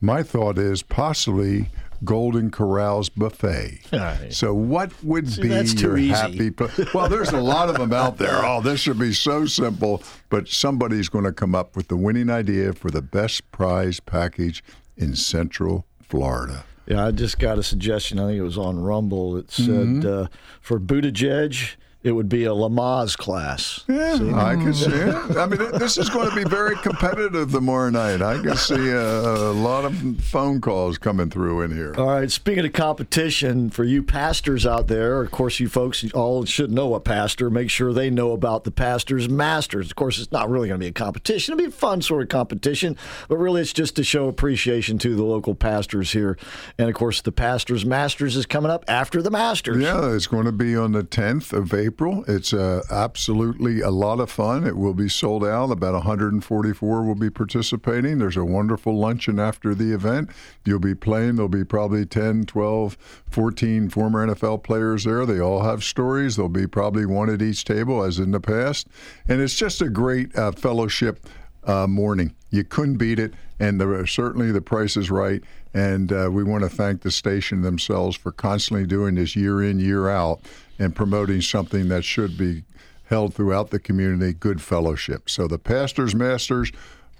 My 0.00 0.22
thought 0.22 0.58
is 0.58 0.82
possibly 0.82 1.70
Golden 2.04 2.50
Corral's 2.50 3.08
buffet. 3.08 3.80
Right. 3.92 4.32
So, 4.32 4.54
what 4.54 4.92
would 5.04 5.28
See, 5.30 5.42
be 5.42 5.48
that's 5.48 5.74
your 5.80 5.98
easy. 5.98 6.08
happy? 6.12 6.50
pla- 6.50 6.68
well, 6.94 7.08
there's 7.08 7.30
a 7.32 7.40
lot 7.40 7.68
of 7.68 7.76
them 7.76 7.92
out 7.92 8.16
there. 8.16 8.44
Oh, 8.44 8.60
this 8.62 8.80
should 8.80 8.98
be 8.98 9.12
so 9.12 9.46
simple, 9.46 10.02
but 10.28 10.48
somebody's 10.48 11.08
going 11.08 11.24
to 11.24 11.32
come 11.32 11.54
up 11.54 11.76
with 11.76 11.88
the 11.88 11.96
winning 11.96 12.30
idea 12.30 12.72
for 12.72 12.90
the 12.90 13.02
best 13.02 13.50
prize 13.52 14.00
package 14.00 14.64
in 14.96 15.14
Central 15.16 15.84
Florida. 16.02 16.64
Yeah, 16.86 17.06
I 17.06 17.10
just 17.12 17.38
got 17.38 17.58
a 17.58 17.62
suggestion. 17.62 18.18
I 18.18 18.26
think 18.26 18.38
it 18.38 18.42
was 18.42 18.58
on 18.58 18.80
Rumble. 18.80 19.36
It 19.36 19.50
said 19.50 19.66
Mhm. 19.66 20.24
uh, 20.24 20.28
for 20.60 20.80
Buttigieg, 20.80 21.76
it 22.02 22.12
would 22.12 22.30
be 22.30 22.44
a 22.44 22.50
Lamaze 22.50 23.16
class. 23.16 23.84
Yeah, 23.86 24.16
See? 24.16 24.32
I 24.32 24.54
can 24.54 24.72
see 24.72 24.90
it. 24.90 25.36
I 25.36 25.44
mean, 25.44 25.58
this 25.78 25.98
is 25.98 26.08
going 26.08 26.30
to 26.30 26.34
be 26.34 26.44
very 26.44 26.74
competitive 26.76 27.52
tomorrow 27.52 27.90
night. 27.90 28.22
I 28.22 28.40
can 28.40 28.56
see 28.56 28.88
a, 28.88 29.20
a 29.20 29.52
lot 29.52 29.84
of 29.84 29.94
phone 30.24 30.62
calls 30.62 30.96
coming 30.96 31.28
through 31.28 31.60
in 31.60 31.72
here. 31.72 31.94
All 31.98 32.06
right. 32.06 32.30
Speaking 32.30 32.64
of 32.64 32.72
competition, 32.72 33.68
for 33.68 33.84
you 33.84 34.02
pastors 34.02 34.64
out 34.64 34.86
there, 34.86 35.20
of 35.20 35.30
course, 35.30 35.60
you 35.60 35.68
folks 35.68 36.02
all 36.12 36.46
should 36.46 36.70
know 36.70 36.94
a 36.94 37.00
pastor. 37.00 37.50
Make 37.50 37.68
sure 37.68 37.92
they 37.92 38.08
know 38.08 38.32
about 38.32 38.64
the 38.64 38.70
Pastors 38.70 39.28
Masters. 39.28 39.90
Of 39.90 39.96
course, 39.96 40.18
it's 40.18 40.32
not 40.32 40.48
really 40.48 40.68
going 40.68 40.80
to 40.80 40.84
be 40.84 40.88
a 40.88 40.92
competition. 40.92 41.52
It'll 41.52 41.62
be 41.62 41.68
a 41.68 41.70
fun 41.70 42.00
sort 42.00 42.22
of 42.22 42.30
competition, 42.30 42.96
but 43.28 43.36
really, 43.36 43.60
it's 43.60 43.74
just 43.74 43.94
to 43.96 44.04
show 44.04 44.26
appreciation 44.28 44.96
to 45.00 45.14
the 45.14 45.24
local 45.24 45.54
pastors 45.54 46.12
here. 46.12 46.38
And 46.78 46.88
of 46.88 46.94
course, 46.94 47.20
the 47.20 47.32
Pastors 47.32 47.84
Masters 47.84 48.36
is 48.36 48.46
coming 48.46 48.70
up 48.70 48.86
after 48.88 49.20
the 49.20 49.30
Masters. 49.30 49.82
Yeah, 49.82 50.14
it's 50.14 50.26
going 50.26 50.46
to 50.46 50.52
be 50.52 50.74
on 50.74 50.92
the 50.92 51.02
10th 51.02 51.52
of 51.52 51.74
April. 51.74 51.89
It's 52.28 52.52
uh, 52.52 52.82
absolutely 52.90 53.80
a 53.80 53.90
lot 53.90 54.20
of 54.20 54.30
fun. 54.30 54.66
It 54.66 54.76
will 54.76 54.94
be 54.94 55.08
sold 55.08 55.44
out. 55.44 55.70
About 55.70 55.94
144 55.94 57.02
will 57.02 57.14
be 57.14 57.30
participating. 57.30 58.18
There's 58.18 58.36
a 58.36 58.44
wonderful 58.44 58.96
luncheon 58.98 59.38
after 59.38 59.74
the 59.74 59.92
event. 59.92 60.30
You'll 60.64 60.78
be 60.78 60.94
playing. 60.94 61.36
There'll 61.36 61.48
be 61.48 61.64
probably 61.64 62.06
10, 62.06 62.44
12, 62.44 62.96
14 63.30 63.90
former 63.90 64.26
NFL 64.26 64.62
players 64.62 65.04
there. 65.04 65.26
They 65.26 65.40
all 65.40 65.62
have 65.62 65.84
stories. 65.84 66.36
There'll 66.36 66.48
be 66.48 66.66
probably 66.66 67.06
one 67.06 67.30
at 67.30 67.42
each 67.42 67.64
table, 67.64 68.02
as 68.02 68.18
in 68.18 68.30
the 68.30 68.40
past. 68.40 68.86
And 69.28 69.40
it's 69.40 69.54
just 69.54 69.82
a 69.82 69.88
great 69.88 70.36
uh, 70.36 70.52
fellowship 70.52 71.26
uh, 71.64 71.86
morning. 71.86 72.34
You 72.50 72.64
couldn't 72.64 72.96
beat 72.96 73.18
it, 73.18 73.34
and 73.58 73.80
certainly 74.08 74.50
the 74.50 74.60
price 74.60 74.96
is 74.96 75.10
right. 75.10 75.42
And 75.72 76.12
uh, 76.12 76.30
we 76.32 76.42
want 76.42 76.64
to 76.64 76.68
thank 76.68 77.02
the 77.02 77.10
station 77.10 77.62
themselves 77.62 78.16
for 78.16 78.32
constantly 78.32 78.86
doing 78.86 79.14
this 79.14 79.36
year 79.36 79.62
in, 79.62 79.78
year 79.78 80.08
out, 80.08 80.40
and 80.80 80.96
promoting 80.96 81.40
something 81.40 81.88
that 81.90 82.02
should 82.04 82.36
be 82.36 82.64
held 83.04 83.34
throughout 83.34 83.70
the 83.70 83.78
community 83.78 84.32
good 84.32 84.60
fellowship. 84.62 85.28
So 85.30 85.46
the 85.46 85.58
pastors, 85.58 86.14
masters, 86.14 86.72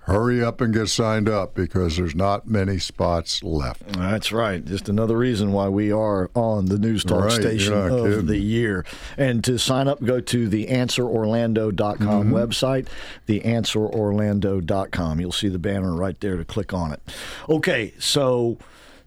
hurry 0.04 0.42
up 0.42 0.60
and 0.62 0.72
get 0.72 0.88
signed 0.88 1.28
up 1.28 1.54
because 1.54 1.96
there's 1.98 2.14
not 2.14 2.48
many 2.48 2.78
spots 2.78 3.42
left. 3.44 3.86
That's 3.92 4.32
right. 4.32 4.64
Just 4.64 4.88
another 4.88 5.16
reason 5.16 5.52
why 5.52 5.68
we 5.68 5.92
are 5.92 6.30
on 6.34 6.66
the 6.66 6.78
News 6.78 7.04
Talk 7.04 7.24
Right, 7.24 7.32
station 7.32 7.74
of 7.74 7.90
kidding. 8.04 8.26
the 8.26 8.38
year. 8.38 8.84
And 9.18 9.44
to 9.44 9.58
sign 9.58 9.88
up, 9.88 10.02
go 10.02 10.20
to 10.20 10.48
the 10.48 10.66
answerorlando.com 10.68 12.30
Mhm. 12.30 12.32
website, 12.32 12.86
the 13.26 13.40
answerorlando.com. 13.40 15.20
You'll 15.20 15.32
see 15.32 15.48
the 15.48 15.58
banner 15.58 15.94
right 15.94 16.18
there 16.20 16.36
to 16.36 16.44
click 16.44 16.72
on 16.72 16.92
it. 16.92 17.00
Okay, 17.48 17.92
so 17.98 18.56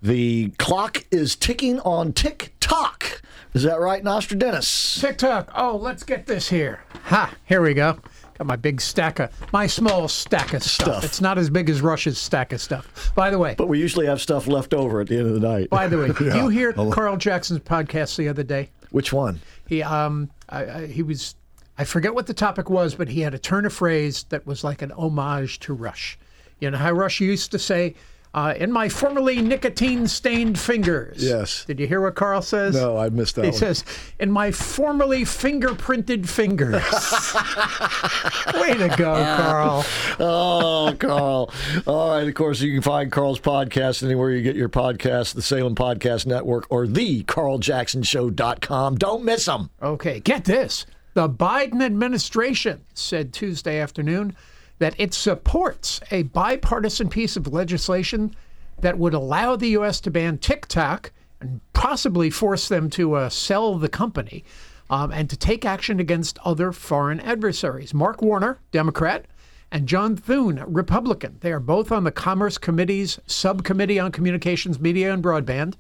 the 0.01 0.49
clock 0.57 1.05
is 1.11 1.35
ticking 1.35 1.79
on 1.81 2.13
TikTok. 2.13 3.21
Is 3.53 3.63
that 3.63 3.79
right, 3.79 4.03
Nostradamus? 4.03 4.99
TikTok. 4.99 5.51
Oh, 5.55 5.77
let's 5.77 6.03
get 6.03 6.25
this 6.25 6.49
here. 6.49 6.81
Ha! 7.05 7.33
Here 7.45 7.61
we 7.61 7.73
go. 7.75 7.99
Got 8.39 8.47
my 8.47 8.55
big 8.55 8.81
stack 8.81 9.19
of 9.19 9.29
my 9.53 9.67
small 9.67 10.07
stack 10.07 10.53
of 10.55 10.63
stuff. 10.63 10.87
Stuff. 10.87 11.03
It's 11.03 11.21
not 11.21 11.37
as 11.37 11.51
big 11.51 11.69
as 11.69 11.81
Russia's 11.81 12.17
stack 12.17 12.51
of 12.51 12.59
stuff. 12.61 13.11
By 13.13 13.29
the 13.29 13.37
way, 13.37 13.53
But 13.55 13.67
we 13.67 13.77
usually 13.79 14.07
have 14.07 14.19
stuff 14.21 14.47
left 14.47 14.73
over 14.73 15.01
at 15.01 15.07
the 15.07 15.17
end 15.19 15.27
of 15.27 15.39
the 15.39 15.47
night. 15.47 15.69
by 15.69 15.87
the 15.87 15.99
way, 15.99 16.07
Yeah. 16.25 16.35
you 16.43 16.47
hear 16.49 16.73
Carl 16.73 17.15
Jackson's 17.17 17.59
podcast 17.59 18.15
the 18.17 18.27
other 18.27 18.41
day? 18.43 18.71
Which 18.89 19.13
one? 19.13 19.39
He 19.67 19.83
um 19.83 20.31
I, 20.49 20.65
I, 20.65 20.87
he 20.87 21.03
was 21.03 21.35
I 21.77 21.83
forget 21.83 22.15
what 22.15 22.25
the 22.25 22.33
topic 22.33 22.71
was, 22.71 22.95
but 22.95 23.07
he 23.09 23.21
had 23.21 23.35
a 23.35 23.39
turn 23.39 23.67
of 23.67 23.73
phrase 23.73 24.23
that 24.29 24.47
was 24.47 24.63
like 24.63 24.81
an 24.81 24.91
homage 24.93 25.59
to 25.59 25.73
Rush. 25.73 26.17
You 26.59 26.71
know 26.71 26.77
how 26.79 26.91
Rush 26.91 27.19
used 27.19 27.51
to 27.51 27.59
say, 27.59 27.93
uh, 28.33 28.53
"In 28.57 28.71
my 28.71 28.89
formerly 28.89 29.41
nicotine-stained 29.41 30.59
fingers." 30.59 31.23
Yes. 31.23 31.65
Did 31.65 31.79
you 31.79 31.87
hear 31.87 32.01
what 32.01 32.15
Carl 32.15 32.41
says? 32.41 32.75
No, 32.75 32.97
I 32.97 33.09
missed 33.09 33.35
that 33.35 33.45
He 33.45 33.51
one. 33.51 33.57
says, 33.59 33.83
"In 34.19 34.31
my 34.31 34.51
formerly 34.51 35.23
fingerprinted 35.23 36.27
fingers." 36.27 36.83
Way 38.61 38.73
to 38.73 38.93
go, 38.97 39.13
Carl. 39.37 39.85
oh, 40.19 40.95
Carl. 40.99 41.53
All 41.85 42.09
right. 42.17 42.27
Of 42.27 42.33
course, 42.35 42.61
you 42.61 42.71
can 42.73 42.81
find 42.81 43.11
Carl's 43.11 43.39
podcast 43.39 44.03
anywhere 44.03 44.31
you 44.31 44.41
get 44.41 44.55
your 44.55 44.69
podcast, 44.69 45.33
the 45.35 45.41
Salem 45.41 45.75
Podcast 45.75 46.25
Network, 46.25 46.65
or 46.69 46.87
the 46.87 47.23
CarlJacksonShow.com. 47.23 48.95
Don't 48.97 49.23
miss 49.23 49.45
them. 49.45 49.69
Okay, 49.81 50.19
get 50.19 50.45
this. 50.45 50.85
The 51.13 51.29
Biden 51.29 51.81
administration 51.83 52.81
said 52.93 53.33
Tuesday 53.33 53.79
afternoon 53.79 54.35
that 54.83 54.95
it 54.97 55.13
supports 55.13 56.01
a 56.11 56.23
bipartisan 56.23 57.07
piece 57.07 57.37
of 57.37 57.47
legislation 57.47 58.35
that 58.81 58.97
would 58.97 59.13
allow 59.13 59.55
the 59.55 59.69
U.S. 59.69 60.01
to 60.01 60.11
ban 60.11 60.37
TikTok 60.37 61.13
and 61.39 61.61
possibly 61.71 62.29
force 62.29 62.67
them 62.67 62.89
to 62.89 63.13
uh, 63.13 63.29
sell 63.29 63.77
the 63.77 63.87
company 63.87 64.43
um, 64.89 65.09
and 65.13 65.29
to 65.29 65.37
take 65.37 65.63
action 65.63 66.01
against 66.01 66.37
other 66.43 66.73
foreign 66.73 67.21
adversaries. 67.21 67.93
Mark 67.93 68.21
Warner, 68.21 68.59
Democrat, 68.73 69.25
and 69.71 69.87
John 69.87 70.17
Thune, 70.17 70.61
Republican. 70.67 71.37
They 71.39 71.53
are 71.53 71.61
both 71.61 71.89
on 71.89 72.03
the 72.03 72.11
Commerce 72.11 72.57
Committee's 72.57 73.21
Subcommittee 73.25 74.01
on 74.01 74.11
Communications, 74.11 74.81
Media, 74.81 75.13
and 75.13 75.23
Broadband. 75.23 75.75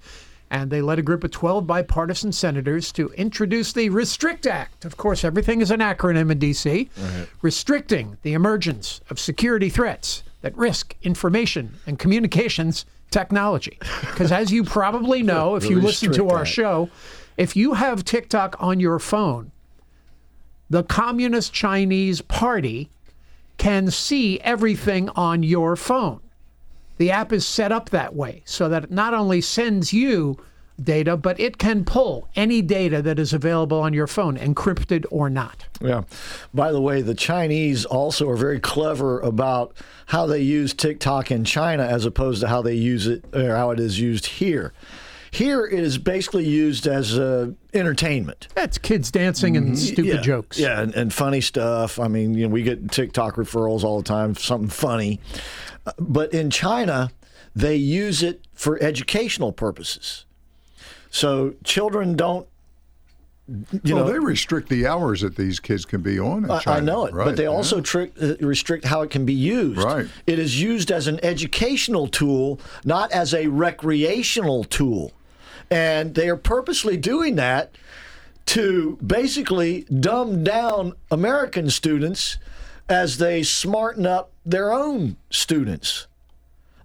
And 0.53 0.69
they 0.69 0.83
led 0.83 0.99
a 0.99 1.01
group 1.01 1.23
of 1.23 1.31
12 1.31 1.65
bipartisan 1.65 2.31
senators 2.31 2.91
to 2.91 3.09
introduce 3.13 3.73
the 3.73 3.89
Restrict 3.89 4.45
Act. 4.45 4.85
Of 4.85 4.97
course, 4.97 5.23
everything 5.23 5.61
is 5.61 5.71
an 5.71 5.79
acronym 5.79 6.31
in 6.31 6.37
D.C. 6.37 6.91
Restricting 7.41 8.17
the 8.21 8.33
emergence 8.33 9.01
of 9.09 9.19
security 9.19 9.71
threats 9.71 10.21
that 10.41 10.55
risk 10.55 10.95
information 11.01 11.79
and 11.87 11.97
communications 11.97 12.85
technology. 13.09 13.79
Because 14.01 14.31
as 14.31 14.51
you 14.51 14.63
probably 14.63 15.23
know, 15.31 15.55
if 15.55 15.63
The 15.63 15.69
you 15.69 15.81
listen 15.81 16.13
to 16.13 16.29
our 16.29 16.45
show, 16.45 16.91
if 17.35 17.55
you 17.55 17.73
have 17.73 18.05
TikTok 18.05 18.55
on 18.59 18.79
your 18.79 18.99
phone, 18.99 19.51
the 20.69 20.83
Communist 20.83 21.51
Chinese 21.51 22.21
Party 22.21 22.91
can 23.57 23.89
see 23.89 24.39
everything 24.41 25.09
on 25.15 25.41
your 25.41 25.75
phone. 25.75 26.19
The 26.97 27.11
app 27.11 27.31
is 27.33 27.45
set 27.45 27.71
up 27.71 27.89
that 27.89 28.15
way 28.15 28.43
so 28.45 28.69
that 28.69 28.85
it 28.85 28.91
not 28.91 29.13
only 29.13 29.41
sends 29.41 29.93
you 29.93 30.37
data, 30.81 31.15
but 31.15 31.39
it 31.39 31.57
can 31.59 31.85
pull 31.85 32.27
any 32.35 32.61
data 32.61 33.01
that 33.03 33.19
is 33.19 33.31
available 33.31 33.79
on 33.79 33.93
your 33.93 34.07
phone, 34.07 34.37
encrypted 34.37 35.05
or 35.11 35.29
not. 35.29 35.65
Yeah. 35.79 36.01
By 36.53 36.71
the 36.71 36.81
way, 36.81 37.01
the 37.03 37.13
Chinese 37.13 37.85
also 37.85 38.27
are 38.29 38.35
very 38.35 38.59
clever 38.59 39.19
about 39.21 39.75
how 40.07 40.25
they 40.25 40.39
use 40.41 40.73
TikTok 40.73 41.29
in 41.29 41.43
China 41.45 41.83
as 41.83 42.05
opposed 42.05 42.41
to 42.41 42.47
how 42.47 42.61
they 42.63 42.73
use 42.73 43.05
it 43.05 43.23
or 43.35 43.55
how 43.55 43.69
it 43.71 43.79
is 43.79 43.99
used 43.99 44.25
here. 44.25 44.73
Here 45.29 45.65
it 45.65 45.79
is 45.79 45.97
basically 45.97 46.45
used 46.47 46.85
as 46.85 47.17
uh, 47.17 47.51
entertainment. 47.73 48.47
That's 48.53 48.77
kids 48.77 49.09
dancing 49.09 49.57
and 49.57 49.77
stupid 49.77 50.05
Mm-hmm. 50.05 50.15
yeah. 50.15 50.21
jokes. 50.21 50.59
Yeah, 50.59 50.79
and, 50.81 50.93
and 50.93 51.11
funny 51.13 51.41
stuff. 51.41 51.99
I 51.99 52.07
mean, 52.07 52.35
you 52.35 52.47
know, 52.47 52.53
we 52.53 52.61
get 52.61 52.91
TikTok 52.91 53.35
referrals 53.35 53.83
all 53.83 53.97
the 53.97 54.03
time, 54.07 54.35
something 54.35 54.69
funny. 54.69 55.19
But 55.99 56.33
in 56.33 56.49
China, 56.49 57.11
they 57.55 57.75
use 57.75 58.23
it 58.23 58.41
for 58.53 58.81
educational 58.81 59.51
purposes. 59.51 60.25
So 61.09 61.55
children 61.63 62.15
don't. 62.15 62.47
You 63.47 63.95
well, 63.95 64.05
know, 64.05 64.11
they 64.11 64.19
restrict 64.19 64.69
the 64.69 64.87
hours 64.87 65.19
that 65.19 65.35
these 65.35 65.59
kids 65.59 65.83
can 65.83 66.01
be 66.01 66.17
on. 66.17 66.49
I- 66.49 66.59
China, 66.59 66.77
I 66.77 66.79
know 66.79 67.05
it, 67.05 67.13
right, 67.13 67.25
but 67.25 67.35
they 67.35 67.43
yeah. 67.43 67.49
also 67.49 67.81
trick, 67.81 68.13
uh, 68.21 68.35
restrict 68.39 68.85
how 68.85 69.01
it 69.01 69.09
can 69.09 69.25
be 69.25 69.33
used. 69.33 69.83
Right. 69.83 70.07
It 70.25 70.39
is 70.39 70.61
used 70.61 70.91
as 70.91 71.07
an 71.07 71.19
educational 71.23 72.07
tool, 72.07 72.61
not 72.85 73.11
as 73.11 73.33
a 73.33 73.47
recreational 73.47 74.63
tool. 74.63 75.11
And 75.69 76.15
they 76.15 76.29
are 76.29 76.37
purposely 76.37 76.95
doing 76.95 77.35
that 77.35 77.75
to 78.45 78.97
basically 79.05 79.81
dumb 79.83 80.43
down 80.43 80.93
American 81.11 81.69
students 81.69 82.37
as 82.89 83.17
they 83.17 83.43
smarten 83.43 84.05
up 84.05 84.31
their 84.45 84.71
own 84.73 85.17
students. 85.29 86.07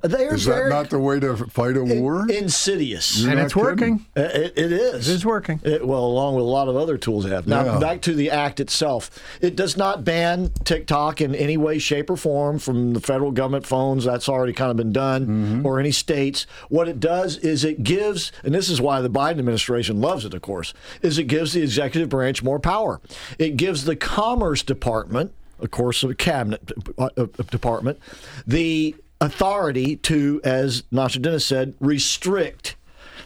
They 0.01 0.29
are 0.29 0.35
Is 0.37 0.45
that 0.45 0.55
very 0.55 0.71
not 0.71 0.91
the 0.91 1.01
way 1.01 1.19
to 1.19 1.37
fight 1.49 1.77
a 1.77 1.83
war? 1.83 2.25
insidious. 2.31 3.19
You're 3.19 3.33
and 3.33 3.41
it's 3.41 3.53
kidding. 3.53 3.67
working. 3.67 4.07
Uh, 4.17 4.21
It, 4.21 4.53
it 4.57 4.71
is. 4.73 5.09
It 5.09 5.13
is 5.13 5.27
working. 5.27 5.59
It, 5.65 5.85
well, 5.85 6.05
along 6.05 6.37
with 6.37 6.45
a 6.45 6.49
lot 6.49 6.69
of 6.69 6.77
other 6.77 6.97
tools 6.97 7.25
they 7.25 7.31
have. 7.31 7.49
Now, 7.49 7.65
Yeah. 7.65 7.79
back 7.81 8.01
to 8.03 8.15
the 8.15 8.31
act 8.31 8.61
itself. 8.61 9.11
It 9.41 9.57
does 9.57 9.77
not 9.77 10.05
ban 10.05 10.53
TikTok 10.63 11.21
in 11.21 11.35
any 11.35 11.57
way, 11.57 11.81
shape, 11.81 12.11
or 12.11 12.17
form 12.17 12.61
from 12.61 12.93
the 12.93 13.01
federal 13.01 13.33
government 13.33 13.67
phones. 13.67 14.05
That's 14.05 14.29
already 14.29 14.53
kind 14.53 14.71
of 14.71 14.77
been 14.77 14.93
done, 14.93 15.27
Mm-hmm. 15.27 15.67
or 15.67 15.81
any 15.81 15.91
states. 15.91 16.47
What 16.69 16.87
it 16.89 17.01
does 17.01 17.37
is 17.39 17.65
it 17.65 17.83
gives, 17.83 18.31
and 18.45 18.55
this 18.55 18.69
is 18.71 18.81
why 18.81 19.01
the 19.01 19.11
Biden 19.11 19.41
administration 19.41 20.01
loves 20.01 20.25
it, 20.25 20.33
of 20.33 20.43
course, 20.43 20.75
is 21.03 21.19
it 21.19 21.25
gives 21.25 21.55
the 21.55 21.63
executive 21.63 22.09
branch 22.09 22.41
more 22.41 22.61
power. 22.61 23.01
It 23.37 23.57
gives 23.57 23.83
the 23.85 23.97
Commerce 23.97 24.63
Department, 24.63 25.33
of 25.61 25.71
course, 25.71 26.01
the 26.03 26.15
cabinet 26.15 26.73
uh, 26.99 27.09
uh, 27.17 27.27
department, 27.51 27.99
the 28.47 28.95
authority 29.21 29.97
to, 29.97 30.41
as 30.45 30.85
Nostradamus 30.91 31.47
said, 31.47 31.75
restrict 31.81 32.77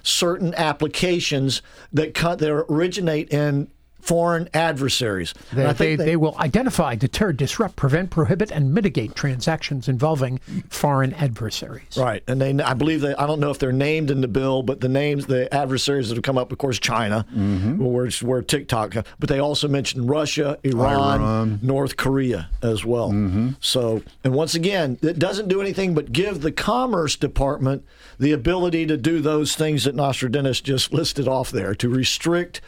certain 0.03 0.55
applications 0.55 1.63
that 1.93 2.15
that 2.39 2.65
originate 2.69 3.31
in 3.31 3.69
foreign 4.03 4.49
adversaries. 4.53 5.33
And 5.53 5.77
They, 5.77 5.95
they, 5.95 6.05
they 6.05 6.16
will 6.16 6.37
identify, 6.39 6.97
deter, 6.97 7.33
disrupt, 7.33 7.77
prevent, 7.77 8.11
prohibit, 8.11 8.51
and 8.51 8.74
mitigate 8.74 9.15
transactions 9.15 9.89
involving 9.89 10.39
foreign 10.69 11.15
adversaries. 11.15 11.97
Right, 11.97 12.23
and 12.27 12.41
they, 12.41 12.62
I 12.62 12.74
believe 12.74 13.01
they, 13.01 13.15
I 13.15 13.27
don't 13.27 13.39
know 13.39 13.51
if 13.51 13.61
they're 13.61 13.73
named 13.73 14.11
in 14.11 14.20
the 14.20 14.29
bill, 14.29 14.65
but 14.65 14.81
the 14.81 14.89
names, 14.89 15.27
the 15.27 15.53
adversaries 15.55 16.09
that 16.09 16.16
have 16.16 16.24
come 16.24 16.37
up, 16.37 16.51
of 16.51 16.59
course, 16.59 16.81
China, 16.81 17.24
mm-hmm. 17.31 17.79
where, 17.79 18.11
where 18.23 18.43
TikTok, 18.43 18.95
but 19.20 19.29
they 19.29 19.39
also 19.39 19.69
mentioned 19.69 20.11
Russia, 20.11 20.59
Iran, 20.65 21.20
Iran. 21.20 21.59
North 21.62 21.97
Korea 21.97 22.51
as 22.61 22.85
well. 22.85 23.11
Mm-hmm. 23.11 23.51
So, 23.61 24.03
and 24.24 24.35
once 24.35 24.57
again, 24.57 24.99
it 25.01 25.20
doesn't 25.20 25.47
do 25.47 25.61
anything 25.61 25.95
but 25.95 26.12
give 26.12 26.41
the 26.41 26.53
Commerce 26.53 27.15
Department 27.15 27.85
the 28.19 28.33
ability 28.33 28.87
to 28.87 28.97
do 28.97 29.20
those 29.20 29.55
things 29.55 29.85
that 29.85 29.95
Nostradamus 29.95 30.61
just 30.61 30.93
listed 30.93 31.29
off 31.29 31.53
there 31.53 31.74
to 31.77 31.89
restrict 31.89 32.61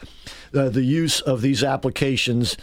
uh, 0.55 0.69
the 0.69 0.83
use 0.83 1.21
of 1.21 1.41
these 1.41 1.63
applications 1.63 2.57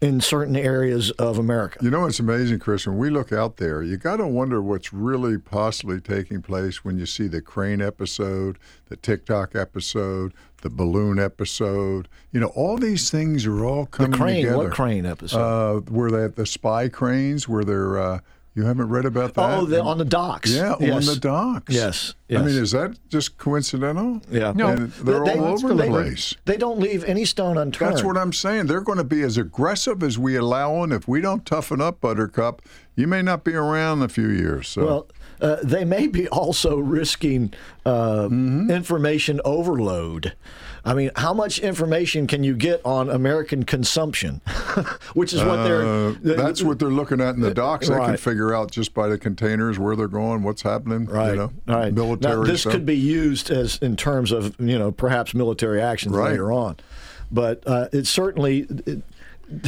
in 0.00 0.20
certain 0.20 0.56
areas 0.56 1.10
of 1.12 1.38
America. 1.38 1.78
You 1.82 1.90
know, 1.90 2.06
it's 2.06 2.20
amazing, 2.20 2.58
Chris. 2.58 2.86
When 2.86 2.96
we 2.96 3.10
look 3.10 3.32
out 3.32 3.58
there, 3.58 3.82
you 3.82 3.98
got 3.98 4.16
to 4.16 4.26
wonder 4.26 4.62
what's 4.62 4.92
really 4.92 5.36
possibly 5.36 6.00
taking 6.00 6.40
place 6.40 6.84
when 6.84 6.98
you 6.98 7.04
see 7.04 7.28
the 7.28 7.42
crane 7.42 7.82
episode, 7.82 8.58
the 8.88 8.96
TikTok 8.96 9.54
episode, 9.54 10.32
the 10.62 10.70
balloon 10.70 11.18
episode. 11.18 12.08
You 12.32 12.40
know, 12.40 12.46
all 12.48 12.78
these 12.78 13.10
things 13.10 13.44
are 13.44 13.64
all 13.64 13.86
coming 13.86 14.12
together. 14.12 14.24
the 14.24 14.32
crane, 14.32 14.44
together. 14.44 14.58
what 14.64 14.72
crane 14.72 15.06
episode? 15.06 15.38
Uh, 15.38 15.80
where 15.90 16.10
they 16.10 16.26
the 16.28 16.46
spy 16.46 16.88
cranes, 16.88 17.48
where 17.48 17.64
they're. 17.64 17.98
Uh, 17.98 18.18
you 18.54 18.64
haven't 18.64 18.88
read 18.88 19.04
about 19.04 19.34
that? 19.34 19.58
Oh, 19.58 19.64
the, 19.64 19.80
on 19.82 19.98
the 19.98 20.04
docks. 20.04 20.50
Yeah, 20.50 20.74
Yes. 20.80 21.08
on 21.08 21.14
the 21.14 21.20
docks. 21.20 21.72
Yes, 21.74 22.14
I 22.30 22.38
mean, 22.38 22.48
is 22.48 22.72
that 22.72 22.98
just 23.08 23.38
coincidental? 23.38 24.20
Yeah. 24.30 24.52
No, 24.54 24.68
and 24.68 24.92
they're 24.92 25.24
They- 25.24 25.38
all 25.38 25.44
over 25.46 25.68
the 25.68 25.74
they- 25.74 25.88
place. 25.88 26.34
They 26.46 26.56
don't 26.56 26.78
leave 26.80 27.04
any 27.04 27.24
stone 27.24 27.56
unturned. 27.58 27.92
That's 27.92 28.04
what 28.04 28.16
I'm 28.16 28.32
saying. 28.32 28.66
They're 28.66 28.80
going 28.80 28.98
to 28.98 29.04
be 29.04 29.22
as 29.22 29.38
aggressive 29.38 30.02
as 30.02 30.18
we 30.18 30.36
allow 30.36 30.80
them. 30.80 30.92
If 30.92 31.06
we 31.06 31.20
don't 31.20 31.46
toughen 31.46 31.80
up, 31.80 32.00
Buttercup, 32.00 32.62
you 32.96 33.06
may 33.06 33.22
not 33.22 33.44
be 33.44 33.54
around 33.54 33.98
in 33.98 34.04
a 34.04 34.08
few 34.08 34.28
years. 34.28 34.68
So. 34.68 34.84
Well, 34.84 35.06
uh, 35.40 35.56
they 35.62 35.84
may 35.84 36.06
be 36.06 36.28
also 36.28 36.76
risking 36.78 37.54
uh, 37.86 38.28
Mm-hmm. 38.28 38.70
information 38.70 39.40
overload. 39.44 40.34
I 40.84 40.94
mean, 40.94 41.10
how 41.16 41.34
much 41.34 41.58
information 41.58 42.26
can 42.26 42.42
you 42.44 42.54
get 42.56 42.80
on 42.84 43.10
American 43.10 43.64
consumption? 43.64 44.40
Which 45.14 45.32
is 45.32 45.42
what 45.44 45.58
Uh, 45.60 45.64
they're. 46.22 46.36
that's 46.36 46.62
what 46.62 46.78
they're 46.78 46.88
looking 46.88 47.20
at 47.20 47.34
in 47.34 47.40
the 47.40 47.52
docks. 47.54 47.88
They 47.88 47.94
can 47.96 48.16
figure 48.16 48.54
out 48.54 48.70
just 48.70 48.94
by 48.94 49.08
the 49.08 49.18
containers 49.18 49.78
where 49.78 49.94
they're 49.96 50.08
going, 50.08 50.42
what's 50.42 50.62
happening. 50.62 51.06
Right. 51.06 51.30
You 51.32 51.36
know, 51.36 51.52
right. 51.66 51.92
military 51.92 52.36
Now, 52.36 52.44
this 52.44 52.64
could 52.64 52.86
be 52.86 52.96
used 52.96 53.50
as 53.50 53.76
in 53.78 53.96
terms 53.96 54.32
of 54.32 54.54
you 54.60 54.78
know 54.78 54.90
perhaps 54.92 55.34
military 55.34 55.80
actions 55.82 56.14
Right. 56.14 56.30
later 56.30 56.50
on, 56.52 56.76
but 57.30 57.62
uh, 57.66 57.88
it 57.92 58.06
certainly 58.06 58.66
it 58.86 59.02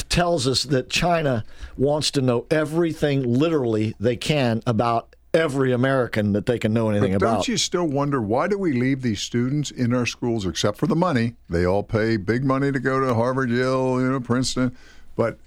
tells 0.08 0.46
us 0.46 0.62
that 0.64 0.88
China 0.88 1.44
wants 1.76 2.10
to 2.12 2.20
know 2.20 2.46
everything 2.50 3.22
literally 3.34 3.94
they 3.98 4.16
can 4.16 4.62
about 4.66 5.11
every 5.34 5.72
American 5.72 6.32
that 6.32 6.46
they 6.46 6.58
can 6.58 6.72
know 6.72 6.90
anything 6.90 7.12
But 7.12 7.20
don't 7.20 7.32
about. 7.34 7.48
you 7.48 7.56
still 7.56 7.86
wonder 7.86 8.20
why 8.20 8.48
do 8.48 8.58
we 8.58 8.72
leave 8.72 9.02
these 9.02 9.20
students 9.20 9.70
in 9.70 9.94
our 9.94 10.06
schools 10.06 10.46
except 10.46 10.78
for 10.78 10.86
the 10.86 10.96
money? 10.96 11.34
They 11.48 11.64
all 11.64 11.82
pay 11.82 12.16
big 12.18 12.44
money 12.44 12.70
to 12.70 12.78
go 12.78 13.00
to 13.00 13.14
Harvard, 13.14 13.50
Yale, 13.50 14.00
you 14.00 14.10
know, 14.10 14.20
Princeton. 14.20 14.76
But 15.16 15.38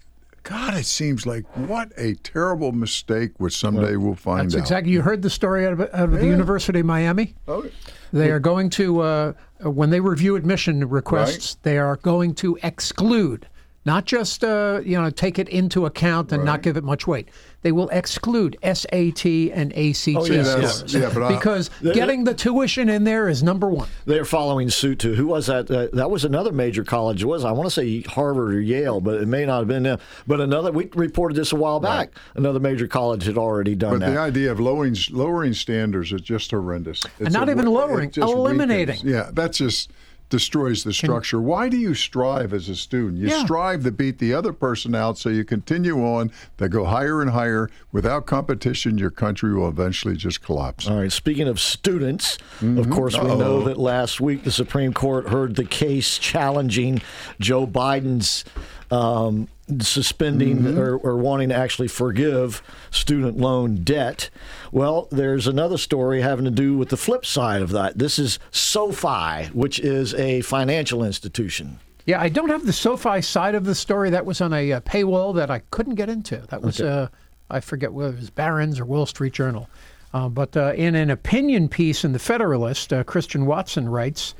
God, 0.43 0.75
it 0.75 0.85
seems 0.85 1.25
like 1.25 1.43
what 1.55 1.91
a 1.97 2.13
terrible 2.15 2.71
mistake 2.71 3.31
which 3.37 3.57
someday 3.57 3.95
we'll 3.95 4.15
find 4.15 4.45
That's 4.47 4.55
out. 4.55 4.59
exactly. 4.61 4.91
You 4.91 5.01
heard 5.01 5.21
the 5.21 5.29
story 5.29 5.65
out 5.65 5.73
of, 5.73 5.81
out 5.81 5.89
of 5.93 6.11
the 6.11 6.25
University 6.25 6.79
of 6.81 6.85
Miami. 6.85 7.35
Oh, 7.47 7.65
They 8.13 8.29
are 8.31 8.39
going 8.39 8.69
to, 8.71 9.01
uh, 9.01 9.33
when 9.61 9.89
they 9.89 9.99
review 9.99 10.35
admission 10.35 10.87
requests, 10.87 11.55
they 11.63 11.77
are 11.79 11.95
going 11.97 12.35
to 12.35 12.57
exclude, 12.61 13.47
not 13.85 14.05
just 14.05 14.43
uh, 14.43 14.81
you 14.85 14.99
know 15.01 15.09
take 15.09 15.37
it 15.39 15.49
into 15.49 15.85
account 15.85 16.31
and 16.31 16.43
not 16.45 16.61
give 16.61 16.77
it 16.77 16.83
much 16.83 17.05
weight. 17.07 17.29
They 17.65 17.71
will 17.71 17.89
exclude 17.89 18.57
SAT 18.61 19.25
and 19.51 19.73
ACT 19.73 20.09
Oh, 20.15 20.25
yes, 20.27 20.51
scores 20.51 20.83
yes. 20.83 20.93
Yeah, 20.93 21.09
but 21.11 21.23
I- 21.23 21.35
because 21.35 21.71
getting 21.81 22.23
the 22.23 22.35
tuition 22.35 22.89
in 22.89 23.05
there 23.05 23.27
is 23.27 23.41
number 23.41 23.67
one. 23.67 23.87
They're 24.05 24.23
following 24.23 24.69
suit 24.69 24.99
too. 24.99 25.15
Who 25.15 25.25
was 25.25 25.47
that? 25.47 25.71
Uh, 25.71 25.87
that 25.93 26.11
was 26.11 26.23
another 26.25 26.51
major 26.51 26.83
college. 26.83 27.23
It 27.23 27.25
was 27.25 27.43
I 27.43 27.51
want 27.53 27.65
to 27.65 27.71
say 27.71 28.01
Harvard 28.01 28.53
or 28.53 28.61
Yale, 28.61 29.01
but 29.01 29.19
it 29.19 29.27
may 29.27 29.47
not 29.47 29.57
have 29.61 29.67
been 29.67 29.81
them. 29.81 29.97
But 30.27 30.41
another, 30.41 30.71
we 30.71 30.89
reported 30.93 31.33
this 31.37 31.53
a 31.53 31.55
while 31.55 31.79
back. 31.79 32.11
Another 32.35 32.59
major 32.59 32.85
college 32.87 33.25
had 33.25 33.35
already 33.35 33.73
done 33.73 33.93
But 33.93 33.99
that. 34.01 34.05
But 34.09 34.11
the 34.13 34.19
idea 34.19 34.51
of 34.51 34.59
lowering 34.59 34.95
lowering 35.09 35.53
standards 35.55 36.13
is 36.13 36.21
just 36.21 36.51
horrendous. 36.51 37.03
And 37.17 37.33
not 37.33 37.47
a- 37.49 37.51
even 37.53 37.65
lowering, 37.65 38.11
just 38.11 38.31
eliminating. 38.31 38.97
weakens. 38.97 39.11
Yeah, 39.11 39.31
that's 39.33 39.57
just 39.57 39.89
destroys 40.29 40.83
the 40.83 40.93
structure. 40.93 41.39
Why 41.39 41.69
do 41.69 41.77
you 41.77 41.93
strive 41.93 42.53
as 42.53 42.67
a 42.69 42.75
student? 42.75 43.17
You 43.21 43.29
Yeah. 43.29 43.43
strive 43.43 43.83
to 43.83 43.91
beat 43.91 44.17
the 44.19 44.33
other 44.33 44.53
person 44.53 44.95
out, 44.95 45.17
so 45.17 45.29
you 45.29 45.43
continue 45.43 46.03
on. 46.03 46.31
They 46.57 46.67
go 46.67 46.85
higher 46.85 47.21
and 47.21 47.31
higher. 47.31 47.69
Without 47.91 48.25
competition, 48.25 48.97
your 48.97 49.11
country 49.11 49.53
will 49.53 49.69
eventually 49.69 50.15
just 50.15 50.41
collapse. 50.41 50.87
All 50.87 50.99
right. 50.99 51.11
Speaking 51.11 51.47
of 51.47 51.59
students, 51.59 52.37
of 52.61 52.67
Mhm. 52.87 52.91
course, 52.91 53.17
we 53.17 53.27
know 53.35 53.63
that 53.65 53.77
last 53.77 54.19
week 54.19 54.43
the 54.43 54.51
Supreme 54.51 54.93
Court 54.93 55.29
heard 55.29 55.55
the 55.55 55.63
case 55.65 56.17
challenging 56.17 57.01
Joe 57.39 57.67
Biden's 57.67 58.43
um, 58.91 59.47
suspending 59.79 60.59
Mm-hmm. 60.59 60.77
or, 60.79 60.97
or 60.97 61.17
wanting 61.17 61.49
to 61.49 61.55
actually 61.55 61.87
forgive 61.87 62.61
student 62.91 63.37
loan 63.37 63.83
debt. 63.83 64.29
Well, 64.71 65.07
there's 65.11 65.47
another 65.47 65.77
story 65.77 66.21
having 66.21 66.45
to 66.45 66.51
do 66.51 66.77
with 66.77 66.89
the 66.89 66.97
flip 66.97 67.25
side 67.25 67.61
of 67.61 67.71
that. 67.71 67.97
This 67.97 68.19
is 68.19 68.37
SoFi, 68.51 69.45
which 69.53 69.79
is 69.79 70.13
a 70.15 70.41
financial 70.41 71.03
institution. 71.03 71.79
Yeah, 72.05 72.21
I 72.21 72.29
don't 72.29 72.49
have 72.49 72.65
the 72.67 72.73
SoFi 72.73 73.21
side 73.21 73.55
of 73.55 73.65
the 73.65 73.73
story. 73.73 74.11
That 74.11 74.25
was 74.25 74.39
on 74.41 74.53
a, 74.53 74.73
uh 74.73 74.79
paywall 74.81 75.33
that 75.35 75.49
I 75.49 75.59
couldn't 75.71 75.95
get 75.95 76.09
into. 76.09 76.37
That 76.49 76.61
was, 76.61 76.79
Okay. 76.79 76.87
uh, 76.89 77.07
I 77.49 77.59
forget 77.61 77.91
whether 77.93 78.13
it 78.13 78.19
was 78.19 78.29
Barron's 78.29 78.79
or 78.79 78.85
Wall 78.85 79.05
Street 79.07 79.33
Journal. 79.33 79.67
Uh, 80.13 80.29
but 80.29 80.55
uh, 80.55 80.73
in 80.75 80.93
an 80.95 81.09
opinion 81.09 81.67
piece 81.67 82.05
in 82.05 82.13
the 82.13 82.19
Federalist, 82.19 82.93
uh, 82.93 83.03
Christian 83.03 83.45
Watson 83.47 83.89
writes 83.89 84.35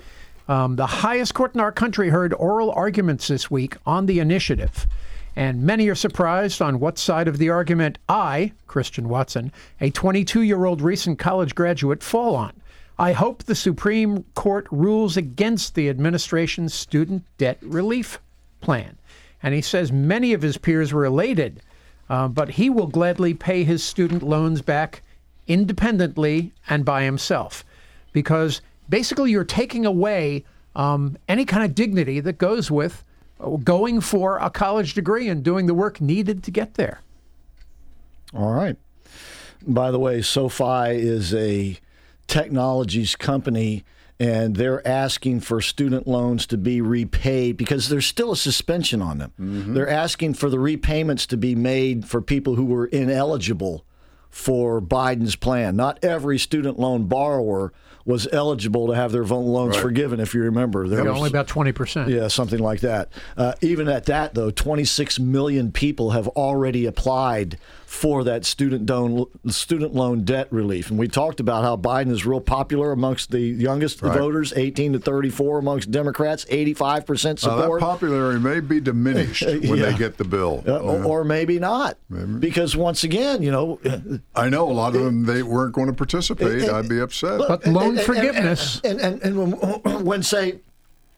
um, 0.47 0.75
The 0.75 0.85
highest 0.85 1.33
court 1.33 1.55
in 1.55 1.61
our 1.61 1.71
country 1.71 2.09
heard 2.09 2.33
oral 2.33 2.71
arguments 2.71 3.27
this 3.27 3.49
week 3.49 3.77
on 3.85 4.05
the 4.05 4.19
initiative. 4.19 4.87
And 5.35 5.63
many 5.63 5.89
are 5.89 5.95
surprised 5.95 6.61
on 6.61 6.79
what 6.79 6.97
side 6.97 7.27
of 7.27 7.37
the 7.37 7.49
argument 7.49 7.97
I, 8.07 8.53
Christian 8.67 9.09
Watson, 9.09 9.51
a 9.81 9.89
22 9.89 10.41
year 10.41 10.63
old 10.65 10.81
recent 10.81 11.19
college 11.19 11.55
graduate, 11.55 12.01
fall 12.01 12.35
on. 12.35 12.53
I 12.97 13.11
hope 13.11 13.43
the 13.43 13.55
Supreme 13.55 14.23
Court 14.35 14.67
rules 14.71 15.17
against 15.17 15.75
the 15.75 15.89
administration's 15.89 16.73
student 16.73 17.23
debt 17.37 17.57
relief 17.61 18.19
plan. 18.61 18.97
And 19.43 19.53
he 19.53 19.61
says 19.61 19.91
many 19.91 20.31
of 20.31 20.41
his 20.41 20.57
peers 20.57 20.93
were 20.93 21.03
elated, 21.03 21.61
uh, 22.09 22.29
but 22.29 22.51
he 22.51 22.69
will 22.69 22.87
gladly 22.87 23.33
pay 23.33 23.65
his 23.65 23.83
student 23.83 24.23
loans 24.23 24.61
back 24.61 25.01
independently 25.47 26.53
and 26.69 26.85
by 26.85 27.03
himself. 27.03 27.65
Because 28.13 28.61
basically, 28.89 29.31
you're 29.31 29.43
taking 29.43 29.85
away 29.85 30.43
um, 30.75 31.17
any 31.27 31.45
kind 31.45 31.63
of 31.63 31.73
dignity 31.73 32.19
that 32.19 32.37
goes 32.37 32.69
with 32.69 33.03
uh, 33.39 33.49
going 33.57 34.01
for 34.01 34.37
a 34.37 34.49
college 34.49 34.93
degree 34.93 35.27
and 35.27 35.43
doing 35.43 35.65
the 35.67 35.73
work 35.73 36.01
needed 36.01 36.43
to 36.43 36.51
get 36.51 36.75
there. 36.75 37.01
All 38.33 38.53
right. 38.53 38.77
By 39.65 39.91
the 39.91 39.99
way, 39.99 40.21
SoFi 40.21 40.91
is 40.91 41.33
a 41.33 41.79
technologies 42.27 43.15
company, 43.15 43.83
and 44.19 44.55
they're 44.55 44.85
asking 44.87 45.39
for 45.41 45.61
student 45.61 46.07
loans 46.07 46.45
to 46.47 46.57
be 46.57 46.81
repaid 46.81 47.57
because 47.57 47.89
there's 47.89 48.05
still 48.05 48.33
a 48.33 48.37
suspension 48.37 49.01
on 49.01 49.17
them. 49.17 49.31
They're 49.73 49.89
asking 49.89 50.35
for 50.35 50.49
the 50.49 50.59
repayments 50.59 51.25
to 51.27 51.37
be 51.37 51.55
made 51.55 52.05
for 52.05 52.21
people 52.21 52.55
who 52.55 52.65
were 52.65 52.87
ineligible 52.87 53.85
for 54.29 54.81
Biden's 54.81 55.35
plan. 55.35 55.75
Not 55.75 56.03
every 56.03 56.37
student 56.37 56.77
loan 56.77 57.05
borrower 57.05 57.73
was 58.05 58.27
eligible 58.31 58.85
to 58.87 58.93
have 58.93 59.11
their 59.11 59.23
vo- 59.23 59.39
loans 59.39 59.75
Right. 59.75 59.81
forgiven, 59.81 60.19
if 60.19 60.35
you 60.35 60.41
remember. 60.43 60.87
There 60.87 60.99
Yeah, 61.03 61.09
was- 61.09 61.17
only 61.17 61.29
about 61.29 61.47
20%. 61.47 62.07
yeah, 62.09 62.27
something 62.27 62.59
like 62.59 62.81
that. 62.81 63.09
Uh, 63.35 63.53
even 63.61 63.87
at 63.87 64.05
that, 64.05 64.35
though, 64.35 64.51
26 64.51 65.19
million 65.19 65.71
people 65.71 66.11
have 66.11 66.27
already 66.29 66.85
applied 66.85 67.57
for 67.95 68.23
that 68.25 68.43
student 68.45 68.89
loan 68.89 69.25
student 69.47 69.95
loan 69.95 70.23
debt 70.25 70.47
relief. 70.51 70.89
And 70.89 70.99
we 70.99 71.07
talked 71.07 71.39
about 71.39 71.63
how 71.63 71.77
Biden 71.77 72.11
is 72.11 72.25
real 72.25 72.41
popular 72.41 72.91
amongst 72.91 73.31
the 73.31 73.39
youngest 73.39 74.01
Right. 74.01 74.17
voters, 74.17 74.51
18 74.55 74.93
to 74.93 74.99
34 74.99 75.59
amongst 75.59 75.89
Democrats, 75.91 76.45
85% 76.49 77.41
Now, 77.43 77.55
that 77.55 77.61
support. 77.63 77.81
popularity 77.81 78.39
may 78.39 78.59
be 78.59 78.79
diminished 78.81 79.45
when 79.45 79.63
Yeah. 79.77 79.91
they 79.91 79.97
get 79.97 80.17
the 80.17 80.25
bill. 80.25 80.63
Uh, 80.67 80.77
or, 80.79 81.03
or 81.05 81.23
maybe 81.23 81.57
not, 81.57 81.97
because 82.39 82.75
once 82.75 83.03
again, 83.03 83.41
you 83.41 83.51
know, 83.51 83.79
I 84.35 84.49
know 84.49 84.69
a 84.69 84.73
lot 84.73 84.95
of 84.95 85.03
them 85.03 85.25
they 85.25 85.41
weren't 85.41 85.73
going 85.73 85.87
to 85.87 85.93
participate. 85.93 86.69
I'd 86.69 86.89
be 86.89 86.99
upset. 86.99 87.39
and- 87.41 87.77
and- 87.77 87.99
and- 87.99 88.79
And, 88.83 88.99
and, 89.01 89.21
and 89.23 89.37
when, 89.37 89.51
when 90.05 90.21
say 90.23 90.59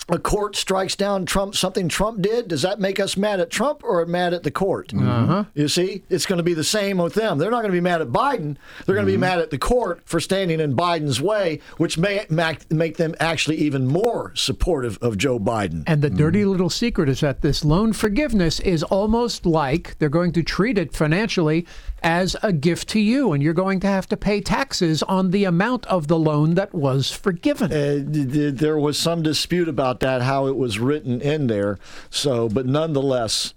a 0.10 0.18
court 0.18 0.56
strikes 0.56 0.96
down 0.96 1.26
Trump 1.26 1.56
something 1.56 1.90
Trump 1.90 2.22
did, 2.22 2.48
does 2.48 2.62
that 2.62 2.80
make 2.80 3.00
us 3.00 3.18
mad 3.18 3.40
at 3.40 3.50
Trump 3.50 3.84
or 3.84 4.06
mad 4.06 4.34
at 4.34 4.44
the 4.44 4.52
court? 4.52 4.90
Mm-hmm. 4.90 5.08
Uh-huh. 5.08 5.44
You 5.54 5.68
see, 5.68 6.04
it's 6.10 6.26
going 6.26 6.38
to 6.38 6.44
be 6.44 6.54
the 6.54 6.64
same 6.64 6.98
with 6.98 7.14
them. 7.14 7.38
They're 7.38 7.52
not 7.52 7.62
going 7.62 7.72
to 7.72 7.78
be 7.78 7.82
mad 7.82 8.02
at 8.02 8.08
Biden. 8.08 8.58
They're 8.86 8.96
going 8.96 9.06
to 9.06 9.12
be 9.12 9.14
mm-hmm. 9.14 9.22
mad 9.22 9.40
at 9.40 9.50
the 9.50 9.58
court 9.58 10.02
for 10.06 10.20
standing 10.20 10.60
in 10.60 10.76
Biden's 10.76 11.22
way, 11.22 11.60
which 11.78 11.98
may 11.98 12.26
make, 12.30 12.72
make 12.72 12.98
them 12.98 13.16
actually 13.20 13.58
even 13.58 13.88
more 13.88 14.32
supportive 14.36 14.98
of 15.02 15.18
Joe 15.18 15.40
Biden. 15.40 15.84
And 15.88 16.02
the 16.02 16.10
mm. 16.10 16.18
dirty 16.18 16.46
little 16.46 16.70
secret 16.70 17.10
is 17.10 17.20
that 17.20 17.42
this 17.42 17.66
loan 17.66 17.94
forgiveness 17.94 18.60
is 18.62 18.84
almost 18.84 19.46
like 19.46 19.98
they're 20.00 20.10
going 20.10 20.32
to 20.34 20.44
treat 20.44 20.78
it 20.78 20.94
financially 20.94 21.66
as 22.08 22.38
a 22.42 22.54
gift 22.54 22.88
to 22.88 23.02
you, 23.02 23.34
and 23.34 23.44
you're 23.44 23.54
going 23.54 23.82
to 23.82 23.88
have 23.88 24.08
to 24.08 24.16
pay 24.16 24.40
taxes 24.40 25.04
on 25.04 25.32
the 25.32 25.44
amount 25.44 25.86
of 25.88 26.08
the 26.08 26.18
loan 26.18 26.54
that 26.54 26.74
was 26.74 27.12
forgiven. 27.12 27.70
Uh, 27.70 28.02
th- 28.14 28.32
th- 28.32 28.54
there 28.54 28.80
was 28.80 28.98
some 28.98 29.22
dispute 29.22 29.68
about 29.68 30.00
that, 30.00 30.22
how 30.22 30.48
it 30.48 30.56
was 30.56 30.80
written 30.80 31.20
in 31.20 31.48
there. 31.48 31.78
So, 32.10 32.48
but 32.48 32.66
nonetheless, 32.66 33.54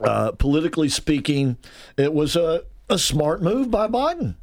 uh, 0.00 0.32
politically 0.32 0.88
speaking, 0.88 1.58
it 1.98 2.14
was 2.14 2.36
a, 2.36 2.62
a 2.88 2.98
smart 2.98 3.42
move 3.42 3.70
by 3.70 3.86
Biden. 3.86 4.36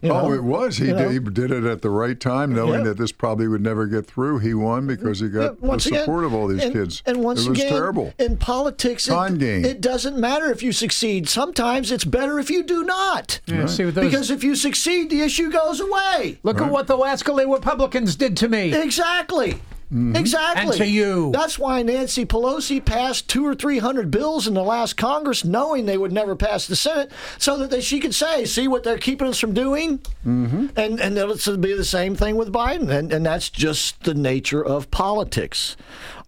You 0.00 0.12
oh, 0.12 0.32
it 0.32 0.44
was. 0.44 0.76
He 0.76 0.86
You 0.88 0.94
did, 0.94 1.10
he 1.10 1.18
did 1.18 1.50
it 1.50 1.64
at 1.64 1.82
the 1.82 1.90
right 1.90 2.18
time, 2.18 2.54
knowing 2.54 2.80
Yeah. 2.80 2.88
that 2.88 2.98
this 2.98 3.10
probably 3.10 3.48
would 3.48 3.60
never 3.62 3.86
get 3.86 4.06
through. 4.06 4.38
He 4.38 4.54
won 4.54 4.86
because 4.86 5.18
he 5.20 5.28
got 5.28 5.60
the 5.60 5.66
once 5.66 5.86
again, 5.86 6.00
support 6.00 6.24
of 6.24 6.32
all 6.34 6.46
these 6.46 6.62
and, 6.62 6.72
kids. 6.72 7.02
And 7.04 7.24
once 7.24 7.44
it 7.44 7.50
was 7.50 7.58
again, 7.58 7.72
terrible. 7.72 8.14
in 8.18 8.36
politics, 8.36 9.06
Time 9.06 9.34
it, 9.34 9.38
game. 9.40 9.64
it 9.64 9.80
doesn't 9.80 10.16
matter 10.16 10.50
if 10.52 10.62
you 10.62 10.70
succeed. 10.72 11.28
Sometimes 11.28 11.90
it's 11.90 12.04
better 12.04 12.38
if 12.38 12.48
you 12.48 12.62
do 12.62 12.84
not. 12.84 13.40
Yeah, 13.46 13.66
see 13.66 13.86
what 13.86 13.96
those- 13.96 14.04
because 14.04 14.30
if 14.30 14.44
you 14.44 14.54
succeed, 14.54 15.10
the 15.10 15.20
issue 15.22 15.50
goes 15.50 15.80
away. 15.80 16.38
Look 16.44 16.60
at 16.60 16.70
what 16.70 16.86
the 16.86 16.96
Wascally 16.96 17.52
Republicans 17.52 18.14
did 18.14 18.36
to 18.38 18.48
me. 18.48 18.72
Exactly. 18.74 19.60
Exactly. 19.90 20.62
And 20.62 20.72
to 20.74 20.86
you. 20.86 21.30
That's 21.32 21.58
why 21.58 21.82
Nancy 21.82 22.26
Pelosi 22.26 22.84
passed 22.84 23.28
two 23.28 23.46
or 23.46 23.54
three 23.54 23.78
hundred 23.78 24.10
bills 24.10 24.46
in 24.46 24.54
the 24.54 24.62
last 24.62 24.96
Congress, 24.96 25.44
knowing 25.44 25.86
they 25.86 25.96
would 25.96 26.12
never 26.12 26.36
pass 26.36 26.66
the 26.66 26.76
Senate, 26.76 27.10
so 27.38 27.56
that 27.58 27.70
they, 27.70 27.80
she 27.80 27.98
could 27.98 28.14
say, 28.14 28.44
"See 28.44 28.68
what 28.68 28.84
they're 28.84 28.98
keeping 28.98 29.28
us 29.28 29.38
from 29.38 29.54
doing." 29.54 29.98
Mm-hmm. 30.26 30.66
And 30.76 31.00
and 31.00 31.16
it'll 31.16 31.56
be 31.56 31.74
the 31.74 31.84
same 31.84 32.14
thing 32.14 32.36
with 32.36 32.52
Biden, 32.52 32.90
and 32.90 33.12
and 33.12 33.24
that's 33.24 33.48
just 33.48 34.02
the 34.04 34.14
nature 34.14 34.64
of 34.64 34.90
politics. 34.90 35.76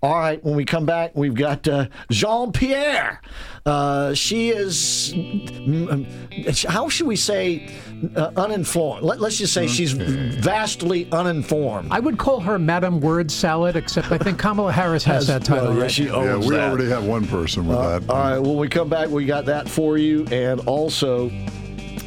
All 0.02 0.14
right, 0.18 0.42
when 0.42 0.56
we 0.56 0.64
come 0.64 0.86
back, 0.86 1.10
we've 1.14 1.34
got 1.34 1.68
uh, 1.68 1.86
Jean 2.10 2.52
Pierre. 2.52 3.20
Uh, 3.66 4.14
she 4.14 4.48
is, 4.48 5.12
mm, 5.14 6.06
mm, 6.06 6.64
how 6.64 6.88
should 6.88 7.06
we 7.06 7.16
say, 7.16 7.70
uh, 8.16 8.30
uninformed? 8.34 9.02
Let, 9.02 9.20
us 9.20 9.36
just 9.36 9.52
say 9.52 9.66
she's 9.66 9.92
vastly 9.92 11.06
uninformed. 11.12 11.88
I 11.92 12.00
would 12.00 12.16
call 12.16 12.40
her 12.40 12.58
Madam 12.58 13.00
Word 13.00 13.30
Salad, 13.30 13.76
except 13.76 14.10
I 14.10 14.16
think 14.16 14.38
Kamala 14.38 14.72
Harris 14.72 15.04
has, 15.04 15.26
that 15.26 15.44
title. 15.44 15.66
well, 15.66 15.76
yeah, 15.76 15.82
right? 15.82 15.90
she 15.90 16.04
yeah, 16.06 16.36
we 16.36 16.48
that. 16.48 16.70
already 16.70 16.88
have 16.88 17.04
one 17.04 17.26
person 17.26 17.66
with 17.66 17.76
Uh, 17.76 17.98
that. 17.98 18.08
All 18.10 18.16
right, 18.16 18.38
when 18.38 18.56
we 18.56 18.68
come 18.70 18.88
back, 18.88 19.10
we 19.10 19.26
got 19.26 19.44
that 19.44 19.68
for 19.68 19.98
you, 19.98 20.24
and 20.32 20.60
also 20.60 21.28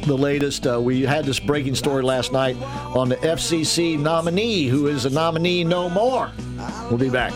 the 0.06 0.16
latest. 0.18 0.66
Uh, 0.66 0.80
we 0.80 1.02
had 1.02 1.24
this 1.26 1.38
breaking 1.38 1.76
story 1.76 2.02
last 2.02 2.32
night 2.32 2.56
on 2.96 3.08
the 3.08 3.16
FCC 3.18 3.96
nominee, 4.00 4.64
who 4.66 4.88
is 4.88 5.04
a 5.04 5.10
nominee 5.10 5.62
no 5.62 5.88
more. 5.88 6.32
We'll 6.90 6.98
be 6.98 7.08
back. 7.08 7.32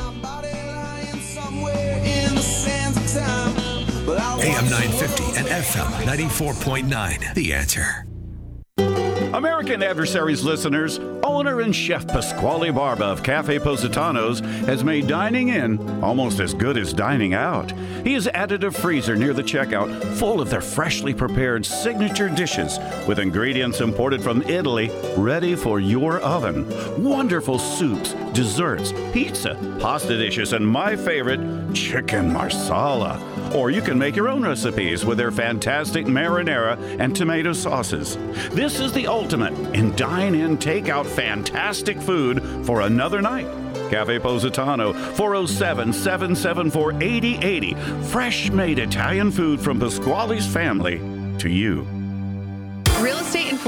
AM 3.17 4.69
950 4.69 5.25
and 5.39 5.47
FM 5.47 5.91
94.9. 6.05 7.35
The 7.35 7.55
answer. 7.55 8.05
American 9.35 9.83
Adversaries 9.83 10.43
listeners, 10.43 10.99
owner 11.23 11.61
and 11.61 11.75
chef 11.77 12.07
Pasquale 12.07 12.71
Barba 12.71 13.05
of 13.05 13.23
Cafe 13.23 13.59
Positanos 13.59 14.41
has 14.65 14.83
made 14.83 15.07
dining 15.07 15.49
in 15.51 16.03
almost 16.03 16.41
as 16.41 16.55
good 16.55 16.79
as 16.79 16.93
dining 16.95 17.35
out. 17.35 17.71
He 18.05 18.15
has 18.15 18.27
added 18.29 18.65
a 18.65 18.71
freezer 18.71 19.17
near 19.17 19.35
the 19.35 19.43
checkout 19.43 20.03
full 20.17 20.41
of 20.41 20.49
their 20.49 20.63
freshly 20.63 21.13
prepared 21.13 21.67
signature 21.67 22.29
dishes 22.29 22.79
with 23.07 23.19
ingredients 23.19 23.81
imported 23.81 24.23
from 24.23 24.43
Italy 24.43 24.91
ready 25.17 25.55
for 25.55 25.79
your 25.79 26.21
oven. 26.21 26.67
Wonderful 27.03 27.59
soups, 27.59 28.15
desserts, 28.33 28.93
pizza, 29.13 29.55
pasta 29.79 30.17
dishes, 30.17 30.55
and 30.55 30.67
my 30.67 30.97
favorite, 30.97 31.68
chicken 31.75 32.33
marsala. 32.33 33.21
Or 33.55 33.71
you 33.71 33.83
can 33.83 33.99
make 33.99 34.17
your 34.17 34.29
own 34.29 34.43
recipes 34.43 35.05
with 35.05 35.19
their 35.19 35.31
fantastic 35.31 36.07
marinara 36.07 36.79
and 37.01 37.15
tomato 37.15 37.53
sauces. 37.53 38.17
This 38.51 38.81
is 38.81 38.93
the 38.93 39.07
ultimate 39.07 39.55
in 39.75 39.95
dine 39.97 40.35
in, 40.35 40.59
take 40.59 40.89
out 40.89 41.07
fantastic 41.07 42.01
food 42.01 42.43
for 42.67 42.83
another 42.83 43.23
night. 43.23 43.47
Cafe 43.91 44.19
Positano, 44.19 44.93
407 44.93 45.93
774 45.93 46.93
8080. 47.03 47.75
Fresh 48.09 48.51
made 48.51 48.79
Italian 48.79 49.31
food 49.31 49.61
from 49.61 49.81
Pasquale's 49.81 50.47
family 50.47 50.99
to 51.39 51.49
you. 51.49 51.98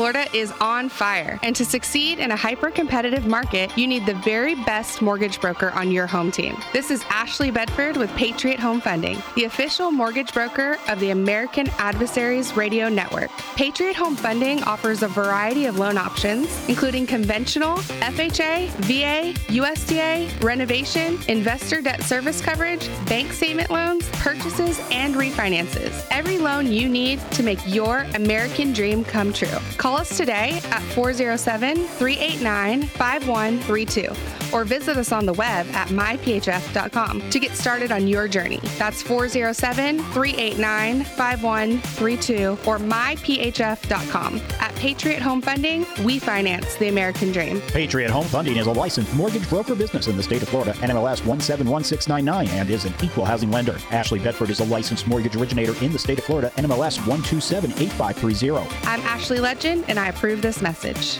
Florida 0.01 0.25
is 0.35 0.51
on 0.63 0.89
fire, 0.89 1.39
and 1.43 1.55
to 1.55 1.63
succeed 1.63 2.21
in 2.21 2.31
a 2.31 2.37
hyper 2.37 2.71
competitive 2.71 3.27
market, 3.27 3.77
you 3.77 3.87
need 3.87 4.07
the 4.07 4.15
very 4.15 4.55
best 4.55 5.03
mortgage 5.03 5.39
broker 5.43 5.73
on 5.73 5.91
your 5.91 6.07
home 6.07 6.31
team. 6.31 6.57
This 6.73 6.91
is 6.91 7.05
Ashley 7.11 7.51
Bedford 7.51 7.99
with 7.99 8.11
Patriot 8.17 8.59
Home 8.61 8.81
Funding, 8.81 9.23
the 9.35 9.45
official 9.45 9.93
mortgage 9.93 10.33
broker 10.33 10.79
of 10.89 11.01
the 11.01 11.11
American 11.11 11.69
Adversaries 11.77 12.57
Radio 12.57 12.89
Network. 12.89 13.29
Patriot 13.57 13.95
Home 13.97 14.17
Funding 14.17 14.63
offers 14.63 15.03
a 15.03 15.09
variety 15.09 15.67
of 15.67 15.79
loan 15.79 15.99
options, 15.99 16.67
including 16.67 17.07
conventional, 17.07 17.77
FHA, 18.01 18.71
VA, 18.87 19.39
USDA, 19.53 20.43
renovation, 20.43 21.19
investor 21.29 21.83
debt 21.83 22.03
service 22.05 22.41
coverage, 22.41 22.89
bank 23.05 23.35
statement 23.35 23.69
loans, 23.69 24.09
purchases, 24.13 24.81
and 24.91 25.15
refinances. 25.15 26.07
Every 26.11 26.39
loan 26.39 26.73
you 26.73 26.89
need 26.89 27.21
to 27.33 27.43
make 27.43 27.59
your 27.67 28.07
American 28.15 28.73
dream 28.73 29.05
come 29.05 29.35
true. 29.35 29.59
Call 29.77 29.90
us 29.97 30.17
today 30.17 30.61
at 30.71 30.83
407 30.95 31.77
389 31.77 32.83
5132 32.83 34.41
or 34.53 34.65
visit 34.65 34.97
us 34.97 35.13
on 35.13 35.27
the 35.27 35.33
web 35.33 35.67
at 35.69 35.89
myphf.com 35.89 37.31
to 37.31 37.39
get 37.39 37.53
started 37.53 37.93
on 37.93 38.07
your 38.07 38.29
journey. 38.29 38.61
That's 38.79 39.03
407 39.03 39.99
389 39.99 41.05
5132 41.05 42.59
or 42.67 42.79
myphf.com. 42.79 44.41
At 44.61 44.75
Patriot 44.77 45.23
Home 45.23 45.43
Funding, 45.43 45.87
we 46.05 46.19
finance 46.19 46.75
the 46.77 46.89
American 46.89 47.33
dream. 47.33 47.61
Patriot 47.69 48.11
Home 48.11 48.27
Funding 48.27 48.57
is 48.57 48.67
a 48.67 48.73
licensed 48.73 49.15
mortgage 49.15 49.49
broker 49.49 49.75
business 49.75 50.09
in 50.09 50.17
the 50.17 50.23
state 50.23 50.43
of 50.43 50.49
Florida, 50.49 50.73
NMLS 50.75 51.25
171699, 51.27 52.49
and 52.59 52.71
is 52.71 52.85
an 52.85 52.95
equal 53.03 53.25
housing 53.25 53.51
lender. 53.51 53.77
Ashley 53.91 54.19
Bedford 54.19 54.51
is 54.51 54.61
a 54.61 54.65
licensed 54.65 55.07
mortgage 55.07 55.37
originator 55.37 55.75
in 55.85 55.93
the 55.93 55.99
state 55.99 56.19
of 56.19 56.25
Florida, 56.25 56.51
NMLS 56.57 56.99
1278530. 57.01 58.87
I'm 58.87 59.01
Ashley 59.01 59.41
Legend, 59.41 59.80
and 59.89 59.99
I 59.99 60.09
approve 60.09 60.43
this 60.43 60.61
message. 60.61 61.19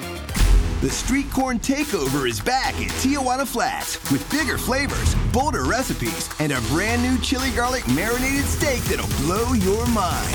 The 0.81 0.89
Street 0.89 1.31
Corn 1.31 1.59
Takeover 1.59 2.27
is 2.27 2.41
back 2.41 2.73
at 2.77 2.89
Tijuana 3.03 3.47
Flats 3.47 3.99
with 4.11 4.29
bigger 4.31 4.57
flavors, 4.57 5.15
bolder 5.31 5.65
recipes, 5.65 6.31
and 6.39 6.53
a 6.53 6.61
brand 6.73 7.03
new 7.03 7.19
chili 7.19 7.51
garlic 7.51 7.87
marinated 7.89 8.47
steak 8.47 8.81
that'll 8.85 9.07
blow 9.27 9.53
your 9.53 9.87
mind. 9.89 10.35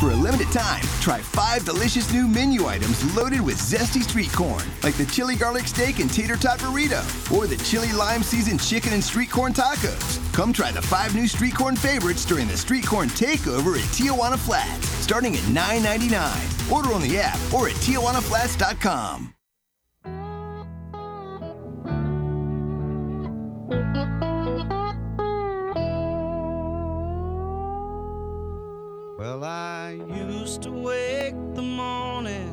For 0.00 0.10
a 0.10 0.14
limited 0.14 0.50
time, 0.52 0.80
try 1.02 1.20
five 1.20 1.66
delicious 1.66 2.10
new 2.14 2.26
menu 2.26 2.66
items 2.66 3.14
loaded 3.14 3.42
with 3.42 3.58
zesty 3.58 4.02
street 4.02 4.32
corn, 4.32 4.64
like 4.82 4.94
the 4.94 5.04
chili 5.04 5.36
garlic 5.36 5.66
steak 5.68 5.98
and 5.98 6.10
tater 6.10 6.36
tot 6.36 6.60
burrito, 6.60 7.02
or 7.30 7.46
the 7.46 7.58
chili 7.58 7.92
lime 7.92 8.22
seasoned 8.22 8.62
chicken 8.62 8.94
and 8.94 9.04
street 9.04 9.30
corn 9.30 9.52
tacos. 9.52 10.18
Come 10.32 10.54
try 10.54 10.72
the 10.72 10.80
five 10.80 11.14
new 11.14 11.28
street 11.28 11.54
corn 11.54 11.76
favorites 11.76 12.24
during 12.24 12.48
the 12.48 12.56
Street 12.56 12.86
Corn 12.86 13.10
Takeover 13.10 13.76
at 13.76 13.84
Tijuana 13.92 14.38
Flats, 14.38 14.88
starting 14.88 15.34
at 15.36 15.42
$9.99. 15.42 16.72
Order 16.72 16.94
on 16.94 17.02
the 17.02 17.18
app 17.18 17.38
or 17.52 17.68
at 17.68 17.74
tijuanaflats.com. 17.74 19.33
I 29.44 30.00
used 30.08 30.62
to 30.62 30.70
wake 30.72 31.34
the 31.54 31.60
morning 31.60 32.50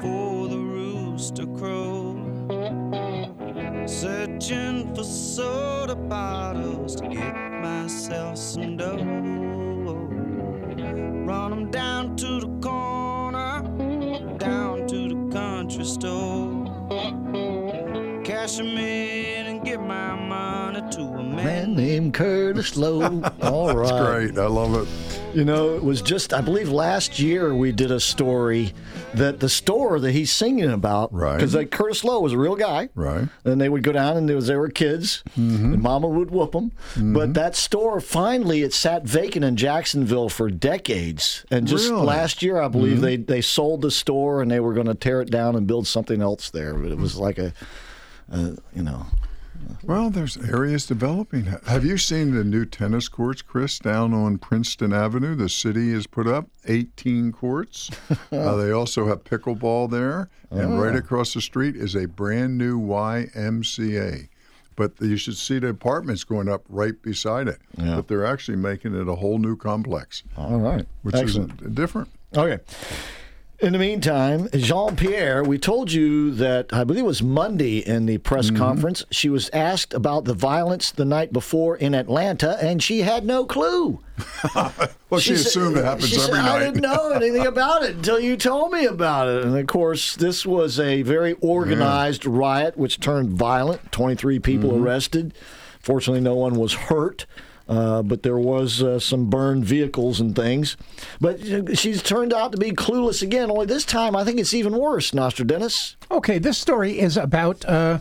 for 0.00 0.46
the 0.46 0.58
rooster 0.58 1.46
crow, 1.58 2.14
searching 3.86 4.94
for 4.94 5.02
soda 5.02 5.96
bottles 5.96 6.94
to 6.96 7.08
get 7.08 7.34
myself 7.60 8.38
some 8.38 8.76
dough. 8.76 9.02
Run 11.26 11.52
'em 11.52 11.70
down 11.72 12.14
to 12.16 12.40
the 12.40 12.50
corner, 12.60 13.62
down 14.38 14.86
to 14.86 15.08
the 15.08 15.28
country 15.32 15.84
store, 15.84 16.64
cash 18.22 18.60
'em 18.60 18.78
in 18.78 19.05
man. 21.46 21.74
Named 21.76 22.14
Curtis 22.14 22.76
Lowe. 22.76 23.02
All 23.42 23.74
right. 23.74 23.88
That's 23.88 24.32
great. 24.36 24.38
I 24.38 24.46
love 24.48 24.74
it. 24.74 24.88
You 25.36 25.44
know, 25.44 25.74
it 25.76 25.84
was 25.84 26.00
just, 26.00 26.32
I 26.32 26.40
believe 26.40 26.70
last 26.70 27.18
year 27.18 27.54
we 27.54 27.70
did 27.70 27.90
a 27.90 28.00
story 28.00 28.72
that 29.12 29.38
the 29.38 29.50
store 29.50 30.00
that 30.00 30.12
he's 30.12 30.32
singing 30.32 30.70
about, 30.70 31.12
Right. 31.12 31.36
Because 31.36 31.54
like 31.54 31.70
Curtis 31.70 32.04
Lowe 32.04 32.20
was 32.20 32.32
a 32.32 32.38
real 32.38 32.56
guy, 32.56 32.88
Right. 32.94 33.28
And 33.44 33.60
they 33.60 33.68
would 33.68 33.82
go 33.82 33.92
down 33.92 34.16
and 34.16 34.26
there 34.28 34.36
was, 34.36 34.46
they 34.46 34.56
were 34.56 34.70
kids, 34.70 35.22
and 35.36 35.82
Mama 35.82 36.08
would 36.08 36.30
whoop 36.30 36.52
them. 36.52 36.72
But 36.96 37.34
that 37.34 37.54
store 37.54 38.00
finally 38.00 38.62
it 38.62 38.72
sat 38.72 39.04
vacant 39.04 39.44
in 39.44 39.56
Jacksonville 39.56 40.30
for 40.30 40.48
decades, 40.50 41.44
and 41.50 41.66
just 41.66 41.90
Really? 41.90 42.06
last 42.06 42.42
year 42.42 42.60
I 42.60 42.68
believe 42.68 43.00
they 43.02 43.16
they 43.16 43.40
sold 43.42 43.82
the 43.82 43.90
store 43.90 44.40
and 44.40 44.50
they 44.50 44.60
were 44.60 44.72
going 44.72 44.86
to 44.86 44.94
tear 44.94 45.20
it 45.20 45.30
down 45.30 45.54
and 45.56 45.66
build 45.66 45.86
something 45.86 46.22
else 46.22 46.48
there. 46.50 46.72
But 46.74 46.92
it 46.92 46.98
was 46.98 47.16
like 47.16 47.38
a, 47.38 47.52
uh, 48.32 48.52
you 48.74 48.82
know. 48.82 49.06
Well, 49.82 50.10
there's 50.10 50.36
areas 50.36 50.86
developing. 50.86 51.44
Have 51.66 51.84
you 51.84 51.96
seen 51.98 52.34
the 52.34 52.44
new 52.44 52.64
tennis 52.64 53.08
courts, 53.08 53.42
Chris, 53.42 53.78
down 53.78 54.12
on 54.14 54.38
Princeton 54.38 54.92
Avenue? 54.92 55.34
The 55.34 55.48
city 55.48 55.92
has 55.92 56.06
put 56.06 56.26
up 56.26 56.48
18 56.66 57.32
courts. 57.32 57.90
uh, 58.32 58.56
they 58.56 58.70
also 58.72 59.06
have 59.06 59.24
pickleball 59.24 59.90
there, 59.90 60.28
and 60.50 60.80
right 60.80 60.94
Oh. 60.94 60.98
across 60.98 61.34
the 61.34 61.40
street 61.40 61.76
is 61.76 61.94
a 61.94 62.06
brand 62.06 62.58
new 62.58 62.80
YMCA. 62.80 64.28
But 64.76 64.92
you 65.00 65.16
should 65.16 65.36
see 65.36 65.58
the 65.58 65.68
apartments 65.68 66.22
going 66.24 66.48
up 66.48 66.62
right 66.68 67.00
beside 67.00 67.48
it. 67.48 67.58
Yeah. 67.78 67.96
But 67.96 68.08
they're 68.08 68.26
actually 68.26 68.58
making 68.58 68.94
it 68.94 69.08
a 69.08 69.14
whole 69.14 69.38
new 69.38 69.56
complex, 69.56 70.22
All 70.36 70.58
right, 70.58 70.86
which 71.02 71.14
Excellent. 71.14 71.62
is 71.62 71.70
different. 71.72 72.08
Okay. 72.36 72.62
In 73.58 73.72
the 73.72 73.78
meantime, 73.78 74.50
Jean 74.52 74.96
Pierre, 74.96 75.42
we 75.42 75.56
told 75.56 75.90
you 75.90 76.30
that 76.32 76.74
I 76.74 76.84
believe 76.84 77.04
it 77.04 77.06
was 77.06 77.22
Monday 77.22 77.78
in 77.78 78.04
the 78.04 78.18
press 78.18 78.48
Mm-hmm. 78.48 78.56
conference. 78.58 79.06
She 79.10 79.30
was 79.30 79.48
asked 79.54 79.94
about 79.94 80.26
the 80.26 80.34
violence 80.34 80.90
the 80.90 81.06
night 81.06 81.32
before 81.32 81.74
in 81.74 81.94
Atlanta, 81.94 82.58
and 82.62 82.82
she 82.82 83.00
had 83.00 83.24
no 83.24 83.46
clue. 83.46 84.00
Well, 85.08 85.20
she, 85.20 85.36
said- 85.36 85.46
assumed 85.46 85.76
it 85.78 85.84
happens 85.84 86.08
she 86.08 86.16
every 86.16 86.34
said, 86.34 86.42
night. 86.42 86.56
I 86.56 86.58
didn't 86.64 86.80
know 86.82 87.10
anything 87.12 87.46
about 87.46 87.84
it 87.84 87.94
until 87.94 88.18
you 88.18 88.36
told 88.36 88.72
me 88.72 88.84
about 88.84 89.28
it. 89.28 89.44
And 89.44 89.56
of 89.56 89.66
course, 89.68 90.16
this 90.16 90.44
was 90.44 90.80
a 90.80 91.02
very 91.02 91.34
organized 91.34 92.26
riot 92.26 92.76
which 92.76 92.98
turned 92.98 93.30
violent. 93.30 93.92
23 93.92 94.40
people 94.40 94.72
Mm-hmm. 94.72 94.84
arrested. 94.84 95.34
Fortunately, 95.80 96.20
no 96.20 96.34
one 96.34 96.54
was 96.56 96.72
hurt. 96.74 97.24
Uh, 97.68 98.02
but 98.02 98.22
there 98.22 98.38
was 98.38 98.82
uh, 98.82 98.98
some 98.98 99.28
burned 99.28 99.64
vehicles 99.64 100.20
and 100.20 100.36
things. 100.36 100.76
But 101.20 101.76
she's 101.76 102.02
turned 102.02 102.32
out 102.32 102.52
to 102.52 102.58
be 102.58 102.70
clueless 102.70 103.22
again. 103.22 103.50
Only 103.50 103.66
this 103.66 103.84
time, 103.84 104.14
I 104.14 104.24
think 104.24 104.38
it's 104.38 104.54
even 104.54 104.76
worse, 104.76 105.12
Nostradamus. 105.12 105.96
Okay, 106.10 106.38
this 106.38 106.58
story 106.58 106.98
is 107.00 107.16
about, 107.16 107.64
uh, 107.64 107.98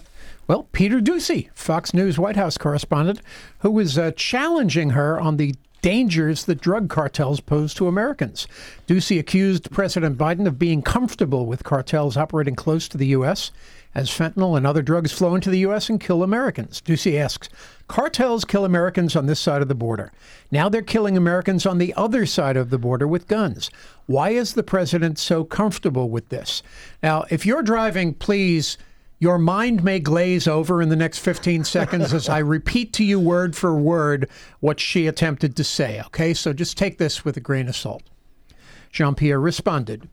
well, 0.48 0.68
Peter 0.72 1.00
Doocy, 1.00 1.50
Fox 1.56 1.94
News 1.94 2.20
White 2.20 2.36
House 2.36 2.58
correspondent, 2.58 3.22
who 3.60 3.72
was 3.72 3.98
uh, 3.98 4.12
challenging 4.16 4.92
her 4.92 5.20
on 5.20 5.38
the 5.38 5.56
dangers 5.82 6.46
that 6.46 6.60
drug 6.62 6.90
cartels 6.90 7.40
pose 7.40 7.72
to 7.76 7.88
Americans. 7.88 8.48
Doocy 8.88 9.20
accused 9.20 9.70
President 9.70 10.18
Biden 10.18 10.48
of 10.48 10.58
being 10.58 10.82
comfortable 10.82 11.46
with 11.46 11.64
cartels 11.64 12.18
operating 12.18 12.56
close 12.56 12.88
to 12.88 12.98
the 12.98 13.06
U.S. 13.08 13.52
as 13.96 14.10
fentanyl 14.10 14.58
and 14.58 14.68
other 14.68 14.82
drugs 14.82 15.14
flow 15.14 15.34
into 15.34 15.50
the 15.50 15.60
U.S. 15.60 15.90
and 15.90 16.02
kill 16.02 16.22
Americans. 16.22 16.82
Doocy 16.82 17.18
asks, 17.18 17.48
Cartels 17.88 18.44
kill 18.46 18.66
Americans 18.66 19.16
on 19.16 19.26
this 19.26 19.40
side 19.40 19.62
of 19.62 19.70
the 19.70 19.76
border. 19.76 20.12
Now 20.52 20.68
they're 20.68 20.82
killing 20.82 21.16
Americans 21.16 21.66
on 21.66 21.78
the 21.78 21.94
other 21.94 22.26
side 22.26 22.58
of 22.58 22.70
the 22.70 22.78
border 22.78 23.08
with 23.08 23.28
guns. 23.28 23.72
Why 24.06 24.32
is 24.32 24.54
the 24.54 24.64
president 24.64 25.18
so 25.18 25.46
comfortable 25.46 26.10
with 26.10 26.28
this? 26.30 26.62
Now, 27.02 27.26
if 27.30 27.46
you're 27.46 27.64
driving, 27.64 28.14
please, 28.14 28.78
your 29.20 29.38
mind 29.38 29.84
may 29.84 30.00
glaze 30.00 30.46
over 30.46 30.82
in 30.82 30.90
the 30.90 30.96
next 30.98 31.20
15 31.20 31.64
seconds 31.76 32.14
as 32.14 32.28
I 32.28 32.40
repeat 32.40 32.92
to 32.94 33.04
you 33.06 33.20
word 33.20 33.56
for 33.56 33.74
word 33.76 34.30
what 34.60 34.82
she 34.82 35.08
attempted 35.08 35.56
to 35.56 35.64
say, 35.64 36.02
okay? 36.08 36.34
So 36.34 36.52
just 36.52 36.78
take 36.78 36.98
this 36.98 37.24
with 37.24 37.38
a 37.38 37.42
grain 37.42 37.70
of 37.70 37.78
salt. 37.78 38.04
Jean 38.92 39.16
Pierre 39.16 39.40
responded 39.40 40.10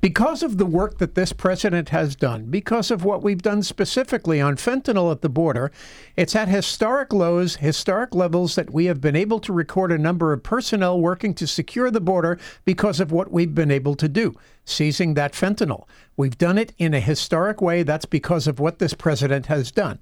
because 0.00 0.42
of 0.42 0.58
the 0.58 0.66
work 0.66 0.98
that 0.98 1.14
this 1.14 1.32
president 1.32 1.88
has 1.88 2.14
done, 2.14 2.44
because 2.46 2.90
of 2.90 3.04
what 3.04 3.22
we've 3.22 3.42
done 3.42 3.62
specifically 3.62 4.40
on 4.40 4.56
fentanyl 4.56 5.10
at 5.10 5.22
the 5.22 5.28
border, 5.28 5.72
it's 6.16 6.36
at 6.36 6.48
historic 6.48 7.12
lows, 7.12 7.56
historic 7.56 8.14
levels 8.14 8.54
that 8.54 8.72
we 8.72 8.84
have 8.86 9.00
been 9.00 9.16
able 9.16 9.40
to 9.40 9.52
record 9.52 9.90
a 9.90 9.98
number 9.98 10.32
of 10.32 10.42
personnel 10.42 11.00
working 11.00 11.34
to 11.34 11.46
secure 11.46 11.90
the 11.90 12.00
border 12.00 12.38
because 12.64 13.00
of 13.00 13.10
what 13.10 13.32
we've 13.32 13.54
been 13.54 13.70
able 13.70 13.94
to 13.96 14.08
do, 14.08 14.34
seizing 14.64 15.14
that 15.14 15.32
fentanyl. 15.32 15.86
We've 16.16 16.38
done 16.38 16.58
it 16.58 16.72
in 16.78 16.94
a 16.94 17.00
historic 17.00 17.60
way. 17.60 17.82
That's 17.82 18.06
because 18.06 18.46
of 18.46 18.60
what 18.60 18.78
this 18.78 18.94
president 18.94 19.46
has 19.46 19.70
done. 19.70 19.98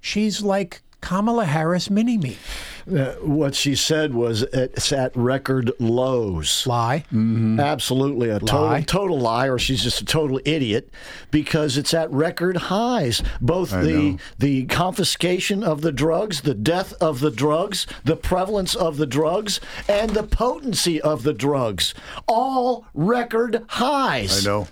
She's 0.00 0.42
like 0.42 0.82
Kamala 1.00 1.44
Harris 1.44 1.88
mini 1.90 2.18
me. 2.18 2.36
Uh, 2.90 3.12
what 3.20 3.54
she 3.54 3.74
said 3.74 4.14
was 4.14 4.42
it's 4.42 4.92
at 4.92 5.14
record 5.16 5.70
lows. 5.78 6.66
Lie. 6.66 7.04
Absolutely 7.12 8.30
a 8.30 8.40
total, 8.40 8.62
Lie. 8.62 8.80
total 8.82 9.18
lie, 9.18 9.48
or 9.48 9.58
she's 9.58 9.82
just 9.82 10.00
a 10.00 10.04
total 10.04 10.40
idiot 10.44 10.90
because 11.30 11.76
it's 11.76 11.92
at 11.92 12.10
record 12.10 12.56
highs. 12.56 13.22
Both 13.40 13.72
I 13.74 13.82
the 13.82 13.92
know. 14.12 14.18
the 14.38 14.64
confiscation 14.66 15.62
of 15.62 15.82
the 15.82 15.92
drugs, 15.92 16.40
the 16.42 16.54
death 16.54 16.94
of 16.94 17.20
the 17.20 17.30
drugs, 17.30 17.86
the 18.04 18.16
prevalence 18.16 18.74
of 18.74 18.96
the 18.96 19.06
drugs, 19.06 19.60
and 19.88 20.10
the 20.10 20.22
potency 20.24 21.00
of 21.00 21.22
the 21.22 21.34
drugs, 21.34 21.94
all 22.26 22.86
record 22.94 23.64
highs. 23.68 24.46
I 24.46 24.50
know. 24.50 24.68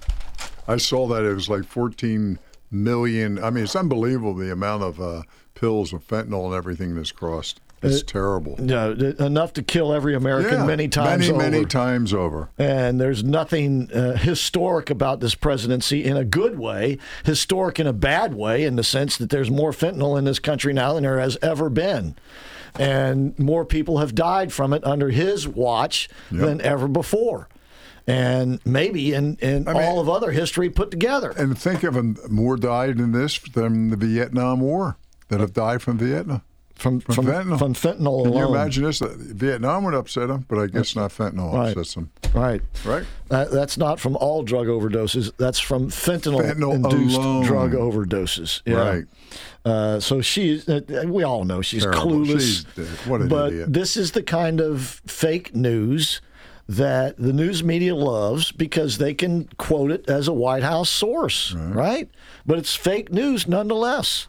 I 0.66 0.78
saw 0.78 1.06
that 1.08 1.24
it 1.24 1.34
was 1.34 1.48
like 1.48 1.64
14 1.64 2.38
million. 2.70 3.42
I 3.42 3.50
mean, 3.50 3.64
it's 3.64 3.76
unbelievable 3.76 4.34
the 4.34 4.50
amount 4.50 4.82
of 4.82 5.00
uh, 5.00 5.22
pills 5.56 5.92
of 5.92 6.06
fentanyl 6.06 6.44
and 6.46 6.54
everything 6.54 6.94
that's 6.94 7.10
crossed. 7.10 7.60
It's 7.82 8.02
terrible. 8.02 8.56
No, 8.58 8.92
enough 8.92 9.52
to 9.54 9.62
kill 9.62 9.92
every 9.92 10.14
American 10.14 10.60
Yeah, 10.60 10.66
many 10.66 10.88
times 10.88 11.28
many, 11.28 11.32
over. 11.32 11.50
many 11.50 11.64
times 11.66 12.14
over. 12.14 12.48
And 12.58 13.00
there's 13.00 13.22
nothing 13.22 13.92
uh, 13.92 14.16
historic 14.16 14.88
about 14.90 15.20
this 15.20 15.34
presidency 15.34 16.04
in 16.04 16.16
a 16.16 16.24
good 16.24 16.58
way, 16.58 16.98
historic 17.24 17.78
in 17.78 17.86
a 17.86 17.92
bad 17.92 18.34
way, 18.34 18.64
in 18.64 18.76
the 18.76 18.82
sense 18.82 19.16
that 19.18 19.30
there's 19.30 19.50
more 19.50 19.72
fentanyl 19.72 20.18
in 20.18 20.24
this 20.24 20.38
country 20.38 20.72
now 20.72 20.94
than 20.94 21.02
there 21.02 21.20
has 21.20 21.36
ever 21.42 21.68
been. 21.68 22.16
And 22.78 23.38
more 23.38 23.64
people 23.64 23.98
have 23.98 24.14
died 24.14 24.52
from 24.52 24.72
it 24.72 24.84
under 24.84 25.10
his 25.10 25.46
watch 25.46 26.08
than 26.30 26.60
ever 26.60 26.88
before. 26.88 27.48
And 28.06 28.60
maybe 28.64 29.12
in, 29.14 29.36
in 29.36 29.66
all 29.66 29.98
of 29.98 30.08
other 30.08 30.30
history 30.30 30.70
put 30.70 30.90
together. 30.90 31.30
And 31.30 31.58
think 31.58 31.82
of 31.82 31.94
them 31.94 32.16
more 32.28 32.56
died 32.56 32.98
in 32.98 33.12
this 33.12 33.38
than 33.38 33.90
the 33.90 33.96
Vietnam 33.96 34.60
War 34.60 34.96
that 35.28 35.40
have 35.40 35.52
died 35.52 35.82
from 35.82 35.98
Vietnam. 35.98 36.42
From, 36.74 37.00
from, 37.00 37.24
fentanyl. 37.24 37.58
From 37.58 37.72
fentanyl 37.72 38.24
Can 38.24 38.32
you 38.34 38.48
imagine 38.48 38.84
this? 38.84 38.98
Vietnam 39.00 39.84
would 39.84 39.94
upset 39.94 40.28
them, 40.28 40.44
but 40.46 40.58
I 40.58 40.66
guess 40.66 40.94
not 40.94 41.10
fentanyl 41.10 41.54
Right. 41.54 41.70
upsets 41.70 41.94
them. 41.94 42.10
Right. 42.34 42.60
Right. 42.84 43.06
That, 43.28 43.50
that's 43.50 43.78
not 43.78 43.98
from 43.98 44.14
all 44.16 44.42
drug 44.42 44.66
overdoses. 44.66 45.32
That's 45.38 45.58
from 45.58 45.88
fentanyl, 45.88 46.42
Fentanyl 46.42 46.74
induced 46.74 47.16
alone. 47.16 47.44
drug 47.46 47.72
overdoses. 47.72 48.60
Yeah. 48.66 48.74
Right. 48.76 49.04
Uh, 49.64 50.00
so 50.00 50.20
she's. 50.20 50.68
Uh, 50.68 50.80
we 51.06 51.22
all 51.22 51.44
know 51.46 51.62
she's 51.62 51.82
Terrible. 51.82 52.02
clueless. 52.10 52.66
She's- 52.76 52.78
uh, 52.78 53.08
what 53.08 53.22
an 53.22 53.28
but 53.28 53.52
idiot. 53.52 53.72
this 53.72 53.96
is 53.96 54.12
the 54.12 54.22
kind 54.22 54.60
of 54.60 55.00
fake 55.06 55.56
news 55.56 56.20
that 56.68 57.16
the 57.16 57.32
news 57.32 57.64
media 57.64 57.94
loves 57.96 58.52
because 58.52 58.98
they 58.98 59.14
can 59.14 59.48
quote 59.56 59.90
it 59.90 60.10
as 60.10 60.28
a 60.28 60.32
White 60.34 60.62
House 60.62 60.90
source, 60.90 61.54
right? 61.54 62.10
But 62.44 62.58
it's 62.58 62.74
fake 62.74 63.10
news 63.12 63.48
nonetheless. 63.48 64.26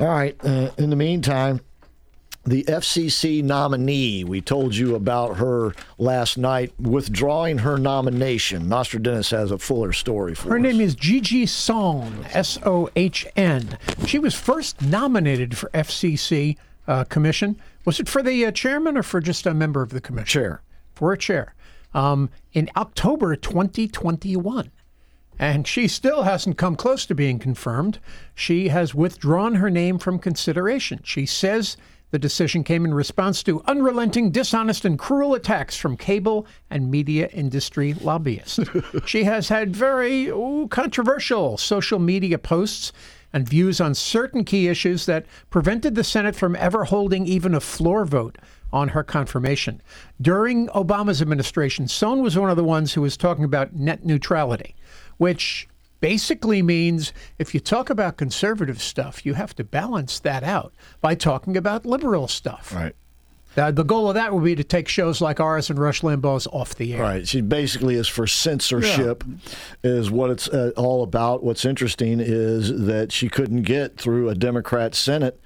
All 0.00 0.08
right. 0.08 0.34
Uh, 0.42 0.70
in 0.78 0.88
the 0.90 0.96
meantime, 0.96 1.60
the 2.46 2.64
FCC 2.64 3.44
nominee, 3.44 4.24
we 4.24 4.40
told 4.40 4.74
you 4.74 4.94
about 4.94 5.36
her 5.36 5.74
last 5.98 6.38
night 6.38 6.72
withdrawing 6.80 7.58
her 7.58 7.76
nomination. 7.76 8.66
Nostradamus 8.68 9.30
has 9.30 9.50
a 9.50 9.58
fuller 9.58 9.92
story 9.92 10.34
for 10.34 10.48
Her 10.48 10.56
us. 10.56 10.62
name 10.62 10.80
is 10.80 10.94
Gigi 10.94 11.44
Sohn, 11.44 12.24
S 12.32 12.58
O 12.64 12.88
H 12.96 13.26
N. 13.36 13.76
She 14.06 14.18
was 14.18 14.34
first 14.34 14.80
nominated 14.80 15.56
for 15.58 15.68
FCC 15.70 16.56
uh, 16.88 17.04
commission. 17.04 17.60
Was 17.84 18.00
it 18.00 18.08
for 18.08 18.22
the 18.22 18.46
uh, 18.46 18.52
chairman 18.52 18.96
or 18.96 19.02
for 19.02 19.20
just 19.20 19.46
a 19.46 19.52
member 19.52 19.82
of 19.82 19.90
the 19.90 20.00
commission? 20.00 20.26
Chair. 20.26 20.62
For 20.94 21.12
a 21.12 21.18
chair. 21.18 21.54
Um, 21.92 22.30
in 22.54 22.70
October 22.76 23.36
2021. 23.36 24.70
And 25.40 25.66
she 25.66 25.88
still 25.88 26.24
hasn't 26.24 26.58
come 26.58 26.76
close 26.76 27.06
to 27.06 27.14
being 27.14 27.38
confirmed. 27.38 27.98
She 28.34 28.68
has 28.68 28.94
withdrawn 28.94 29.54
her 29.54 29.70
name 29.70 29.98
from 29.98 30.18
consideration. 30.18 31.00
She 31.02 31.24
says 31.24 31.78
the 32.10 32.18
decision 32.18 32.62
came 32.62 32.84
in 32.84 32.92
response 32.92 33.42
to 33.44 33.62
unrelenting, 33.66 34.32
dishonest, 34.32 34.84
and 34.84 34.98
cruel 34.98 35.32
attacks 35.32 35.78
from 35.78 35.96
cable 35.96 36.46
and 36.68 36.90
media 36.90 37.28
industry 37.28 37.94
lobbyists. 37.94 38.60
she 39.06 39.24
has 39.24 39.48
had 39.48 39.74
very 39.74 40.26
ooh, 40.26 40.68
controversial 40.70 41.56
social 41.56 41.98
media 41.98 42.36
posts 42.36 42.92
and 43.32 43.48
views 43.48 43.80
on 43.80 43.94
certain 43.94 44.44
key 44.44 44.68
issues 44.68 45.06
that 45.06 45.24
prevented 45.48 45.94
the 45.94 46.04
Senate 46.04 46.36
from 46.36 46.54
ever 46.56 46.84
holding 46.84 47.24
even 47.26 47.54
a 47.54 47.60
floor 47.60 48.04
vote 48.04 48.36
on 48.72 48.88
her 48.88 49.02
confirmation. 49.02 49.80
During 50.20 50.68
Obama's 50.68 51.22
administration, 51.22 51.88
Sohn 51.88 52.22
was 52.22 52.38
one 52.38 52.50
of 52.50 52.56
the 52.56 52.64
ones 52.64 52.92
who 52.92 53.00
was 53.00 53.16
talking 53.16 53.44
about 53.44 53.74
net 53.74 54.04
neutrality, 54.04 54.74
which 55.20 55.68
basically 56.00 56.62
means 56.62 57.12
if 57.38 57.52
you 57.52 57.60
talk 57.60 57.90
about 57.90 58.16
conservative 58.16 58.80
stuff, 58.80 59.26
you 59.26 59.34
have 59.34 59.54
to 59.54 59.62
balance 59.62 60.18
that 60.20 60.42
out 60.42 60.72
by 61.02 61.14
talking 61.14 61.58
about 61.58 61.84
liberal 61.84 62.26
stuff. 62.26 62.74
Right. 62.74 62.96
Uh, 63.54 63.70
the 63.70 63.82
goal 63.82 64.08
of 64.08 64.14
that 64.14 64.32
would 64.32 64.42
be 64.44 64.54
to 64.54 64.64
take 64.64 64.88
shows 64.88 65.20
like 65.20 65.38
ours 65.38 65.68
and 65.68 65.78
Rush 65.78 66.00
Limbaugh's 66.00 66.46
off 66.46 66.74
the 66.74 66.94
air. 66.94 67.02
Right. 67.02 67.28
She 67.28 67.42
basically 67.42 67.96
is 67.96 68.08
for 68.08 68.26
censorship, 68.26 69.22
is 69.84 70.10
what 70.10 70.30
it's 70.30 70.48
uh, 70.48 70.70
all 70.74 71.02
about. 71.02 71.42
What's 71.42 71.66
interesting 71.66 72.18
is 72.20 72.86
that 72.86 73.12
she 73.12 73.28
couldn't 73.28 73.62
get 73.64 73.98
through 73.98 74.30
a 74.30 74.34
Democrat 74.34 74.94
Senate. 74.94 75.38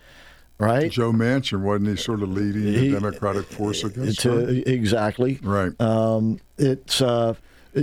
Right, 0.56 0.88
Joe 0.88 1.10
Manchin 1.10 1.62
wasn't 1.62 1.88
he 1.88 1.96
sort 1.96 2.22
of 2.22 2.30
leading 2.30 2.62
the 2.62 2.78
He- 2.78 2.90
Democratic 2.92 3.46
force 3.46 3.82
against 3.82 4.20
to, 4.20 4.30
her? 4.30 4.48
exactly. 4.66 5.40
Right. 5.42 5.72
Um, 5.80 6.38
it's 6.56 7.02
uh, 7.02 7.34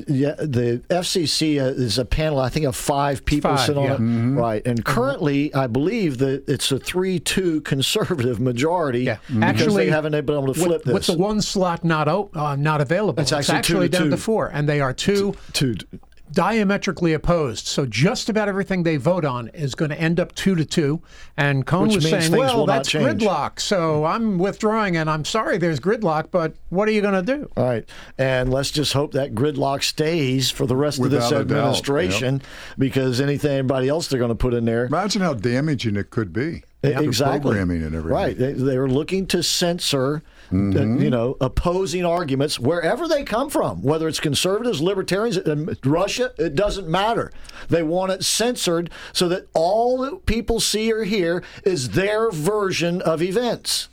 yeah. 0.08 0.36
The 0.36 0.82
FCC 0.90 1.58
is 1.60 1.98
a 1.98 2.06
panel. 2.06 2.40
I 2.40 2.50
think 2.50 2.66
of 2.66 2.76
five 2.76 3.26
people 3.26 3.56
Five, 3.56 3.66
sit 3.66 3.78
on 3.78 3.84
yeah. 3.86 3.94
it. 3.94 4.00
Mm-hmm. 4.00 4.38
Right. 4.38 4.66
And 4.66 4.84
currently, 4.86 5.54
I 5.54 5.68
believe 5.68 6.18
that 6.20 6.48
it's 6.48 6.72
a 6.72 6.80
three-two 6.80 7.62
conservative 7.72 8.40
majority. 8.40 9.02
Yeah. 9.04 9.18
Because 9.28 9.44
Actually, 9.44 9.86
they 9.86 9.92
haven't 9.92 10.12
been 10.12 10.36
able 10.36 10.54
to 10.54 10.54
flip 10.54 10.70
with, 10.70 10.84
this. 10.86 10.94
with 10.94 11.06
the 11.08 11.18
one 11.18 11.42
slot 11.42 11.84
not 11.84 12.08
op- 12.08 12.36
uh, 12.36 12.56
not 12.56 12.82
available, 12.82 13.22
It's 13.22 13.32
it's 13.32 13.50
actually 13.50 13.58
actually, 13.58 13.88
two 13.88 13.92
to 13.92 13.98
down 13.98 14.04
two. 14.06 14.10
to 14.12 14.18
four, 14.18 14.48
and 14.48 14.68
they 14.70 14.82
are 14.82 14.94
two, 14.94 15.36
two 15.54 15.76
diametrically 16.32 17.14
opposed. 17.14 17.68
So 17.68 17.86
just 17.86 18.30
about 18.30 18.48
everything 18.48 18.84
they 18.84 18.98
vote 18.98 19.26
on 19.26 19.50
is 19.50 19.76
going 19.76 19.92
to 19.92 20.00
end 20.00 20.20
up 20.20 20.34
two 20.36 20.56
to 20.56 20.66
two. 20.66 21.02
And 21.38 21.68
Sohn 21.68 21.88
Which 21.88 21.96
was 21.96 22.10
saying, 22.10 22.32
"Well, 22.32 22.58
will 22.60 22.66
that's 22.66 22.92
gridlock, 22.92 23.60
so 23.60 24.06
I'm 24.06 24.38
withdrawing, 24.38 24.98
and 24.98 25.10
I'm 25.10 25.26
sorry, 25.26 25.58
there's 25.58 25.80
gridlock, 25.80 26.32
but 26.32 26.54
what 26.70 26.88
are 26.88 26.92
you 26.92 27.02
going 27.02 27.26
to 27.26 27.38
do?" 27.38 27.50
All 27.58 27.66
right. 27.66 27.88
And 28.18 28.52
let's 28.52 28.72
just 28.72 28.94
hope 28.94 29.12
that 29.14 29.34
gridlock 29.34 29.84
stays 29.84 30.52
for 30.52 30.66
the 30.66 30.76
rest 30.76 31.00
of 31.00 31.10
this 31.10 31.24
Without 31.24 31.42
a 31.42 31.46
doubt, 31.46 31.58
administration 31.58 32.42
because 32.78 33.20
anything 33.20 33.52
anybody 33.52 33.90
else 33.90 34.08
they're 34.08 34.20
going 34.20 34.30
to 34.30 34.36
put 34.36 34.54
in 34.54 34.66
there. 34.66 34.86
Imagine 34.86 35.22
how 35.22 35.34
damaging 35.34 35.96
it 35.96 36.10
could 36.10 36.34
be. 36.34 36.64
Exactly. 36.84 37.52
programming 37.52 37.84
and 37.84 37.96
everything. 37.96 38.12
Right. 38.12 38.38
They, 38.38 38.54
they 38.54 38.78
were 38.78 38.90
looking 38.90 39.28
to 39.28 39.44
censor, 39.44 40.24
uh, 40.52 40.56
Mm-hmm. 40.56 41.02
you 41.02 41.10
know, 41.10 41.38
opposing 41.40 42.06
arguments 42.06 42.60
wherever 42.60 43.08
they 43.08 43.24
come 43.24 43.50
from, 43.50 43.82
whether 43.82 44.08
it's 44.08 44.20
conservatives, 44.20 44.82
libertarians, 44.82 45.38
um, 45.48 45.74
Russia, 45.86 46.34
it 46.38 46.56
doesn't 46.56 46.90
matter. 46.90 47.32
They 47.70 47.84
want 47.84 48.12
it 48.12 48.26
censored 48.26 48.90
so 49.14 49.30
that 49.30 49.48
all 49.54 50.00
that 50.00 50.26
people 50.26 50.60
see 50.60 50.92
or 50.92 51.04
hear 51.06 51.42
is 51.64 51.92
their 51.92 52.32
version 52.32 53.02
of 53.02 53.22
events. 53.22 53.88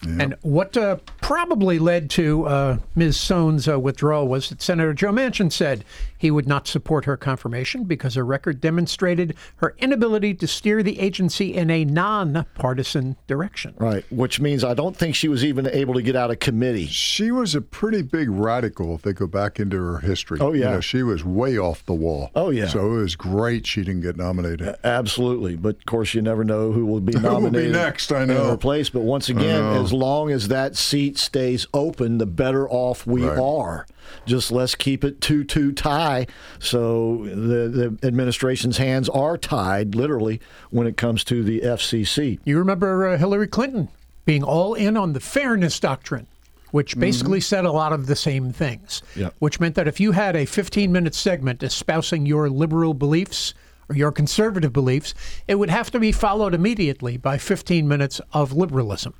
And 0.00 0.36
what 0.42 0.76
uh, 0.76 0.98
probably 1.20 1.80
led 1.80 2.08
to 2.10 2.46
uh, 2.46 2.78
Ms. 2.94 3.16
Sohn's 3.16 3.66
uh, 3.66 3.80
withdrawal 3.80 4.28
was 4.28 4.48
that 4.48 4.62
Senator 4.62 4.94
Joe 4.94 5.10
Manchin 5.10 5.50
said 5.50 5.84
he 6.18 6.30
would 6.30 6.46
not 6.48 6.66
support 6.66 7.04
her 7.04 7.16
confirmation 7.16 7.84
because 7.84 8.14
her 8.16 8.24
record 8.24 8.60
demonstrated 8.60 9.34
her 9.56 9.74
inability 9.78 10.34
to 10.34 10.46
steer 10.46 10.82
the 10.82 10.98
agency 11.00 11.54
in 11.54 11.70
a 11.70 11.84
non-partisan 11.84 13.16
direction. 13.26 13.74
Right. 13.78 14.04
Which 14.10 14.40
means 14.40 14.64
I 14.64 14.74
don't 14.74 14.96
think 14.96 15.14
she 15.14 15.28
was 15.28 15.44
even 15.44 15.66
able 15.68 15.94
to 15.94 16.02
get 16.02 16.16
out 16.16 16.30
of 16.30 16.38
committee. 16.38 16.86
She 16.86 17.30
was 17.30 17.54
a 17.54 17.60
pretty 17.60 18.02
big 18.02 18.28
radical 18.30 18.94
if 18.94 19.02
they 19.02 19.12
go 19.12 19.26
back 19.26 19.58
into 19.60 19.76
her 19.76 19.98
history. 20.00 20.38
Oh, 20.40 20.52
You 20.52 20.62
yeah. 20.62 20.70
know, 20.72 20.80
she 20.80 21.02
was 21.02 21.24
way 21.24 21.56
off 21.58 21.84
the 21.86 21.94
wall. 21.94 22.30
Oh, 22.34 22.50
yeah. 22.50 22.66
So 22.68 22.92
it 22.94 22.98
was 23.00 23.16
great 23.16 23.66
she 23.66 23.82
didn't 23.82 24.02
get 24.02 24.16
nominated. 24.16 24.76
Absolutely, 24.84 25.56
but 25.56 25.76
of 25.76 25.86
course 25.86 26.14
you 26.14 26.22
never 26.22 26.44
know 26.44 26.72
who 26.72 26.84
will 26.86 27.00
be 27.00 27.12
Who 27.18 27.20
will 27.22 27.36
be 27.36 27.42
nominated 27.44 27.72
next, 27.72 28.12
I 28.12 28.22
in 28.22 28.28
know. 28.28 28.50
her 28.50 28.56
place. 28.56 28.90
But 28.90 29.00
once 29.02 29.28
again, 29.28 29.62
as 29.76 29.92
long 29.92 30.30
as 30.30 30.48
that 30.48 30.76
seat 30.76 31.18
stays 31.18 31.66
open, 31.72 32.18
the 32.18 32.26
better 32.26 32.68
off 32.68 33.06
we 33.06 33.24
Right. 33.24 33.38
are. 33.38 33.86
Just 34.26 34.50
let's 34.50 34.74
keep 34.74 35.04
it 35.04 35.20
two-two 35.20 35.72
tie, 35.72 36.26
so 36.58 37.24
the 37.24 37.96
the 38.00 38.06
administration's 38.06 38.78
hands 38.78 39.08
are 39.08 39.36
tied, 39.38 39.94
literally, 39.94 40.40
when 40.70 40.86
it 40.86 40.96
comes 40.96 41.24
to 41.24 41.42
the 41.42 41.60
FCC. 41.60 42.38
You 42.44 42.58
remember 42.58 43.06
uh, 43.06 43.18
Hillary 43.18 43.48
Clinton 43.48 43.88
being 44.24 44.44
all 44.44 44.74
in 44.74 44.96
on 44.96 45.14
the 45.14 45.20
fairness 45.20 45.80
doctrine, 45.80 46.26
which 46.70 46.98
basically 46.98 47.40
said 47.40 47.64
a 47.64 47.72
lot 47.72 47.94
of 47.94 48.06
the 48.06 48.16
same 48.16 48.52
things. 48.52 49.02
Yeah. 49.16 49.30
Which 49.38 49.58
meant 49.58 49.74
that 49.76 49.88
if 49.88 50.00
you 50.00 50.12
had 50.12 50.36
a 50.36 50.44
15 50.44 50.92
minute 50.92 51.14
segment 51.14 51.62
espousing 51.62 52.26
your 52.26 52.50
liberal 52.50 52.92
beliefs 52.92 53.54
or 53.88 53.96
your 53.96 54.12
conservative 54.12 54.72
beliefs, 54.72 55.14
it 55.46 55.54
would 55.54 55.70
have 55.70 55.90
to 55.92 55.98
be 55.98 56.12
followed 56.12 56.54
immediately 56.54 57.16
by 57.16 57.38
15 57.38 57.88
minutes 57.88 58.20
of 58.32 58.52
liberalism. 58.52 59.14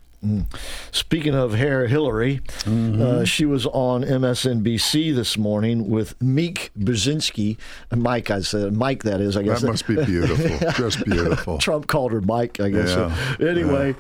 Speaking 0.91 1.35
of 1.35 1.55
hair, 1.55 1.87
Hillary, 1.87 2.41
Mm-hmm. 2.65 3.01
uh, 3.01 3.25
she 3.25 3.45
was 3.47 3.67
on 3.67 4.03
MSNBC 4.05 5.15
this 5.15 5.39
morning 5.39 5.89
with 5.89 6.21
Meek 6.21 6.71
Brzezinski. 6.79 7.57
Mike, 7.95 8.31
I 8.31 8.41
said 8.41 8.73
Mike. 8.73 9.05
That 9.05 9.21
is, 9.21 9.37
I 9.37 9.43
guess 9.43 9.61
That 9.63 9.69
must 9.69 9.87
be 9.87 9.95
beautiful. 10.05 10.71
Just 10.77 11.05
beautiful. 11.05 11.59
Trump 11.59 11.87
called 11.87 12.13
her 12.13 12.21
Mike, 12.21 12.59
I 12.61 12.69
guess. 12.71 12.91
Yeah. 12.91 13.17
Anyway, 13.49 13.95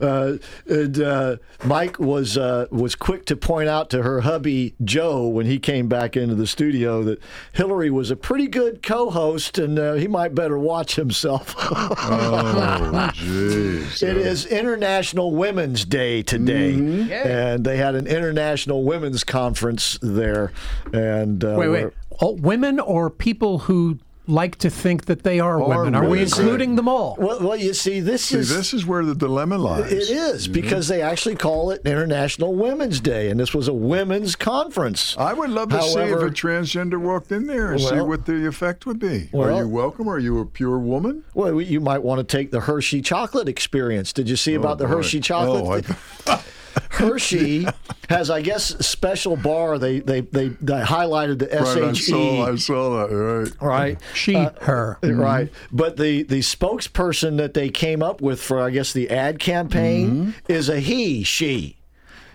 uh, 0.00 0.34
and 0.66 1.00
uh, 1.00 1.36
Mike 1.64 1.98
was 1.98 2.38
uh, 2.38 2.66
was 2.70 2.94
quick 2.94 3.26
to 3.26 3.36
point 3.36 3.68
out 3.68 3.90
to 3.90 4.02
her 4.02 4.20
hubby 4.20 4.74
Joe 4.84 5.26
when 5.28 5.46
he 5.46 5.58
came 5.58 5.88
back 5.88 6.16
into 6.16 6.34
the 6.34 6.46
studio 6.46 7.02
that 7.02 7.20
Hillary 7.52 7.90
was 7.90 8.10
a 8.10 8.16
pretty 8.16 8.46
good 8.46 8.82
co-host, 8.82 9.58
and 9.58 9.78
uh, 9.78 9.94
he 9.94 10.06
might 10.08 10.34
better 10.34 10.58
watch 10.58 10.94
himself. 10.96 11.54
Oh, 11.58 11.94
jeez. 13.14 14.02
It 14.02 14.16
is 14.16 14.46
International 14.46 15.32
Women's 15.64 15.84
Day 15.86 16.22
today, 16.22 16.72
Mm-hmm. 16.74 17.10
and 17.10 17.64
they 17.64 17.78
had 17.78 17.94
an 17.94 18.06
International 18.06 18.84
Women's 18.84 19.24
Conference 19.24 19.98
there. 20.02 20.52
And 20.92 21.42
uh, 21.42 21.56
wait, 21.58 21.68
wait. 21.68 21.82
where- 21.84 21.92
All 22.20 22.36
women 22.36 22.78
or 22.80 23.08
people 23.08 23.60
who 23.60 23.98
like 24.26 24.56
to 24.56 24.70
think 24.70 25.04
that 25.06 25.22
they 25.22 25.40
are, 25.40 25.60
women? 25.60 25.94
Are 25.94 26.02
we 26.02 26.08
women. 26.08 26.24
including 26.24 26.76
them 26.76 26.88
all? 26.88 27.16
Well, 27.18 27.40
well, 27.40 27.56
you 27.56 27.74
see, 27.74 28.00
this 28.00 28.26
See, 28.26 28.38
is 28.38 28.48
this 28.48 28.72
is 28.72 28.86
where 28.86 29.04
the 29.04 29.14
dilemma 29.14 29.58
lies. 29.58 29.92
It 29.92 30.10
is 30.10 30.44
mm-hmm. 30.44 30.52
because 30.52 30.88
they 30.88 31.02
actually 31.02 31.36
call 31.36 31.70
it 31.70 31.82
International 31.84 32.54
Women's 32.54 33.00
Day, 33.00 33.30
and 33.30 33.38
this 33.38 33.54
was 33.54 33.68
a 33.68 33.72
women's 33.72 34.36
conference. 34.36 35.16
I 35.18 35.32
would 35.32 35.50
love 35.50 35.70
to 35.70 35.82
see 35.82 36.00
if 36.00 36.20
a 36.20 36.30
transgender 36.30 36.98
walked 36.98 37.32
in 37.32 37.46
there 37.46 37.72
and 37.72 37.80
see 37.80 38.00
what 38.00 38.26
the 38.26 38.46
effect 38.46 38.86
would 38.86 38.98
be. 38.98 39.28
Well- 39.32 39.54
Are 39.54 39.62
you 39.62 39.68
welcome? 39.68 40.08
Are 40.08 40.18
you 40.18 40.40
a 40.40 40.46
pure 40.46 40.78
woman? 40.78 41.24
Well, 41.34 41.60
you 41.60 41.80
might 41.80 42.02
want 42.02 42.26
to 42.26 42.36
take 42.36 42.50
the 42.50 42.60
Hershey 42.60 43.02
chocolate 43.02 43.48
experience. 43.48 44.12
Did 44.12 44.28
you 44.28 44.36
see 44.36 44.56
oh, 44.56 44.60
about 44.60 44.78
the 44.78 44.84
boy. 44.84 44.96
Hershey 44.96 45.20
chocolate? 45.20 45.84
Oh, 46.26 46.44
Hershey 46.90 47.66
has, 48.08 48.30
I 48.30 48.42
guess, 48.42 48.70
a 48.70 48.82
special 48.82 49.36
bar. 49.36 49.78
They 49.78 50.00
they 50.00 50.20
they, 50.20 50.48
they 50.48 50.82
highlighted 50.82 51.38
the 51.38 51.48
Right, 51.54 51.84
I 51.84 51.92
saw, 51.92 52.56
saw 52.56 53.06
that. 53.06 53.14
Right. 53.14 53.52
Right. 53.60 54.00
She, 54.14 54.36
uh, 54.36 54.50
her. 54.62 54.98
Right. 55.02 55.50
Mm-hmm. 55.52 55.76
But 55.76 55.96
the, 55.96 56.22
the 56.22 56.40
spokesperson 56.40 57.36
that 57.38 57.54
they 57.54 57.68
came 57.70 58.02
up 58.02 58.20
with 58.20 58.42
for, 58.42 58.60
I 58.60 58.70
guess, 58.70 58.92
the 58.92 59.10
ad 59.10 59.38
campaign 59.38 60.10
mm-hmm. 60.10 60.52
is 60.52 60.68
a 60.68 60.80
he, 60.80 61.22
she. 61.22 61.76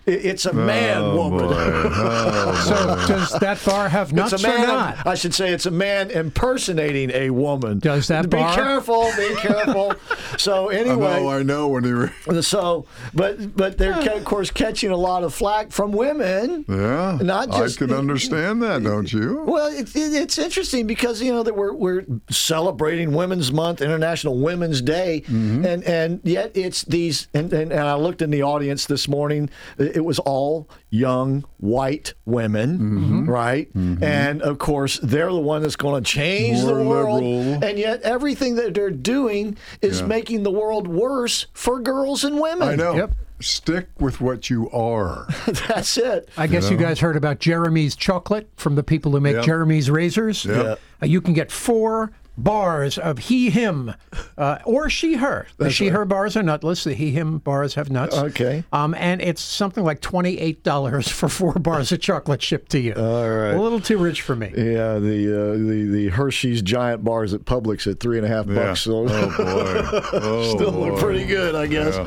I- 0.09 0.13
It's 0.29 0.45
a 0.45 0.53
man 0.53 0.97
Oh, 1.01 1.15
woman. 1.15 1.47
boy. 1.47 1.53
Oh, 2.01 2.65
So 2.67 3.07
does 3.13 3.31
that 3.39 3.63
bar 3.65 3.89
have 3.89 4.13
nuts 4.13 4.33
It's 4.33 4.43
a 4.43 4.47
man. 4.47 4.63
or 4.63 4.67
not? 4.67 5.07
I 5.07 5.15
should 5.15 5.33
say 5.33 5.51
it's 5.51 5.65
a 5.65 5.71
man 5.71 6.11
impersonating 6.11 7.11
a 7.11 7.29
woman. 7.29 7.79
Does 7.79 8.07
that 8.07 8.29
Be 8.29 8.37
bar? 8.37 8.53
careful. 8.55 9.09
Be 9.17 9.35
careful. 9.37 9.93
so 10.37 10.69
anyway, 10.69 11.21
know, 11.21 11.29
I 11.29 11.43
know 11.43 11.67
when 11.69 11.83
he. 11.83 11.91
Re- 11.91 12.41
so 12.41 12.85
but 13.13 13.55
but 13.55 13.77
they're 13.77 13.99
of 14.17 14.25
course 14.25 14.51
catching 14.51 14.91
a 14.91 14.97
lot 14.97 15.23
of 15.23 15.33
flack 15.33 15.71
from 15.71 15.91
women. 15.91 16.65
yeah. 16.67 17.17
Not 17.21 17.49
just- 17.51 17.81
I 17.81 17.85
can 17.85 17.95
understand 17.95 18.61
that, 18.63 18.83
don't 18.83 19.11
you? 19.11 19.43
Well, 19.45 19.67
it, 19.67 19.95
it, 19.95 20.13
it's 20.13 20.37
interesting 20.37 20.87
because 20.87 21.21
you 21.21 21.31
know 21.31 21.43
that 21.43 21.55
we're 21.55 21.73
we're 21.73 22.05
celebrating 22.29 23.13
Women's 23.13 23.51
Month, 23.51 23.81
International 23.81 24.37
Women's 24.37 24.81
Day, 24.81 25.21
Mm-hmm. 25.29 25.65
and 25.65 25.83
and 25.83 26.19
yet 26.23 26.51
it's 26.55 26.83
these. 26.83 27.27
And, 27.33 27.51
and, 27.53 27.71
and 27.71 27.81
I 27.81 27.95
looked 27.95 28.21
in 28.21 28.29
the 28.31 28.43
audience 28.43 28.85
this 28.85 29.07
morning. 29.07 29.49
It 29.77 29.98
was 30.03 30.19
all 30.19 30.69
young 30.89 31.43
white 31.57 32.13
women, 32.25 32.79
Mm-hmm. 32.79 33.29
right? 33.29 33.69
And 33.75 34.41
of 34.41 34.57
course, 34.57 34.99
they're 35.03 35.31
the 35.31 35.39
one 35.39 35.61
that's 35.61 35.75
going 35.75 36.03
to 36.03 36.09
change 36.09 36.61
the 36.61 36.73
world. 36.73 37.23
liberal. 37.23 37.63
And 37.63 37.77
yet, 37.77 38.01
everything 38.01 38.55
that 38.55 38.73
they're 38.73 38.89
doing 38.91 39.57
is 39.81 40.01
Yeah. 40.01 40.07
making 40.07 40.43
the 40.43 40.51
world 40.51 40.87
worse 40.87 41.47
for 41.53 41.79
girls 41.79 42.23
and 42.23 42.39
women. 42.39 42.67
I 42.69 42.75
know. 42.75 42.95
Yep. 42.95 43.11
Stick 43.41 43.87
with 43.99 44.19
what 44.19 44.49
you 44.49 44.69
are. 44.71 45.25
that's 45.67 45.97
it. 45.97 46.27
I 46.37 46.45
guess 46.47 46.69
you, 46.69 46.75
know? 46.75 46.83
guys 46.83 46.99
heard 46.99 47.15
about 47.15 47.39
Jeremy's 47.39 47.95
chocolate 47.95 48.49
from 48.57 48.75
the 48.75 48.83
people 48.83 49.13
who 49.13 49.21
make 49.21 49.35
Yep. 49.37 49.45
Jeremy's 49.45 49.89
razors. 49.89 50.43
Yep. 50.43 50.79
Uh, 51.01 51.05
you 51.05 51.21
can 51.21 51.33
get 51.33 51.49
four 51.49 52.11
bars 52.43 52.97
of 52.97 53.17
he 53.19 53.49
him 53.49 53.93
uh, 54.37 54.59
or 54.65 54.89
she 54.89 55.15
her. 55.15 55.47
The 55.57 55.69
she 55.69 55.87
her 55.89 56.05
bars 56.05 56.35
are 56.37 56.43
nutless. 56.43 56.83
The 56.83 56.93
he 56.93 57.11
him 57.11 57.39
bars 57.39 57.75
have 57.75 57.89
nuts. 57.89 58.15
Okay. 58.17 58.63
Um, 58.71 58.93
and 58.95 59.21
it's 59.21 59.41
something 59.41 59.83
like 59.83 60.01
twenty 60.01 60.39
eight 60.39 60.63
dollars 60.63 61.07
for 61.19 61.29
four 61.29 61.53
bars 61.53 61.91
of 61.91 62.01
chocolate 62.01 62.41
shipped 62.41 62.71
to 62.71 62.79
you. 62.79 62.93
All 62.93 63.29
right. 63.29 63.53
A 63.53 63.61
little 63.61 63.79
too 63.81 63.97
rich 63.97 64.21
for 64.21 64.35
me. 64.35 64.47
Yeah, 64.55 64.99
the 64.99 65.51
uh, 65.53 65.57
the 65.57 65.87
the 65.91 66.07
Hershey's 66.09 66.61
giant 66.61 67.03
bars 67.03 67.33
at 67.33 67.41
Publix 67.45 67.89
at 67.89 67.99
three 67.99 68.17
and 68.17 68.25
a 68.25 68.29
half 68.29 68.47
Yeah. 68.47 68.55
bucks. 68.67 68.81
So 68.81 69.05
Oh 69.07 69.37
boy. 69.37 69.99
Oh, 70.21 70.55
still 70.55 70.71
boy. 70.71 70.91
look 70.91 70.99
pretty 70.99 71.25
good, 71.25 71.55
I 71.55 71.67
guess. 71.67 71.97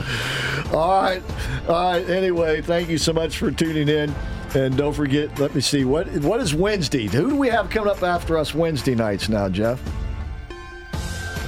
All 0.73 1.03
right, 1.03 1.23
all 1.69 1.93
right. 1.93 2.09
Anyway, 2.09 2.61
thank 2.63 2.89
you 2.89 2.99
so 2.99 3.13
much 3.13 3.39
for 3.39 3.51
tuning 3.51 3.89
in, 3.89 4.15
and 4.55 4.77
don't 4.77 4.93
forget. 4.93 5.39
Let 5.39 5.55
me 5.55 5.61
see 5.61 5.85
what 5.85 6.09
what 6.19 6.41
is 6.41 6.55
Wednesday. 6.55 7.07
Who 7.07 7.31
do 7.31 7.37
we 7.37 7.49
have 7.49 7.69
coming 7.71 7.91
up 7.91 8.03
after 8.03 8.39
us 8.39 8.55
Wednesday 8.55 8.95
nights 8.95 9.29
now, 9.29 9.49
Jeff? 9.49 9.81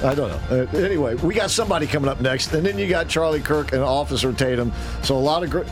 I 0.03 0.13
don't 0.15 0.29
know. 0.29 0.65
Uh, 0.73 0.77
anyway, 0.77 1.15
we 1.15 1.33
got 1.33 1.49
somebody 1.51 1.87
coming 1.87 2.09
up 2.09 2.21
next, 2.21 2.53
and 2.53 2.65
then 2.65 2.77
you 2.77 2.87
got 2.87 3.07
Charlie 3.07 3.41
Kirk 3.41 3.71
and 3.73 3.81
Officer 3.81 4.33
Tatum. 4.33 4.71
So 5.03 5.15
a 5.15 5.19
lot 5.19 5.43
of 5.43 5.49
great. 5.49 5.67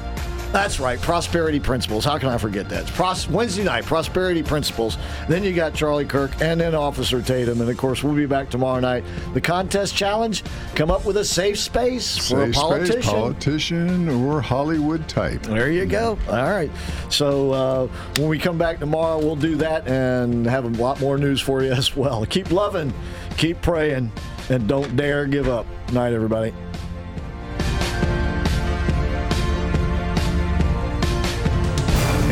That's 0.53 0.79
right, 0.79 1.01
Prosperity 1.01 1.59
Principles. 1.59 2.05
How 2.05 2.19
can 2.19 2.29
I 2.29 2.37
forget 2.37 2.69
that? 2.69 2.81
It's 2.83 2.91
Pros- 2.91 3.27
Wednesday 3.27 3.63
night, 3.63 3.85
Prosperity 3.85 4.43
Principles. 4.43 4.99
Then 5.27 5.43
you 5.43 5.51
got 5.51 5.73
Charlie 5.73 6.05
Kirk 6.05 6.29
and 6.41 6.61
then 6.61 6.75
Officer 6.75 7.23
Tatum. 7.23 7.59
And 7.59 7.67
of 7.67 7.75
course, 7.75 8.03
we'll 8.03 8.13
be 8.13 8.27
back 8.27 8.51
tomorrow 8.51 8.79
night. 8.79 9.03
The 9.33 9.41
contest 9.41 9.95
challenge 9.95 10.43
come 10.75 10.91
up 10.91 11.05
with 11.05 11.17
a 11.17 11.25
safe 11.25 11.57
space 11.57 12.19
for 12.19 12.45
Safe 12.45 12.49
a 12.55 12.59
politician. 12.59 13.01
Space, 13.01 13.11
politician 13.11 14.09
or 14.09 14.41
Hollywood 14.41 15.07
type. 15.07 15.41
There 15.41 15.71
you 15.71 15.87
go. 15.87 16.19
All 16.27 16.35
right. 16.51 16.69
So 17.09 17.51
uh, 17.51 17.87
when 18.17 18.27
we 18.27 18.37
come 18.37 18.59
back 18.59 18.77
tomorrow, 18.77 19.17
we'll 19.17 19.35
do 19.35 19.55
that 19.55 19.87
and 19.87 20.45
have 20.45 20.65
a 20.65 20.69
lot 20.79 21.01
more 21.01 21.17
news 21.17 21.41
for 21.41 21.63
you 21.63 21.71
as 21.71 21.95
well. 21.95 22.27
Keep 22.27 22.51
loving, 22.51 22.93
keep 23.38 23.61
praying, 23.61 24.11
and 24.49 24.68
don't 24.68 24.95
dare 24.95 25.26
give 25.26 25.47
up. 25.47 25.65
Night, 25.91 26.14
everybody. 26.14 26.53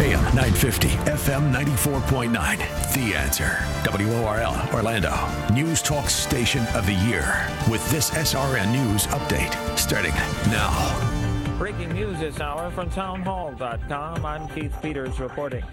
AM 0.01 0.23
950, 0.35 0.87
FM 0.87 1.53
94.9. 1.53 2.93
The 2.93 3.15
answer. 3.15 3.57
WORL, 3.85 4.73
Orlando. 4.73 5.13
News 5.53 5.81
Talk 5.81 6.09
Station 6.09 6.65
of 6.73 6.85
the 6.85 6.93
Year. 6.93 7.47
With 7.69 7.87
this 7.91 8.09
SRN 8.11 8.71
News 8.71 9.07
update 9.07 9.77
starting 9.77 10.13
now. 10.51 11.21
Breaking 11.57 11.93
news 11.93 12.19
this 12.19 12.39
hour 12.39 12.71
from 12.71 12.89
townhall.com. 12.89 14.25
I'm 14.25 14.47
Keith 14.49 14.75
Peters 14.81 15.19
reporting. 15.19 15.63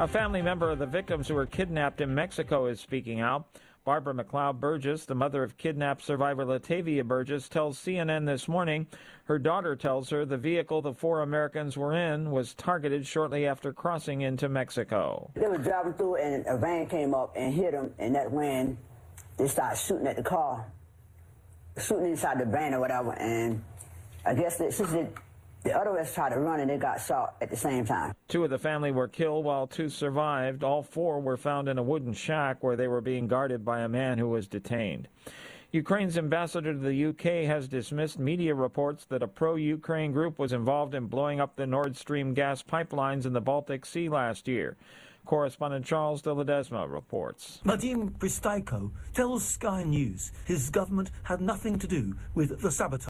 A 0.00 0.08
family 0.08 0.42
member 0.42 0.70
of 0.70 0.80
the 0.80 0.86
victims 0.86 1.28
who 1.28 1.34
were 1.34 1.46
kidnapped 1.46 2.00
in 2.00 2.12
Mexico 2.12 2.66
is 2.66 2.80
speaking 2.80 3.20
out. 3.20 3.46
Barbara 3.88 4.12
McLeod 4.12 4.60
Burgess, 4.60 5.06
the 5.06 5.14
mother 5.14 5.42
of 5.42 5.56
kidnapped 5.56 6.02
survivor 6.02 6.44
Latavia 6.44 7.02
Burgess, 7.04 7.48
tells 7.48 7.78
CNN 7.78 8.26
this 8.26 8.46
morning 8.46 8.86
her 9.24 9.38
daughter 9.38 9.76
tells 9.76 10.10
her 10.10 10.26
the 10.26 10.36
vehicle 10.36 10.82
the 10.82 10.92
four 10.92 11.22
Americans 11.22 11.74
were 11.74 11.94
in 11.94 12.30
was 12.30 12.52
targeted 12.52 13.06
shortly 13.06 13.46
after 13.46 13.72
crossing 13.72 14.20
into 14.20 14.46
Mexico. 14.46 15.30
They 15.32 15.46
were 15.46 15.56
driving 15.56 15.94
through 15.94 16.16
and 16.16 16.44
a 16.46 16.58
van 16.58 16.86
came 16.88 17.14
up 17.14 17.32
and 17.34 17.54
hit 17.54 17.72
them, 17.72 17.94
and 17.98 18.14
that's 18.14 18.30
when 18.30 18.76
they 19.38 19.48
started 19.48 19.78
shooting 19.78 20.06
at 20.06 20.16
the 20.16 20.22
car, 20.22 20.66
shooting 21.78 22.10
inside 22.10 22.40
the 22.40 22.44
van 22.44 22.74
or 22.74 22.80
whatever. 22.80 23.14
And 23.14 23.64
I 24.26 24.34
guess 24.34 24.58
that 24.58 24.74
since 24.74 24.90
they, 24.90 25.08
the 25.68 25.78
other 25.78 25.92
ones 25.92 26.12
tried 26.14 26.30
to 26.30 26.40
run 26.40 26.60
and 26.60 26.70
they 26.70 26.78
got 26.78 26.98
shot 26.98 27.36
at 27.42 27.50
the 27.50 27.56
same 27.56 27.84
time. 27.84 28.14
Two 28.26 28.42
of 28.42 28.48
the 28.48 28.58
family 28.58 28.90
were 28.90 29.06
killed 29.06 29.44
while 29.44 29.66
two 29.66 29.90
survived. 29.90 30.64
All 30.64 30.82
four 30.82 31.20
were 31.20 31.36
found 31.36 31.68
in 31.68 31.76
a 31.76 31.82
wooden 31.82 32.14
shack 32.14 32.62
where 32.62 32.74
they 32.74 32.88
were 32.88 33.02
being 33.02 33.28
guarded 33.28 33.66
by 33.66 33.80
a 33.80 33.88
man 33.88 34.16
who 34.16 34.28
was 34.28 34.48
detained. 34.48 35.08
Ukraine's 35.70 36.16
ambassador 36.16 36.72
to 36.72 36.78
the 36.78 37.04
UK 37.06 37.46
has 37.46 37.68
dismissed 37.68 38.18
media 38.18 38.54
reports 38.54 39.04
that 39.10 39.22
a 39.22 39.28
pro 39.28 39.56
Ukraine 39.56 40.12
group 40.12 40.38
was 40.38 40.54
involved 40.54 40.94
in 40.94 41.06
blowing 41.06 41.38
up 41.38 41.56
the 41.56 41.66
Nord 41.66 41.94
Stream 41.94 42.32
gas 42.32 42.62
pipelines 42.62 43.26
in 43.26 43.34
the 43.34 43.40
Baltic 43.42 43.84
Sea 43.84 44.08
last 44.08 44.48
year. 44.48 44.78
Correspondent 45.26 45.84
Charles 45.84 46.22
de 46.22 46.30
Ledesma 46.30 46.90
reports. 46.90 47.60
Vadim 47.66 48.10
Pristaiko 48.12 48.90
tells 49.12 49.44
Sky 49.44 49.82
News 49.82 50.32
his 50.46 50.70
government 50.70 51.10
had 51.22 51.42
nothing 51.42 51.78
to 51.78 51.86
do 51.86 52.16
with 52.34 52.62
the 52.62 52.70
sabotage. 52.70 53.04